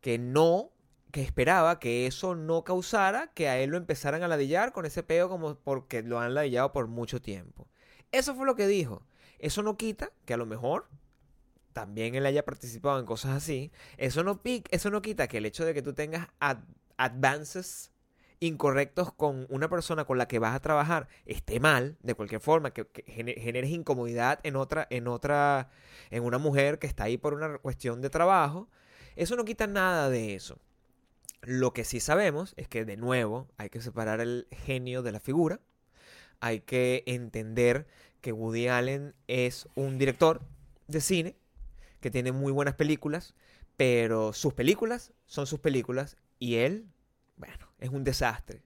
que 0.00 0.18
no, 0.18 0.70
que 1.12 1.22
esperaba 1.22 1.78
que 1.80 2.06
eso 2.06 2.34
no 2.34 2.64
causara 2.64 3.28
que 3.34 3.48
a 3.48 3.58
él 3.58 3.70
lo 3.70 3.76
empezaran 3.76 4.22
a 4.22 4.28
ladillar 4.28 4.72
con 4.72 4.86
ese 4.86 5.02
peo 5.02 5.28
como 5.28 5.56
porque 5.56 6.02
lo 6.02 6.18
han 6.20 6.34
ladillado 6.34 6.72
por 6.72 6.86
mucho 6.88 7.20
tiempo. 7.20 7.68
Eso 8.12 8.34
fue 8.34 8.46
lo 8.46 8.56
que 8.56 8.66
dijo. 8.66 9.02
Eso 9.38 9.62
no 9.62 9.76
quita 9.76 10.12
que 10.24 10.34
a 10.34 10.36
lo 10.36 10.46
mejor 10.46 10.88
también 11.72 12.14
él 12.14 12.26
haya 12.26 12.44
participado 12.44 12.98
en 12.98 13.06
cosas 13.06 13.32
así. 13.36 13.70
Eso 13.96 14.24
no, 14.24 14.40
eso 14.70 14.90
no 14.90 15.02
quita 15.02 15.28
que 15.28 15.38
el 15.38 15.46
hecho 15.46 15.64
de 15.64 15.74
que 15.74 15.82
tú 15.82 15.94
tengas 15.94 16.28
ad- 16.40 16.64
advances 16.96 17.92
incorrectos 18.40 19.12
con 19.12 19.46
una 19.50 19.68
persona 19.68 20.04
con 20.04 20.16
la 20.18 20.26
que 20.26 20.38
vas 20.38 20.54
a 20.54 20.60
trabajar 20.60 21.08
esté 21.26 21.60
mal, 21.60 21.96
de 22.02 22.14
cualquier 22.14 22.40
forma, 22.40 22.72
que, 22.72 22.86
que 22.86 23.02
gene- 23.04 23.34
generes 23.38 23.70
incomodidad 23.70 24.40
en 24.42 24.56
otra, 24.56 24.86
en 24.90 25.08
otra, 25.08 25.70
en 26.10 26.24
una 26.24 26.38
mujer 26.38 26.78
que 26.78 26.86
está 26.86 27.04
ahí 27.04 27.18
por 27.18 27.34
una 27.34 27.58
cuestión 27.58 28.00
de 28.00 28.10
trabajo. 28.10 28.68
Eso 29.16 29.36
no 29.36 29.44
quita 29.44 29.66
nada 29.66 30.08
de 30.10 30.34
eso. 30.34 30.58
Lo 31.42 31.72
que 31.72 31.84
sí 31.84 32.00
sabemos 32.00 32.54
es 32.56 32.68
que, 32.68 32.84
de 32.84 32.96
nuevo, 32.96 33.48
hay 33.56 33.70
que 33.70 33.80
separar 33.80 34.20
el 34.20 34.46
genio 34.50 35.02
de 35.02 35.12
la 35.12 35.20
figura. 35.20 35.60
Hay 36.40 36.60
que 36.60 37.02
entender 37.06 37.86
que 38.20 38.32
Woody 38.32 38.68
Allen 38.68 39.14
es 39.26 39.68
un 39.74 39.98
director 39.98 40.42
de 40.86 41.00
cine 41.00 41.36
que 42.00 42.10
tiene 42.10 42.32
muy 42.32 42.52
buenas 42.52 42.74
películas, 42.74 43.34
pero 43.76 44.32
sus 44.32 44.54
películas 44.54 45.12
son 45.26 45.46
sus 45.46 45.60
películas 45.60 46.16
y 46.38 46.56
él, 46.56 46.86
bueno, 47.36 47.72
es 47.78 47.90
un 47.90 48.04
desastre. 48.04 48.62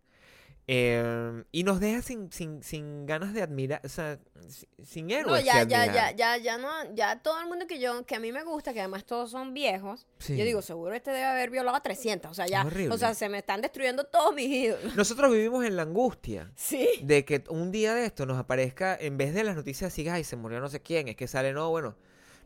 Eh, 0.66 1.44
y 1.52 1.62
nos 1.62 1.78
deja 1.78 2.00
sin, 2.00 2.32
sin, 2.32 2.62
sin 2.62 3.04
ganas 3.04 3.34
de 3.34 3.42
admirar, 3.42 3.82
o 3.84 3.88
sea, 3.90 4.18
sin, 4.48 4.68
sin 4.86 5.10
héroes 5.10 5.26
No, 5.26 5.38
que 5.38 5.44
ya, 5.44 5.62
ya, 5.64 5.92
ya, 5.92 6.10
ya, 6.12 6.36
ya 6.38 6.56
no, 6.56 6.68
ya 6.94 7.18
todo 7.22 7.38
el 7.40 7.46
mundo 7.48 7.66
que 7.66 7.78
yo, 7.78 8.06
que 8.06 8.14
a 8.14 8.20
mí 8.20 8.32
me 8.32 8.42
gusta, 8.44 8.72
que 8.72 8.80
además 8.80 9.04
todos 9.04 9.30
son 9.30 9.52
viejos, 9.52 10.06
Sí. 10.18 10.38
yo 10.38 10.44
digo, 10.44 10.62
seguro 10.62 10.94
este 10.94 11.10
debe 11.10 11.24
haber 11.26 11.50
violado 11.50 11.76
a 11.76 11.82
300, 11.82 12.30
o 12.30 12.34
sea, 12.34 12.46
ya, 12.46 12.66
o 12.90 12.96
sea, 12.96 13.12
se 13.12 13.28
me 13.28 13.38
están 13.38 13.60
destruyendo 13.60 14.04
todos 14.04 14.34
mis 14.34 14.48
ídolos. 14.48 14.94
Nosotros 14.96 15.30
vivimos 15.32 15.66
en 15.66 15.76
la 15.76 15.82
angustia 15.82 16.50
Sí. 16.56 16.88
de 17.02 17.26
que 17.26 17.44
un 17.50 17.70
día 17.70 17.92
de 17.94 18.06
esto 18.06 18.24
nos 18.24 18.38
aparezca, 18.38 18.96
en 18.98 19.18
vez 19.18 19.34
de 19.34 19.44
las 19.44 19.56
noticias 19.56 19.92
así, 19.92 20.08
ay, 20.08 20.24
se 20.24 20.36
murió 20.36 20.60
no 20.60 20.68
sé 20.70 20.80
quién, 20.80 21.08
es 21.08 21.16
que 21.16 21.28
sale, 21.28 21.52
no, 21.52 21.68
bueno, 21.68 21.94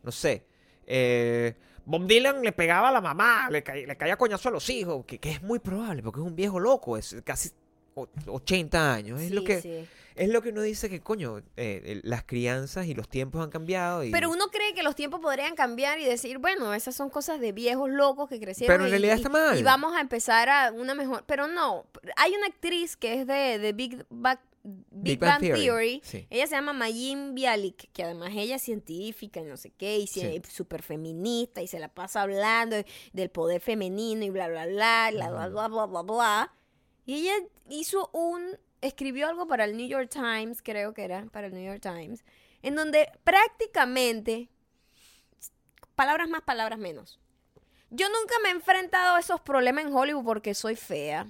no 0.03 0.11
sé. 0.11 0.45
Eh, 0.85 1.55
Bob 1.85 2.05
Dylan 2.05 2.41
le 2.41 2.51
pegaba 2.51 2.89
a 2.89 2.91
la 2.91 2.99
mamá, 2.99 3.49
le, 3.49 3.63
ca- 3.63 3.75
le 3.75 3.95
caía 3.95 4.17
coñazo 4.17 4.49
a 4.49 4.51
los 4.51 4.69
hijos, 4.69 5.05
que, 5.05 5.19
que 5.19 5.31
es 5.31 5.41
muy 5.41 5.59
probable, 5.59 6.03
porque 6.03 6.19
es 6.19 6.25
un 6.25 6.35
viejo 6.35 6.59
loco, 6.59 6.97
es 6.97 7.15
casi 7.23 7.49
80 8.27 8.93
años. 8.93 9.21
Es, 9.21 9.31
lo 9.31 9.43
que, 9.43 9.61
sí. 9.61 9.85
es 10.15 10.29
lo 10.29 10.41
que 10.41 10.49
uno 10.49 10.61
dice 10.61 10.89
que, 10.89 10.99
coño, 11.01 11.39
eh, 11.57 11.81
el- 11.85 12.01
las 12.03 12.23
crianzas 12.23 12.85
y 12.87 12.93
los 12.93 13.07
tiempos 13.09 13.43
han 13.43 13.49
cambiado. 13.49 14.03
Y... 14.03 14.11
Pero 14.11 14.29
uno 14.29 14.47
cree 14.47 14.73
que 14.73 14.83
los 14.83 14.95
tiempos 14.95 15.19
podrían 15.19 15.55
cambiar 15.55 15.99
y 15.99 16.05
decir, 16.05 16.37
bueno, 16.37 16.73
esas 16.73 16.95
son 16.95 17.09
cosas 17.09 17.39
de 17.39 17.51
viejos 17.51 17.89
locos 17.89 18.29
que 18.29 18.39
crecieron. 18.39 18.73
Pero 18.73 18.83
en 18.83 18.87
y- 18.89 18.91
realidad 18.91 19.13
y- 19.15 19.17
está 19.17 19.29
mal. 19.29 19.57
Y 19.59 19.63
vamos 19.63 19.95
a 19.95 20.01
empezar 20.01 20.49
a 20.49 20.71
una 20.71 20.93
mejor. 20.95 21.23
Pero 21.25 21.47
no, 21.47 21.85
hay 22.17 22.33
una 22.33 22.47
actriz 22.47 22.95
que 22.97 23.21
es 23.21 23.27
de, 23.27 23.59
de 23.59 23.73
Big, 23.73 24.05
Bang, 24.09 24.39
Big, 24.91 25.17
Bang, 25.19 25.39
Theory. 25.39 26.01
Sí. 26.03 26.27
Ella 26.29 26.45
se 26.45 26.53
llama 26.53 26.73
Mayim 26.73 27.33
Bialik, 27.33 27.89
que 27.93 28.03
además 28.03 28.31
ella 28.35 28.57
es 28.57 28.61
científica 28.61 29.39
y 29.39 29.45
no 29.45 29.55
sé 29.55 29.71
qué, 29.71 29.97
y 29.99 30.05
Sí. 30.07 30.41
súper 30.49 30.83
feminista 30.83 31.61
y 31.61 31.67
se 31.67 31.79
la 31.79 31.87
pasa 31.87 32.21
hablando 32.23 32.75
del 33.13 33.29
poder 33.29 33.61
femenino 33.61 34.25
y 34.25 34.29
bla, 34.29 34.49
bla, 34.49 34.65
bla, 34.67 35.09
bla, 35.13 35.29
bla, 35.29 35.47
bla, 35.47 35.67
bla, 35.69 35.85
bla, 35.85 36.01
bla. 36.01 36.53
Y 37.09 37.21
ella 37.27 37.33
hizo 37.69 38.07
un, 38.13 38.55
escribió 38.81 39.27
algo 39.27 39.47
para 39.47 39.65
el 39.65 39.75
New 39.75 39.87
York 39.87 40.09
Times, 40.11 40.61
creo 40.61 40.93
que 40.93 41.03
era, 41.03 41.25
para 41.31 41.47
el 41.47 41.53
New 41.55 41.63
York 41.65 41.81
Times, 41.81 42.23
en 42.61 42.75
donde 42.75 43.09
prácticamente, 43.23 44.47
palabras 45.95 46.29
más, 46.29 46.43
palabras 46.43 46.77
menos. 46.77 47.19
Yo 47.89 48.07
nunca 48.09 48.35
me 48.43 48.49
he 48.49 48.51
enfrentado 48.51 49.15
a 49.15 49.19
esos 49.19 49.41
problemas 49.41 49.85
en 49.85 49.91
Hollywood 49.91 50.23
porque 50.23 50.53
soy 50.53 50.75
fea. 50.75 51.25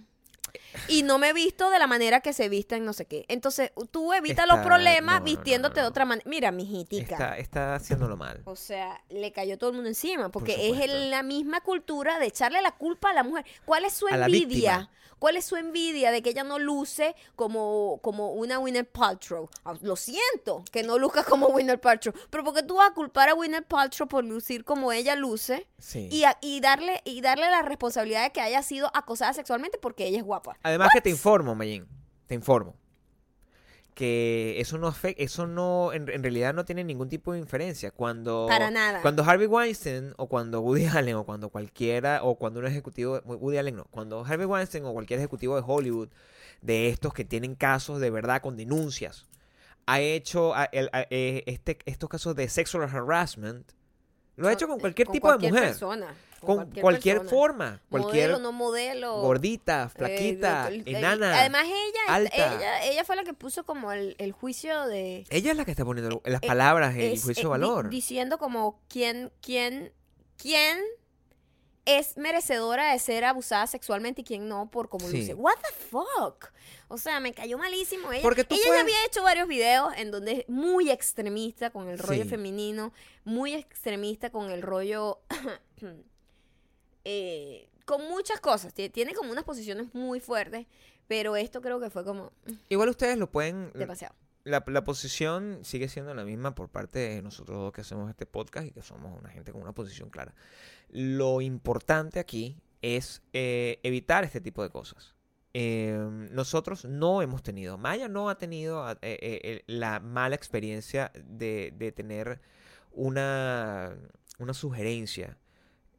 y 0.90 1.04
no 1.04 1.18
me 1.18 1.30
he 1.30 1.34
visto 1.34 1.70
de 1.70 1.80
la 1.80 1.88
manera 1.88 2.20
que 2.20 2.34
se 2.34 2.50
visten, 2.50 2.84
no 2.84 2.92
sé 2.92 3.06
qué. 3.06 3.24
Entonces, 3.30 3.72
tú 3.92 4.12
evitas 4.14 4.48
los 4.48 4.58
problemas 4.60 5.04
no, 5.06 5.12
no, 5.14 5.20
no, 5.20 5.24
vistiéndote 5.24 5.76
no, 5.78 5.84
de 5.84 5.88
otra 5.88 6.04
manera. 6.06 6.28
Mira, 6.30 6.52
mijitica. 6.52 7.14
Está, 7.14 7.38
está 7.38 7.76
haciéndolo 7.76 8.18
mal. 8.18 8.42
O 8.44 8.56
sea, 8.58 9.02
le 9.10 9.32
cayó 9.32 9.58
todo 9.58 9.70
el 9.70 9.76
mundo 9.78 9.88
encima, 9.90 10.30
porque 10.30 10.70
es 10.72 10.80
el- 10.82 11.10
la 11.12 11.24
misma 11.24 11.62
cultura 11.62 12.20
de 12.20 12.26
echarle 12.26 12.62
la 12.62 12.72
culpa 12.74 13.12
a 13.12 13.14
la 13.14 13.24
mujer. 13.24 13.46
¿Cuál 13.64 13.86
es 13.86 13.94
su 13.94 14.08
A 14.08 14.16
envidia? 14.26 14.90
¿Cuál 15.20 15.38
es 15.38 15.46
su 15.46 15.56
envidia 15.58 16.12
de 16.12 16.22
que 16.22 16.30
ella 16.32 16.44
no 16.44 16.58
luce 16.60 17.16
como, 17.36 18.00
como 18.02 18.32
una 18.32 18.58
Winner 18.60 18.90
Paltrow? 18.90 19.50
Ah, 19.66 19.76
Lo 19.82 19.96
siento, 19.96 20.64
que 20.72 20.84
no 20.84 20.98
luzca 20.98 21.24
como 21.24 21.48
Winner 21.48 21.80
Paltrow, 21.80 22.14
pero 22.30 22.44
porque 22.44 22.64
tú 22.64 22.76
vas 22.76 22.90
a 22.90 22.94
culpar 22.94 23.30
a 23.30 23.36
Winner 23.36 23.66
Paltrow 23.66 24.08
por 24.08 24.24
lucir 24.24 24.64
como 24.64 24.92
ella 24.92 25.16
luce 25.16 25.68
Sí. 25.78 26.08
y, 26.12 26.24
a- 26.24 26.38
y 26.42 26.62
darle 26.62 27.02
y 27.06 27.22
darle 27.22 27.50
la 27.50 27.62
responsabilidad 27.62 28.24
de 28.24 28.32
que 28.32 28.42
haya 28.42 28.64
sido 28.64 28.90
acosada 28.94 29.34
sexualmente 29.34 29.78
porque 29.78 30.08
ella 30.08 30.18
es 30.20 30.24
guapa? 30.24 30.58
Además 30.64 30.90
que 30.94 31.02
te 31.02 31.10
informo, 31.10 31.54
Mayín, 31.56 31.88
te 32.28 32.36
informo 32.36 32.76
que 34.00 34.56
eso 34.62 34.78
no 34.78 34.88
afecta, 34.88 35.22
eso 35.22 35.46
no, 35.46 35.92
en, 35.92 36.08
en 36.10 36.24
realidad 36.24 36.54
no 36.54 36.64
tiene 36.64 36.86
ningún 36.86 37.10
tipo 37.10 37.34
de 37.34 37.40
inferencia. 37.40 37.92
Cuando, 37.92 38.46
Para 38.48 38.72
nada. 38.72 39.02
Cuando 39.02 39.24
Harvey 39.26 39.46
Weinstein 39.46 40.14
o 40.16 40.28
cuando 40.30 40.62
Woody 40.62 40.86
Allen 40.96 41.16
o 41.18 41.26
cuando 41.26 41.50
cualquiera, 41.50 42.24
o 42.24 42.36
cuando 42.36 42.62
un 42.62 42.66
ejecutivo, 42.68 43.20
Woody 43.26 43.58
Allen 43.58 43.76
no, 43.76 43.84
cuando 43.92 44.24
Harvey 44.24 44.46
Weinstein 44.46 44.86
o 44.86 44.94
cualquier 44.94 45.20
ejecutivo 45.20 45.58
de 45.58 45.64
Hollywood, 45.68 46.08
de 46.62 46.88
estos 46.88 47.14
que 47.14 47.26
tienen 47.26 47.56
casos 47.56 48.00
de 48.00 48.10
verdad 48.10 48.42
con 48.42 48.56
denuncias, 48.56 49.26
ha 49.86 50.00
hecho 50.00 50.56
a- 50.56 50.66
el- 50.72 50.90
a- 50.94 51.06
eh, 51.10 51.44
este, 51.48 51.78
estos 51.86 52.10
casos 52.10 52.36
de 52.38 52.48
sexual 52.48 52.84
harassment, 52.90 53.70
lo 54.38 54.48
ha 54.48 54.54
hecho 54.54 54.70
con 54.70 54.80
cualquier 54.80 55.08
Con 55.08 55.14
tipo 55.14 55.28
cualquier 55.28 55.52
de 55.52 55.58
mujer. 55.60 55.72
persona, 55.74 56.14
con 56.40 56.70
cualquier, 56.72 57.18
persona. 57.20 57.30
forma, 57.30 57.82
cualquier 57.90 58.30
modelo, 58.32 58.40
no 58.40 58.52
modelo. 58.52 59.22
gordita, 59.22 59.90
flaquita, 59.90 60.70
Eh, 60.70 60.76
el- 60.76 60.88
el- 60.88 60.96
enana. 60.96 61.40
Además, 61.40 61.64
ella, 61.66 62.14
alta. 62.16 62.36
ella, 62.56 62.84
ella 62.86 63.04
fue 63.06 63.16
la 63.16 63.24
que 63.24 63.34
puso 63.34 63.66
como 63.66 63.92
el, 63.92 64.16
el 64.20 64.32
juicio 64.32 64.86
de. 64.88 65.26
Ella 65.30 65.52
es 65.52 65.58
la 65.58 65.66
que 65.66 65.72
está 65.72 65.86
poniendo 65.86 66.22
las 66.26 66.42
eh, 66.44 66.48
palabras, 66.48 66.96
el 66.96 67.12
juicio 67.20 67.32
eh, 67.32 67.36
de 67.36 67.42
di- 67.42 67.48
valor. 67.48 67.90
diciendo 67.90 68.38
como 68.38 68.80
quién, 68.88 69.32
quién, 69.42 69.92
quién 70.38 70.80
es 71.86 72.18
merecedora 72.18 72.92
de 72.92 73.00
ser 73.00 73.26
abusada 73.26 73.66
sexualmente 73.66 74.22
y 74.22 74.24
quién 74.24 74.48
no 74.48 74.70
por 74.70 74.90
cómo 74.90 75.08
Sí. 75.10 75.22
luce. 75.22 75.34
What 75.34 75.56
the 75.56 75.74
fuck? 75.90 76.52
O 76.88 76.98
sea, 77.00 77.20
me 77.20 77.34
cayó 77.34 77.58
malísimo. 77.58 78.12
Ella, 78.12 78.22
Porque 78.22 78.44
tú 78.44 78.54
ella 78.56 78.64
ya 78.76 78.82
había 78.82 79.06
hecho 79.08 79.24
varios 79.24 79.48
videos 79.48 79.92
en 79.98 80.12
donde 80.12 80.32
es 80.42 80.50
muy 80.50 80.92
extremista 80.92 81.72
con 81.72 81.88
el 81.90 81.98
rollo 81.98 82.24
Sí. 82.24 82.30
femenino, 82.30 82.94
muy 83.24 83.54
extremista 83.56 84.30
con 84.30 84.52
el 84.52 84.62
rollo 84.62 85.20
eh, 87.06 87.70
con 87.86 88.08
muchas 88.10 88.40
cosas. 88.40 88.74
Tie- 88.76 88.92
Tiene 88.92 89.14
como 89.14 89.32
unas 89.32 89.44
posiciones 89.44 89.94
muy 89.94 90.20
fuertes, 90.20 90.68
pero 91.08 91.36
esto 91.36 91.62
creo 91.62 91.80
que 91.80 91.90
fue 91.90 92.04
como 92.04 92.32
mm, 92.46 92.52
Igual 92.70 92.90
ustedes 92.90 93.18
lo 93.18 93.30
pueden... 93.32 93.72
demasiado. 93.74 94.16
La, 94.46 94.64
la 94.68 94.84
posición 94.84 95.60
sigue 95.64 95.90
siendo 95.90 96.14
la 96.16 96.24
misma 96.24 96.56
por 96.56 96.70
parte 96.70 96.98
de 97.00 97.22
nosotros 97.22 97.58
dos 97.58 97.74
que 97.74 97.82
hacemos 97.82 98.10
este 98.10 98.26
podcast 98.26 98.68
y 98.68 98.72
que 98.72 98.82
somos 98.82 99.20
una 99.20 99.30
gente 99.30 99.52
con 99.52 99.62
una 99.62 99.74
posición 99.74 100.10
clara. 100.10 100.34
Lo 100.90 101.42
importante 101.42 102.20
aquí 102.20 102.58
es 102.82 103.22
eh, 103.34 103.80
evitar 103.84 104.24
este 104.24 104.40
tipo 104.40 104.64
de 104.64 104.70
cosas. 104.70 105.14
Eh, 105.54 106.00
nosotros 106.32 106.86
no 106.86 107.22
hemos 107.22 107.44
tenido, 107.44 107.78
Maya 107.78 108.08
no 108.08 108.30
ha 108.30 108.38
tenido 108.38 108.86
eh, 109.02 109.64
la 109.68 110.00
mala 110.00 110.36
experiencia 110.36 111.12
de, 111.26 111.74
de 111.76 111.92
tener 111.92 112.40
una, 112.92 113.96
una 114.38 114.54
sugerencia, 114.54 115.38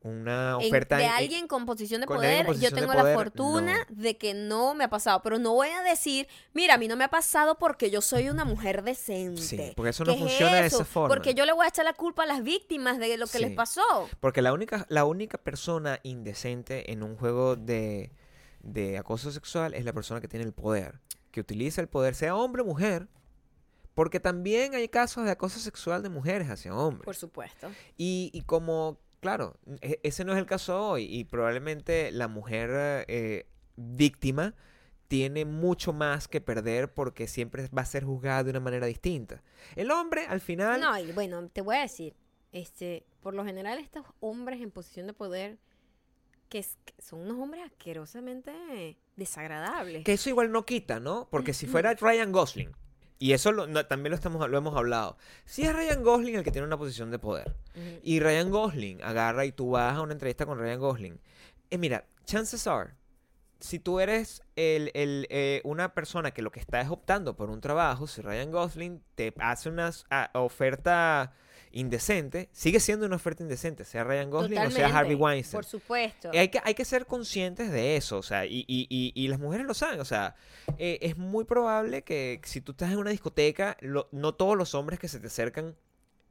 una 0.03 0.57
En- 0.61 0.67
oferta 0.67 0.97
de 0.97 1.05
en- 1.05 1.11
alguien 1.11 1.47
con 1.47 1.67
posición 1.67 2.01
de 2.01 2.07
con 2.07 2.17
poder, 2.17 2.47
yo 2.59 2.73
tengo 2.73 2.95
la 2.95 3.13
fortuna 3.15 3.87
de 3.91 4.17
que 4.17 4.33
no 4.33 4.75
me 4.75 4.85
ha 4.85 4.89
pasado, 4.89 5.21
pero 5.23 5.39
no 5.39 5.53
voy 5.53 5.69
a 5.69 5.83
decir, 5.83 6.27
mira, 6.55 6.75
a 6.75 6.79
mí 6.79 6.89
no 6.89 6.97
me 6.97 7.05
ha 7.05 7.09
pasado 7.11 7.59
porque 7.59 7.91
yo 7.91 8.01
soy 8.01 8.31
una 8.31 8.45
mujer 8.47 8.83
decente. 8.83 9.43
Sí, 9.43 9.73
porque 9.77 9.91
eso 9.91 10.05
no 10.05 10.13
¿Qué 10.13 10.19
es 10.19 10.25
funciona 10.25 10.57
de 10.61 10.67
esa 10.67 10.85
forma. 10.87 11.09
Porque 11.15 11.35
yo 11.35 11.45
le 11.45 11.53
voy 11.53 11.67
a 11.67 11.69
echar 11.69 11.85
la 11.85 11.93
culpa 11.93 12.23
a 12.23 12.27
las 12.27 12.43
víctimas 12.43 12.99
de 12.99 13.17
lo 13.19 13.27
que 13.27 13.39
Sí. 13.39 13.45
les 13.45 13.53
pasó. 13.55 13.83
Porque 14.21 14.41
la 14.41 14.53
única, 14.55 14.87
la 14.89 15.05
única 15.05 15.37
persona 15.37 16.01
indecente 16.03 16.93
en 16.93 17.03
un 17.03 17.17
juego 17.17 17.57
de, 17.57 18.11
de 18.63 18.97
acoso 18.97 19.31
sexual 19.31 19.75
es 19.75 19.85
la 19.85 19.93
persona 19.93 20.21
que 20.23 20.29
tiene 20.29 20.47
el 20.47 20.53
poder, 20.55 20.99
que 21.31 21.41
utiliza 21.41 21.83
el 21.83 21.89
poder, 21.89 22.15
sea 22.15 22.35
hombre 22.37 22.63
o 22.63 22.65
mujer. 22.65 23.09
Porque 23.95 24.19
también 24.21 24.75
hay 24.75 24.89
casos 24.89 25.25
de 25.27 25.31
acoso 25.33 25.59
sexual 25.59 26.03
de 26.03 26.09
mujeres 26.09 26.49
hacia 26.49 26.75
hombres. 26.75 27.05
Por 27.05 27.17
supuesto. 27.17 27.69
Y, 27.99 28.31
y 28.33 28.43
como, 28.43 28.99
claro, 29.21 29.59
e- 29.81 30.01
ese 30.03 30.25
no 30.25 30.33
es 30.33 30.39
el 30.39 30.47
caso 30.47 30.89
hoy. 30.91 31.05
Y 31.05 31.25
probablemente 31.25 32.11
la 32.13 32.29
mujer 32.29 33.05
eh, 33.09 33.47
víctima 33.77 34.55
tiene 35.09 35.45
mucho 35.45 35.93
más 35.93 36.29
que 36.29 36.41
perder 36.41 36.93
porque 36.95 37.27
siempre 37.27 37.69
va 37.77 37.83
a 37.83 37.87
ser 37.87 38.05
juzgada 38.05 38.45
de 38.45 38.51
una 38.51 38.61
manera 38.61 38.87
distinta. 38.87 39.43
El 39.77 39.91
hombre, 39.91 40.27
al 40.27 40.41
final, 40.41 40.81
No, 40.81 40.97
y 40.99 41.11
bueno, 41.13 41.49
te 41.49 41.63
voy 41.63 41.77
a 41.77 41.81
decir, 41.83 42.15
este, 42.53 43.05
por 43.21 43.35
lo 43.35 43.45
general 43.45 43.79
estos 43.79 44.05
hombres 44.21 44.61
en 44.61 44.71
posición 44.71 45.07
de 45.09 45.13
poder, 45.13 45.59
que, 46.49 46.59
es- 46.61 46.79
que 46.85 46.95
son 47.03 47.21
unos 47.23 47.39
hombres 47.39 47.63
asquerosamente 47.65 48.97
desagradables. 49.17 50.05
Que 50.05 50.13
eso 50.15 50.29
igual 50.31 50.51
no 50.53 50.65
quita, 50.65 51.01
¿no? 51.01 51.29
Porque 51.31 51.55
si 51.55 51.67
fuera 51.67 51.95
Ryan 51.95 52.33
Gosling, 52.33 52.71
y 53.21 53.33
eso 53.35 53.53
lo- 53.53 53.69
no, 53.69 53.87
también 53.87 54.11
lo, 54.11 54.17
estamos, 54.17 54.51
lo 54.51 54.59
hemos 54.59 54.75
hablado, 54.77 55.17
si 55.45 55.63
es 55.63 55.73
Ryan 55.73 56.03
Gosling 56.03 56.35
el 56.35 56.43
que 56.43 56.51
tiene 56.51 56.67
una 56.67 56.77
posición 56.79 57.13
de 57.13 57.21
poder, 57.21 57.55
y 58.03 58.19
Ryan 58.19 58.51
Gosling 58.51 59.01
agarra 59.05 59.45
y 59.45 59.53
tú 59.53 59.71
vas 59.71 59.97
a 59.97 60.01
una 60.03 60.13
entrevista 60.15 60.45
con 60.47 60.59
Ryan 60.59 60.81
Gosling, 60.81 61.21
eh, 61.71 61.79
mira, 61.79 62.05
chances 62.25 62.67
are, 62.67 62.95
si 63.61 63.79
tú 63.79 64.01
eres 64.01 64.43
el, 64.57 64.91
el, 64.95 65.27
eh, 65.29 65.61
una 65.65 65.93
persona 65.93 66.31
que 66.33 66.41
lo 66.43 66.51
que 66.51 66.61
está 66.61 66.81
es 66.81 66.89
optando 66.89 67.37
por 67.37 67.51
un 67.51 67.61
trabajo, 67.61 68.07
si 68.07 68.23
Ryan 68.23 68.51
Gosling 68.51 69.03
te 69.15 69.35
hace 69.39 69.69
una 69.69 69.89
s- 69.89 70.05
a- 70.11 70.31
oferta 70.33 71.33
indecente, 71.73 72.49
sigue 72.53 72.81
siendo 72.81 73.07
una 73.07 73.17
oferta 73.17 73.43
indecente, 73.43 73.85
sea 73.85 74.05
Ryan 74.05 74.31
Gosling 74.31 74.59
o 74.59 74.71
sea 74.71 74.89
Harvey 74.99 75.15
Weinstein. 75.15 75.57
Por 75.59 75.65
supuesto. 75.65 76.31
Hay 76.33 76.49
que, 76.49 76.61
hay 76.65 76.75
que 76.75 76.85
ser 76.85 77.07
conscientes 77.07 77.71
de 77.71 77.97
eso, 77.97 78.19
o 78.19 78.23
sea, 78.23 78.45
y, 78.47 78.65
y, 78.67 78.87
y, 78.89 79.13
y 79.15 79.29
las 79.29 79.39
mujeres 79.39 79.67
lo 79.67 79.75
saben, 79.75 80.01
o 80.01 80.05
sea, 80.05 80.35
eh, 80.79 80.99
es 81.03 81.17
muy 81.17 81.45
probable 81.45 82.03
que 82.03 82.41
si 82.45 82.61
tú 82.61 82.73
estás 82.73 82.91
en 82.93 82.99
una 82.99 83.11
discoteca, 83.11 83.77
lo- 83.81 84.09
no 84.13 84.35
todos 84.35 84.57
los 84.57 84.75
hombres 84.75 84.99
que 84.99 85.09
se 85.09 85.21
te 85.21 85.29
acercan 85.29 85.77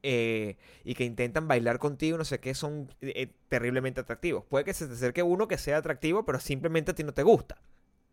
eh, 0.02 0.56
y 0.84 0.94
que 0.94 1.04
intentan 1.04 1.46
bailar 1.46 1.78
contigo, 1.78 2.16
no 2.16 2.24
sé 2.24 2.40
qué, 2.40 2.54
son 2.54 2.92
eh, 3.02 3.28
terriblemente 3.48 4.00
atractivos. 4.00 4.44
Puede 4.44 4.64
que 4.64 4.72
se 4.74 4.86
te 4.86 4.94
acerque 4.94 5.22
uno 5.22 5.46
que 5.48 5.58
sea 5.58 5.76
atractivo, 5.78 6.24
pero 6.24 6.40
simplemente 6.40 6.92
a 6.92 6.94
ti 6.94 7.04
no 7.04 7.12
te 7.12 7.22
gusta. 7.22 7.58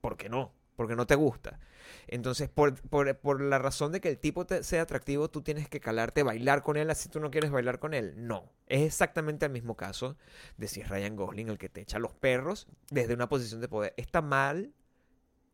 ¿Por 0.01 0.17
qué 0.17 0.27
no? 0.29 0.51
Porque 0.75 0.95
no 0.95 1.07
te 1.07 1.15
gusta. 1.15 1.59
Entonces, 2.07 2.49
por, 2.49 2.81
por, 2.89 3.17
por 3.17 3.41
la 3.41 3.59
razón 3.59 3.91
de 3.91 3.99
que 3.99 4.09
el 4.09 4.17
tipo 4.17 4.45
te- 4.45 4.63
sea 4.63 4.83
atractivo, 4.83 5.29
tú 5.29 5.41
tienes 5.41 5.67
que 5.67 5.79
calarte, 5.81 6.23
bailar 6.23 6.63
con 6.63 6.77
él, 6.77 6.89
así 6.89 7.09
tú 7.09 7.19
no 7.19 7.29
quieres 7.31 7.51
bailar 7.51 7.79
con 7.79 7.93
él. 7.93 8.13
No. 8.15 8.49
Es 8.67 8.81
exactamente 8.83 9.45
el 9.45 9.51
mismo 9.51 9.75
caso 9.75 10.15
de 10.57 10.67
si 10.67 10.81
es 10.81 10.89
Ryan 10.89 11.15
Gosling 11.15 11.49
el 11.49 11.57
que 11.57 11.67
te 11.69 11.81
echa 11.81 11.99
los 11.99 12.13
perros 12.13 12.67
desde 12.91 13.13
una 13.13 13.27
posición 13.27 13.59
de 13.61 13.67
poder. 13.67 13.93
Está 13.97 14.21
mal 14.21 14.73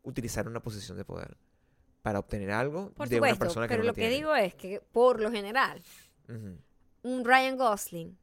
utilizar 0.02 0.46
una 0.46 0.60
posición 0.60 0.96
de 0.96 1.04
poder 1.04 1.36
para 2.02 2.18
obtener 2.18 2.50
algo 2.50 2.90
Por 2.92 3.08
de 3.08 3.16
una 3.18 3.28
supuesto, 3.28 3.38
persona 3.46 3.66
que 3.66 3.70
pero 3.74 3.82
no 3.82 3.86
la 3.86 3.90
lo 3.92 3.94
que 3.94 4.08
digo 4.10 4.34
es 4.36 4.54
que 4.54 4.80
por 4.92 5.20
lo 5.20 5.30
general, 5.32 5.82
un 7.02 7.24
Ryan 7.24 7.56
Gosling, 7.56 8.16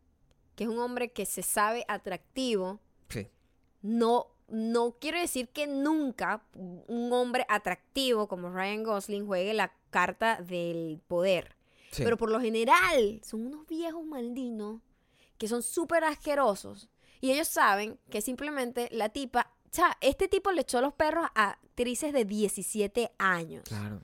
que 0.56 0.64
es 0.66 0.70
un 0.70 0.80
hombre 0.80 1.12
que 1.12 1.26
se 1.26 1.42
sabe 1.42 1.84
atractivo, 1.88 2.80
Sí. 3.10 3.28
no, 3.82 4.28
no 4.52 4.98
quiero 5.00 5.20
decir 5.20 5.50
que 5.50 5.66
nunca 5.68 6.44
un 6.54 7.12
hombre 7.14 7.46
atractivo 7.50 8.28
como 8.28 8.50
Ryan 8.50 8.84
Gosling 8.84 9.26
juegue 9.26 9.54
la 9.54 9.74
carta 9.90 10.42
del 10.42 11.02
poder. 11.08 11.56
Sí. 11.92 12.04
Pero 12.04 12.18
por 12.18 12.30
lo 12.30 12.40
general 12.40 13.22
son 13.24 13.48
unos 13.48 13.66
viejos 13.68 14.06
maldinos 14.06 14.82
que 15.38 15.48
son 15.48 15.64
súper 15.64 16.04
asquerosos. 16.04 16.90
Y 17.20 17.32
ellos 17.32 17.48
saben 17.48 18.00
que 18.10 18.22
simplemente 18.22 18.90
la 18.92 19.10
tipa... 19.10 19.52
O 19.66 19.74
sea, 19.74 19.98
este 20.02 20.28
tipo 20.28 20.52
le 20.52 20.62
echó 20.62 20.82
los 20.82 20.94
perros 20.94 21.28
a 21.34 21.52
actrices 21.52 22.14
de 22.14 22.26
17 22.26 23.12
años. 23.18 23.64
Claro. 23.68 24.02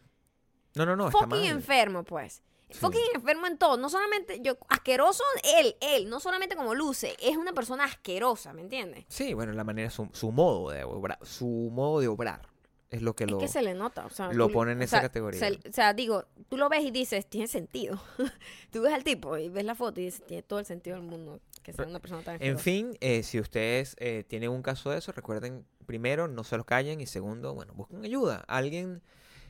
No, 0.76 0.86
no, 0.86 0.96
no, 0.96 1.08
está 1.08 1.20
Fucking 1.20 1.40
mal. 1.42 1.48
enfermo, 1.50 2.04
pues. 2.04 2.42
Sí. 2.70 2.80
Fucking 2.80 3.02
enfermo 3.16 3.48
en 3.48 3.58
todo. 3.58 3.78
No 3.78 3.90
solamente 3.90 4.40
yo, 4.42 4.58
asqueroso 4.68 5.24
él, 5.58 5.76
él, 5.80 6.10
no 6.10 6.20
solamente 6.20 6.56
como 6.56 6.76
luce, 6.76 7.16
es 7.22 7.38
una 7.38 7.54
persona 7.54 7.86
asquerosa, 7.86 8.52
¿me 8.54 8.62
entiendes? 8.62 9.06
Sí, 9.08 9.34
bueno, 9.34 9.54
la 9.54 9.64
manera, 9.64 9.90
su, 9.90 10.10
su 10.12 10.32
modo 10.32 10.70
de 10.72 10.84
obrar, 10.84 11.18
su 11.24 11.46
modo 11.72 12.02
de 12.02 12.10
obrar 12.10 12.42
es 12.90 13.02
lo 13.02 13.16
que 13.16 13.24
Es 13.26 13.32
lo... 13.32 13.38
que 13.38 13.48
se 13.48 13.62
le 13.62 13.74
nota. 13.74 14.06
O 14.06 14.10
sea, 14.10 14.32
lo 14.34 14.50
pone 14.50 14.74
en 14.74 14.82
esa 14.82 14.98
sea, 14.98 15.02
categoría. 15.02 15.40
se- 15.40 15.70
o 15.70 15.72
sea, 15.72 15.94
digo, 15.94 16.26
tú 16.50 16.58
lo 16.58 16.68
ves 16.68 16.84
y 16.84 16.92
dices, 16.92 17.26
tiene 17.30 17.48
sentido. 17.48 18.02
tú 18.72 18.82
ves 18.82 18.94
al 18.94 19.04
tipo 19.06 19.38
y 19.38 19.48
ves 19.50 19.64
la 19.66 19.76
foto 19.76 20.02
y 20.02 20.06
dices, 20.06 20.26
tiene 20.26 20.44
todo 20.44 20.60
el 20.60 20.66
sentido 20.66 20.98
del 20.98 21.06
mundo 21.06 21.40
que 21.64 21.72
sea 21.74 21.86
una 21.86 22.00
persona 22.00 22.22
tan 22.24 22.36
En 22.36 22.56
asquerosa. 22.56 22.64
fin, 22.64 22.98
eh, 23.02 23.24
si 23.24 23.40
ustedes 23.42 23.96
eh, 24.00 24.24
tienen 24.28 24.50
un 24.52 24.62
caso 24.62 24.90
de 24.90 24.98
eso, 25.00 25.12
recuerden, 25.14 25.66
primero, 25.86 26.28
no 26.30 26.44
se 26.46 26.56
los 26.58 26.66
callen 26.66 27.00
y 27.02 27.08
segundo, 27.08 27.54
bueno, 27.54 27.74
busquen 27.74 28.04
ayuda. 28.06 28.44
Alguien, 28.48 29.02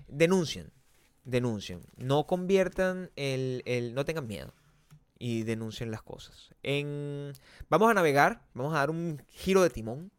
denuncien, 0.08 0.72
denuncien. 1.28 1.82
No 1.98 2.26
conviertan 2.26 3.12
el, 3.16 3.62
el, 3.66 3.94
no 3.94 4.06
tengan 4.06 4.28
miedo 4.28 4.54
y 5.20 5.44
denuncien 5.44 5.92
las 5.92 6.02
cosas. 6.02 6.54
En, 6.64 7.34
vamos 7.70 7.92
a 7.92 7.94
navegar, 7.94 8.42
vamos 8.54 8.74
a 8.74 8.78
dar 8.80 8.90
un 8.90 9.22
giro 9.30 9.62
de 9.62 9.70
timón 9.70 10.12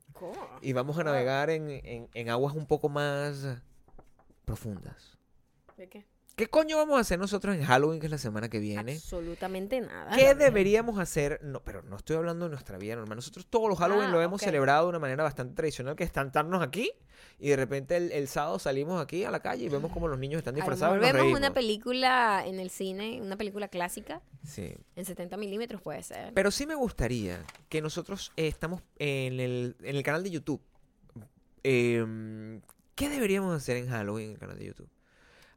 y 0.63 0.73
vamos 0.73 0.99
a 0.99 1.05
navegar 1.05 1.51
en, 1.51 1.71
en- 1.71 2.09
en 2.13 2.29
aguas 2.31 2.55
un 2.55 2.67
poco 2.67 2.89
más 2.89 3.47
profundas. 4.45 5.17
¿De 5.77 5.89
qué? 5.89 6.05
¿Qué 6.39 6.47
coño 6.47 6.77
vamos 6.77 6.99
a 6.99 7.01
hacer 7.01 7.19
nosotros 7.19 7.57
en 7.57 7.65
Halloween, 7.65 7.99
que 7.99 8.07
es 8.07 8.13
la 8.13 8.17
semana 8.19 8.49
que 8.49 8.61
viene? 8.61 8.93
Absolutamente 8.93 9.81
nada. 9.81 10.15
¿Qué 10.17 10.37
deberíamos 10.37 11.01
hacer? 11.01 11.41
No, 11.43 11.65
pero 11.65 11.83
no 11.83 11.97
estoy 11.97 12.15
hablando 12.15 12.45
de 12.45 12.53
nuestra 12.53 12.79
vida 12.79 12.95
normal. 12.95 13.17
Nosotros 13.17 13.45
todos 13.51 13.69
los 13.69 13.77
Halloween 13.77 14.05
Ah, 14.11 14.13
lo 14.13 14.23
hemos 14.23 14.41
celebrado 14.41 14.85
de 14.85 14.91
una 14.91 15.01
manera 15.01 15.25
bastante 15.25 15.57
tradicional, 15.57 15.97
que 15.97 16.05
es 16.05 16.11
estarnos 16.15 16.63
aquí 16.63 16.93
y 17.41 17.49
de 17.49 17.57
repente 17.57 17.97
el, 17.97 18.13
el 18.13 18.29
sábado 18.29 18.61
salimos 18.61 19.03
aquí 19.03 19.25
a 19.25 19.33
la 19.33 19.41
calle 19.41 19.65
y 19.65 19.69
vemos 19.69 19.91
como 19.91 20.07
los 20.07 20.17
niños 20.17 20.39
están 20.39 20.55
disfrazados. 20.55 21.01
nos 21.01 21.13
vemos 21.13 21.37
una 21.37 21.53
película 21.53 22.45
en 22.47 22.61
el 22.61 22.71
cine, 22.71 23.21
una 23.21 23.37
película 23.37 23.67
clásica, 23.67 24.23
Sí. 24.45 24.77
en 24.95 25.05
70 25.05 25.37
milímetros 25.39 25.83
puede 25.83 26.05
ser. 26.05 26.33
Pero 26.35 26.53
sí 26.53 26.67
me 26.67 26.77
gustaría 26.77 27.45
que 27.69 27.83
nosotros 27.83 28.31
eh, 28.37 28.47
estamos 28.47 28.83
en 29.01 29.41
el, 29.41 29.75
en 29.83 29.97
el 29.97 30.05
canal 30.05 30.23
de 30.23 30.31
YouTube. 30.31 30.61
Em, 31.65 32.61
¿Qué 32.95 33.09
deberíamos 33.09 33.57
hacer 33.57 33.77
en 33.77 33.89
Halloween 33.89 34.27
en 34.27 34.33
el 34.35 34.39
canal 34.39 34.57
de 34.59 34.67
YouTube? 34.67 34.89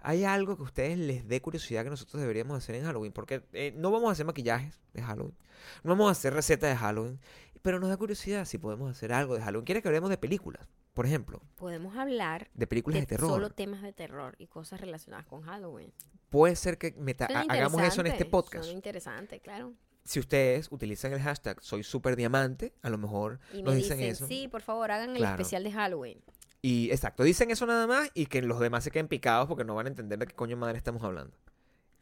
¿Hay 0.02 0.24
algo 0.24 0.56
que 0.56 0.62
a 0.64 0.66
ustedes 0.66 0.98
les 0.98 1.28
dé 1.28 1.42
curiosidad 1.42 1.84
que 1.84 1.90
nosotros 1.90 2.20
deberíamos 2.22 2.58
hacer 2.58 2.76
en 2.76 2.84
Halloween? 2.86 3.12
Porque 3.14 3.44
eh, 3.54 3.74
no 3.78 3.92
vamos 3.92 4.10
a 4.10 4.12
hacer 4.14 4.26
maquillajes 4.26 4.80
de 4.94 5.02
Halloween. 5.02 5.36
No 5.84 5.92
vamos 5.92 6.10
a 6.10 6.12
hacer 6.12 6.34
recetas 6.34 6.70
de 6.72 6.76
Halloween. 6.78 7.20
Pero 7.62 7.80
nos 7.80 7.90
da 7.90 7.98
curiosidad 7.98 8.46
si 8.46 8.58
podemos 8.58 8.90
hacer 8.90 9.14
algo 9.14 9.36
de 9.36 9.42
Halloween. 9.42 9.66
¿Quiere 9.66 9.82
que 9.84 9.88
hablemos 9.88 10.10
de 10.10 10.18
películas? 10.18 10.68
Por 10.96 11.06
ejemplo, 11.06 11.40
Podemos 11.56 11.96
hablar 11.96 12.50
de 12.56 12.66
películas 12.68 12.96
de, 12.96 13.02
de 13.02 13.06
terror. 13.06 13.30
solo 13.30 13.50
temas 13.52 13.82
de 13.84 13.94
terror 13.94 14.36
y 14.40 14.48
cosas 14.48 14.82
relacionadas 14.82 15.26
con 15.28 15.44
Halloween. 15.44 15.94
Puede 16.30 16.56
ser 16.56 16.78
que 16.80 16.94
meta- 16.98 17.28
hagamos 17.28 17.82
eso 17.84 18.02
en 18.02 18.08
este 18.08 18.26
podcast. 18.26 18.68
Interesante, 18.70 19.40
claro. 19.40 19.74
Si 20.04 20.20
ustedes 20.20 20.68
utilizan 20.72 21.14
el 21.14 21.22
hashtag 21.22 21.62
soy 21.62 21.84
super 21.84 22.16
diamante, 22.16 22.74
a 22.82 22.90
lo 22.90 22.98
mejor 22.98 23.40
Y 23.54 23.58
me 23.58 23.64
nos 23.64 23.76
dicen 23.76 24.00
dicen, 24.00 24.12
eso. 24.14 24.28
sí, 24.28 24.48
por 24.48 24.64
favor, 24.64 24.90
hagan 24.92 25.16
el 25.16 25.24
especial 25.24 25.64
de 25.64 25.72
Halloween. 25.72 26.22
Y 26.62 26.92
exacto, 26.92 27.24
dicen 27.24 27.50
eso 27.50 27.66
nada 27.66 27.88
más 27.88 28.12
y 28.14 28.28
que 28.28 28.42
los 28.42 28.60
demás 28.60 28.84
se 28.84 28.92
queden 28.92 29.08
picados 29.08 29.48
porque 29.48 29.64
no 29.64 29.74
van 29.76 29.88
a 29.88 29.90
entender 29.90 30.20
de 30.20 30.28
qué 30.28 30.36
coño 30.36 30.58
madre 30.58 30.78
estamos 30.78 31.02
hablando. 31.04 31.36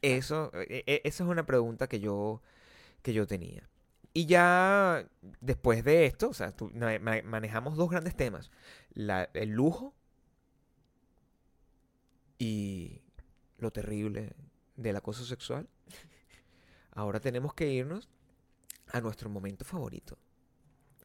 Eso, 0.02 0.52
e- 0.54 0.84
e- 0.86 1.02
esa 1.06 1.24
es 1.24 1.30
una 1.30 1.46
pregunta 1.46 1.88
que 1.88 2.00
yo, 2.00 2.42
que 3.02 3.14
yo 3.14 3.26
tenía. 3.26 3.70
Y 4.14 4.26
ya 4.26 5.08
después 5.40 5.84
de 5.84 6.06
esto, 6.06 6.30
o 6.30 6.34
sea, 6.34 6.54
manejamos 7.24 7.78
dos 7.78 7.90
grandes 7.90 8.16
temas. 8.16 8.52
La- 8.94 9.30
el 9.34 9.50
lujo 9.50 9.94
y 12.38 13.02
lo 13.58 13.72
terrible 13.72 14.34
del 14.76 14.96
acoso 14.96 15.26
sexual. 15.26 15.68
Ahora 16.92 17.20
tenemos 17.20 17.54
que 17.54 17.70
irnos 17.72 18.10
a 18.92 19.00
nuestro 19.02 19.30
momento 19.30 19.64
favorito. 19.64 20.18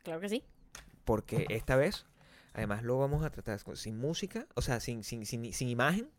Claro 0.02 0.20
que 0.20 0.28
sí. 0.28 0.44
Porque 1.04 1.46
esta 1.50 1.76
vez, 1.76 2.06
además 2.54 2.82
lo 2.82 2.98
vamos 2.98 3.24
a 3.24 3.30
tratar 3.30 3.62
con- 3.62 3.76
sin 3.76 3.98
música, 3.98 4.46
o 4.54 4.62
sea, 4.62 4.80
sin, 4.80 5.04
sin, 5.04 5.26
sin, 5.26 5.52
sin 5.52 5.68
imagen, 5.68 6.10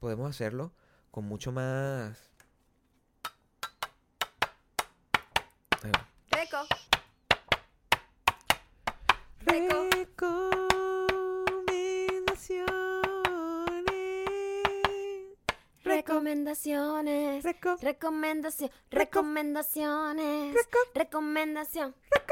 podemos 0.00 0.28
hacerlo 0.28 0.72
con 1.12 1.24
mucho 1.26 1.52
más... 1.52 2.18
Reco. 6.30 6.66
Reco. 9.46 9.88
Recomendaciones. 16.24 17.44
Reco- 17.44 17.78
Recomendación. 17.80 18.70
Reco- 18.90 19.18
Recomendaciones. 19.34 20.54
Reco- 20.54 22.23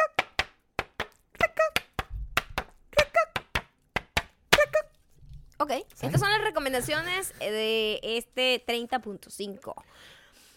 Ok, 5.62 5.70
estas 6.00 6.20
son 6.20 6.30
las 6.30 6.42
recomendaciones 6.42 7.32
eh, 7.40 7.50
de 7.52 8.00
este 8.16 8.64
30.5. 8.66 9.74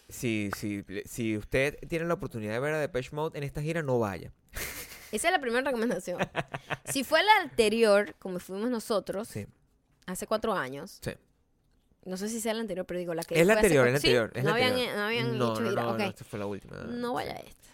Si, 0.10 0.50
si, 0.58 0.84
si 1.06 1.38
usted 1.38 1.78
tiene 1.88 2.06
la 2.06 2.16
oportunidad 2.16 2.54
de 2.54 2.60
ver 2.60 2.74
a 2.74 2.80
Depeche 2.80 3.10
Mode 3.16 3.38
en 3.38 3.44
esta 3.44 3.62
gira, 3.62 3.84
no 3.84 4.00
vaya. 4.00 4.32
Esa 5.12 5.28
es 5.28 5.32
la 5.32 5.40
primera 5.40 5.64
recomendación. 5.64 6.20
Si 6.92 7.04
fue 7.04 7.24
la 7.24 7.32
anterior, 7.42 8.16
como 8.20 8.40
fuimos 8.40 8.70
nosotros, 8.70 9.28
Sí, 9.28 9.46
hace 10.06 10.28
cuatro 10.28 10.54
años, 10.54 11.00
sí. 11.04 11.12
no 12.04 12.16
sé 12.18 12.30
si 12.30 12.40
sea 12.40 12.54
la 12.54 12.62
anterior, 12.62 12.86
pero 12.86 13.00
digo 13.00 13.14
la 13.14 13.24
que 13.24 13.40
Es 13.40 13.46
la 13.48 13.54
hace 13.54 13.62
anterior, 13.68 13.88
es 13.88 13.94
la 13.94 14.00
¿Sí? 14.00 14.08
anterior. 14.08 14.32
es 14.36 14.44
no, 14.44 14.50
la 14.50 14.56
habían, 14.56 14.72
anterior. 14.72 14.96
no 14.96 15.04
habían 15.04 15.38
no, 15.38 15.52
hecho 15.54 15.62
no, 15.62 15.98
no, 15.98 16.04
esta 16.04 16.24
fue 16.26 16.40
la 16.40 16.46
última. 16.46 16.78
No 16.78 17.14
vaya 17.14 17.34
a 17.34 17.38
esta. 17.38 17.70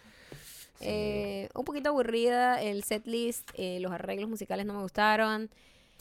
Sí. 0.79 0.86
Eh, 0.88 1.49
un 1.53 1.63
poquito 1.65 1.89
aburrida 1.89 2.61
el 2.61 2.84
setlist, 2.84 3.49
eh, 3.55 3.79
los 3.82 3.91
arreglos 3.91 4.29
musicales 4.29 4.65
no 4.65 4.73
me 4.73 4.82
gustaron. 4.82 5.49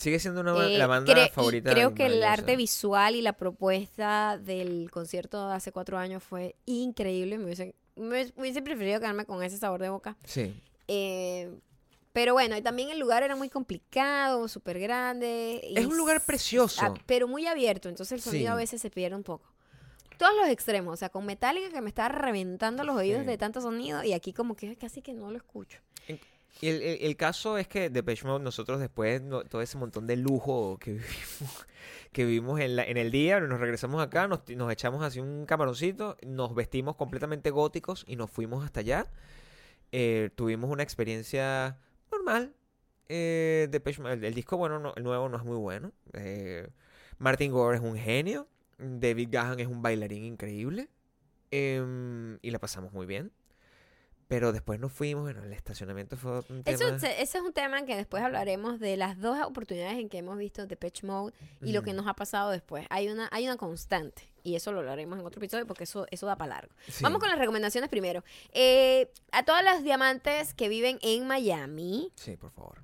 Sigue 0.01 0.19
siendo 0.19 0.41
una, 0.41 0.67
Eh, 0.67 0.79
la 0.79 0.87
banda 0.87 1.13
cre- 1.13 1.31
favorita. 1.31 1.71
creo 1.73 1.95
que 1.95 2.07
el 2.07 2.23
arte 2.25 2.57
visual 2.57 3.15
y 3.17 3.21
la 3.23 3.35
propuesta 3.35 4.39
del 4.39 4.91
concierto 4.91 5.47
de 5.49 5.55
hace 5.55 5.73
cuatro 5.73 5.99
años 5.99 6.23
fue 6.23 6.57
increíble. 6.65 7.37
Me 7.37 7.45
hubiese, 7.45 7.75
me 7.97 8.33
hubiese 8.37 8.63
preferido 8.63 8.99
quedarme 8.99 9.27
con 9.27 9.43
ese 9.43 9.59
sabor 9.59 9.83
de 9.83 9.91
boca. 9.91 10.17
Sí. 10.25 10.55
Eh, 10.89 11.55
pero 12.15 12.33
bueno, 12.33 12.57
y 12.57 12.63
también 12.63 12.89
el 12.89 12.99
lugar 12.99 13.23
era 13.23 13.37
muy 13.37 13.51
complicado, 13.51 14.49
súper 14.49 14.81
grande. 14.81 15.61
Es 15.77 15.85
un 15.85 15.97
lugar 15.99 16.25
precioso. 16.25 16.81
ah, 16.83 16.95
pero 17.05 17.29
muy 17.29 17.47
abierto, 17.47 17.91
entonces 17.91 18.13
el 18.13 18.21
sonido 18.23 18.53
a 18.53 18.57
veces 18.57 18.81
se 18.81 18.89
pierde 18.91 19.17
un 19.17 19.23
poco. 19.23 19.53
Todos 20.17 20.35
los 20.35 20.49
extremos, 20.49 20.95
o 20.95 20.97
sea, 20.97 21.11
con 21.11 21.27
Metallica 21.27 21.71
que 21.71 21.81
me 21.83 21.89
estaba 21.89 22.09
reventando 22.09 22.85
los 22.85 22.97
oídos 22.97 23.21
Sí. 23.21 23.27
de 23.27 23.37
tanto 23.39 23.61
sonido 23.61 24.03
y 24.03 24.13
aquí 24.15 24.33
como 24.33 24.57
que 24.57 24.77
casi 24.77 25.03
que 25.03 25.13
no 25.13 25.31
lo 25.31 25.37
escucho. 25.37 25.79
El, 26.63 26.83
el- 26.83 27.17
caso 27.17 27.57
es 27.59 27.67
que 27.69 27.91
Depeche 27.91 28.27
Mode, 28.27 28.45
nosotros 28.45 28.81
después, 28.81 29.23
todo 29.49 29.63
ese 29.63 29.79
montón 29.79 30.07
de 30.07 30.17
lujo 30.17 30.79
que 30.79 30.93
vivimos, 30.95 31.67
que 32.13 32.25
vivimos 32.25 32.61
en, 32.61 32.77
la- 32.77 32.85
en 32.85 32.97
el 32.97 33.11
día, 33.11 33.41
nos 33.41 33.61
regresamos 33.61 34.03
acá, 34.03 34.29
nos, 34.29 34.41
nos 34.51 34.71
echamos 34.73 35.03
así 35.03 35.21
un 35.21 35.47
camaroncito, 35.47 36.17
nos 36.27 36.55
vestimos 36.55 36.97
completamente 36.97 37.51
góticos 37.51 38.05
y 38.07 38.17
nos 38.17 38.31
fuimos 38.31 38.65
hasta 38.65 38.81
allá. 38.81 39.07
Eh, 39.93 40.31
tuvimos 40.37 40.71
una 40.71 40.83
experiencia 40.83 41.79
normal. 42.13 42.55
Eh, 43.09 43.69
el, 43.73 44.35
disco, 44.35 44.57
bueno, 44.57 44.79
no- 44.79 44.95
el 44.97 45.03
nuevo 45.03 45.29
no 45.29 45.37
es 45.37 45.45
muy 45.45 45.57
bueno. 45.57 45.93
Eh, 46.13 46.69
Martin 47.19 47.53
Gore 47.53 47.77
es 47.79 47.83
un 47.83 47.97
genio. 47.97 48.47
David 48.79 49.29
Gahan 49.33 49.61
es 49.61 49.67
un 49.67 49.83
bailarín 49.83 50.25
increíble. 50.25 50.89
Em, 51.51 52.39
y 52.43 52.51
la 52.51 52.59
pasamos 52.61 52.93
muy 52.93 53.07
bien. 53.07 53.33
Pero 54.31 54.53
después 54.53 54.79
nos 54.79 54.93
fuimos, 54.93 55.25
bueno, 55.25 55.43
el 55.43 55.53
estacionamiento 55.53 56.17
fue 56.17 56.39
un 56.51 56.63
tema... 56.63 56.65
Eso, 56.67 56.99
se- 57.01 57.21
ese 57.21 57.39
es 57.39 57.45
un 57.45 57.53
tema 57.53 57.85
que 57.85 57.97
después 57.97 58.23
hablaremos 58.23 58.79
de 58.79 58.97
las 58.97 59.21
dos 59.21 59.37
oportunidades 59.45 59.99
en 59.99 60.09
que 60.09 60.19
hemos 60.19 60.39
visto 60.39 60.67
Depeche 60.69 61.05
Mode 61.05 61.35
y 61.61 61.73
lo 61.73 61.83
que 61.83 61.93
nos 61.93 62.07
ha 62.07 62.15
pasado 62.15 62.51
después. 62.51 62.87
Hay 62.91 63.09
una, 63.09 63.29
hay 63.33 63.45
una 63.47 63.57
constante 63.57 64.23
y 64.45 64.55
eso 64.55 64.71
lo 64.71 64.79
hablaremos 64.79 65.19
en 65.19 65.27
otro 65.27 65.41
episodio 65.41 65.67
porque 65.67 65.83
eso, 65.83 66.07
eso 66.13 66.27
da 66.27 66.37
para 66.37 66.55
largo. 66.55 66.73
sí. 66.87 67.03
Vamos 67.03 67.19
con 67.19 67.29
las 67.29 67.39
recomendaciones 67.41 67.91
primero. 67.91 68.23
Eh, 68.53 69.11
a 69.33 69.45
todas 69.45 69.65
las 69.65 69.83
diamantes 69.83 70.55
que 70.55 70.69
viven 70.69 71.01
en 71.03 71.27
Miami, 71.27 72.13
Sí, 72.15 72.37
por 72.37 72.53
favor. 72.53 72.79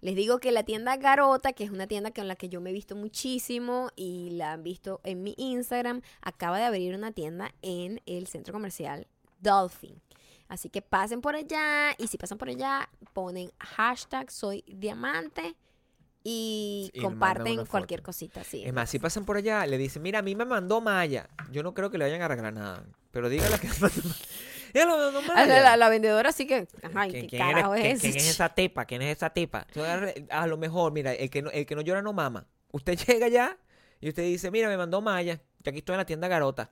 les 0.00 0.16
digo 0.16 0.38
que 0.40 0.52
la 0.52 0.62
tienda 0.62 0.96
Garota, 0.96 1.52
que 1.52 1.64
es 1.64 1.70
una 1.70 1.86
tienda 1.86 2.12
con 2.12 2.26
la 2.28 2.34
que 2.34 2.48
yo 2.48 2.62
me 2.62 2.70
he 2.70 2.72
visto 2.72 2.96
muchísimo 2.96 3.90
y 3.94 4.30
la 4.30 4.52
han 4.52 4.62
visto 4.62 5.02
en 5.04 5.22
mi 5.22 5.34
Instagram, 5.36 6.00
acaba 6.22 6.56
de 6.58 6.64
abrir 6.64 6.94
una 6.94 7.12
tienda 7.12 7.52
en 7.60 8.00
el 8.06 8.26
centro 8.26 8.54
comercial 8.54 9.06
Dolphin. 9.40 10.00
Así 10.48 10.70
que 10.70 10.80
pasen 10.82 11.20
por 11.20 11.36
allá 11.36 11.94
y 11.98 12.06
si 12.08 12.16
pasan 12.16 12.38
por 12.38 12.48
allá, 12.48 12.88
ponen 13.12 13.50
hashtag 13.60 14.30
soy 14.30 14.64
diamante 14.66 15.54
y, 16.24 16.90
comparten 17.00 17.64
cualquier 17.66 18.02
cosita. 18.02 18.42
Sí, 18.44 18.64
Es 18.64 18.72
más, 18.72 18.90
si 18.90 18.98
pasan 18.98 19.24
por 19.24 19.36
allá, 19.36 19.66
le 19.66 19.78
dicen, 19.78 20.02
mira, 20.02 20.18
a 20.20 20.22
mí 20.22 20.34
me 20.34 20.44
mandó 20.44 20.80
Maya. 20.80 21.28
Yo 21.52 21.62
no 21.62 21.74
creo 21.74 21.90
que 21.90 21.98
le 21.98 22.04
vayan 22.04 22.22
a 22.22 22.26
arreglar 22.26 22.52
nada. 22.52 22.84
Pero 23.10 23.28
dígale 23.28 23.58
que 23.58 23.68
Maya. 23.80 25.46
la, 25.46 25.60
la- 25.60 25.76
la 25.76 25.88
vendedora 25.88 26.32
sí 26.32 26.46
que, 26.46 26.68
ay, 26.94 27.10
¿Quién, 27.10 27.22
qué 27.24 27.36
quién 27.36 27.42
carajo 27.42 27.74
eres- 27.74 27.94
es 27.96 28.00
quién- 28.00 28.16
es 28.16 28.30
esa 28.30 28.54
tipa? 28.54 28.84
¿Quién 28.84 29.02
es 29.02 29.16
esa 29.16 29.30
tipa? 29.30 29.66
Entonces, 29.68 30.24
A 30.30 30.46
lo 30.46 30.56
mejor, 30.56 30.92
mira, 30.92 31.12
el 31.14 31.30
que 31.30 31.42
no, 31.42 31.50
el 31.50 31.64
que 31.66 31.74
no 31.74 31.80
llora 31.82 32.02
no 32.02 32.12
mama. 32.12 32.46
Usted 32.72 32.96
llega 33.06 33.26
allá 33.26 33.56
y 34.00 34.08
usted 34.10 34.22
dice, 34.24 34.50
mira, 34.50 34.68
me 34.68 34.76
mandó 34.76 35.00
Maya. 35.00 35.40
Yo 35.60 35.70
aquí 35.70 35.78
estoy 35.78 35.94
en 35.94 35.98
la 35.98 36.06
tienda 36.06 36.28
Garota. 36.28 36.70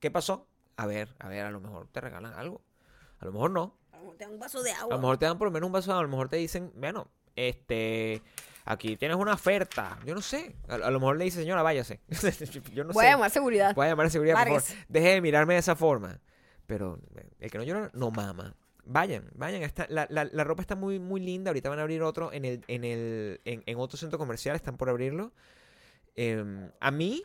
¿Qué 0.00 0.10
pasó? 0.10 0.46
A 0.76 0.86
ver, 0.86 1.14
a 1.18 1.28
ver, 1.28 1.46
a 1.46 1.50
lo 1.50 1.60
mejor 1.60 1.88
te 1.88 2.00
regalan 2.00 2.34
algo. 2.34 2.62
A 3.18 3.24
lo 3.24 3.32
mejor 3.32 3.50
no. 3.50 3.76
Te 4.18 4.24
dan 4.24 4.32
un 4.34 4.38
vaso 4.40 4.62
de 4.62 4.72
A 4.72 4.80
agua. 4.80 4.94
lo 4.96 5.00
mejor 5.00 5.18
te 5.18 5.26
dan 5.26 5.36
por 5.38 5.48
lo 5.48 5.52
menos 5.52 5.66
un 5.66 5.72
vaso 5.72 5.86
de 5.88 5.92
agua, 5.92 6.00
a 6.00 6.04
lo 6.04 6.08
mejor 6.10 6.28
te 6.28 6.36
dicen, 6.36 6.72
bueno, 6.76 7.08
este, 7.34 8.22
aquí 8.64 8.96
tienes 8.96 9.16
una 9.18 9.34
oferta. 9.34 9.98
Yo 10.06 10.14
no 10.14 10.22
sé. 10.22 10.56
A, 10.68 10.74
a 10.76 10.90
lo 10.90 10.98
mejor 11.00 11.16
le 11.18 11.24
dice, 11.24 11.40
señora, 11.40 11.62
váyase. 11.62 12.00
Yo 12.72 12.84
no 12.84 12.92
Voy 12.92 13.02
sé. 13.04 13.08
a 13.08 13.12
llamar 13.12 13.30
seguridad. 13.30 13.74
Voy 13.74 13.86
a 13.86 13.90
llamar 13.90 14.06
a 14.06 14.10
seguridad, 14.10 14.36
por 14.36 14.60
favor. 14.60 14.62
Deje 14.88 15.08
de 15.08 15.20
mirarme 15.20 15.54
de 15.54 15.60
esa 15.60 15.76
forma. 15.76 16.20
Pero 16.66 16.98
eh, 17.16 17.28
el 17.40 17.50
que 17.50 17.58
no 17.58 17.64
llora, 17.64 17.90
no 17.92 18.10
mama. 18.10 18.54
Vayan, 18.84 19.28
vayan. 19.34 19.62
Está, 19.62 19.86
la, 19.90 20.06
la, 20.08 20.24
la 20.24 20.44
ropa 20.44 20.62
está 20.62 20.76
muy, 20.76 20.98
muy 20.98 21.20
linda. 21.20 21.50
Ahorita 21.50 21.68
van 21.68 21.78
a 21.80 21.82
abrir 21.82 22.02
otro 22.02 22.32
en 22.32 22.44
el, 22.44 22.64
en 22.68 22.84
el, 22.84 23.40
en, 23.44 23.62
en 23.66 23.78
otro 23.78 23.98
centro 23.98 24.18
comercial. 24.18 24.56
Están 24.56 24.76
por 24.76 24.88
abrirlo. 24.88 25.32
Em, 26.14 26.70
a 26.80 26.90
mí, 26.90 27.22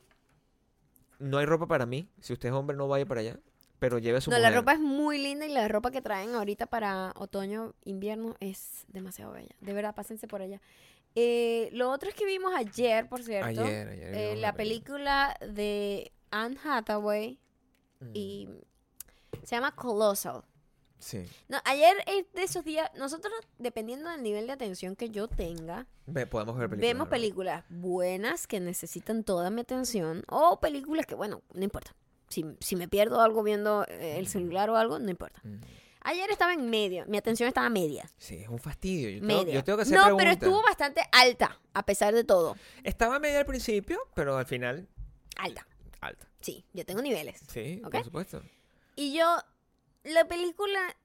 no 1.20 1.38
hay 1.38 1.46
ropa 1.46 1.68
para 1.68 1.86
mí. 1.86 2.10
Si 2.20 2.34
usted 2.34 2.50
es 2.50 2.54
hombre, 2.56 2.76
no 2.76 2.88
vaya 2.88 3.06
para 3.06 3.22
allá. 3.22 3.38
Pero 3.82 3.98
lleve 3.98 4.22
su 4.22 4.30
No, 4.30 4.38
la 4.38 4.52
ropa 4.52 4.74
es 4.74 4.80
muy 4.80 5.18
linda 5.18 5.46
y 5.48 5.50
la 5.52 5.68
ropa 5.68 5.90
que 5.90 6.02
traen 6.04 6.36
ahorita 6.36 6.68
para 6.68 7.14
otoño, 7.16 7.74
invierno 7.84 8.36
es 8.40 8.86
demasiado 8.88 9.32
bella. 9.34 9.56
De 9.60 9.74
verdad, 9.74 9.96
pásense 9.96 10.28
por 10.28 10.42
allá. 10.44 10.62
Eh, 11.16 11.68
lo 11.74 11.90
otro 11.90 12.08
es 12.08 12.14
que 12.16 12.26
vimos 12.26 12.54
ayer, 12.56 13.10
por 13.10 13.24
cierto, 13.24 13.48
Ayer, 13.48 13.88
ayer. 13.90 14.14
eh, 14.16 14.36
la 14.38 14.54
película 14.54 15.36
de 15.42 16.12
Anne 16.30 16.58
Hathaway 16.64 17.38
Mm, 18.00 18.12
y 18.16 18.50
se 19.44 19.56
llama 19.56 19.76
Colossal. 19.76 20.44
Sí. 21.00 21.24
No, 21.50 21.58
ayer 21.66 21.96
es 22.06 22.32
de 22.34 22.44
esos 22.44 22.64
días, 22.64 22.90
nosotros, 22.96 23.34
dependiendo 23.58 24.10
del 24.12 24.22
nivel 24.22 24.46
de 24.48 24.54
atención 24.54 24.96
que 24.96 25.10
yo 25.10 25.28
tenga, 25.28 25.88
Ve, 26.06 26.28
podemos 26.28 26.56
ver 26.58 26.70
películas. 26.70 26.94
vemos 26.94 27.08
películas 27.10 27.66
buenas 27.70 28.46
que 28.48 28.60
necesitan 28.60 29.24
toda 29.24 29.50
mi 29.50 29.62
atención 29.62 30.24
o 30.30 30.60
películas 30.60 31.06
que, 31.08 31.16
bueno, 31.16 31.42
no 31.54 31.64
importa. 31.64 31.96
Si, 32.32 32.44
si 32.60 32.76
me 32.76 32.88
pierdo 32.88 33.22
algo 33.22 33.44
viendo 33.44 33.86
eh, 33.88 34.18
el 34.18 34.28
celular 34.28 34.70
o 34.70 34.78
algo, 34.78 34.98
no 34.98 35.10
importa. 35.10 35.40
Mm, 35.44 35.60
Ayer 36.04 36.32
estaba 36.32 36.54
en 36.54 36.68
medio, 36.70 37.06
mi 37.06 37.18
atención 37.18 37.48
estaba 37.48 37.70
media. 37.70 38.10
Sí, 38.18 38.38
es 38.38 38.50
un 38.50 38.58
fastidio. 38.58 39.10
Yo 39.10 39.20
tengo, 39.20 39.42
media. 39.44 39.54
yo 39.54 39.64
tengo 39.64 39.78
que 39.78 39.82
hacer 39.84 39.98
no, 39.98 40.18
pero 40.18 40.32
estuvo 40.32 40.60
bastante 40.64 41.02
alta, 41.12 41.60
a 41.76 41.86
pesar 41.86 42.16
de 42.16 42.24
todo. 42.24 42.56
Estaba 42.84 43.20
media 43.20 43.40
al 43.40 43.46
principio, 43.46 44.00
pero 44.16 44.36
al 44.36 44.48
final, 44.48 44.88
Alta. 45.38 45.68
alta. 46.00 46.28
Sí, 46.40 46.66
yo 46.74 46.86
tengo 46.86 47.04
niveles. 47.04 47.44
Sí, 47.50 47.82
por 47.92 48.04
supuesto. 48.04 48.42
Y 48.96 49.14
yo, 49.16 49.26
la 50.04 50.26
película 50.26 50.96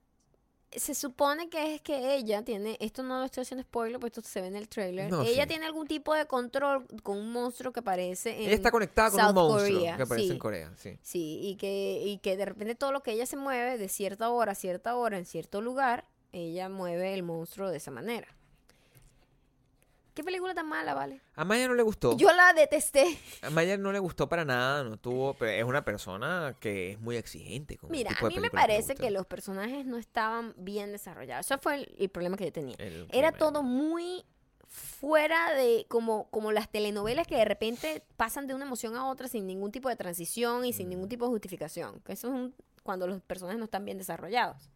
se 0.73 0.95
supone 0.95 1.49
que 1.49 1.75
es 1.75 1.81
que 1.81 2.17
ella 2.17 2.43
tiene, 2.43 2.77
esto 2.81 3.03
no 3.03 3.19
lo 3.19 3.25
estoy 3.25 3.43
haciendo 3.43 3.63
spoiler, 3.63 3.99
porque 3.99 4.19
esto 4.19 4.29
se 4.29 4.41
ve 4.41 4.49
en 4.49 4.57
el 4.57 4.69
trailer. 4.69 5.11
No, 5.11 5.23
ella 5.23 5.43
sí. 5.45 5.49
tiene 5.49 5.67
algún 5.67 5.87
tipo 5.87 6.15
de 6.15 6.27
control 6.27 6.87
con 7.03 7.19
un 7.19 7.33
monstruo 7.33 7.73
que 7.73 7.81
aparece 7.81 8.37
en 8.37 8.43
Ella 8.43 8.55
está 8.55 8.71
conectada 8.71 9.11
con 9.11 9.21
South 9.21 9.29
un 9.29 9.35
monstruo 9.35 9.75
Korea, 9.75 9.97
que 9.97 10.03
aparece 10.03 10.27
sí. 10.27 10.33
en 10.33 10.39
Corea, 10.39 10.73
sí. 10.77 10.99
Sí, 11.03 11.41
y 11.43 11.57
que, 11.57 12.03
y 12.05 12.19
que 12.19 12.37
de 12.37 12.45
repente 12.45 12.75
todo 12.75 12.93
lo 12.93 13.03
que 13.03 13.13
ella 13.13 13.27
se 13.27 13.37
mueve 13.37 13.79
de 13.79 13.89
cierta 13.89 14.29
hora 14.31 14.53
a 14.53 14.55
cierta 14.55 14.97
hora 14.97 15.19
en 15.19 15.25
cierto 15.25 15.61
lugar, 15.61 16.05
ella 16.33 16.69
mueve 16.69 17.15
el 17.15 17.23
monstruo 17.23 17.71
de 17.71 17.79
esa 17.79 17.91
manera. 17.91 18.36
¿Qué 20.17 20.25
película 20.25 20.55
tan 20.55 20.67
mala, 20.67 20.95
vale? 20.95 21.21
A 21.35 21.45
Maya 21.45 21.69
no 21.69 21.75
le 21.75 21.83
gustó. 21.83 22.17
Yo 22.17 22.33
la 22.33 22.53
detesté. 22.55 23.19
A 23.43 23.51
Maya 23.51 23.77
no 23.77 23.93
le 23.93 23.99
gustó 23.99 24.29
para 24.29 24.45
nada, 24.47 24.83
no 24.83 24.97
tuvo, 24.97 25.35
pero 25.35 25.53
es 25.53 25.63
una 25.65 25.85
persona 25.85 26.57
que 26.59 26.93
es 26.93 26.99
muy 27.01 27.17
exigente 27.17 27.77
con 27.77 27.91
Mira, 27.91 28.09
tipo 28.11 28.27
a 28.27 28.31
mí 28.31 28.41
me 28.41 28.51
parece 28.51 28.95
que 28.95 29.11
los 29.11 29.27
personajes 29.27 29.85
no 29.85 29.99
estaban 29.99 30.55
bien 30.57 30.91
desarrollados. 30.91 31.45
Eso 31.47 31.59
fue 31.59 31.75
el, 31.75 31.95
el 31.99 32.09
problema 32.09 32.39
que 32.39 32.47
yo 32.47 32.53
tenía. 32.53 32.75
El 32.79 33.07
Era 33.13 33.31
todo 33.31 33.63
muy 33.63 34.25
fuera 34.69 35.53
de 35.55 35.87
como, 35.89 36.29
como 36.31 36.51
las 36.51 36.71
telenovelas 36.71 37.27
que 37.27 37.37
de 37.37 37.45
repente 37.45 38.03
pasan 38.17 38.47
de 38.47 38.55
una 38.55 38.65
emoción 38.65 38.97
a 38.97 39.07
otra 39.09 39.29
sin 39.29 39.47
ningún 39.47 39.71
tipo 39.71 39.89
de 39.89 39.97
transición 39.97 40.65
y 40.65 40.73
sin 40.73 40.87
Mm. 40.87 40.91
ningún 40.91 41.09
tipo 41.09 41.27
de 41.27 41.31
justificación. 41.33 42.01
Que 42.01 42.15
eso 42.15 42.29
es 42.29 42.33
un- 42.35 42.55
cuando 42.83 43.07
los 43.07 43.21
personajes 43.23 43.59
no 43.59 43.65
están 43.67 43.85
bien 43.85 43.99
desarrollados. 43.99 44.71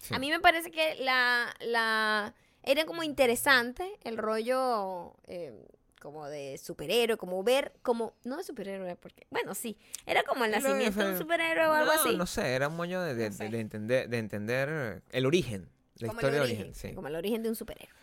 Sí. 0.00 0.14
A 0.14 0.18
mí 0.18 0.30
me 0.30 0.40
parece 0.40 0.70
que 0.70 0.96
la, 0.96 1.54
la 1.60 2.34
era 2.62 2.84
como 2.84 3.02
interesante 3.02 3.98
el 4.04 4.18
rollo 4.18 5.14
eh, 5.24 5.52
como 6.00 6.26
de 6.28 6.58
superhéroe, 6.58 7.16
como 7.16 7.42
ver, 7.44 7.72
como, 7.82 8.14
no 8.24 8.36
de 8.36 8.44
superhéroe, 8.44 8.96
porque, 8.96 9.26
bueno, 9.30 9.54
sí, 9.54 9.76
era 10.06 10.22
como 10.24 10.44
el 10.44 10.50
nacimiento 10.50 11.04
de 11.04 11.12
un 11.12 11.18
superhéroe 11.18 11.66
o 11.68 11.72
algo 11.72 11.92
no, 11.92 12.00
así. 12.00 12.16
No 12.16 12.26
sé, 12.26 12.54
era 12.54 12.68
un 12.68 12.76
moño 12.76 13.00
de, 13.02 13.14
de- 13.14 13.30
No 13.30 13.36
sé. 13.36 13.48
de 13.48 13.60
entender, 13.60 14.08
de 14.08 14.18
entender 14.18 15.02
el 15.10 15.26
origen, 15.26 15.68
la 15.98 16.08
como 16.08 16.20
historia 16.20 16.28
el 16.28 16.34
de 16.34 16.40
origen, 16.40 16.66
origen, 16.70 16.74
sí. 16.90 16.94
como 16.94 17.08
el 17.08 17.14
origen 17.16 17.42
de 17.42 17.48
un 17.50 17.54
superhéroe. 17.56 17.94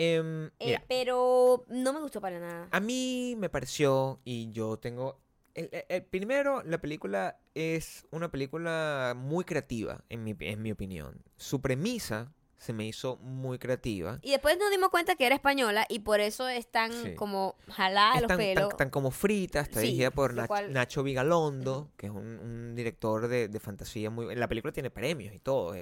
Em, 0.00 0.50
Eh, 0.60 0.78
pero 0.86 1.64
no 1.68 1.92
me 1.92 2.00
gustó 2.00 2.20
para 2.20 2.38
nada. 2.38 2.68
a 2.70 2.80
mí 2.80 3.34
me 3.36 3.48
pareció, 3.48 4.20
y 4.24 4.50
yo 4.52 4.76
tengo... 4.78 5.20
El, 5.54 5.68
el- 5.72 5.84
el 5.88 6.04
primero, 6.04 6.62
la 6.62 6.78
película 6.80 7.40
es 7.54 8.06
una 8.12 8.30
película 8.30 9.14
muy 9.16 9.44
creativa, 9.44 10.04
en 10.08 10.22
mi, 10.22 10.36
en 10.38 10.62
mi 10.62 10.70
opinión. 10.70 11.20
Su 11.36 11.60
premisa 11.60 12.32
se 12.58 12.72
me 12.72 12.84
hizo 12.86 13.16
muy 13.18 13.58
creativa. 13.58 14.18
Y 14.22 14.32
después 14.32 14.58
nos 14.58 14.70
dimos 14.70 14.88
cuenta 14.90 15.14
que 15.14 15.24
era 15.26 15.34
española 15.36 15.86
y 15.88 16.00
por 16.00 16.18
eso 16.20 16.48
es 16.48 16.66
tan 16.70 16.92
Sí. 16.92 17.14
como 17.14 17.54
jalada 17.68 18.20
los 18.20 18.28
tan, 18.28 18.36
pelos. 18.36 18.76
tan 18.76 18.90
como 18.90 19.10
frita, 19.12 19.60
está 19.60 19.80
Sí, 19.80 19.86
dirigida 19.86 20.10
por 20.10 20.34
lo 20.34 20.42
Nach- 20.42 20.48
cual- 20.48 20.72
Nacho 20.72 21.02
Vigalondo, 21.04 21.90
que 21.96 22.06
es 22.06 22.12
un, 22.12 22.38
un 22.40 22.74
director 22.74 23.28
de, 23.28 23.48
de 23.48 23.60
fantasía 23.60 24.10
muy... 24.10 24.34
La 24.34 24.48
película 24.48 24.72
tiene 24.72 24.90
premios 24.90 25.32
y 25.34 25.38
todo, 25.38 25.74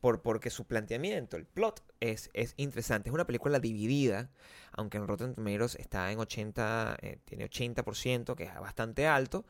por, 0.00 0.22
porque 0.22 0.50
su 0.50 0.66
planteamiento, 0.66 1.36
el 1.36 1.46
plot, 1.46 1.82
es, 2.00 2.30
es 2.34 2.54
interesante. 2.56 3.08
Es 3.08 3.14
una 3.14 3.26
película 3.26 3.58
dividida, 3.58 4.30
aunque 4.72 4.98
en 4.98 5.06
Rotten 5.06 5.34
Tomatoes 5.34 5.74
está 5.76 6.12
en 6.12 6.18
80, 6.18 6.96
eh, 7.02 7.18
tiene 7.24 7.48
80%, 7.48 8.34
que 8.36 8.44
es 8.44 8.54
bastante 8.60 9.06
alto. 9.06 9.44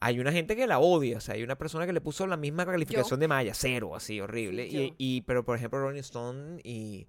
Hay 0.00 0.18
una 0.20 0.32
gente 0.32 0.56
que 0.56 0.66
la 0.66 0.78
odia, 0.80 1.18
o 1.18 1.20
sea, 1.20 1.34
hay 1.34 1.42
una 1.42 1.56
persona 1.56 1.86
que 1.86 1.92
le 1.92 2.00
puso 2.00 2.26
la 2.26 2.36
misma 2.36 2.66
calificación 2.66 3.20
de 3.20 3.28
Maya, 3.28 3.54
cero, 3.54 3.94
así, 3.96 4.20
horrible. 4.20 4.66
Y, 4.66 4.94
y- 4.98 5.20
pero, 5.22 5.44
por 5.44 5.56
ejemplo, 5.56 5.78
Rolling 5.80 6.00
Stone 6.00 6.60
y 6.64 7.06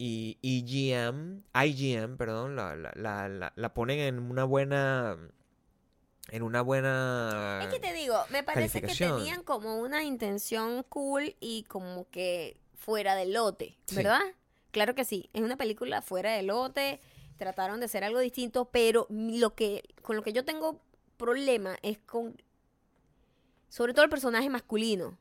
y 0.00 0.38
EGM, 0.42 1.42
IGM, 1.54 2.16
perdón, 2.18 2.54
la, 2.54 2.76
la, 2.76 3.28
la- 3.28 3.52
la 3.56 3.74
ponen 3.74 3.98
en 3.98 4.18
una 4.20 4.44
buena 4.44 5.16
en 6.30 6.42
una 6.42 6.62
buena 6.62 7.60
Es 7.62 7.68
que 7.68 7.80
te 7.80 7.92
digo, 7.92 8.16
me 8.30 8.42
parece 8.42 8.80
que 8.82 8.94
tenían 8.94 9.42
como 9.42 9.76
una 9.78 10.04
intención 10.04 10.82
cool 10.84 11.36
y 11.40 11.64
como 11.64 12.08
que 12.10 12.60
fuera 12.74 13.14
del 13.14 13.32
lote, 13.32 13.76
Sí. 13.86 13.96
¿verdad? 13.96 14.20
Claro 14.70 14.94
que 14.94 15.04
sí, 15.04 15.30
es 15.32 15.42
una 15.42 15.56
película 15.56 16.02
fuera 16.02 16.32
del 16.32 16.48
lote, 16.48 17.00
trataron 17.38 17.80
de 17.80 17.86
hacer 17.86 18.04
algo 18.04 18.18
distinto, 18.18 18.66
pero 18.66 19.06
lo 19.10 19.54
que 19.54 19.82
con 20.02 20.16
lo 20.16 20.22
que 20.22 20.32
yo 20.32 20.44
tengo 20.44 20.80
problema 21.16 21.76
es 21.82 21.98
con 21.98 22.40
sobre 23.68 23.92
todo 23.94 24.04
el 24.04 24.10
personaje 24.10 24.48
masculino. 24.48 25.18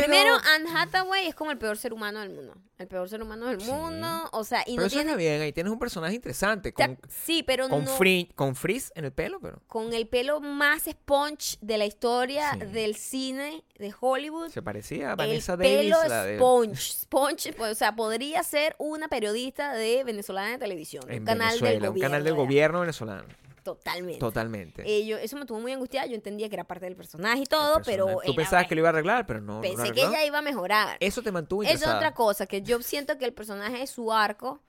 Pero- 0.00 0.12
Primero, 0.12 0.36
Anne 0.54 0.70
Hathaway 0.74 1.26
es 1.26 1.34
como 1.34 1.50
el 1.50 1.58
peor 1.58 1.76
ser 1.76 1.92
humano 1.92 2.20
del 2.20 2.30
mundo. 2.30 2.54
El 2.78 2.86
peor 2.88 3.08
ser 3.10 3.22
humano 3.22 3.46
del 3.46 3.60
Sí. 3.60 3.70
mundo. 3.70 4.28
O 4.32 4.42
sea, 4.42 4.62
y 4.62 4.70
pero 4.76 4.80
no 4.80 4.86
eso 4.86 4.96
tiene. 4.96 5.10
está 5.10 5.16
bien, 5.18 5.42
ahí 5.42 5.52
tienes 5.52 5.70
un 5.72 5.78
personaje 5.78 6.14
interesante 6.14 6.70
o 6.70 6.72
sea, 6.76 6.86
con, 6.86 6.98
sí, 7.10 7.42
pero 7.42 7.68
con, 7.68 7.84
no. 7.84 7.90
con 8.34 8.54
frizz 8.56 8.90
en 8.94 9.04
el 9.04 9.12
pelo, 9.12 9.38
pero 9.40 9.60
Con 9.66 9.92
el 9.92 10.08
pelo 10.08 10.40
más 10.40 10.84
sponge 10.84 11.58
de 11.60 11.76
la 11.76 11.84
historia 11.84 12.52
Sí. 12.54 12.60
del 12.72 12.94
cine 12.96 13.62
de 13.78 13.94
Hollywood. 14.00 14.48
se 14.50 14.62
parecía 14.62 15.08
a 15.08 15.10
el 15.12 15.16
Vanessa 15.16 15.56
Davis, 15.56 15.76
pelo 15.76 15.96
la 16.08 16.24
de 16.24 16.36
sponge. 16.38 16.76
Sponge, 16.92 17.52
pues, 17.52 17.72
o 17.72 17.74
sea, 17.74 17.94
podría 17.94 18.42
ser 18.42 18.74
una 18.78 19.08
periodista 19.08 19.74
de 19.74 20.02
venezolana 20.04 20.52
de 20.52 20.58
televisión. 20.58 21.04
de 21.06 21.14
en 21.16 21.20
un 21.20 21.26
canal 21.26 21.50
del 21.52 21.60
Venezuela, 21.60 21.88
gobierno. 21.88 21.94
un 21.94 22.00
canal 22.12 22.24
del 22.24 22.34
gobierno 22.34 22.80
venezolano, 22.80 23.24
Totalmente. 23.62 24.18
totalmente. 24.20 24.82
Eh, 24.86 25.06
yo- 25.06 25.18
eso 25.18 25.36
me 25.36 25.46
tuvo 25.46 25.60
muy 25.60 25.72
angustiada. 25.72 26.06
Yo 26.06 26.14
entendía 26.14 26.48
que 26.48 26.54
era 26.56 26.64
parte 26.64 26.86
del 26.86 26.96
personaje 26.96 27.42
y 27.42 27.46
todo, 27.46 27.80
pero. 27.84 28.18
tú 28.24 28.34
pensabas 28.34 28.66
que 28.66 28.74
lo 28.74 28.80
iba 28.80 28.88
a 28.88 28.92
arreglar, 28.92 29.26
pero 29.26 29.40
no, 29.40 29.60
Pensé 29.60 29.92
que 29.92 30.02
ella 30.02 30.24
iba 30.24 30.38
a 30.38 30.42
mejorar. 30.42 30.96
Eso 31.00 31.22
te 31.22 31.32
mantuvo 31.32 31.62
Esa 31.62 31.70
es 31.70 31.74
interesada. 31.76 31.98
otra 31.98 32.14
cosa, 32.14 32.46
que 32.46 32.62
yo 32.62 32.80
siento 32.82 33.18
que 33.18 33.24
el 33.24 33.32
personaje 33.32 33.78
de 33.78 33.86
su 33.86 34.12
arco 34.12 34.62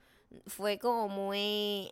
fue 0.46 0.78
como 0.78 1.08
muy... 1.08 1.90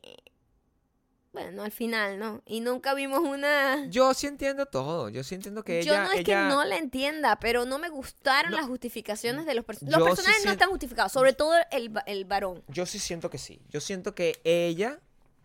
Bueno, 1.33 1.63
al 1.63 1.71
final, 1.71 2.19
¿no? 2.19 2.43
Y 2.45 2.59
nunca 2.59 2.93
vimos 2.93 3.21
una... 3.21 3.87
Yo 3.89 4.13
sí 4.15 4.27
entiendo 4.27 4.67
todo, 4.67 5.09
yo 5.11 5.23
sí 5.23 5.37
entiendo 5.37 5.63
que 5.63 5.81
yo 5.85 5.93
ella 5.93 6.03
no 6.03 6.11
es 6.11 6.19
ella- 6.21 6.25
que 6.25 6.49
no 6.49 6.65
la 6.65 6.77
entienda, 6.77 7.39
pero 7.39 7.65
no 7.65 7.79
me 7.79 7.89
gustaron 7.89 8.51
No. 8.51 8.57
las 8.57 8.67
justificaciones 8.67 9.47
de 9.47 9.55
los 9.55 9.65
personajes. 9.65 9.97
Yo 9.97 10.05
Los 10.05 10.09
sí 10.09 10.17
personajes 10.25 10.45
no 10.45 10.51
están 10.51 10.71
justificados, 10.71 11.13
sobre 11.13 11.33
todo 11.33 11.55
el, 11.71 11.93
el 12.07 12.25
varón. 12.25 12.65
Yo 12.67 12.85
sí 12.85 12.99
siento 12.99 13.31
que 13.31 13.39
sí. 13.39 13.63
Yo 13.69 13.81
siento 13.81 14.13
que 14.17 14.41
ella 14.43 14.99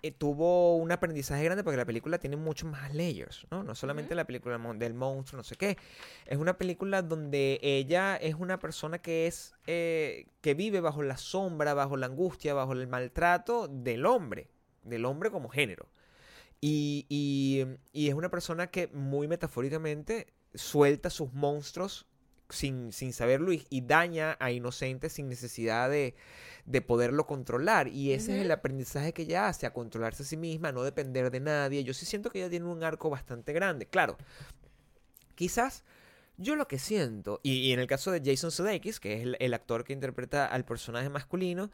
eh, 0.08 0.12
tuvo 0.12 0.76
un 0.76 0.92
aprendizaje 0.92 1.44
grande 1.44 1.64
porque 1.64 1.78
la 1.78 1.86
película 1.86 2.18
tiene 2.20 2.36
muchos 2.38 2.70
más 2.70 2.94
layers, 2.94 3.46
¿no? 3.52 3.64
No 3.64 3.74
solamente 3.76 4.14
la 4.16 4.26
película 4.26 4.58
del 4.76 4.94
monstruo, 4.94 5.38
no 5.38 5.44
sé 5.44 5.56
qué. 5.56 5.78
Es 6.26 6.38
una 6.38 6.58
película 6.58 7.02
donde 7.02 7.60
ella 7.62 8.16
es 8.18 8.36
una 8.36 8.60
persona 8.60 9.00
que 9.00 9.28
es 9.28 9.54
eh, 9.68 10.28
que 10.42 10.54
vive 10.54 10.80
bajo 10.82 11.02
la 11.04 11.18
sombra, 11.18 11.74
bajo 11.74 11.98
la 11.98 12.06
angustia, 12.08 12.54
bajo 12.54 12.74
el 12.74 12.88
maltrato 12.88 13.68
del 13.68 14.06
hombre, 14.06 14.50
del 14.84 15.06
hombre 15.06 15.32
como 15.32 15.50
género. 15.50 15.88
Y, 16.62 17.06
y- 17.10 17.66
y 17.92 18.08
es 18.10 18.14
una 18.16 18.30
persona 18.30 18.68
que 18.68 18.88
muy 18.88 19.28
metafóricamente 19.28 20.28
suelta 20.54 21.10
sus 21.10 21.34
monstruos 21.34 22.06
sin, 22.50 22.92
sin 22.92 23.14
saberlo 23.14 23.52
y, 23.54 23.66
y 23.70 23.82
daña 23.82 24.38
a 24.40 24.52
inocentes 24.52 25.14
sin 25.14 25.28
necesidad 25.30 25.90
de, 25.90 26.16
de 26.66 26.82
poderlo 26.82 27.26
controlar. 27.26 27.88
Y 27.88 28.14
ese 28.14 28.36
es 28.38 28.46
el 28.46 28.52
aprendizaje 28.52 29.14
que 29.14 29.24
ella 29.24 29.48
hace, 29.48 29.66
a 29.66 29.74
controlarse 29.74 30.24
a 30.24 30.26
sí 30.26 30.38
misma, 30.38 30.70
a 30.70 30.72
no 30.72 30.84
depender 30.84 31.32
de 31.32 31.40
nadie. 31.40 31.84
Yo 31.84 31.94
sí 31.94 32.06
siento 32.06 32.30
que 32.30 32.40
ella 32.40 32.50
tiene 32.50 32.66
un 32.68 32.84
arco 32.84 33.10
bastante 33.10 33.54
grande. 33.54 33.88
Claro, 33.88 34.18
quizás 35.36 35.84
yo 36.38 36.56
lo 36.56 36.68
que 36.68 36.80
siento, 36.80 37.40
y, 37.44 37.54
y 37.60 37.72
en 37.74 37.80
el 37.80 37.88
caso 37.88 38.12
de 38.12 38.22
Jason 38.24 38.52
Sudeikis, 38.52 39.00
que 39.00 39.14
es 39.16 39.22
el, 39.24 39.38
el 39.40 39.54
actor 39.54 39.84
que 39.84 39.94
interpreta 39.94 40.46
al 40.46 40.66
personaje 40.66 41.10
masculino, 41.10 41.72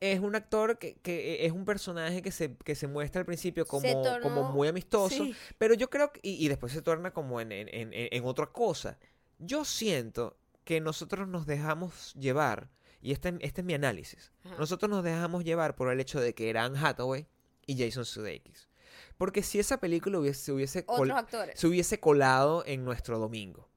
es 0.00 0.20
un 0.20 0.34
actor 0.34 0.78
que, 0.78 0.96
que 0.96 1.46
es 1.46 1.52
un 1.52 1.64
personaje 1.64 2.20
que 2.20 2.30
se, 2.32 2.56
que 2.56 2.74
se 2.74 2.86
muestra 2.88 3.20
al 3.20 3.26
principio 3.26 3.64
como, 3.66 3.86
tornó- 4.02 4.20
como 4.22 4.52
muy 4.52 4.68
amistoso, 4.68 5.24
Sí. 5.24 5.34
pero 5.56 5.74
yo 5.74 5.88
creo 5.88 6.12
que, 6.12 6.20
y, 6.22 6.44
y 6.44 6.48
después 6.48 6.72
se 6.72 6.82
torna 6.82 7.12
como 7.12 7.40
en, 7.40 7.52
en, 7.52 7.68
en, 7.68 7.90
en 7.92 8.24
otra 8.24 8.46
cosa. 8.46 8.98
Yo 9.46 9.64
siento 9.64 10.36
que 10.64 10.80
nosotros 10.80 11.28
nos 11.28 11.46
dejamos 11.46 12.14
llevar, 12.14 12.70
y 13.00 13.12
este, 13.12 13.36
este 13.40 13.60
es 13.60 13.64
mi 13.64 13.74
análisis, 13.74 14.32
Ajá. 14.44 14.56
nosotros 14.58 14.90
nos 14.90 15.04
dejamos 15.04 15.44
llevar 15.44 15.74
por 15.76 15.90
el 15.92 16.00
hecho 16.00 16.20
de 16.20 16.34
que 16.34 16.48
eran 16.50 16.76
Hathaway 16.76 17.26
y 17.66 17.76
Jason 17.82 18.04
Sudeikis. 18.04 18.68
Porque 19.18 19.42
si 19.42 19.58
esa 19.58 19.78
película 19.78 20.18
hubiese, 20.18 20.40
se, 20.44 20.52
hubiese 20.52 20.84
col- 20.86 21.08
se 21.54 21.66
hubiese 21.66 22.00
colado 22.00 22.64
en 22.66 22.84
nuestro 22.84 23.18
domingo. 23.18 23.68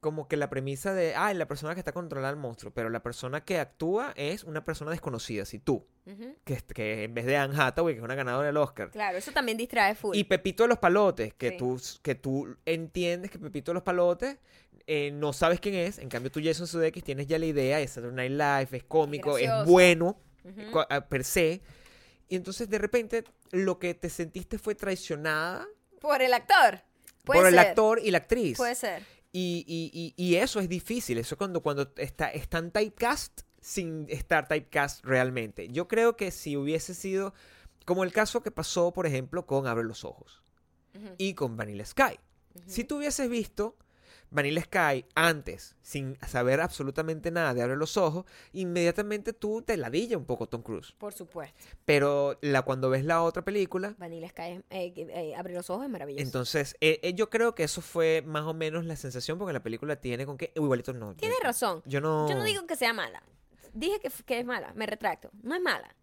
Como 0.00 0.28
que 0.28 0.38
la 0.38 0.48
premisa 0.48 0.94
de, 0.94 1.14
ah, 1.14 1.34
la 1.34 1.46
persona 1.46 1.74
que 1.74 1.80
está 1.80 1.92
controlando 1.92 2.30
al 2.30 2.36
monstruo, 2.36 2.72
pero 2.72 2.88
la 2.88 3.02
persona 3.02 3.44
que 3.44 3.58
actúa 3.58 4.14
es 4.16 4.44
una 4.44 4.64
persona 4.64 4.90
desconocida, 4.92 5.44
si 5.44 5.58
tú, 5.58 5.86
Ujú. 6.06 6.36
que, 6.44 6.56
que 6.74 7.04
en 7.04 7.12
vez 7.12 7.26
de 7.26 7.36
Anne 7.36 7.54
Hathaway, 7.60 7.94
que 7.94 7.98
es 7.98 8.04
una 8.04 8.14
ganadora 8.14 8.46
del 8.46 8.56
Oscar, 8.56 8.90
Claro, 8.90 9.18
eso 9.18 9.30
también 9.32 9.58
distrae 9.58 9.94
full. 9.94 10.16
y 10.16 10.24
Pepito 10.24 10.62
de 10.62 10.70
los 10.70 10.78
Palotes, 10.78 11.34
que, 11.34 11.50
Sí. 11.50 11.56
tú, 11.58 11.78
que 12.02 12.14
tú 12.14 12.56
entiendes 12.64 13.30
que 13.30 13.38
Pepito 13.38 13.72
de 13.72 13.74
los 13.74 13.82
Palotes 13.82 14.38
eh, 14.86 15.10
no 15.12 15.34
sabes 15.34 15.60
quién 15.60 15.74
es, 15.74 15.98
en 15.98 16.08
cambio 16.08 16.30
tú 16.32 16.40
Jason 16.42 16.66
Sudeikis 16.66 17.04
tienes 17.04 17.26
ya 17.26 17.38
la 17.38 17.44
idea, 17.46 17.78
es 17.80 17.90
Saturday 17.90 18.30
Night 18.30 18.68
Live, 18.70 18.78
es 18.78 18.84
cómico, 18.84 19.36
es 19.36 19.50
bueno, 19.66 20.18
Ujú. 20.44 20.70
co- 20.72 20.86
a- 20.88 21.06
per 21.08 21.24
se, 21.24 21.60
y 22.26 22.36
entonces 22.36 22.70
de 22.70 22.78
repente 22.78 23.24
lo 23.50 23.78
que 23.78 23.92
te 23.92 24.08
sentiste 24.08 24.56
fue 24.58 24.74
traicionada 24.74 25.68
Por 26.00 26.22
el 26.22 26.32
actor. 26.32 26.80
Puede 27.24 27.40
por 27.40 27.48
el 27.48 27.58
actor 27.58 28.00
y 28.02 28.10
la 28.10 28.18
actriz. 28.18 28.56
Puede 28.56 28.74
ser. 28.74 29.02
Y, 29.32 29.64
y- 29.66 29.90
y- 30.16 30.30
y 30.30 30.36
eso 30.36 30.58
es 30.60 30.68
difícil, 30.68 31.18
eso 31.18 31.36
cuando, 31.38 31.60
cuando 31.62 31.92
está, 31.96 32.28
están 32.30 32.70
typecast 32.72 33.42
sin 33.60 34.06
estar 34.08 34.48
typecast 34.48 35.04
realmente. 35.04 35.68
Yo 35.68 35.86
creo 35.86 36.16
que 36.16 36.30
si 36.30 36.56
hubiese 36.56 36.94
sido 36.94 37.32
como 37.84 38.02
el 38.04 38.12
caso 38.12 38.42
que 38.42 38.50
pasó, 38.50 38.92
por 38.92 39.06
ejemplo, 39.06 39.46
con 39.46 39.66
Abre 39.66 39.84
los 39.84 40.04
Ojos 40.04 40.42
y 41.18 41.34
con 41.34 41.56
Vanilla 41.56 41.84
Sky. 41.86 42.18
Si 42.66 42.82
tú 42.84 42.96
hubieses 42.96 43.30
visto 43.30 43.76
Vanilla 44.30 44.62
Sky 44.62 45.04
antes, 45.14 45.76
sin 45.82 46.16
saber 46.26 46.60
absolutamente 46.60 47.30
nada 47.30 47.52
de 47.54 47.62
Abre 47.62 47.76
los 47.76 47.96
Ojos, 47.96 48.24
inmediatamente 48.52 49.32
tú 49.32 49.62
te 49.62 49.76
ladilla 49.76 50.16
un 50.16 50.24
poco 50.24 50.46
Tom 50.48 50.62
Cruise. 50.62 50.92
Por 50.98 51.12
supuesto. 51.12 51.56
Pero 51.84 52.38
la, 52.40 52.62
cuando 52.62 52.90
ves 52.90 53.04
la 53.04 53.22
otra 53.22 53.42
película, 53.42 53.94
Vanilla 53.98 54.28
Sky, 54.28 54.62
eh, 54.70 54.92
eh, 54.96 55.34
abre 55.36 55.54
los 55.54 55.68
ojos, 55.70 55.84
es 55.84 55.90
maravilloso. 55.90 56.22
entonces 56.22 56.76
eh, 56.80 57.12
yo 57.14 57.28
creo 57.30 57.54
que 57.54 57.64
eso 57.64 57.80
fue 57.82 58.22
más 58.24 58.44
o 58.44 58.54
menos 58.54 58.84
la 58.84 58.96
sensación 58.96 59.38
porque 59.38 59.52
la 59.52 59.62
película 59.62 59.96
tiene 59.96 60.26
con 60.26 60.38
que 60.38 60.52
igualito 60.54 60.92
no. 60.92 61.12
yo- 61.12 61.16
Tienes 61.18 61.40
razón. 61.42 61.82
Yo 61.86 62.00
no. 62.00 62.28
Yo 62.28 62.36
no 62.36 62.44
digo 62.44 62.66
que 62.66 62.76
sea 62.76 62.92
mala. 62.92 63.22
Dije 63.72 64.00
que, 64.00 64.10
que 64.24 64.38
es 64.40 64.44
mala. 64.46 64.72
Me 64.74 64.86
retracto. 64.86 65.30
No 65.42 65.54
es 65.54 65.60
mala. 65.62 65.94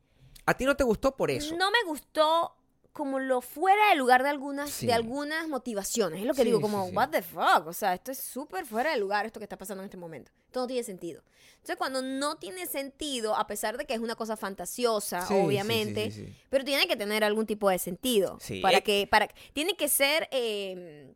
A 0.45 0.53
ti 0.55 0.65
no 0.65 0.75
te 0.75 0.83
gustó 0.83 1.15
por 1.15 1.29
eso. 1.31 1.55
No 1.57 1.69
me 1.71 1.83
gustó 1.85 2.55
como 2.97 3.19
lo 3.19 3.41
fuera 3.41 3.89
de 3.91 3.95
lugar 3.95 4.23
de 4.23 4.29
algunas, 4.29 4.71
Sí. 4.71 4.87
de 4.87 4.93
algunas 4.93 5.47
motivaciones. 5.47 6.19
Es 6.21 6.25
lo 6.25 6.33
que 6.33 6.41
Sí, 6.41 6.45
digo, 6.47 6.59
como, 6.59 6.87
sí. 6.89 6.95
what 6.95 7.09
the 7.09 7.21
fuck. 7.21 7.67
O 7.67 7.73
sea, 7.73 7.93
esto 7.93 8.11
es 8.11 8.17
súper 8.17 8.65
fuera 8.65 8.91
de 8.91 8.97
lugar, 8.97 9.27
esto 9.27 9.39
que 9.39 9.43
está 9.45 9.55
pasando 9.57 9.83
en 9.83 9.85
este 9.85 9.97
momento. 9.97 10.31
Esto 10.47 10.61
no 10.61 10.67
tiene 10.67 10.83
sentido. 10.83 11.21
Entonces, 11.53 11.75
cuando 11.77 12.01
no 12.01 12.37
tiene 12.37 12.65
sentido, 12.65 13.35
a 13.35 13.45
pesar 13.45 13.77
de 13.77 13.85
que 13.85 13.93
es 13.93 13.99
una 13.99 14.15
cosa 14.15 14.35
fantasiosa, 14.35 15.27
obviamente, 15.29 16.33
pero 16.49 16.65
tiene 16.65 16.87
que 16.87 16.95
tener 16.95 17.23
algún 17.23 17.45
tipo 17.45 17.69
de 17.69 17.77
sentido. 17.77 18.37
Sí. 18.41 18.59
Para 18.61 18.81
que, 18.81 19.07
para, 19.09 19.27
tiene 19.53 19.75
que 19.75 19.87
ser 19.89 20.27
eh, 20.31 21.13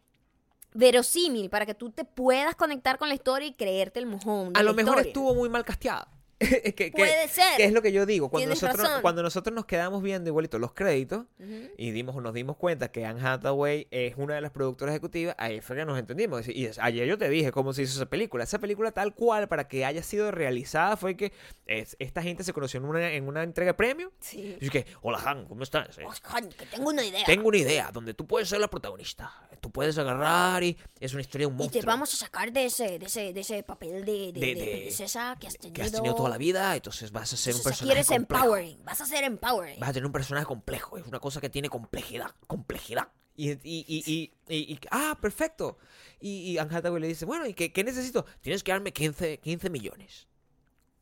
verosímil, 0.74 1.50
para 1.50 1.66
que 1.66 1.74
tú 1.74 1.90
te 1.90 2.06
puedas 2.06 2.56
conectar 2.56 2.98
con 2.98 3.10
la 3.10 3.16
historia 3.16 3.48
y 3.48 3.54
creerte 3.54 4.00
el 4.00 4.06
mojón. 4.06 4.56
A 4.56 4.64
lo 4.64 4.74
mejor 4.74 4.94
historia. 4.94 5.10
estuvo 5.10 5.34
muy 5.36 5.50
mal 5.50 5.66
casteada. 5.66 6.08
que, 6.64 6.74
que- 6.74 6.92
Puede 6.92 7.28
ser. 7.28 7.58
que 7.58 7.66
es 7.66 7.72
lo 7.74 7.82
que 7.82 7.92
yo 7.92 8.06
digo. 8.06 8.30
Cuando 8.30 8.48
Tienes 8.48 8.62
nosotros, 8.64 8.88
razón. 8.88 9.02
cuando 9.02 9.24
nosotros 9.24 9.54
nos 9.56 9.66
quedamos 9.66 10.02
viendo 10.02 10.30
igualito 10.30 10.60
los 10.60 10.74
créditos 10.74 11.26
Ujú. 11.40 11.70
y 11.78 11.92
dimos, 11.92 12.16
nos 12.22 12.34
dimos 12.34 12.58
cuenta 12.58 12.92
que 12.92 13.06
Anne 13.06 13.22
Hathaway 13.26 13.88
es 13.92 14.16
una 14.18 14.36
de 14.36 14.42
las 14.42 14.52
productoras 14.52 14.94
ejecutivas, 14.94 15.36
ahí 15.38 15.62
fue 15.62 15.76
que 15.76 15.86
nos 15.86 15.98
entendimos. 16.00 16.48
Y 16.48 16.70
ayer 16.80 17.08
yo 17.08 17.18
te 17.18 17.30
dije 17.30 17.52
cómo 17.52 17.74
se 17.74 17.84
hizo 17.84 17.96
esa 17.96 18.10
película. 18.10 18.44
Esa 18.44 18.60
película 18.60 18.92
tal 18.92 19.14
cual, 19.14 19.48
para 19.48 19.68
que 19.68 19.86
haya 19.86 20.04
sido 20.04 20.32
realizada, 20.32 20.98
fue 20.98 21.16
que 21.16 21.32
es- 21.68 21.96
esta 22.00 22.22
gente 22.22 22.44
se 22.44 22.54
conoció 22.54 22.80
en 22.80 22.86
una, 22.86 23.12
en 23.12 23.28
una 23.28 23.44
entrega 23.44 23.72
de 23.72 23.76
premio. 23.76 24.12
Sí. 24.20 24.58
Y 24.60 24.70
que, 24.70 24.86
hola 25.02 25.20
Han, 25.26 25.46
¿cómo 25.46 25.64
estás? 25.64 25.98
Oh, 26.06 26.12
coño, 26.30 26.50
que 26.58 26.66
tengo 26.66 26.90
una 26.90 27.04
idea. 27.06 27.24
Tengo 27.26 27.48
una 27.48 27.58
idea 27.58 27.90
donde 27.94 28.14
tú 28.14 28.26
puedes 28.28 28.50
ser 28.50 28.60
la 28.60 28.70
protagonista. 28.70 29.32
Tú 29.62 29.72
puedes 29.72 29.96
agarrar 30.00 30.64
y 30.64 30.76
es 31.00 31.14
una 31.14 31.22
historia 31.22 31.46
de 31.46 31.52
un 31.54 31.56
Y 31.56 31.58
monstruo. 31.60 31.82
te 31.82 31.86
vamos 31.86 32.12
a 32.14 32.18
sacar 32.18 32.52
de 32.52 32.66
ese, 32.66 32.98
de 32.98 33.06
ese, 33.06 33.32
de 33.32 33.42
ese 33.42 33.62
papel 33.62 34.04
de, 34.06 34.32
de, 34.32 34.40
De- 34.40 34.56
de 34.56 34.56
de- 34.56 34.78
princesa 34.82 35.38
que 35.40 35.46
has 35.48 35.56
tenido. 35.58 35.74
que 35.76 35.82
has 35.84 35.92
tenido 35.92 36.16
toda 36.16 36.30
la 36.32 36.38
vida, 36.38 36.76
entonces 36.76 37.12
vas 37.12 37.32
a 37.34 37.38
ser 37.38 37.56
un 37.56 37.62
personaje 37.62 37.86
quieres 37.86 38.08
complejo. 38.08 38.46
empowering. 38.46 38.84
Vas 38.84 39.02
a 39.02 39.06
ser 39.06 39.24
empowering. 39.24 39.80
Vas 39.80 39.90
a 39.90 39.94
tener 39.94 40.06
un 40.06 40.12
personaje 40.12 40.46
complejo, 40.46 40.98
es 40.98 41.06
una 41.06 41.20
cosa 41.20 41.40
que 41.40 41.50
tiene 41.50 41.70
complejidad, 41.70 42.32
complejidad. 42.48 43.10
Y, 43.36 43.52
y, 43.64 44.32
y, 44.48 44.80
ah, 44.92 45.18
perfecto. 45.20 45.78
Y, 46.20 46.58
Anne 46.58 46.76
Hathaway 46.76 47.02
le 47.02 47.08
dice, 47.08 47.26
bueno, 47.26 47.46
¿y 47.48 47.54
qué, 47.54 47.72
qué 47.72 47.84
necesito? 47.84 48.26
Tienes 48.42 48.64
que 48.64 48.72
darme 48.72 48.92
15, 48.92 49.40
15 49.40 49.70
millones. 49.70 50.28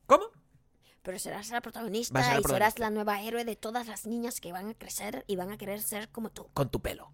¿Cómo? 0.05 0.25
Pero 1.01 1.17
serás 1.19 1.49
la 1.49 1.61
protagonista 1.61 2.19
la 2.19 2.39
y 2.39 2.43
serás 2.43 2.79
la 2.79 2.89
nueva 2.89 3.21
héroe 3.21 3.45
de 3.45 3.55
todas 3.55 3.87
las 3.87 4.05
niñas 4.05 4.41
que 4.41 4.51
van 4.51 4.69
a 4.69 4.73
crecer 4.73 5.23
y 5.27 5.35
van 5.35 5.51
a 5.51 5.57
querer 5.57 5.81
ser 5.81 6.09
como 6.09 6.29
tú. 6.29 6.49
Con 6.53 6.69
tu 6.69 6.81
pelo. 6.81 7.11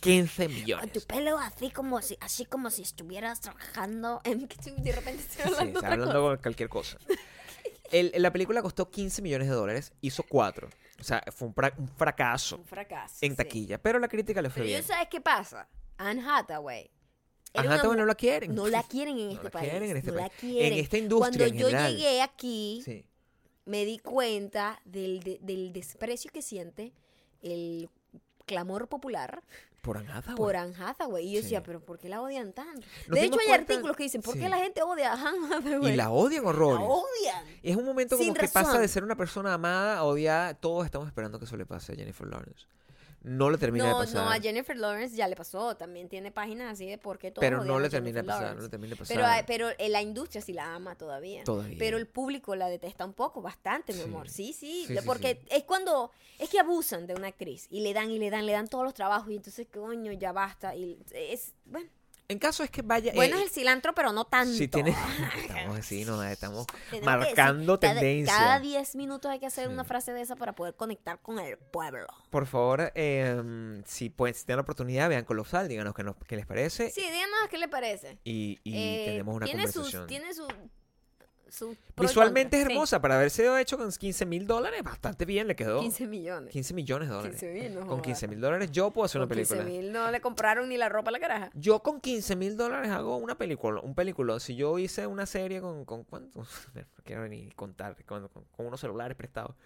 15 0.00 0.44
Con 0.46 0.52
tu 0.54 0.60
millones. 0.60 1.04
pelo 1.06 1.38
así 1.38 1.70
como 1.70 2.00
si, 2.02 2.16
así 2.20 2.44
como 2.44 2.70
si 2.70 2.82
estuvieras 2.82 3.40
trabajando 3.40 4.20
en 4.24 4.48
de 4.48 4.92
repente 4.92 5.22
estoy 5.22 5.36
Sí, 5.44 5.48
hablando 5.52 5.78
está 5.80 5.92
hablando 5.92 6.22
con 6.22 6.36
cualquier 6.38 6.68
cosa. 6.68 6.98
El- 7.90 8.12
la 8.16 8.32
película 8.32 8.62
costó 8.62 8.88
15 8.90 9.20
millones 9.22 9.48
de 9.48 9.54
dólares, 9.54 9.92
hizo 10.00 10.22
4. 10.22 10.68
O 11.00 11.02
sea, 11.02 11.22
fue 11.32 11.48
un, 11.48 11.54
fra- 11.54 11.74
un 11.76 11.88
fracaso 11.88 12.56
Un 12.56 12.64
fracaso. 12.64 13.16
en 13.22 13.32
sí. 13.32 13.36
taquilla, 13.36 13.78
pero 13.78 13.98
la 13.98 14.06
crítica 14.08 14.40
le 14.42 14.48
fue 14.50 14.62
Pero 14.62 14.66
bien. 14.66 14.82
sabes 14.84 15.08
qué 15.10 15.20
pasa. 15.20 15.68
Anne 15.96 16.22
Hathaway. 16.24 16.90
Anne 17.54 17.68
Hathaway 17.68 17.98
no 17.98 18.04
la 18.06 18.14
quieren. 18.14 18.54
No 18.54 18.68
la 18.68 18.82
quieren 18.84 19.18
en 19.18 19.26
No 19.28 19.32
este 19.32 19.44
la 19.44 19.50
país. 19.50 19.70
quieren 19.70 19.90
en 19.90 19.96
este 19.96 20.12
no 20.12 20.18
país. 20.18 20.32
la 20.32 20.38
quieren. 20.38 20.72
En 20.72 20.78
esta 20.78 20.98
industria 20.98 21.46
Cuando 21.48 21.68
en 21.68 21.72
yo 21.72 21.88
llegué 21.88 22.22
aquí, 22.22 22.82
Sí. 22.84 23.04
me 23.64 23.84
di 23.84 23.98
cuenta 23.98 24.80
del, 24.84 25.20
de- 25.24 25.38
del 25.42 25.72
desprecio 25.72 26.30
que 26.32 26.42
siente 26.42 26.92
el 27.42 27.88
clamor 28.46 28.88
popular 28.88 29.42
Por 29.80 29.96
Anne 29.96 30.12
Hathaway. 30.12 30.36
por 30.36 30.56
Anne 30.56 30.74
Hathaway. 30.78 31.26
Y 31.26 31.32
yo 31.32 31.38
Sí. 31.38 31.42
decía, 31.44 31.62
pero 31.62 31.80
¿por 31.80 31.98
qué 31.98 32.08
la 32.08 32.20
odian 32.20 32.52
tanto? 32.52 32.86
Nos 33.08 33.18
de 33.18 33.24
hecho, 33.24 33.38
hay 33.40 33.46
cuenta- 33.46 33.72
artículos 33.72 33.96
que 33.96 34.02
dicen, 34.02 34.20
¿por 34.20 34.34
Sí. 34.34 34.40
qué 34.40 34.48
la 34.48 34.58
gente 34.58 34.82
odia 34.82 35.12
a 35.12 35.28
Anne 35.28 35.54
Hathaway? 35.54 35.92
Y 35.92 35.96
la 35.96 36.10
odian 36.10 36.42
La 36.44 36.48
horrores. 36.50 36.86
odian. 36.86 37.44
Es 37.62 37.76
un 37.76 37.84
momento 37.86 38.16
como 38.16 38.24
Sin 38.24 38.34
que 38.34 38.46
pasa 38.48 38.62
razón. 38.62 38.82
de 38.82 38.88
ser 38.88 39.04
una 39.04 39.16
persona 39.16 39.54
amada 39.54 39.96
a 39.98 40.04
odiar. 40.04 40.54
Todos 40.56 40.84
estamos 40.84 41.06
esperando 41.08 41.38
que 41.38 41.46
eso 41.46 41.56
le 41.56 41.64
pase 41.66 41.92
a 41.92 41.96
Jennifer 41.96 42.26
Lawrence. 42.26 42.66
No 43.22 43.50
le 43.50 43.58
termina 43.58 43.84
No, 43.90 44.00
de 44.00 44.06
pasar. 44.06 44.24
no, 44.24 44.30
a 44.30 44.40
Jennifer 44.40 44.76
Lawrence 44.76 45.14
ya 45.14 45.28
le 45.28 45.36
pasó. 45.36 45.76
También 45.76 46.08
tiene 46.08 46.30
páginas 46.30 46.72
así 46.72 46.86
de 46.86 46.96
por 46.96 47.18
qué 47.18 47.30
todos 47.30 47.40
pero 47.40 47.62
no 47.64 47.78
le 47.78 47.90
termina 47.90 48.22
de 48.22 48.24
pasar. 48.26 48.56
No 48.56 48.62
le 48.62 48.68
termina 48.70 48.90
de 48.94 48.96
pasar. 48.96 49.14
Pero, 49.14 49.26
hay- 49.26 49.42
pero 49.46 49.68
eh, 49.78 49.88
la 49.90 50.00
industria 50.00 50.40
sí 50.40 50.52
la 50.54 50.74
ama 50.74 50.94
todavía. 50.96 51.44
Todavía. 51.44 51.76
Pero 51.78 51.98
el 51.98 52.06
público 52.06 52.56
la 52.56 52.68
detesta 52.68 53.04
un 53.04 53.12
poco, 53.12 53.42
bastante, 53.42 53.92
mi 53.92 53.98
Sí. 54.00 54.04
amor. 54.04 54.28
Sí, 54.30 54.52
sí. 54.54 54.86
Porque 55.04 55.38
sí. 55.42 55.48
es 55.50 55.64
cuando. 55.64 56.10
Es 56.38 56.48
que 56.48 56.58
abusan 56.58 57.06
de 57.06 57.14
una 57.14 57.26
actriz 57.28 57.66
y 57.70 57.80
le 57.80 57.92
dan 57.92 58.10
y 58.10 58.18
le 58.18 58.30
dan, 58.30 58.46
le 58.46 58.52
dan 58.52 58.68
todos 58.68 58.84
los 58.84 58.94
trabajos 58.94 59.30
y 59.30 59.36
entonces, 59.36 59.66
coño, 59.70 60.12
ya 60.12 60.32
basta. 60.32 60.74
Y 60.74 60.98
es. 61.12 61.52
Bueno, 61.66 61.90
En 62.30 62.38
caso 62.38 62.62
es 62.62 62.70
que 62.70 62.82
vaya. 62.82 63.12
bueno 63.14 63.36
eh, 63.36 63.40
es 63.40 63.44
el 63.46 63.50
cilantro, 63.50 63.94
pero 63.94 64.12
no 64.12 64.24
tanto. 64.24 64.52
Si 64.54 64.68
tiene. 64.68 64.94
Estamos 65.48 65.78
así, 65.78 66.04
no, 66.04 66.22
estamos 66.22 66.66
marcando 67.02 67.76
decir, 67.76 67.88
cada- 67.88 68.00
tendencia. 68.00 68.34
Cada 68.36 68.60
10 68.60 68.94
minutos 68.96 69.30
hay 69.30 69.38
que 69.40 69.46
hacer 69.46 69.66
Sí. 69.66 69.72
una 69.72 69.84
frase 69.84 70.12
de 70.12 70.20
esa 70.22 70.36
para 70.36 70.52
poder 70.54 70.74
conectar 70.74 71.18
con 71.20 71.38
el 71.38 71.58
pueblo. 71.58 72.06
Por 72.30 72.46
favor, 72.46 72.92
eh, 72.94 73.82
si, 73.86 74.10
pueden, 74.10 74.34
si 74.34 74.44
tienen 74.46 74.58
la 74.58 74.62
oportunidad, 74.62 75.08
vean 75.08 75.24
Colosal, 75.24 75.68
díganos 75.68 75.94
qué, 75.94 76.04
nos- 76.04 76.16
qué 76.26 76.36
les 76.36 76.46
parece. 76.46 76.90
Sí, 76.90 77.00
díganos 77.02 77.48
qué 77.50 77.58
le 77.58 77.68
parece. 77.68 78.18
Y, 78.24 78.58
y 78.64 78.74
Eh, 78.76 79.04
tenemos 79.06 79.34
una 79.36 79.46
tiene 79.46 79.64
conversación. 79.64 80.02
Sus, 80.02 80.06
tiene 80.08 80.32
su. 80.32 80.46
Su 81.50 81.76
Visualmente 81.96 82.58
es 82.60 82.66
hermosa. 82.66 83.00
Para 83.00 83.16
haber 83.16 83.30
sido 83.30 83.56
hecho 83.58 83.76
con 83.76 83.90
15 83.92 84.24
mil 84.26 84.46
dólares, 84.46 84.82
bastante 84.82 85.24
bien 85.24 85.46
le 85.46 85.54
quedó. 85.56 85.80
15 85.80 86.06
millones. 86.06 86.50
15 86.52 86.74
millones 86.74 87.08
de 87.08 87.14
dólares. 87.14 87.40
15 87.40 87.52
mil, 87.60 87.74
no 87.74 87.80
con 87.80 87.88
jodas. 87.88 88.02
15 88.04 88.28
mil 88.28 88.40
dólares 88.40 88.70
yo 88.72 88.90
puedo 88.90 89.04
hacer 89.04 89.20
una 89.20 89.28
Con 89.28 89.36
15 89.36 89.54
película. 89.56 89.80
mil 89.82 89.92
no 89.92 90.10
le 90.10 90.20
compraron 90.20 90.68
ni 90.68 90.76
la 90.78 90.88
ropa 90.88 91.10
a 91.10 91.12
la 91.12 91.20
caraja. 91.20 91.50
Yo 91.54 91.82
con 91.82 92.00
15 92.00 92.36
mil 92.36 92.56
dólares 92.56 92.90
hago 92.90 93.16
una 93.16 93.36
película, 93.36 93.80
un 93.80 93.94
película. 93.94 94.40
Si 94.40 94.56
yo 94.56 94.78
hice 94.78 95.06
una 95.06 95.26
serie 95.26 95.60
con, 95.60 95.84
con 95.84 96.04
¿cuánto? 96.04 96.40
No 97.00 97.04
quiero 97.04 97.26
ni 97.28 97.50
contar, 97.52 97.96
con, 98.04 98.28
con- 98.28 98.44
con 98.44 98.66
unos 98.66 98.78
celulares 98.80 99.16
prestados. 99.16 99.56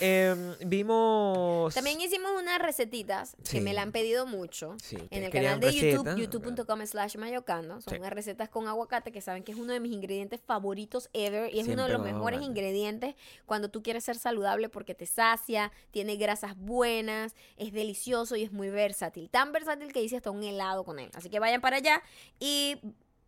Em, 0.00 0.54
vimos... 0.66 1.74
También 1.74 2.00
hicimos 2.00 2.32
unas 2.40 2.60
recetitas 2.60 3.36
que 3.48 3.60
me 3.60 3.72
la 3.74 3.82
han 3.82 3.92
pedido 3.92 4.26
mucho. 4.26 4.76
Sí, 4.82 4.96
En 4.96 5.02
ustedes 5.04 5.24
el 5.24 5.30
querían 5.30 5.60
canal 5.60 5.74
de 5.74 5.92
YouTube, 5.92 6.16
youtube.com 6.16 6.86
slash 6.86 7.16
mayocando. 7.16 7.80
Son 7.80 7.92
Sí. 7.94 7.98
unas 8.00 8.12
recetas 8.12 8.48
con 8.48 8.66
aguacate 8.66 9.12
que 9.12 9.20
saben 9.20 9.42
que 9.44 9.52
es 9.52 9.58
uno 9.58 9.72
de 9.72 9.80
mis 9.80 9.92
ingredientes 9.92 10.40
favoritos 10.40 11.08
ever. 11.24 11.54
Y 11.54 11.60
es 11.60 11.68
uno 11.68 11.84
de 11.86 11.92
los 11.92 12.02
mejores 12.02 12.42
ingredientes 12.42 13.14
cuando 13.46 13.70
tú 13.70 13.82
quieres 13.82 14.04
ser 14.04 14.16
saludable 14.16 14.68
porque 14.68 14.94
te 14.94 15.06
sacia, 15.06 15.72
tiene 15.90 16.16
grasas 16.16 16.56
buenas, 16.56 17.34
es 17.56 17.72
delicioso 17.72 18.36
y 18.36 18.42
es 18.42 18.52
muy 18.52 18.70
versátil. 18.70 19.30
Tan 19.30 19.52
versátil 19.52 19.92
que 19.92 20.02
hice 20.02 20.16
hasta 20.16 20.30
un 20.30 20.42
helado 20.42 20.84
con 20.84 20.98
él. 20.98 21.10
Así 21.14 21.30
que 21.30 21.38
vayan 21.38 21.60
para 21.60 21.76
allá 21.76 22.02
y... 22.38 22.78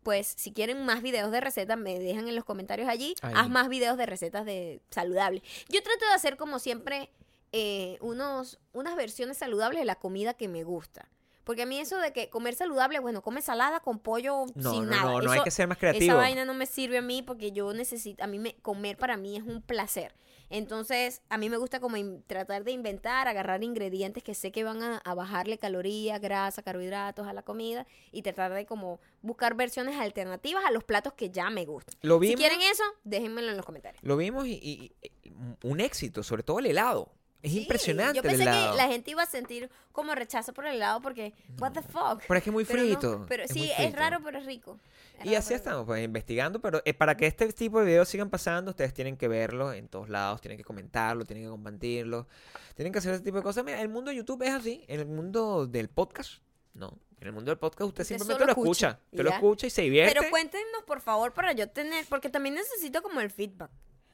Pues 0.03 0.33
si 0.35 0.51
quieren 0.51 0.83
más 0.85 1.01
videos 1.01 1.31
de 1.31 1.39
recetas, 1.39 1.77
me 1.77 1.97
dejan 1.97 2.27
en 2.27 2.35
los 2.35 2.43
comentarios 2.43 2.89
allí. 2.89 3.15
Ahí. 3.21 3.33
Haz 3.37 3.49
más 3.49 3.69
videos 3.69 3.95
de 3.95 4.05
recetas 4.05 4.43
de 4.43 4.81
saludables. 4.89 5.43
Yo 5.69 5.81
trato 5.81 6.05
de 6.05 6.11
hacer 6.11 6.35
como 6.35 6.59
siempre 6.59 7.09
eh, 7.53 7.99
unos, 8.01 8.59
unas 8.73 8.95
versiones 8.95 9.37
saludables 9.37 9.79
de 9.79 9.85
la 9.85 9.95
comida 9.95 10.33
que 10.33 10.47
me 10.47 10.63
gusta. 10.63 11.07
Porque 11.43 11.63
a 11.63 11.65
mí 11.65 11.79
eso 11.79 11.97
de 11.97 12.13
que 12.13 12.29
comer 12.29 12.55
saludable, 12.55 12.99
bueno, 12.99 13.21
come 13.21 13.41
salada 13.41 13.79
con 13.81 13.99
pollo 13.99 14.45
No, 14.55 14.71
sin 14.71 14.85
no, 14.85 14.89
nada. 14.91 15.03
no, 15.11 15.21
no 15.21 15.31
hay 15.31 15.37
Eso- 15.37 15.43
que 15.43 15.51
ser 15.51 15.67
más 15.67 15.77
Esa 15.77 15.79
creativo. 15.91 16.15
vaina 16.17 16.45
no 16.45 16.53
me 16.53 16.65
sirve 16.65 16.97
a 16.97 17.01
mí 17.01 17.21
porque 17.21 17.51
yo 17.51 17.73
necesito, 17.73 18.23
a 18.23 18.27
mí 18.27 18.39
me, 18.39 18.55
comer 18.61 18.97
para 18.97 19.17
mí 19.17 19.35
es 19.37 19.43
un 19.43 19.61
placer. 19.61 20.13
Entonces, 20.49 21.21
a 21.29 21.37
mí 21.37 21.49
me 21.49 21.57
gusta 21.57 21.79
como 21.79 21.97
in- 21.97 22.23
tratar 22.27 22.63
de 22.63 22.71
inventar, 22.71 23.27
agarrar 23.27 23.63
ingredientes 23.63 24.21
que 24.23 24.35
sé 24.35 24.51
que 24.51 24.63
van 24.63 24.83
a, 24.83 24.97
a 24.99 25.13
bajarle 25.15 25.57
calorías, 25.57 26.21
grasa, 26.21 26.61
carbohidratos 26.61 27.25
a 27.27 27.33
la 27.33 27.41
comida 27.41 27.87
y 28.11 28.21
tratar 28.21 28.53
de 28.53 28.65
como 28.67 28.99
buscar 29.23 29.55
versiones 29.55 29.99
alternativas 29.99 30.63
a 30.63 30.71
los 30.71 30.83
platos 30.83 31.13
que 31.13 31.31
ya 31.31 31.49
me 31.49 31.65
gustan. 31.65 31.95
Lo 32.03 32.19
Si 32.21 32.35
quieren 32.35 32.61
eso, 32.61 32.83
déjenmelo 33.03 33.49
en 33.49 33.57
los 33.57 33.65
comentarios. 33.65 34.03
lo 34.03 34.15
vimos 34.15 34.45
y, 34.45 34.51
y- 34.61 34.91
y- 35.01 35.31
un 35.63 35.79
éxito, 35.79 36.21
sobre 36.23 36.43
todo 36.43 36.59
el 36.59 36.67
helado. 36.67 37.09
Es 37.43 37.51
Sí, 37.51 37.59
impresionante 37.59 38.15
Yo 38.15 38.21
el 38.23 38.27
pensé 38.29 38.43
helado. 38.43 38.71
que 38.71 38.77
la 38.77 38.87
gente 38.87 39.11
iba 39.11 39.21
a 39.21 39.25
sentir 39.27 39.69
como 39.91 40.15
rechazo 40.15 40.53
por 40.53 40.65
el 40.65 40.75
helado 40.75 41.01
porque, 41.01 41.33
what 41.59 41.73
the 41.73 41.81
fuck. 41.81 42.21
Pero 42.27 42.37
es 42.37 42.43
que 42.43 42.49
es 42.49 42.53
muy 42.53 42.63
Pero 42.65 42.79
no, 42.79 42.85
frito. 42.85 43.25
pero 43.27 43.43
es 43.43 43.51
sí, 43.51 43.69
es 43.77 43.93
raro, 43.93 44.19
pero 44.23 44.39
es 44.39 44.45
rico. 44.45 44.79
Es 45.19 45.25
Y 45.25 45.35
así 45.35 45.53
estamos, 45.53 45.85
pues 45.85 46.03
investigando, 46.03 46.59
pero 46.61 46.81
eh, 46.85 46.93
para 46.93 47.15
que 47.17 47.27
este 47.27 47.51
tipo 47.53 47.79
de 47.81 47.85
videos 47.85 48.07
sigan 48.07 48.29
pasando, 48.29 48.71
ustedes 48.71 48.93
tienen 48.93 49.17
que 49.17 49.27
verlo 49.27 49.73
en 49.73 49.89
todos 49.89 50.07
lados, 50.09 50.39
tienen 50.41 50.57
que 50.57 50.63
comentarlo, 50.63 51.25
tienen 51.25 51.43
que 51.43 51.49
compartirlo, 51.51 52.27
tienen 52.75 52.93
que 52.93 52.99
hacer 52.99 53.13
ese 53.13 53.23
tipo 53.23 53.37
de 53.37 53.43
cosas. 53.43 53.63
Mira, 53.65 53.81
el 53.81 53.89
mundo 53.89 54.09
de 54.09 54.15
YouTube 54.17 54.41
es 54.43 54.51
así, 54.51 54.83
en 54.87 55.01
el 55.01 55.05
mundo 55.05 55.67
del 55.67 55.89
podcast, 55.89 56.41
no. 56.73 56.97
En 57.19 57.27
el 57.27 57.33
mundo 57.33 57.51
del 57.51 57.57
podcast 57.59 57.87
usted, 57.89 58.03
Usted 58.03 58.17
simplemente 58.17 58.45
lo 58.45 58.51
escucha, 58.51 58.99
te 59.15 59.21
lo 59.23 59.29
escucha 59.29 59.67
y 59.67 59.69
se 59.69 59.81
divierte. 59.83 60.13
Pero 60.17 60.29
cuéntenos, 60.29 60.83
por 60.85 60.99
favor, 61.01 61.33
para 61.33 61.51
yo 61.53 61.69
tener, 61.69 62.05
porque 62.09 62.29
también 62.29 62.55
necesito 62.55 63.01
como 63.01 63.19
el 63.21 63.29
feedback. 63.31 63.69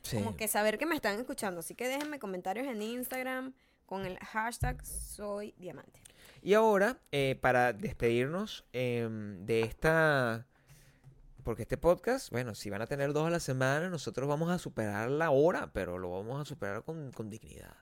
Sí. 0.10 0.18
Como 0.18 0.36
que 0.36 0.48
saber 0.48 0.78
que 0.78 0.86
me 0.86 0.96
están 0.96 1.20
escuchando. 1.20 1.60
Así 1.60 1.76
que 1.76 1.88
déjenme 1.88 2.20
comentarios 2.20 2.68
en 2.68 2.82
Instagram 2.82 3.54
con 3.86 4.06
el 4.06 4.18
hashtag 4.20 4.84
soy 4.86 5.54
diamante. 5.58 6.02
Y 6.42 6.54
ahora, 6.54 6.98
eh, 7.12 7.38
para 7.40 7.74
despedirnos 7.74 8.66
em, 8.74 9.46
de 9.46 9.62
esta... 9.62 10.48
Porque 11.44 11.64
este 11.64 11.78
podcast, 11.78 12.32
bueno, 12.32 12.54
si 12.54 12.70
van 12.70 12.82
a 12.82 12.88
tener 12.88 13.14
dos 13.14 13.28
a 13.28 13.30
la 13.30 13.40
semana, 13.40 13.90
nosotros 13.90 14.28
vamos 14.28 14.52
a 14.52 14.60
superar 14.60 15.10
la 15.10 15.32
hora, 15.32 15.72
pero 15.74 15.98
lo 15.98 16.12
vamos 16.12 16.42
a 16.42 16.46
superar 16.46 16.84
con, 16.84 17.12
con 17.12 17.30
dignidad. 17.30 17.76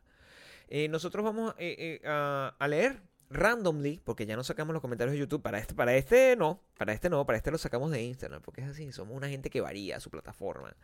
Eh, 0.70 0.88
nosotros 0.90 1.24
vamos 1.24 1.56
eh, 1.58 2.02
a, 2.06 2.56
a 2.58 2.68
leer 2.68 3.02
randomly, 3.30 4.00
porque 4.04 4.26
ya 4.26 4.36
no 4.36 4.44
sacamos 4.44 4.74
los 4.74 4.82
comentarios 4.82 5.14
de 5.14 5.20
YouTube. 5.20 5.42
Para 5.42 5.60
este, 5.60 5.74
para 5.74 5.96
este 5.96 6.36
no, 6.36 6.60
para 6.78 6.94
este 6.94 7.10
no, 7.10 7.26
para 7.26 7.38
este 7.38 7.52
lo 7.52 7.58
sacamos 7.58 7.92
de 7.92 8.02
Instagram, 8.04 8.42
porque 8.42 8.62
es 8.62 8.68
así, 8.68 8.92
somos 8.92 9.16
una 9.16 9.30
gente 9.30 9.50
que 9.50 9.62
varía 9.62 10.00
su 10.00 10.10
plataforma. 10.10 10.76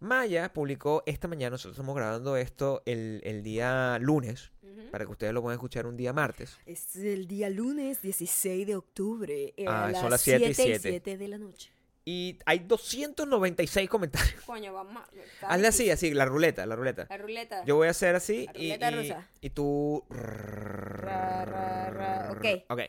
Maya 0.00 0.52
publicó 0.52 1.02
esta 1.06 1.26
mañana, 1.26 1.50
nosotros 1.50 1.74
estamos 1.74 1.96
grabando 1.96 2.36
esto 2.36 2.82
el, 2.86 3.20
el 3.24 3.42
día 3.42 3.98
lunes, 4.00 4.52
para 4.92 5.04
que 5.04 5.10
ustedes 5.10 5.32
lo 5.32 5.42
puedan 5.42 5.56
escuchar 5.56 5.86
un 5.86 5.96
día 5.96 6.12
martes. 6.12 6.56
Es 6.66 6.94
el 6.96 7.26
día 7.26 7.50
lunes 7.50 8.00
16 8.02 8.66
de 8.66 8.76
octubre. 8.76 9.54
eh, 9.56 9.64
Ah, 9.66 9.86
a 9.86 9.92
son 9.94 10.02
las 10.04 10.10
las 10.12 10.20
siete 10.20 10.50
y 10.50 10.54
7 10.54 10.62
siete. 10.78 10.88
7 10.88 11.18
de 11.18 11.28
la 11.28 11.38
noche. 11.38 11.70
Y 12.10 12.38
hay 12.46 12.60
296 12.60 13.88
comentarios. 13.90 14.40
Coño, 14.46 14.72
vamos 14.72 15.02
a... 15.42 15.46
Hazle 15.52 15.68
así, 15.68 15.90
así, 15.90 16.14
la 16.14 16.24
ruleta, 16.24 16.64
la 16.64 16.74
ruleta. 16.74 17.06
La 17.10 17.18
ruleta. 17.18 17.64
Yo 17.66 17.76
voy 17.76 17.88
a 17.88 17.90
hacer 17.90 18.14
así 18.14 18.46
La 18.46 18.52
y, 18.58 18.66
ruleta 18.68 18.90
y- 18.90 18.94
rusa. 18.94 19.28
y 19.42 19.50
tú... 19.50 20.04
Ra, 20.08 21.44
ra, 21.44 21.90
ra. 21.90 22.30
Ok. 22.32 22.64
Ok. 22.70 22.80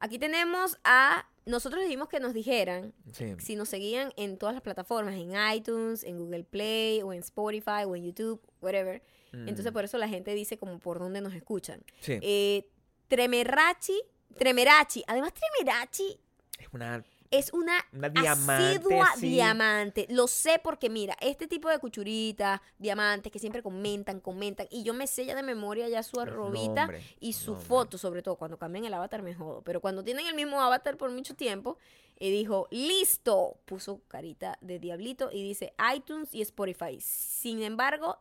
Aquí 0.00 0.18
tenemos 0.18 0.78
a... 0.84 1.26
Nosotros 1.46 1.82
dijimos 1.82 2.10
que 2.10 2.20
nos 2.20 2.34
dijeran 2.34 2.92
Sí. 3.14 3.34
si 3.38 3.56
nos 3.56 3.70
seguían 3.70 4.12
en 4.18 4.36
todas 4.36 4.54
las 4.54 4.60
plataformas, 4.62 5.14
en 5.14 5.32
iTunes, 5.54 6.04
en 6.04 6.18
Google 6.18 6.44
Play, 6.44 7.00
o 7.00 7.14
en 7.14 7.20
Spotify, 7.20 7.84
o 7.86 7.96
en 7.96 8.04
YouTube, 8.04 8.38
whatever. 8.60 9.02
Entonces 9.32 9.70
Mm, 9.70 9.74
por 9.74 9.84
eso 9.84 9.96
la 9.96 10.08
gente 10.08 10.34
dice 10.34 10.58
como 10.58 10.78
por 10.78 10.98
dónde 10.98 11.22
nos 11.22 11.32
escuchan. 11.34 11.82
sí. 12.00 12.18
Eh, 12.20 12.68
Tremerachi, 13.08 13.98
Tremerachi, 14.36 15.02
además 15.06 15.32
Tremerachi 15.32 16.20
es 16.58 16.68
una... 16.72 17.02
es 17.30 17.52
una, 17.52 17.84
Una 17.92 18.08
diamante, 18.08 18.76
asidua 18.76 19.06
diamante. 19.20 20.06
Lo 20.10 20.26
sé 20.26 20.60
porque 20.62 20.88
mira, 20.88 21.16
este 21.20 21.46
tipo 21.46 21.68
de 21.68 21.78
cuchuritas, 21.78 22.60
diamantes 22.78 23.30
que 23.30 23.38
siempre 23.38 23.62
comentan, 23.62 24.20
comentan, 24.20 24.66
y 24.70 24.82
yo 24.82 24.94
me 24.94 25.06
sé 25.06 25.26
ya 25.26 25.34
de 25.34 25.42
memoria 25.42 25.88
ya 25.88 26.02
su 26.02 26.20
arrobita 26.20 26.86
y 27.20 27.34
su 27.34 27.54
foto, 27.56 27.98
sobre 27.98 28.22
todo 28.22 28.36
cuando 28.36 28.56
cambian 28.58 28.84
el 28.86 28.94
avatar 28.94 29.22
me 29.22 29.34
jodo, 29.34 29.62
pero 29.62 29.80
cuando 29.80 30.02
tienen 30.02 30.26
el 30.26 30.34
mismo 30.34 30.60
avatar 30.60 30.96
por 30.96 31.10
mucho 31.10 31.34
tiempo, 31.34 31.76
y 32.20 32.30
dijo, 32.32 32.66
listo, 32.72 33.60
puso 33.64 34.00
carita 34.08 34.58
de 34.60 34.78
diablito 34.80 35.30
y 35.32 35.42
dice 35.42 35.72
iTunes 35.94 36.34
y 36.34 36.42
Spotify. 36.42 36.98
Sin 37.00 37.62
embargo, 37.62 38.18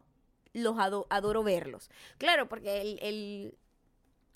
los 0.54 0.78
ado- 0.78 1.08
adoro 1.10 1.42
verlos. 1.44 1.90
Claro, 2.20 2.48
porque 2.48 2.82
el, 2.82 3.00
el 3.02 3.58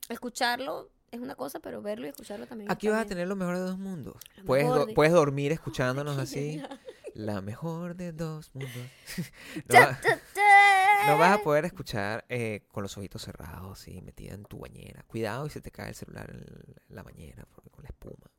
escucharlo 0.09 0.89
es 1.11 1.19
una 1.19 1.35
cosa, 1.35 1.59
pero 1.59 1.81
verlo 1.81 2.05
y 2.05 2.09
escucharlo 2.09 2.47
también. 2.47 2.71
Aquí 2.71 2.87
vas 2.87 3.01
a 3.01 3.05
tener 3.05 3.27
lo 3.27 3.35
mejor 3.35 3.55
de 3.55 3.61
dos 3.61 3.77
mundos. 3.77 4.15
Lo 4.37 4.45
Puedes, 4.45 4.65
mejor 4.65 4.79
do- 4.79 4.85
de- 4.87 4.93
puedes 4.93 5.13
dormir 5.13 5.51
escuchándonos 5.51 6.17
así. 6.17 6.51
genial. 6.51 6.79
La 7.13 7.41
mejor 7.41 7.95
de 7.95 8.13
dos 8.13 8.49
mundos. 8.55 8.71
no, 9.69 9.75
va- 9.75 11.15
vas 11.17 11.39
a 11.39 11.43
poder 11.43 11.65
escuchar 11.65 12.25
eh, 12.29 12.63
con 12.71 12.83
los 12.83 12.97
ojitos 12.97 13.21
cerrados, 13.23 13.79
así, 13.81 14.01
metida 14.01 14.33
en 14.33 14.43
tu 14.45 14.59
bañera. 14.59 15.03
Cuidado 15.03 15.45
y 15.45 15.49
se 15.49 15.59
te 15.61 15.71
cae 15.71 15.89
el 15.89 15.95
celular 15.95 16.29
en 16.31 16.75
la 16.95 17.03
bañera 17.03 17.45
porque 17.53 17.69
con 17.69 17.83
la 17.83 17.89
espuma. 17.89 18.31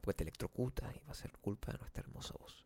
Porque 0.00 0.18
te 0.18 0.24
electrocuta 0.24 0.92
y 0.94 1.04
va 1.06 1.12
a 1.12 1.14
ser 1.14 1.32
culpa 1.40 1.72
de 1.72 1.78
nuestra 1.78 2.02
hermosa 2.02 2.34
voz. 2.38 2.64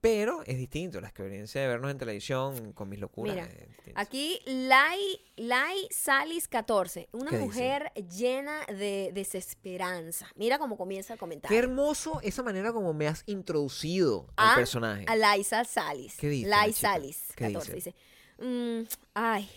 Pero 0.00 0.42
es 0.46 0.56
distinto, 0.58 1.00
la 1.00 1.08
experiencia 1.08 1.60
de 1.60 1.68
vernos 1.68 1.90
en 1.90 1.98
televisión 1.98 2.72
con 2.72 2.88
mis 2.88 2.98
locuras. 3.00 3.34
Mira, 3.34 3.46
es. 3.46 3.92
Aquí, 3.94 4.40
Lai, 4.46 5.00
Lai 5.36 5.88
Salis 5.90 6.46
14, 6.48 7.08
una 7.12 7.32
mujer 7.32 7.92
llena 8.16 8.64
de 8.66 9.10
desesperanza. 9.14 10.28
Mira 10.36 10.58
cómo 10.58 10.76
comienza 10.76 11.12
el 11.14 11.18
comentario. 11.18 11.54
Qué 11.54 11.58
hermoso 11.58 12.20
esa 12.22 12.42
manera 12.42 12.72
como 12.72 12.92
me 12.94 13.06
has 13.08 13.22
introducido 13.26 14.26
Ah, 14.36 14.50
al 14.50 14.56
personaje. 14.56 15.04
A 15.08 15.16
Laisa 15.16 15.64
Salis. 15.64 16.16
¿Qué 16.16 16.28
dice 16.28 16.48
Lai? 16.48 16.72
Salis 16.72 17.32
¿Qué 17.34 17.46
14 17.46 17.74
dice? 17.74 17.94
dice, 18.38 18.44
"Mm, 18.46 18.86
ay, 19.14 19.48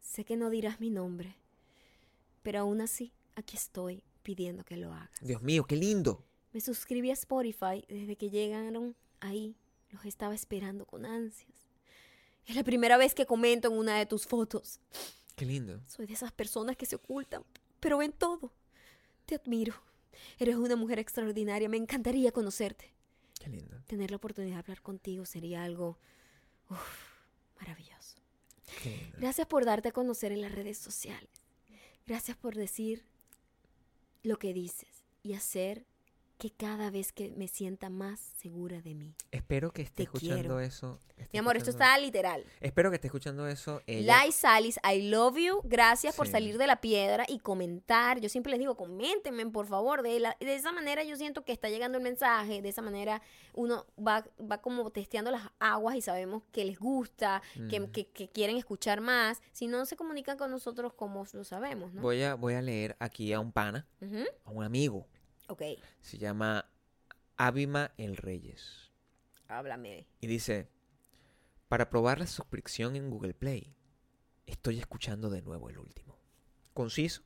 sé 0.00 0.24
que 0.24 0.36
no 0.36 0.50
dirás 0.50 0.80
mi 0.80 0.90
nombre, 0.90 1.36
pero 2.42 2.60
aún 2.60 2.80
así 2.80 3.12
aquí 3.36 3.56
estoy 3.56 4.02
pidiendo 4.22 4.64
que 4.64 4.76
lo 4.76 4.92
hagas. 4.92 5.10
Dios 5.20 5.42
mío, 5.42 5.64
qué 5.64 5.76
lindo. 5.76 6.24
Me 6.52 6.60
suscribí 6.60 7.10
a 7.10 7.14
Spotify 7.14 7.84
desde 7.88 8.16
que 8.16 8.30
llegaron 8.30 8.94
ahí. 9.24 9.56
Los 9.90 10.04
estaba 10.04 10.34
esperando 10.34 10.86
con 10.86 11.04
ansias. 11.04 11.68
Es 12.46 12.56
la 12.56 12.64
primera 12.64 12.96
vez 12.96 13.14
que 13.14 13.26
comento 13.26 13.68
en 13.68 13.78
una 13.78 13.98
de 13.98 14.06
tus 14.06 14.26
fotos. 14.26 14.80
Qué 15.36 15.46
lindo. 15.46 15.80
Soy 15.86 16.06
de 16.06 16.14
esas 16.14 16.32
personas 16.32 16.76
que 16.76 16.86
se 16.86 16.96
ocultan, 16.96 17.44
pero 17.80 17.98
ven 17.98 18.12
todo. 18.12 18.52
Te 19.26 19.36
admiro. 19.36 19.74
Eres 20.38 20.56
una 20.56 20.76
mujer 20.76 20.98
extraordinaria. 20.98 21.68
Me 21.68 21.76
encantaría 21.76 22.32
conocerte. 22.32 22.92
Qué 23.40 23.50
lindo. 23.50 23.82
Tener 23.86 24.10
la 24.10 24.16
oportunidad 24.16 24.54
de 24.56 24.60
hablar 24.60 24.82
contigo 24.82 25.24
sería 25.24 25.64
algo 25.64 25.98
uf, 26.70 27.58
maravilloso. 27.60 28.16
Qué 28.82 28.90
lindo. 28.90 29.16
Gracias 29.18 29.46
por 29.46 29.64
darte 29.64 29.88
a 29.88 29.92
conocer 29.92 30.32
en 30.32 30.40
las 30.40 30.52
redes 30.52 30.78
sociales. 30.78 31.30
Gracias 32.06 32.36
por 32.36 32.54
decir 32.54 33.04
lo 34.22 34.38
que 34.38 34.52
dices 34.52 35.04
y 35.22 35.34
hacer 35.34 35.86
que 36.38 36.50
cada 36.50 36.90
vez 36.90 37.12
que 37.12 37.30
me 37.30 37.46
sienta 37.48 37.88
más 37.90 38.18
segura 38.36 38.80
de 38.82 38.94
mí. 38.94 39.14
Espero 39.30 39.72
que 39.72 39.82
esté 39.82 39.96
Te 39.98 40.02
escuchando 40.04 40.34
quiero. 40.40 40.60
eso. 40.60 40.98
Mi 41.32 41.38
amor, 41.38 41.56
esto 41.56 41.70
está 41.70 41.96
literal. 41.98 42.44
Espero 42.60 42.90
que 42.90 42.96
esté 42.96 43.06
escuchando 43.06 43.46
eso. 43.46 43.80
Ella. 43.86 44.16
Lai 44.18 44.32
Salis, 44.32 44.78
I 44.84 45.08
love 45.10 45.36
you. 45.38 45.60
Gracias 45.64 46.14
por 46.16 46.26
salir 46.26 46.58
de 46.58 46.66
la 46.66 46.80
piedra 46.80 47.24
y 47.28 47.38
comentar. 47.38 48.20
Yo 48.20 48.28
siempre 48.28 48.50
les 48.50 48.58
digo, 48.58 48.76
coméntenme, 48.76 49.46
por 49.46 49.66
favor. 49.66 50.02
De, 50.02 50.18
la- 50.20 50.36
de 50.40 50.54
esa 50.54 50.72
manera 50.72 51.04
yo 51.04 51.16
siento 51.16 51.44
que 51.44 51.52
está 51.52 51.68
llegando 51.70 51.98
el 51.98 52.04
mensaje. 52.04 52.60
De 52.62 52.68
esa 52.68 52.82
manera 52.82 53.22
uno 53.54 53.86
va, 53.96 54.24
va 54.40 54.60
como 54.60 54.90
testeando 54.90 55.30
las 55.30 55.48
aguas 55.60 55.94
y 55.96 56.02
sabemos 56.02 56.42
que 56.50 56.64
les 56.64 56.78
gusta, 56.78 57.42
que, 57.70 57.80
Mm. 57.80 57.92
que- 57.92 58.08
que 58.08 58.28
quieren 58.28 58.56
escuchar 58.56 59.00
más. 59.00 59.40
Si 59.52 59.68
no 59.68 59.86
se 59.86 59.96
comunican 59.96 60.36
con 60.36 60.50
nosotros, 60.50 60.92
como 60.94 61.24
lo 61.32 61.44
sabemos, 61.44 61.92
¿no? 61.94 62.02
Voy, 62.02 62.22
a, 62.22 62.34
voy 62.34 62.54
a 62.54 62.60
leer 62.62 62.96
aquí 62.98 63.32
a 63.32 63.38
un 63.40 63.52
pana, 63.52 63.86
a 64.44 64.50
un 64.50 64.64
amigo. 64.64 65.06
Ok, 65.48 65.62
Se 66.00 66.18
llama 66.18 66.66
Abima 67.36 67.92
el 67.98 68.16
Reyes. 68.16 68.92
háblame. 69.48 70.06
Y 70.20 70.26
dice, 70.26 70.68
para 71.68 71.90
probar 71.90 72.18
la 72.18 72.26
suscripción 72.26 72.96
en 72.96 73.10
Google 73.10 73.34
Play, 73.34 73.74
estoy 74.46 74.78
escuchando 74.78 75.30
de 75.30 75.42
nuevo 75.42 75.68
el 75.70 75.78
último. 75.78 76.18
Conciso, 76.72 77.22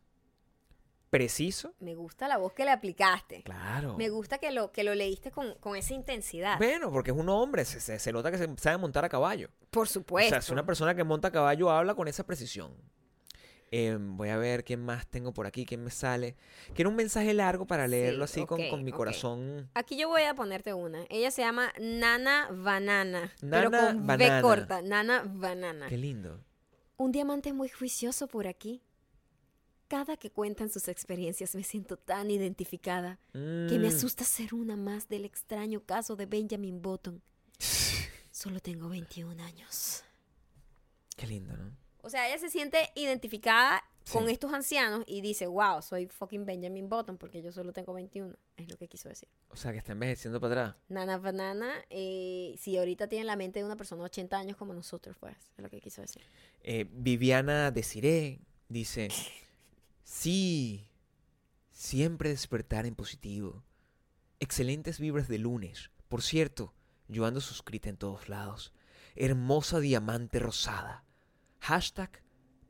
preciso, 1.11 1.75
Me 1.81 1.95
gusta 1.95 2.29
la 2.29 2.37
voz 2.37 2.53
que 2.53 2.65
le 2.65 2.71
aplicaste. 2.71 3.43
claro. 3.45 3.97
Me 3.97 4.09
gusta 4.11 4.39
que 4.39 4.51
lo, 4.53 4.73
que 4.73 4.85
lo 4.85 4.95
leíste 4.95 5.31
con, 5.31 5.55
con 5.55 5.75
esa 5.77 5.95
intensidad. 5.95 6.59
Bueno, 6.59 6.91
porque 6.93 7.13
es 7.13 7.17
un 7.17 7.29
hombre, 7.31 7.65
se, 7.65 7.81
se- 7.81 7.99
se 7.99 8.13
nota 8.13 8.31
que 8.31 8.37
se 8.39 8.49
sabe 8.59 8.77
montar 8.79 9.05
a 9.05 9.09
caballo. 9.09 9.49
Por 9.71 9.85
O 9.85 9.87
supuesto. 9.87 10.31
sea, 10.31 10.43
si 10.43 10.53
una 10.53 10.67
persona 10.67 10.95
que 10.95 11.05
monta 11.05 11.29
a 11.29 11.33
caballo 11.33 11.71
habla 11.71 11.95
con 11.95 12.09
esa 12.09 12.25
precisión. 12.27 12.75
Em, 13.71 14.17
voy 14.17 14.31
a 14.31 14.39
ver 14.39 14.65
quién 14.65 14.83
más 14.83 15.07
tengo 15.07 15.35
por 15.35 15.47
aquí, 15.47 15.67
quién 15.67 15.85
me 15.85 15.91
sale. 15.91 16.37
Quiero 16.75 16.89
un 16.91 16.97
mensaje 16.97 17.35
largo 17.35 17.67
para 17.67 17.87
leerlo 17.87 18.27
Sí, 18.27 18.41
así 18.41 18.47
con, 18.47 18.67
con 18.71 18.83
mi 18.83 18.93
corazón. 18.93 19.69
Aquí 19.75 19.99
yo 19.99 20.09
voy 20.09 20.23
a 20.23 20.35
ponerte 20.35 20.73
una. 20.73 21.05
Ella 21.11 21.31
se 21.31 21.43
llama 21.43 21.73
Nana 21.79 22.49
Banana. 22.51 23.33
pero 23.41 23.69
Nana 23.71 23.89
con 23.93 24.07
Banana. 24.07 24.37
B 24.37 24.43
corta. 24.43 24.83
Nana 24.83 25.23
Banana. 25.27 25.89
Qué 25.89 25.99
lindo. 25.99 26.41
Un 26.97 27.13
diamante 27.13 27.53
muy 27.53 27.69
juicioso 27.69 28.27
por 28.27 28.47
aquí. 28.47 28.83
Cada 29.87 30.17
que 30.17 30.31
cuentan 30.31 30.71
sus 30.71 30.89
experiencias 30.89 31.55
me 31.55 31.63
siento 31.63 31.97
tan 31.97 32.31
identificada 32.31 33.19
que 33.33 33.79
me 33.79 33.91
Mm. 33.91 33.97
asusta 33.97 34.25
ser 34.25 34.53
una 34.55 34.77
más 34.77 35.09
del 35.09 35.25
extraño 35.25 35.81
caso 35.85 36.17
de 36.17 36.27
Benjamin 36.27 36.81
Button. 36.83 37.23
Solo 38.31 38.61
tengo 38.61 38.89
21 38.89 39.41
años. 39.43 40.05
Qué 41.17 41.27
lindo, 41.27 41.57
¿no? 41.57 41.73
O 42.09 42.11
sea, 42.11 42.27
ella 42.27 42.39
se 42.39 42.49
siente 42.49 42.89
identificada 42.95 43.85
con 44.11 44.31
estos 44.31 44.55
ancianos 44.55 45.05
y 45.07 45.21
dice, 45.21 45.47
wow, 45.47 45.83
soy 45.83 46.07
fucking 46.07 46.47
Benjamin 46.47 46.89
Button 46.89 47.19
porque 47.19 47.43
yo 47.43 47.53
solo 47.53 47.75
tengo 47.75 47.93
21. 47.93 48.35
Es 48.57 48.71
lo 48.71 48.79
que 48.79 48.89
quiso 48.89 49.11
decir. 49.11 49.29
O 49.51 49.57
sea, 49.57 49.73
que 49.73 49.77
está 49.77 49.93
envejeciendo 49.93 50.41
para 50.41 50.71
atrás. 50.71 50.77
Nana 50.89 51.19
Banana, 51.19 51.71
eh, 51.91 52.55
si 52.57 52.79
ahorita 52.79 53.09
tiene 53.09 53.27
la 53.27 53.37
mente 53.37 53.59
de 53.59 53.67
una 53.67 53.77
persona 53.77 54.01
de 54.01 54.07
80 54.07 54.39
años 54.39 54.57
como 54.57 54.73
nosotros, 54.73 55.19
pues, 55.21 55.37
es 55.55 55.63
lo 55.63 55.69
que 55.69 55.83
quiso 55.83 56.01
decir. 56.01 56.23
Eh, 56.63 56.87
Viviana 56.91 57.71
Desiré 57.73 58.41
dice, 58.71 59.09
sí, 60.03 60.89
siempre 61.73 62.31
despertar 62.31 62.87
en 62.87 62.95
positivo. 62.95 63.65
Excelentes 64.41 64.99
vibras 64.99 65.29
de 65.29 65.37
lunes. 65.37 65.91
Por 66.09 66.23
cierto, 66.23 66.73
yo 67.07 67.27
ando 67.27 67.43
suscrita 67.43 67.91
en 67.91 67.99
todos 67.99 68.31
lados. 68.31 68.73
Hermosa 69.15 69.79
diamante 69.79 70.39
rosada. 70.39 71.05
Hashtag 71.61 72.23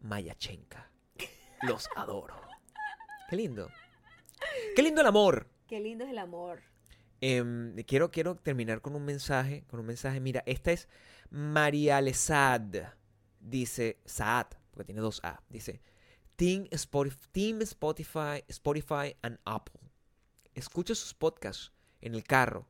Mayachenka. 0.02 0.90
Los 1.62 1.88
adoro. 1.96 2.40
Qué 3.28 3.36
lindo. 3.36 3.68
Qué 4.74 4.82
lindo 4.82 5.00
el 5.00 5.06
amor. 5.06 5.48
Qué 5.66 5.80
lindo 5.80 6.04
es 6.04 6.10
el 6.10 6.18
amor. 6.18 6.62
Em, 7.20 7.74
quiero, 7.82 8.10
quiero 8.10 8.36
terminar 8.36 8.80
con 8.80 8.94
un 8.94 9.04
mensaje, 9.04 9.64
con 9.66 9.80
un 9.80 9.86
mensaje. 9.86 10.20
Mira, 10.20 10.42
esta 10.46 10.72
es 10.72 10.88
María 11.30 12.00
Lesad. 12.00 12.94
Dice, 13.40 14.00
Saad, 14.04 14.46
porque 14.70 14.84
tiene 14.84 15.00
dos 15.00 15.20
A. 15.24 15.42
Dice, 15.48 15.82
Team 16.36 16.68
Spotify, 16.70 17.28
Team 17.32 17.62
Spotify, 17.62 18.44
Spotify 18.48 19.16
and 19.22 19.38
Apple. 19.44 19.80
Escucho 20.54 20.94
sus 20.94 21.14
podcasts 21.14 21.72
en 22.00 22.14
el 22.14 22.24
carro, 22.24 22.68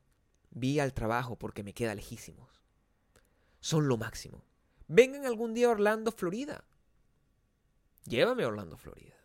vía 0.49 0.83
al 0.83 0.93
trabajo 0.93 1.37
porque 1.37 1.63
me 1.63 1.73
queda 1.73 1.93
lejísimos. 1.93 2.49
Son 3.59 3.87
lo 3.87 3.97
máximo. 3.97 4.43
Vengan 4.89 5.23
algún 5.25 5.53
día 5.53 5.67
a 5.67 5.69
Orlando, 5.69 6.11
Florida. 6.11 6.65
Llévame 8.05 8.43
a 8.43 8.47
Orlando, 8.47 8.75
Florida. 8.75 9.15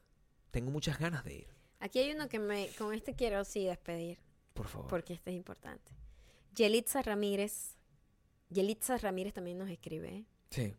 Tengo 0.51 0.71
muchas 0.71 0.99
ganas 0.99 1.25
de 1.25 1.35
ir, 1.35 1.55
Aquí 1.81 1.99
hay 1.99 2.13
uno 2.13 2.29
que 2.29 2.39
me, 2.39 2.69
con 2.79 2.95
este 2.95 3.15
quiero 3.15 3.45
sí 3.45 3.65
despedir, 3.65 4.19
por 4.53 4.69
favor. 4.69 4.89
porque 4.89 5.15
este 5.15 5.31
es 5.31 5.37
importante. 5.37 5.93
Yelitza 6.55 7.03
Ramírez. 7.03 7.77
Yelitza 8.51 8.97
Ramírez 8.99 9.33
también 9.35 9.59
nos 9.59 9.69
escribe, 9.71 10.09
¿eh? 10.09 10.25
Sí. 10.51 10.75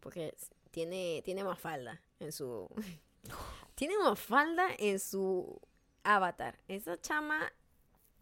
porque 0.00 0.34
tiene, 0.70 1.20
tiene 1.24 1.44
Mafalda 1.44 2.00
en 2.20 2.32
su... 2.32 2.68
tiene 3.74 3.98
Mafalda 3.98 4.68
en 4.78 4.98
su 5.00 5.60
avatar. 6.04 6.58
Esa 6.68 7.00
chama 7.00 7.52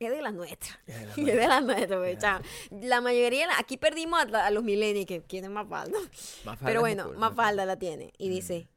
es 0.07 0.11
de 0.11 0.23
las 0.23 0.33
nuestras. 0.35 0.79
Es 0.87 0.97
de 0.97 1.03
Es 1.05 1.17
de 1.17 1.61
nuestras, 1.63 1.99
güey, 1.99 2.13
Es 2.13 2.17
de 2.19 2.23
chama. 2.23 2.43
La 2.71 3.01
mayoría, 3.01 3.47
la- 3.47 3.59
aquí 3.59 3.77
perdimos 3.77 4.21
a, 4.21 4.25
la- 4.25 4.47
a 4.47 4.51
los 4.51 4.63
millennials 4.65 5.07
que 5.07 5.23
quieren 5.23 5.53
Mafalda. 5.53 5.99
Mafalda 6.45 6.53
es 6.55 6.59
Pero 6.65 6.81
bueno, 6.81 7.05
cool, 7.07 7.17
Mafalda 7.19 7.65
la 7.67 7.77
tiene. 7.79 8.13
Y 8.19 8.29
Mm. 8.29 8.33
dice, 8.33 8.69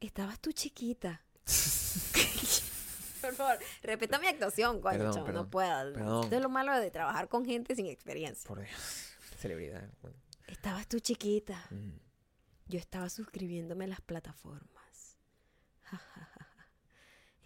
estabas 0.00 0.40
tú 0.40 0.52
chiquita. 0.52 1.22
Por 3.22 3.34
favor, 3.34 3.56
respeta 3.82 4.18
mi 4.18 4.26
actuación, 4.26 4.80
coño, 4.80 4.98
Perdón, 4.98 5.12
chamo, 5.14 5.26
perdón, 5.26 5.44
no 5.44 5.50
puedo. 5.50 5.92
perdón. 5.92 6.24
Esto 6.24 6.36
es 6.36 6.42
lo 6.42 6.48
malo 6.48 6.76
de 6.78 6.90
trabajar 6.90 7.28
con 7.28 7.44
gente 7.44 7.76
sin 7.76 7.86
experiencia. 7.86 8.48
Por 8.48 8.60
Dios. 8.60 9.14
Celebridad. 9.38 9.88
Bueno, 10.02 10.16
Estabas 10.48 10.88
tú 10.88 10.98
chiquita. 10.98 11.64
mm. 11.70 11.90
Yo 12.66 12.78
estaba 12.80 13.08
suscribiéndome 13.08 13.84
a 13.84 13.88
las 13.88 14.00
plataformas. 14.00 15.16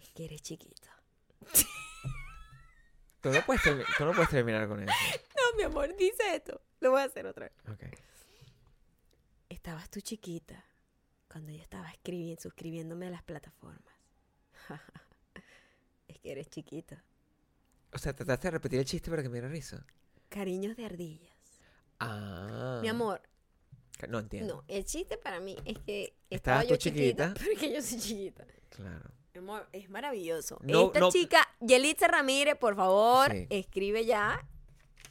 es 0.01 0.09
que 0.13 0.25
eres 0.25 0.41
chiquita. 0.41 0.89
Tú 3.21 3.31
no, 3.31 3.41
puedes 3.45 3.61
tú 3.63 4.05
no 4.05 4.11
puedes 4.13 4.29
terminar 4.29 4.67
con 4.67 4.81
eso. 4.83 4.91
No, 5.35 5.57
mi 5.57 5.63
amor, 5.63 5.95
dice 5.97 6.35
esto. 6.35 6.61
Lo 6.79 6.91
voy 6.91 7.01
a 7.01 7.05
hacer 7.05 7.25
otra 7.25 7.45
vez. 7.49 7.53
Ok. 7.71 7.83
Estabas 9.49 9.89
tú 9.89 10.01
chiquita 10.01 10.63
cuando 11.29 11.51
yo 11.51 11.61
estaba 11.61 11.89
escribiendo, 11.89 12.41
suscribiéndome 12.41 13.07
a 13.07 13.09
las 13.11 13.23
plataformas. 13.23 13.93
es 16.07 16.19
que 16.19 16.31
eres 16.31 16.49
chiquita. 16.49 17.03
O 17.93 17.97
sea, 17.97 18.13
trataste 18.13 18.47
de 18.47 18.51
repetir 18.51 18.79
el 18.79 18.85
chiste 18.85 19.09
para 19.09 19.23
que 19.23 19.29
me 19.29 19.33
diera 19.35 19.47
risa. 19.49 19.85
Cariños 20.29 20.75
de 20.75 20.85
ardillas. 20.85 21.31
Ah. 21.99 22.79
Mi 22.81 22.89
amor, 22.89 23.21
No 24.09 24.19
entiendo. 24.19 24.55
no, 24.57 24.63
el 24.67 24.85
chiste 24.85 25.17
para 25.17 25.39
mí 25.39 25.55
es 25.65 25.79
que 25.79 26.13
Estabas 26.29 26.63
estaba 26.63 26.63
tú 26.63 26.69
yo 26.69 26.75
chiquita, 26.77 27.33
chiquita. 27.33 27.45
porque 27.55 27.73
yo 27.73 27.81
soy 27.81 27.99
chiquita. 27.99 28.45
Claro. 28.69 29.09
Es 29.71 29.89
maravilloso. 29.89 30.59
No, 30.63 30.87
Esta 30.87 30.99
no. 30.99 31.11
chica, 31.11 31.47
Yelitza 31.59 32.07
Ramírez, 32.07 32.55
por 32.57 32.75
favor, 32.75 33.31
Sí. 33.31 33.47
escribe 33.49 34.05
ya. 34.05 34.45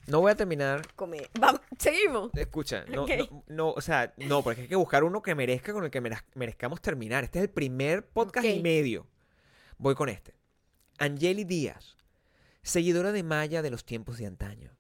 No 0.07 0.21
voy 0.21 0.31
a 0.33 0.37
terminar. 0.37 0.83
Come. 0.95 1.29
Vamos, 1.41 1.61
seguimos. 1.79 2.31
Escucha, 2.35 2.85
no, 2.87 3.07
no, 3.07 3.45
no, 3.49 3.71
o 3.73 3.81
sea, 3.81 4.15
no, 4.19 4.43
porque 4.43 4.63
hay 4.63 4.69
que 4.69 4.77
buscar 4.77 5.03
uno 5.05 5.21
que 5.23 5.35
merezca 5.35 5.73
con 5.73 5.85
el 5.85 5.91
que 5.91 6.01
merez- 6.03 6.25
merezcamos 6.35 6.81
terminar. 6.81 7.25
Este 7.25 7.41
es 7.41 7.45
el 7.45 7.51
primer 7.51 8.07
podcast 8.07 8.47
y 8.47 8.61
medio. 8.61 9.07
Voy 9.79 9.95
con 9.95 10.09
este. 10.09 10.35
Angeli 10.99 11.45
Díaz, 11.45 11.97
seguidora 12.63 13.13
de 13.13 13.23
Maya 13.23 13.63
de 13.63 13.71
los 13.71 13.85
tiempos 13.85 14.19
de 14.19 14.27
antaño, 14.27 14.77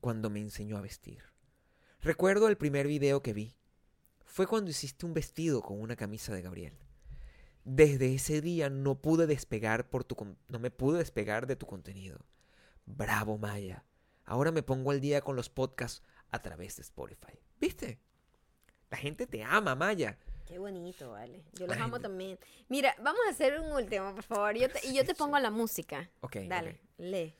cuando 0.00 0.30
me 0.30 0.40
enseñó 0.40 0.76
a 0.76 0.80
vestir. 0.80 1.22
Recuerdo 2.00 2.48
el 2.48 2.56
primer 2.56 2.86
video 2.86 3.20
que 3.22 3.32
vi. 3.32 3.54
Fue 4.24 4.46
cuando 4.46 4.70
hiciste 4.70 5.04
un 5.04 5.12
vestido 5.12 5.60
con 5.60 5.80
una 5.80 5.94
camisa 5.96 6.32
de 6.32 6.40
Gabriel. 6.40 6.78
Desde 7.64 8.14
ese 8.14 8.40
día 8.40 8.70
no 8.70 9.00
pude 9.00 9.26
despegar 9.26 9.88
por 9.88 10.04
tu 10.04 10.16
no 10.48 10.58
me 10.58 10.70
pude 10.70 10.98
despegar 10.98 11.46
de 11.46 11.56
tu 11.56 11.66
contenido. 11.66 12.18
Bravo 12.86 13.38
Maya. 13.38 13.84
Ahora 14.24 14.50
me 14.50 14.62
pongo 14.62 14.90
al 14.90 15.00
día 15.00 15.20
con 15.20 15.36
los 15.36 15.48
podcasts 15.48 16.02
a 16.30 16.40
través 16.42 16.76
de 16.76 16.82
Spotify. 16.82 17.38
¿Viste? 17.60 18.00
La 18.90 18.96
gente 18.96 19.26
te 19.26 19.42
ama, 19.42 19.74
Maya. 19.74 20.18
Qué 20.46 20.58
bonito, 20.58 21.12
vale. 21.12 21.44
Yo 21.52 21.66
los 21.66 21.76
Ay, 21.76 21.82
amo 21.82 22.00
también. 22.00 22.38
Mira, 22.68 22.94
vamos 23.00 23.20
a 23.26 23.30
hacer 23.30 23.58
un 23.58 23.72
último, 23.72 24.14
por 24.14 24.22
favor. 24.24 24.56
Yo 24.56 24.68
te- 24.68 24.86
y 24.86 24.94
yo 24.94 25.04
te 25.04 25.14
pongo 25.14 25.38
la 25.38 25.50
música. 25.50 26.10
Ok. 26.20 26.36
Dale, 26.48 26.70
ok. 26.70 26.76
lee. 26.98 27.34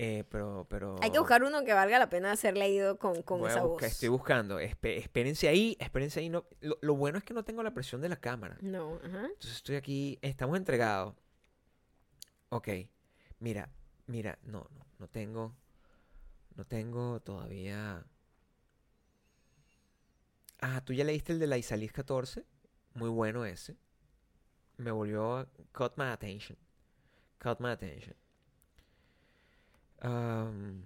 Eh, 0.00 0.22
pero, 0.30 0.64
pero. 0.70 0.94
Hay 1.02 1.10
que 1.10 1.18
buscar 1.18 1.42
uno 1.42 1.64
que 1.64 1.72
valga 1.74 1.98
la 1.98 2.08
pena 2.08 2.34
ser 2.36 2.56
leído 2.56 2.98
con, 2.98 3.20
con 3.22 3.40
esa 3.40 3.62
buscar- 3.62 3.66
voz. 3.68 3.82
Estoy 3.82 4.08
buscando. 4.08 4.60
Espe- 4.60 4.96
espérense 4.98 5.48
ahí, 5.48 5.76
espérense 5.80 6.20
ahí. 6.20 6.28
No, 6.28 6.46
lo, 6.60 6.78
lo 6.80 6.94
bueno 6.94 7.18
es 7.18 7.24
que 7.24 7.34
no 7.34 7.44
tengo 7.44 7.62
la 7.64 7.74
presión 7.74 8.00
de 8.00 8.08
la 8.08 8.16
cámara. 8.16 8.56
No, 8.60 8.94
ajá. 9.04 9.26
Entonces 9.26 9.56
estoy 9.56 9.74
aquí. 9.76 10.18
Estamos 10.22 10.56
entregados. 10.56 11.14
Ok. 12.50 12.68
Mira, 13.40 13.68
mira. 14.06 14.38
No, 14.44 14.68
no, 14.70 14.86
no 15.00 15.08
tengo. 15.08 15.56
No 16.54 16.64
tengo 16.64 17.18
todavía. 17.20 18.04
Ah, 20.60 20.80
tú 20.84 20.92
ya 20.92 21.04
leíste 21.04 21.32
el 21.32 21.38
de 21.38 21.46
la 21.48 21.58
Isalis 21.58 21.92
14. 21.92 22.44
Muy 22.94 23.08
bueno 23.10 23.44
ese. 23.44 23.76
Me 24.76 24.90
volvió 24.90 25.38
a. 25.38 25.48
Caught 25.72 25.96
my 25.98 26.06
attention. 26.06 26.56
Caught 27.38 27.60
my 27.60 27.70
attention. 27.70 28.14
Um, 30.02 30.82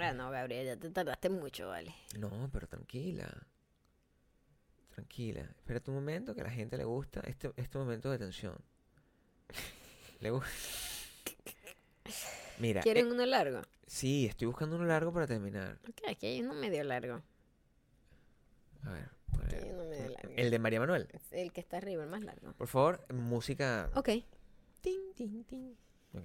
Ah, 0.00 0.12
no, 0.12 0.30
Gabriel, 0.30 0.66
ya 0.66 0.76
te 0.76 0.90
tardaste 0.90 1.28
mucho, 1.30 1.68
vale. 1.68 1.94
no, 2.18 2.50
pero 2.52 2.66
tranquila. 2.66 3.28
Tranquila. 4.90 5.42
Espérate 5.42 5.90
un 5.90 5.96
momento 5.96 6.34
que 6.34 6.40
a 6.40 6.44
la 6.44 6.50
gente 6.50 6.76
le 6.76 6.84
gusta 6.84 7.20
este, 7.20 7.52
este 7.56 7.78
momento 7.78 8.10
de 8.10 8.18
tensión. 8.18 8.56
Le 10.20 10.30
gusta. 10.30 10.48
Mira, 12.58 12.80
¿Quieren 12.80 13.08
eh, 13.08 13.12
uno 13.12 13.26
largo? 13.26 13.60
sí, 13.86 14.26
estoy 14.26 14.46
buscando 14.46 14.76
uno 14.76 14.86
largo 14.86 15.12
para 15.12 15.26
terminar. 15.26 15.78
Ok, 15.88 16.00
aquí 16.08 16.26
hay 16.26 16.40
uno 16.42 16.54
medio 16.54 16.82
largo. 16.84 17.22
A 18.84 18.90
ver, 18.90 19.10
Aquí 19.44 19.56
hay 19.56 19.70
uno 19.70 19.84
medio 19.84 20.08
largo. 20.10 20.32
el 20.34 20.50
de 20.50 20.58
María 20.58 20.80
Manuel. 20.80 21.08
Es 21.12 21.32
El 21.32 21.52
que 21.52 21.60
está 21.60 21.76
arriba, 21.76 22.02
el 22.04 22.08
más 22.10 22.22
largo. 22.22 22.52
Por 22.54 22.68
favor, 22.68 23.04
música. 23.12 23.90
Ok. 23.94 24.08
Tin, 24.80 25.00
tin, 25.14 25.44
tin. 25.44 25.76
Ok, 26.14 26.24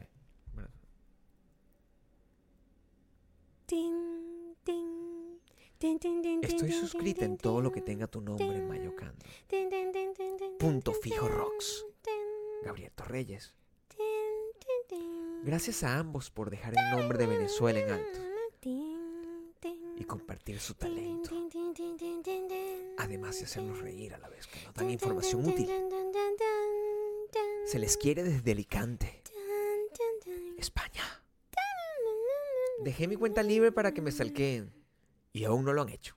Estoy 6.42 6.72
suscrita 6.72 7.26
en 7.26 7.38
todo 7.38 7.62
lo 7.62 7.72
que 7.72 7.82
tenga 7.82 8.08
tu 8.08 8.22
nombre 8.22 8.58
en 8.58 8.68
Mayocando. 8.68 9.26
Punto 10.60 10.94
fijo 10.94 11.28
rocks. 11.28 11.86
Gabriel 12.64 12.92
Torreyes. 12.94 13.56
Gracias 15.44 15.84
a 15.84 15.98
ambos 15.98 16.30
por 16.30 16.52
dejar 16.52 16.74
el 16.78 16.98
nombre 16.98 17.18
de 17.18 17.26
Venezuela 17.26 17.80
en 17.80 17.90
alto 17.90 18.20
y 19.98 20.04
compartir 20.04 20.60
su 20.60 20.74
talento. 20.76 21.30
además 22.98 23.40
de 23.40 23.46
hacernos 23.46 23.80
reír 23.80 24.14
a 24.14 24.18
la 24.18 24.30
vez 24.30 24.48
que 24.48 24.64
nos 24.64 24.74
dan 24.74 24.90
información 24.90 25.46
útil. 25.46 25.70
Se 27.66 27.80
les 27.80 27.98
quiere 27.98 28.24
desde 28.24 28.52
Alicante. 28.52 29.22
España. 30.58 30.91
Dejé 32.84 33.08
mi 33.08 33.16
cuenta 33.16 33.44
libre 33.44 33.72
para 33.72 33.94
que 33.94 34.02
me 34.02 34.12
salqueen 34.12 34.74
y 35.34 35.44
aún 35.46 35.64
no 35.66 35.74
lo 35.74 35.82
han 35.82 35.90
hecho. 35.90 36.16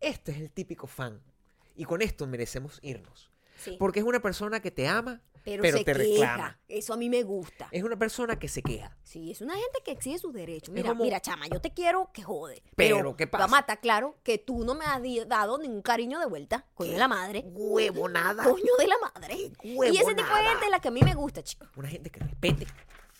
Este 0.00 0.32
es 0.32 0.38
el 0.38 0.50
típico 0.50 0.86
fan 0.86 1.20
y 1.74 1.84
con 1.84 2.02
esto 2.02 2.26
merecemos 2.26 2.78
irnos. 2.82 3.30
Sí. 3.56 3.76
Porque 3.78 4.00
es 4.00 4.04
una 4.06 4.20
persona 4.20 4.60
que 4.60 4.70
te 4.70 4.86
ama, 4.88 5.22
Pero, 5.44 5.62
pero 5.62 5.78
se 5.78 5.84
te 5.84 5.92
queja. 5.94 6.02
reclama. 6.10 6.60
Eso 6.68 6.92
a 6.92 6.96
mí 6.96 7.08
me 7.08 7.22
gusta. 7.22 7.68
es 7.70 7.82
una 7.84 7.96
persona 7.96 8.38
que 8.38 8.48
se 8.48 8.62
queja. 8.62 8.94
Sí, 9.02 9.30
es 9.30 9.40
una 9.40 9.54
gente 9.54 9.78
que 9.84 9.92
exige 9.92 10.18
sus 10.18 10.34
derechos. 10.34 10.74
Mira, 10.74 10.88
como- 10.90 11.04
mira, 11.04 11.20
chama, 11.20 11.46
yo 11.48 11.60
te 11.60 11.72
quiero 11.72 12.10
que 12.12 12.22
jode. 12.22 12.62
Pero, 12.76 12.96
Pero, 12.96 13.16
¿qué 13.16 13.26
pasa? 13.26 13.58
Estar 13.60 13.80
claro 13.80 14.18
que 14.22 14.36
tú 14.38 14.64
no 14.64 14.74
me 14.74 14.84
has 14.84 15.00
dado 15.28 15.56
ningún 15.58 15.82
cariño 15.82 16.18
de 16.20 16.26
vuelta. 16.26 16.66
Coño 16.74 16.92
de 16.92 16.98
la 16.98 17.08
madre. 17.08 17.44
Huevo 17.46 18.08
nada. 18.08 18.44
Coño 18.44 18.76
de 18.78 18.86
la 18.88 18.96
madre. 18.98 19.34
y 19.36 19.46
ese 19.46 19.54
tipo 19.62 19.88
de 19.88 19.94
huevonada. 20.22 20.50
gente 20.50 20.64
es 20.66 20.70
la 20.70 20.80
que 20.80 20.88
a 20.88 20.90
mí 20.90 21.00
me 21.02 21.14
gusta, 21.14 21.42
chicos. 21.42 21.68
Una 21.76 21.88
gente 21.88 22.10
que 22.10 22.20
respete. 22.20 22.66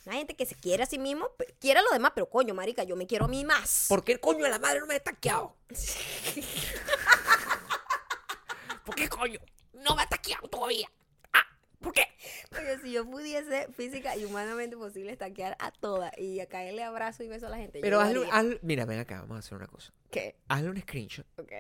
Una 0.07 0.17
gente 0.17 0.35
que 0.37 0.47
se 0.47 0.55
quiere 0.55 0.83
a 0.83 0.87
sí 0.87 0.99
mismo, 0.99 1.31
quiere 1.61 1.81
a 1.81 1.83
los 1.83 1.93
demás, 1.93 2.13
pero 2.15 2.29
coño, 2.29 2.55
marica, 2.55 2.85
yo 2.85 2.97
me 2.97 3.07
quiero 3.07 3.25
a 3.25 3.29
mí 3.29 3.45
más. 3.45 3.87
¿Por 3.89 4.05
qué 4.05 4.13
el 4.13 4.21
coño 4.21 4.45
de 4.45 4.51
la 4.51 4.59
madre 4.59 4.81
no 4.81 4.87
me 4.87 4.97
ha 4.97 5.01
taqueado? 5.01 5.57
¿Por 8.85 8.95
qué 8.95 9.09
coño? 9.09 9.41
No 9.73 9.97
me 9.97 10.03
ha 10.03 10.07
taqueado 10.07 10.49
todavía. 10.49 10.89
Ah, 11.33 11.43
¿por 11.81 11.93
qué? 11.93 12.07
Oye, 12.53 12.79
si 12.83 12.93
yo 12.93 13.09
pudiese 13.09 13.69
física 13.73 14.17
y 14.17 14.25
humanamente 14.25 14.77
posible 14.77 15.13
estaquear 15.13 15.57
a 15.59 15.71
todas 15.73 16.13
y 16.19 16.41
a 16.41 16.47
caerle 16.49 16.85
abrazo 16.85 17.23
y 17.23 17.29
beso 17.29 17.47
a 17.47 17.51
la 17.51 17.57
gente. 17.57 17.81
Pero 17.81 18.01
haría. 18.01 18.29
hazlo- 18.31 18.59
mira, 18.63 18.85
ven 18.85 19.01
acá, 19.01 19.21
vamos 19.21 19.37
a 19.37 19.39
hacer 19.41 19.55
una 19.57 19.67
cosa. 19.67 19.93
¿Qué? 20.11 20.37
Hazle 20.49 20.71
un 20.71 20.81
screenshot. 20.81 21.27
Ok. 21.39 21.53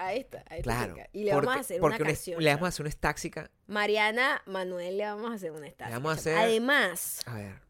Ahí 0.00 0.20
está, 0.20 0.38
ahí 0.48 0.60
está. 0.60 0.62
Claro. 0.62 0.94
chica. 0.94 1.08
Y 1.12 1.24
le 1.24 1.32
porque, 1.32 1.46
vamos 1.46 1.58
a 1.58 1.60
hacer 1.60 1.82
una 1.82 1.98
canción. 1.98 2.42
le 2.42 2.50
vamos 2.54 2.66
a 2.66 2.68
hacer 2.68 2.82
una 2.82 2.88
estáxica. 2.90 3.50
Mariana 3.66 4.42
Manuel 4.46 4.96
le 4.96 5.04
vamos 5.04 5.32
a 5.32 5.34
hacer 5.34 5.50
una 5.50 5.66
estatua. 5.66 5.88
Le 5.88 5.94
vamos 5.94 6.12
a 6.12 6.20
hacer- 6.20 6.38
Además, 6.38 7.20
A 7.26 7.34
ver. 7.34 7.60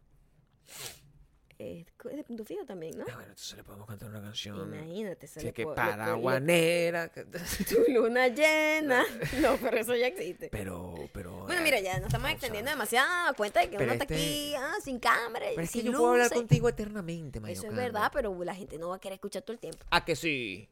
Eh, 1.61 1.85
es 2.11 2.17
de 2.17 2.23
punto 2.23 2.45
fijo 2.45 2.65
también, 2.65 2.97
¿no? 2.97 3.03
Ah, 3.09 3.15
bueno, 3.15 3.31
entonces 3.31 3.57
le 3.57 3.65
podemos 3.65 3.87
cantar 3.89 4.09
una 4.11 4.21
canción. 4.23 4.73
Imagínate, 4.73 5.27
se 5.27 5.43
le 5.43 5.53
que 5.53 5.65
po- 5.65 5.71
le- 5.71 5.77
paraguanera. 5.77 7.09
que- 7.09 7.25
Tu 7.69 7.93
luna 7.93 8.29
llena. 8.29 9.05
No, 9.43 9.57
pero 9.57 9.77
eso 9.79 9.97
ya 9.97 10.07
existe. 10.07 10.49
Pero, 10.51 10.95
pero. 11.13 11.47
Bueno, 11.47 11.61
mira, 11.63 11.81
ya 11.81 11.97
nos 11.99 12.07
estamos 12.07 12.31
extendiendo 12.31 12.71
demasiado. 12.71 13.35
Cuenta 13.35 13.59
de 13.61 13.71
que 13.71 13.77
Pero 13.77 13.93
uno 13.93 13.93
está 13.95 14.05
este- 14.05 14.15
aquí 14.15 14.55
ah, 14.57 14.75
sin 14.85 15.01
cámara. 15.01 15.47
y 15.51 15.55
Pero 15.57 15.63
es 15.65 15.71
que 15.73 15.81
sin 15.81 15.91
yo 15.91 15.99
puedo 15.99 16.13
hablar 16.13 16.27
luces. 16.27 16.39
contigo 16.39 16.69
eternamente, 16.69 17.41
Mayo 17.41 17.55
Eso 17.55 17.67
es 17.67 17.75
verdad, 17.75 18.11
pero 18.15 18.45
la 18.45 18.55
gente 18.55 18.79
no 18.79 18.91
va 18.91 18.97
a 18.97 19.01
querer 19.01 19.15
escuchar 19.15 19.43
todo 19.43 19.53
el 19.55 19.59
tiempo. 19.59 19.85
¿A 19.91 20.05
que 20.05 20.15
sí? 20.15 20.69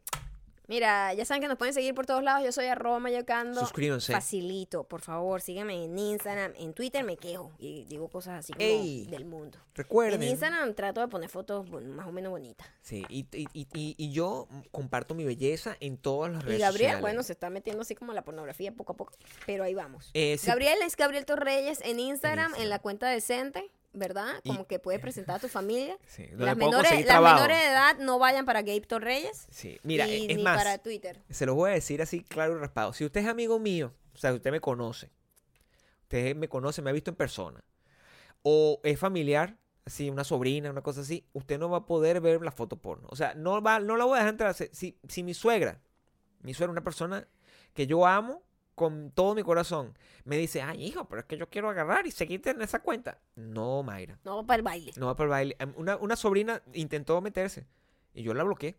Mira, 0.68 1.14
ya 1.14 1.24
saben 1.24 1.40
que 1.43 1.48
nos 1.48 1.59
pueden 1.59 1.74
seguir 1.74 1.94
por 1.94 2.06
todos 2.06 2.22
lados. 2.22 2.44
Yo 2.44 2.52
soy 2.52 2.66
arroba 2.66 2.98
mayocando. 2.98 3.60
Suscríbanse. 3.60 4.12
Facilito, 4.12 4.84
por 4.84 5.01
favor, 5.01 5.40
síganme 5.40 5.84
en 5.84 5.98
Instagram. 5.98 6.52
En 6.56 6.72
Twitter 6.74 7.05
me 7.05 7.16
quejo 7.16 7.52
y 7.59 7.84
digo 7.84 8.09
cosas 8.09 8.40
así 8.40 8.52
como 8.52 8.64
Ey. 8.64 9.06
del 9.06 9.24
mundo. 9.24 9.59
Recuerden. 9.74 10.22
En 10.22 10.30
Instagram 10.30 10.74
trato 10.74 11.01
de 11.01 11.09
poner 11.09 11.28
fotos 11.30 11.68
más 11.70 12.06
o 12.06 12.12
menos 12.12 12.30
bonitas. 12.30 12.66
Sí, 12.82 13.05
y, 13.09 13.26
y, 13.32 13.47
y, 13.52 13.66
y- 13.74 13.94
y 13.98 14.12
yo 14.12 14.48
comparto 14.70 15.14
mi 15.14 15.24
belleza 15.24 15.76
en 15.80 15.98
todas 15.98 16.32
las 16.32 16.43
Y 16.43 16.47
redes 16.47 16.60
Gabriel, 16.60 16.80
sociales. 16.90 17.01
bueno, 17.02 17.22
se 17.22 17.32
está 17.32 17.51
metiendo 17.51 17.82
así 17.82 17.94
como 17.94 18.12
la 18.12 18.22
pornografía 18.22 18.72
poco 18.72 18.93
a 18.93 18.97
poco, 18.97 19.12
pero 19.47 19.64
ahí 19.64 19.74
vamos. 19.74 20.10
Eh, 20.14 20.36
sí, 20.38 20.47
Gabriel 20.47 20.78
es 20.84 20.97
Gabriel 20.97 21.24
Torreyes 21.26 21.80
en 21.84 22.01
Instagram, 22.01 22.47
en, 22.47 22.51
Instagram. 22.51 22.68
la 22.70 22.78
cuenta 22.80 23.09
decente, 23.09 23.70
¿verdad? 23.97 24.40
Y- 24.44 24.51
Como 24.51 24.66
que 24.66 24.78
puede 24.78 24.98
presentar 24.98 25.36
a 25.36 25.39
tu 25.40 25.48
familia. 25.48 25.97
sí, 26.06 26.27
Las 26.36 26.56
menores, 26.56 27.05
las 27.06 27.23
menores 27.23 27.59
de 27.59 27.66
edad 27.66 27.98
no 27.98 28.18
vayan 28.18 28.44
para 28.44 28.62
Gabe 28.62 28.81
Torreyes. 28.82 29.47
Sí, 29.51 29.78
mira, 29.82 30.06
y 30.06 30.27
es 30.31 30.36
ni 30.36 30.43
más, 30.43 30.56
para 30.56 30.78
Twitter. 30.78 31.23
se 31.31 31.47
los 31.47 31.55
voy 31.55 31.70
a 31.70 31.74
decir 31.74 32.01
así 32.02 32.23
claro 32.23 32.56
y 32.56 32.60
raspado. 32.60 32.93
Si 32.93 33.05
usted 33.05 33.23
es 33.23 33.27
amigo 33.27 33.59
mío, 33.59 33.93
o 34.14 34.18
sea, 34.18 34.32
usted 34.32 34.51
me 34.51 34.60
conoce, 34.60 35.10
usted 36.02 36.36
me 36.36 36.48
conoce, 36.48 36.82
me 36.82 36.90
ha 36.90 36.93
visto 36.93 37.10
en 37.10 37.16
persona, 37.16 37.64
o 38.43 38.81
es 38.85 38.98
familiar, 38.98 39.56
así, 39.85 40.10
una 40.10 40.24
sobrina, 40.24 40.70
una 40.70 40.82
cosa 40.82 41.01
así, 41.01 41.27
usted 41.32 41.59
no 41.59 41.68
va 41.70 41.78
a 41.78 41.86
poder 41.86 42.20
ver 42.20 42.43
la 42.43 42.52
foto 42.52 42.77
porno. 42.77 43.09
O 43.10 43.16
sea, 43.16 43.35
no, 43.35 43.60
va, 43.62 43.81
no 43.81 43.97
la 43.97 44.05
voy 44.05 44.14
a 44.14 44.18
dejar 44.18 44.35
entrar. 44.35 44.55
Si, 44.55 44.68
si, 44.73 44.98
si 45.09 45.23
mi 45.23 45.35
suegra, 45.35 45.81
mi 46.43 46.55
suegra, 46.55 46.70
una 46.73 46.85
persona 46.85 47.27
que 47.74 47.86
yo 47.86 48.06
amo 48.06 48.43
con 48.77 49.11
todo 49.11 49.35
mi 49.35 49.43
corazón, 49.43 49.98
me 50.24 50.36
dice, 50.36 50.62
ay, 50.62 50.85
hijo, 50.85 51.07
pero 51.09 51.20
es 51.23 51.27
que 51.27 51.36
yo 51.36 51.48
quiero 51.48 51.69
agarrar 51.70 52.07
y 52.07 52.12
seguirte 52.12 52.51
en 52.51 52.62
esa 52.62 52.78
cuenta. 52.81 53.19
No, 53.35 53.82
Mayra. 53.82 54.19
No 54.23 54.36
va 54.36 54.43
para 54.47 54.59
el 54.59 54.62
baile. 54.62 54.93
No 54.97 55.07
va 55.07 55.16
para 55.16 55.24
el 55.24 55.31
baile. 55.31 55.57
Em, 55.59 55.73
Una, 55.77 55.97
una 55.97 56.15
sobrina 56.15 56.62
intentó 56.74 57.20
meterse 57.20 57.66
y 58.15 58.23
yo 58.23 58.35
la 58.35 58.44
bloqueé. 58.44 58.77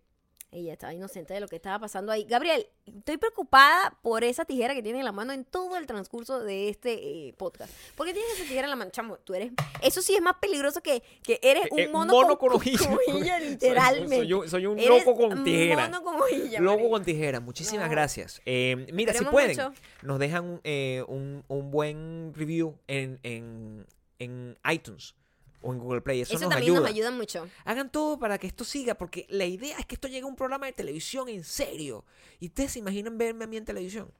Ella 0.49 0.71
estaba 0.73 0.93
inocente 0.93 1.33
de 1.33 1.41
lo 1.41 1.47
que 1.49 1.57
estaba 1.57 1.77
pasando 1.77 2.09
ahí. 2.11 2.23
Gabriel, 2.23 2.65
estoy 2.85 3.17
preocupada 3.17 3.97
por 4.01 4.23
esa 4.23 4.45
tijera 4.45 4.73
que 4.73 4.81
tiene 4.81 4.99
en 4.99 5.05
la 5.05 5.11
mano 5.11 5.33
en 5.33 5.43
todo 5.43 5.75
el 5.75 5.85
transcurso 5.85 6.39
de 6.39 6.69
este 6.69 6.93
eh, 7.27 7.33
podcast. 7.37 7.71
¿Por 7.97 8.07
qué 8.07 8.13
tienes 8.13 8.31
esa 8.33 8.43
tijera 8.43 8.63
en 8.63 8.69
la 8.69 8.77
mano? 8.77 8.89
Chamo, 8.91 9.17
tú 9.17 9.33
eres... 9.33 9.51
Eso 9.81 10.01
sí 10.01 10.15
es 10.15 10.21
más 10.21 10.35
peligroso 10.39 10.81
que, 10.81 11.03
que 11.21 11.37
eres 11.43 11.63
un 11.69 11.79
Eh, 11.79 11.87
mono, 11.89 12.13
mono 12.13 12.37
con, 12.37 12.47
con 12.49 12.55
hojilla. 12.57 12.79
con 12.87 12.93
hojilla, 12.97 13.37
Soy- 13.39 13.49
literalmente. 13.49 14.15
Soy, 14.17 14.33
un- 14.33 14.49
soy 14.49 14.65
un 14.67 14.79
Eres 14.79 15.05
loco 15.05 15.17
con 15.17 15.43
tijera. 15.43 15.83
mono 15.89 16.01
con 16.03 16.15
hojilla, 16.21 16.61
Loco 16.61 16.89
con 16.89 17.03
tijera. 17.03 17.39
Muchísimas 17.41 17.85
No. 17.87 17.91
gracias. 17.91 18.41
Eh, 18.45 18.87
mira, 18.93 19.13
si 19.13 19.25
pueden, 19.25 19.49
mucho. 19.57 19.73
nos 20.01 20.17
dejan 20.17 20.61
eh, 20.63 21.03
un, 21.09 21.43
un 21.49 21.71
buen 21.71 22.33
review 22.33 22.77
en, 22.87 23.19
en, 23.23 23.85
en 24.19 24.57
iTunes 24.71 25.13
o 25.61 25.73
en 25.73 25.79
Google 25.79 26.01
Play. 26.01 26.21
Eso, 26.21 26.33
Eso 26.35 26.43
nos 26.45 26.49
también 26.51 26.73
ayuda. 26.73 26.81
nos 26.81 26.89
ayuda 26.95 27.11
mucho. 27.11 27.49
Hagan 27.65 27.91
todo 27.91 28.19
para 28.19 28.37
que 28.37 28.47
esto 28.47 28.63
siga, 28.63 28.95
porque 28.95 29.25
la 29.29 29.45
idea 29.45 29.77
es 29.77 29.85
que 29.85 29.95
esto 29.95 30.07
llegue 30.07 30.23
a 30.23 30.27
un 30.27 30.35
programa 30.35 30.65
de 30.65 30.73
televisión 30.73 31.29
en 31.29 31.43
serio. 31.43 32.05
Y 32.39 32.47
ustedes 32.47 32.73
se 32.73 32.79
imaginan 32.79 33.17
verme 33.17 33.45
a 33.45 33.47
mí 33.47 33.57
en 33.57 33.65
televisión. 33.65 34.13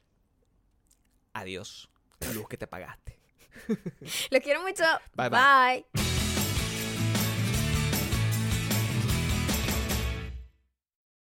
Adiós. 1.34 1.89
La 2.19 2.34
luz 2.34 2.47
que 2.47 2.57
te 2.57 2.68
pagaste. 2.68 3.19
Los 4.31 4.41
quiero 4.41 4.61
mucho. 4.64 4.84
Bye, 5.15 5.30
bye. 5.30 5.85
bye. 5.93 6.06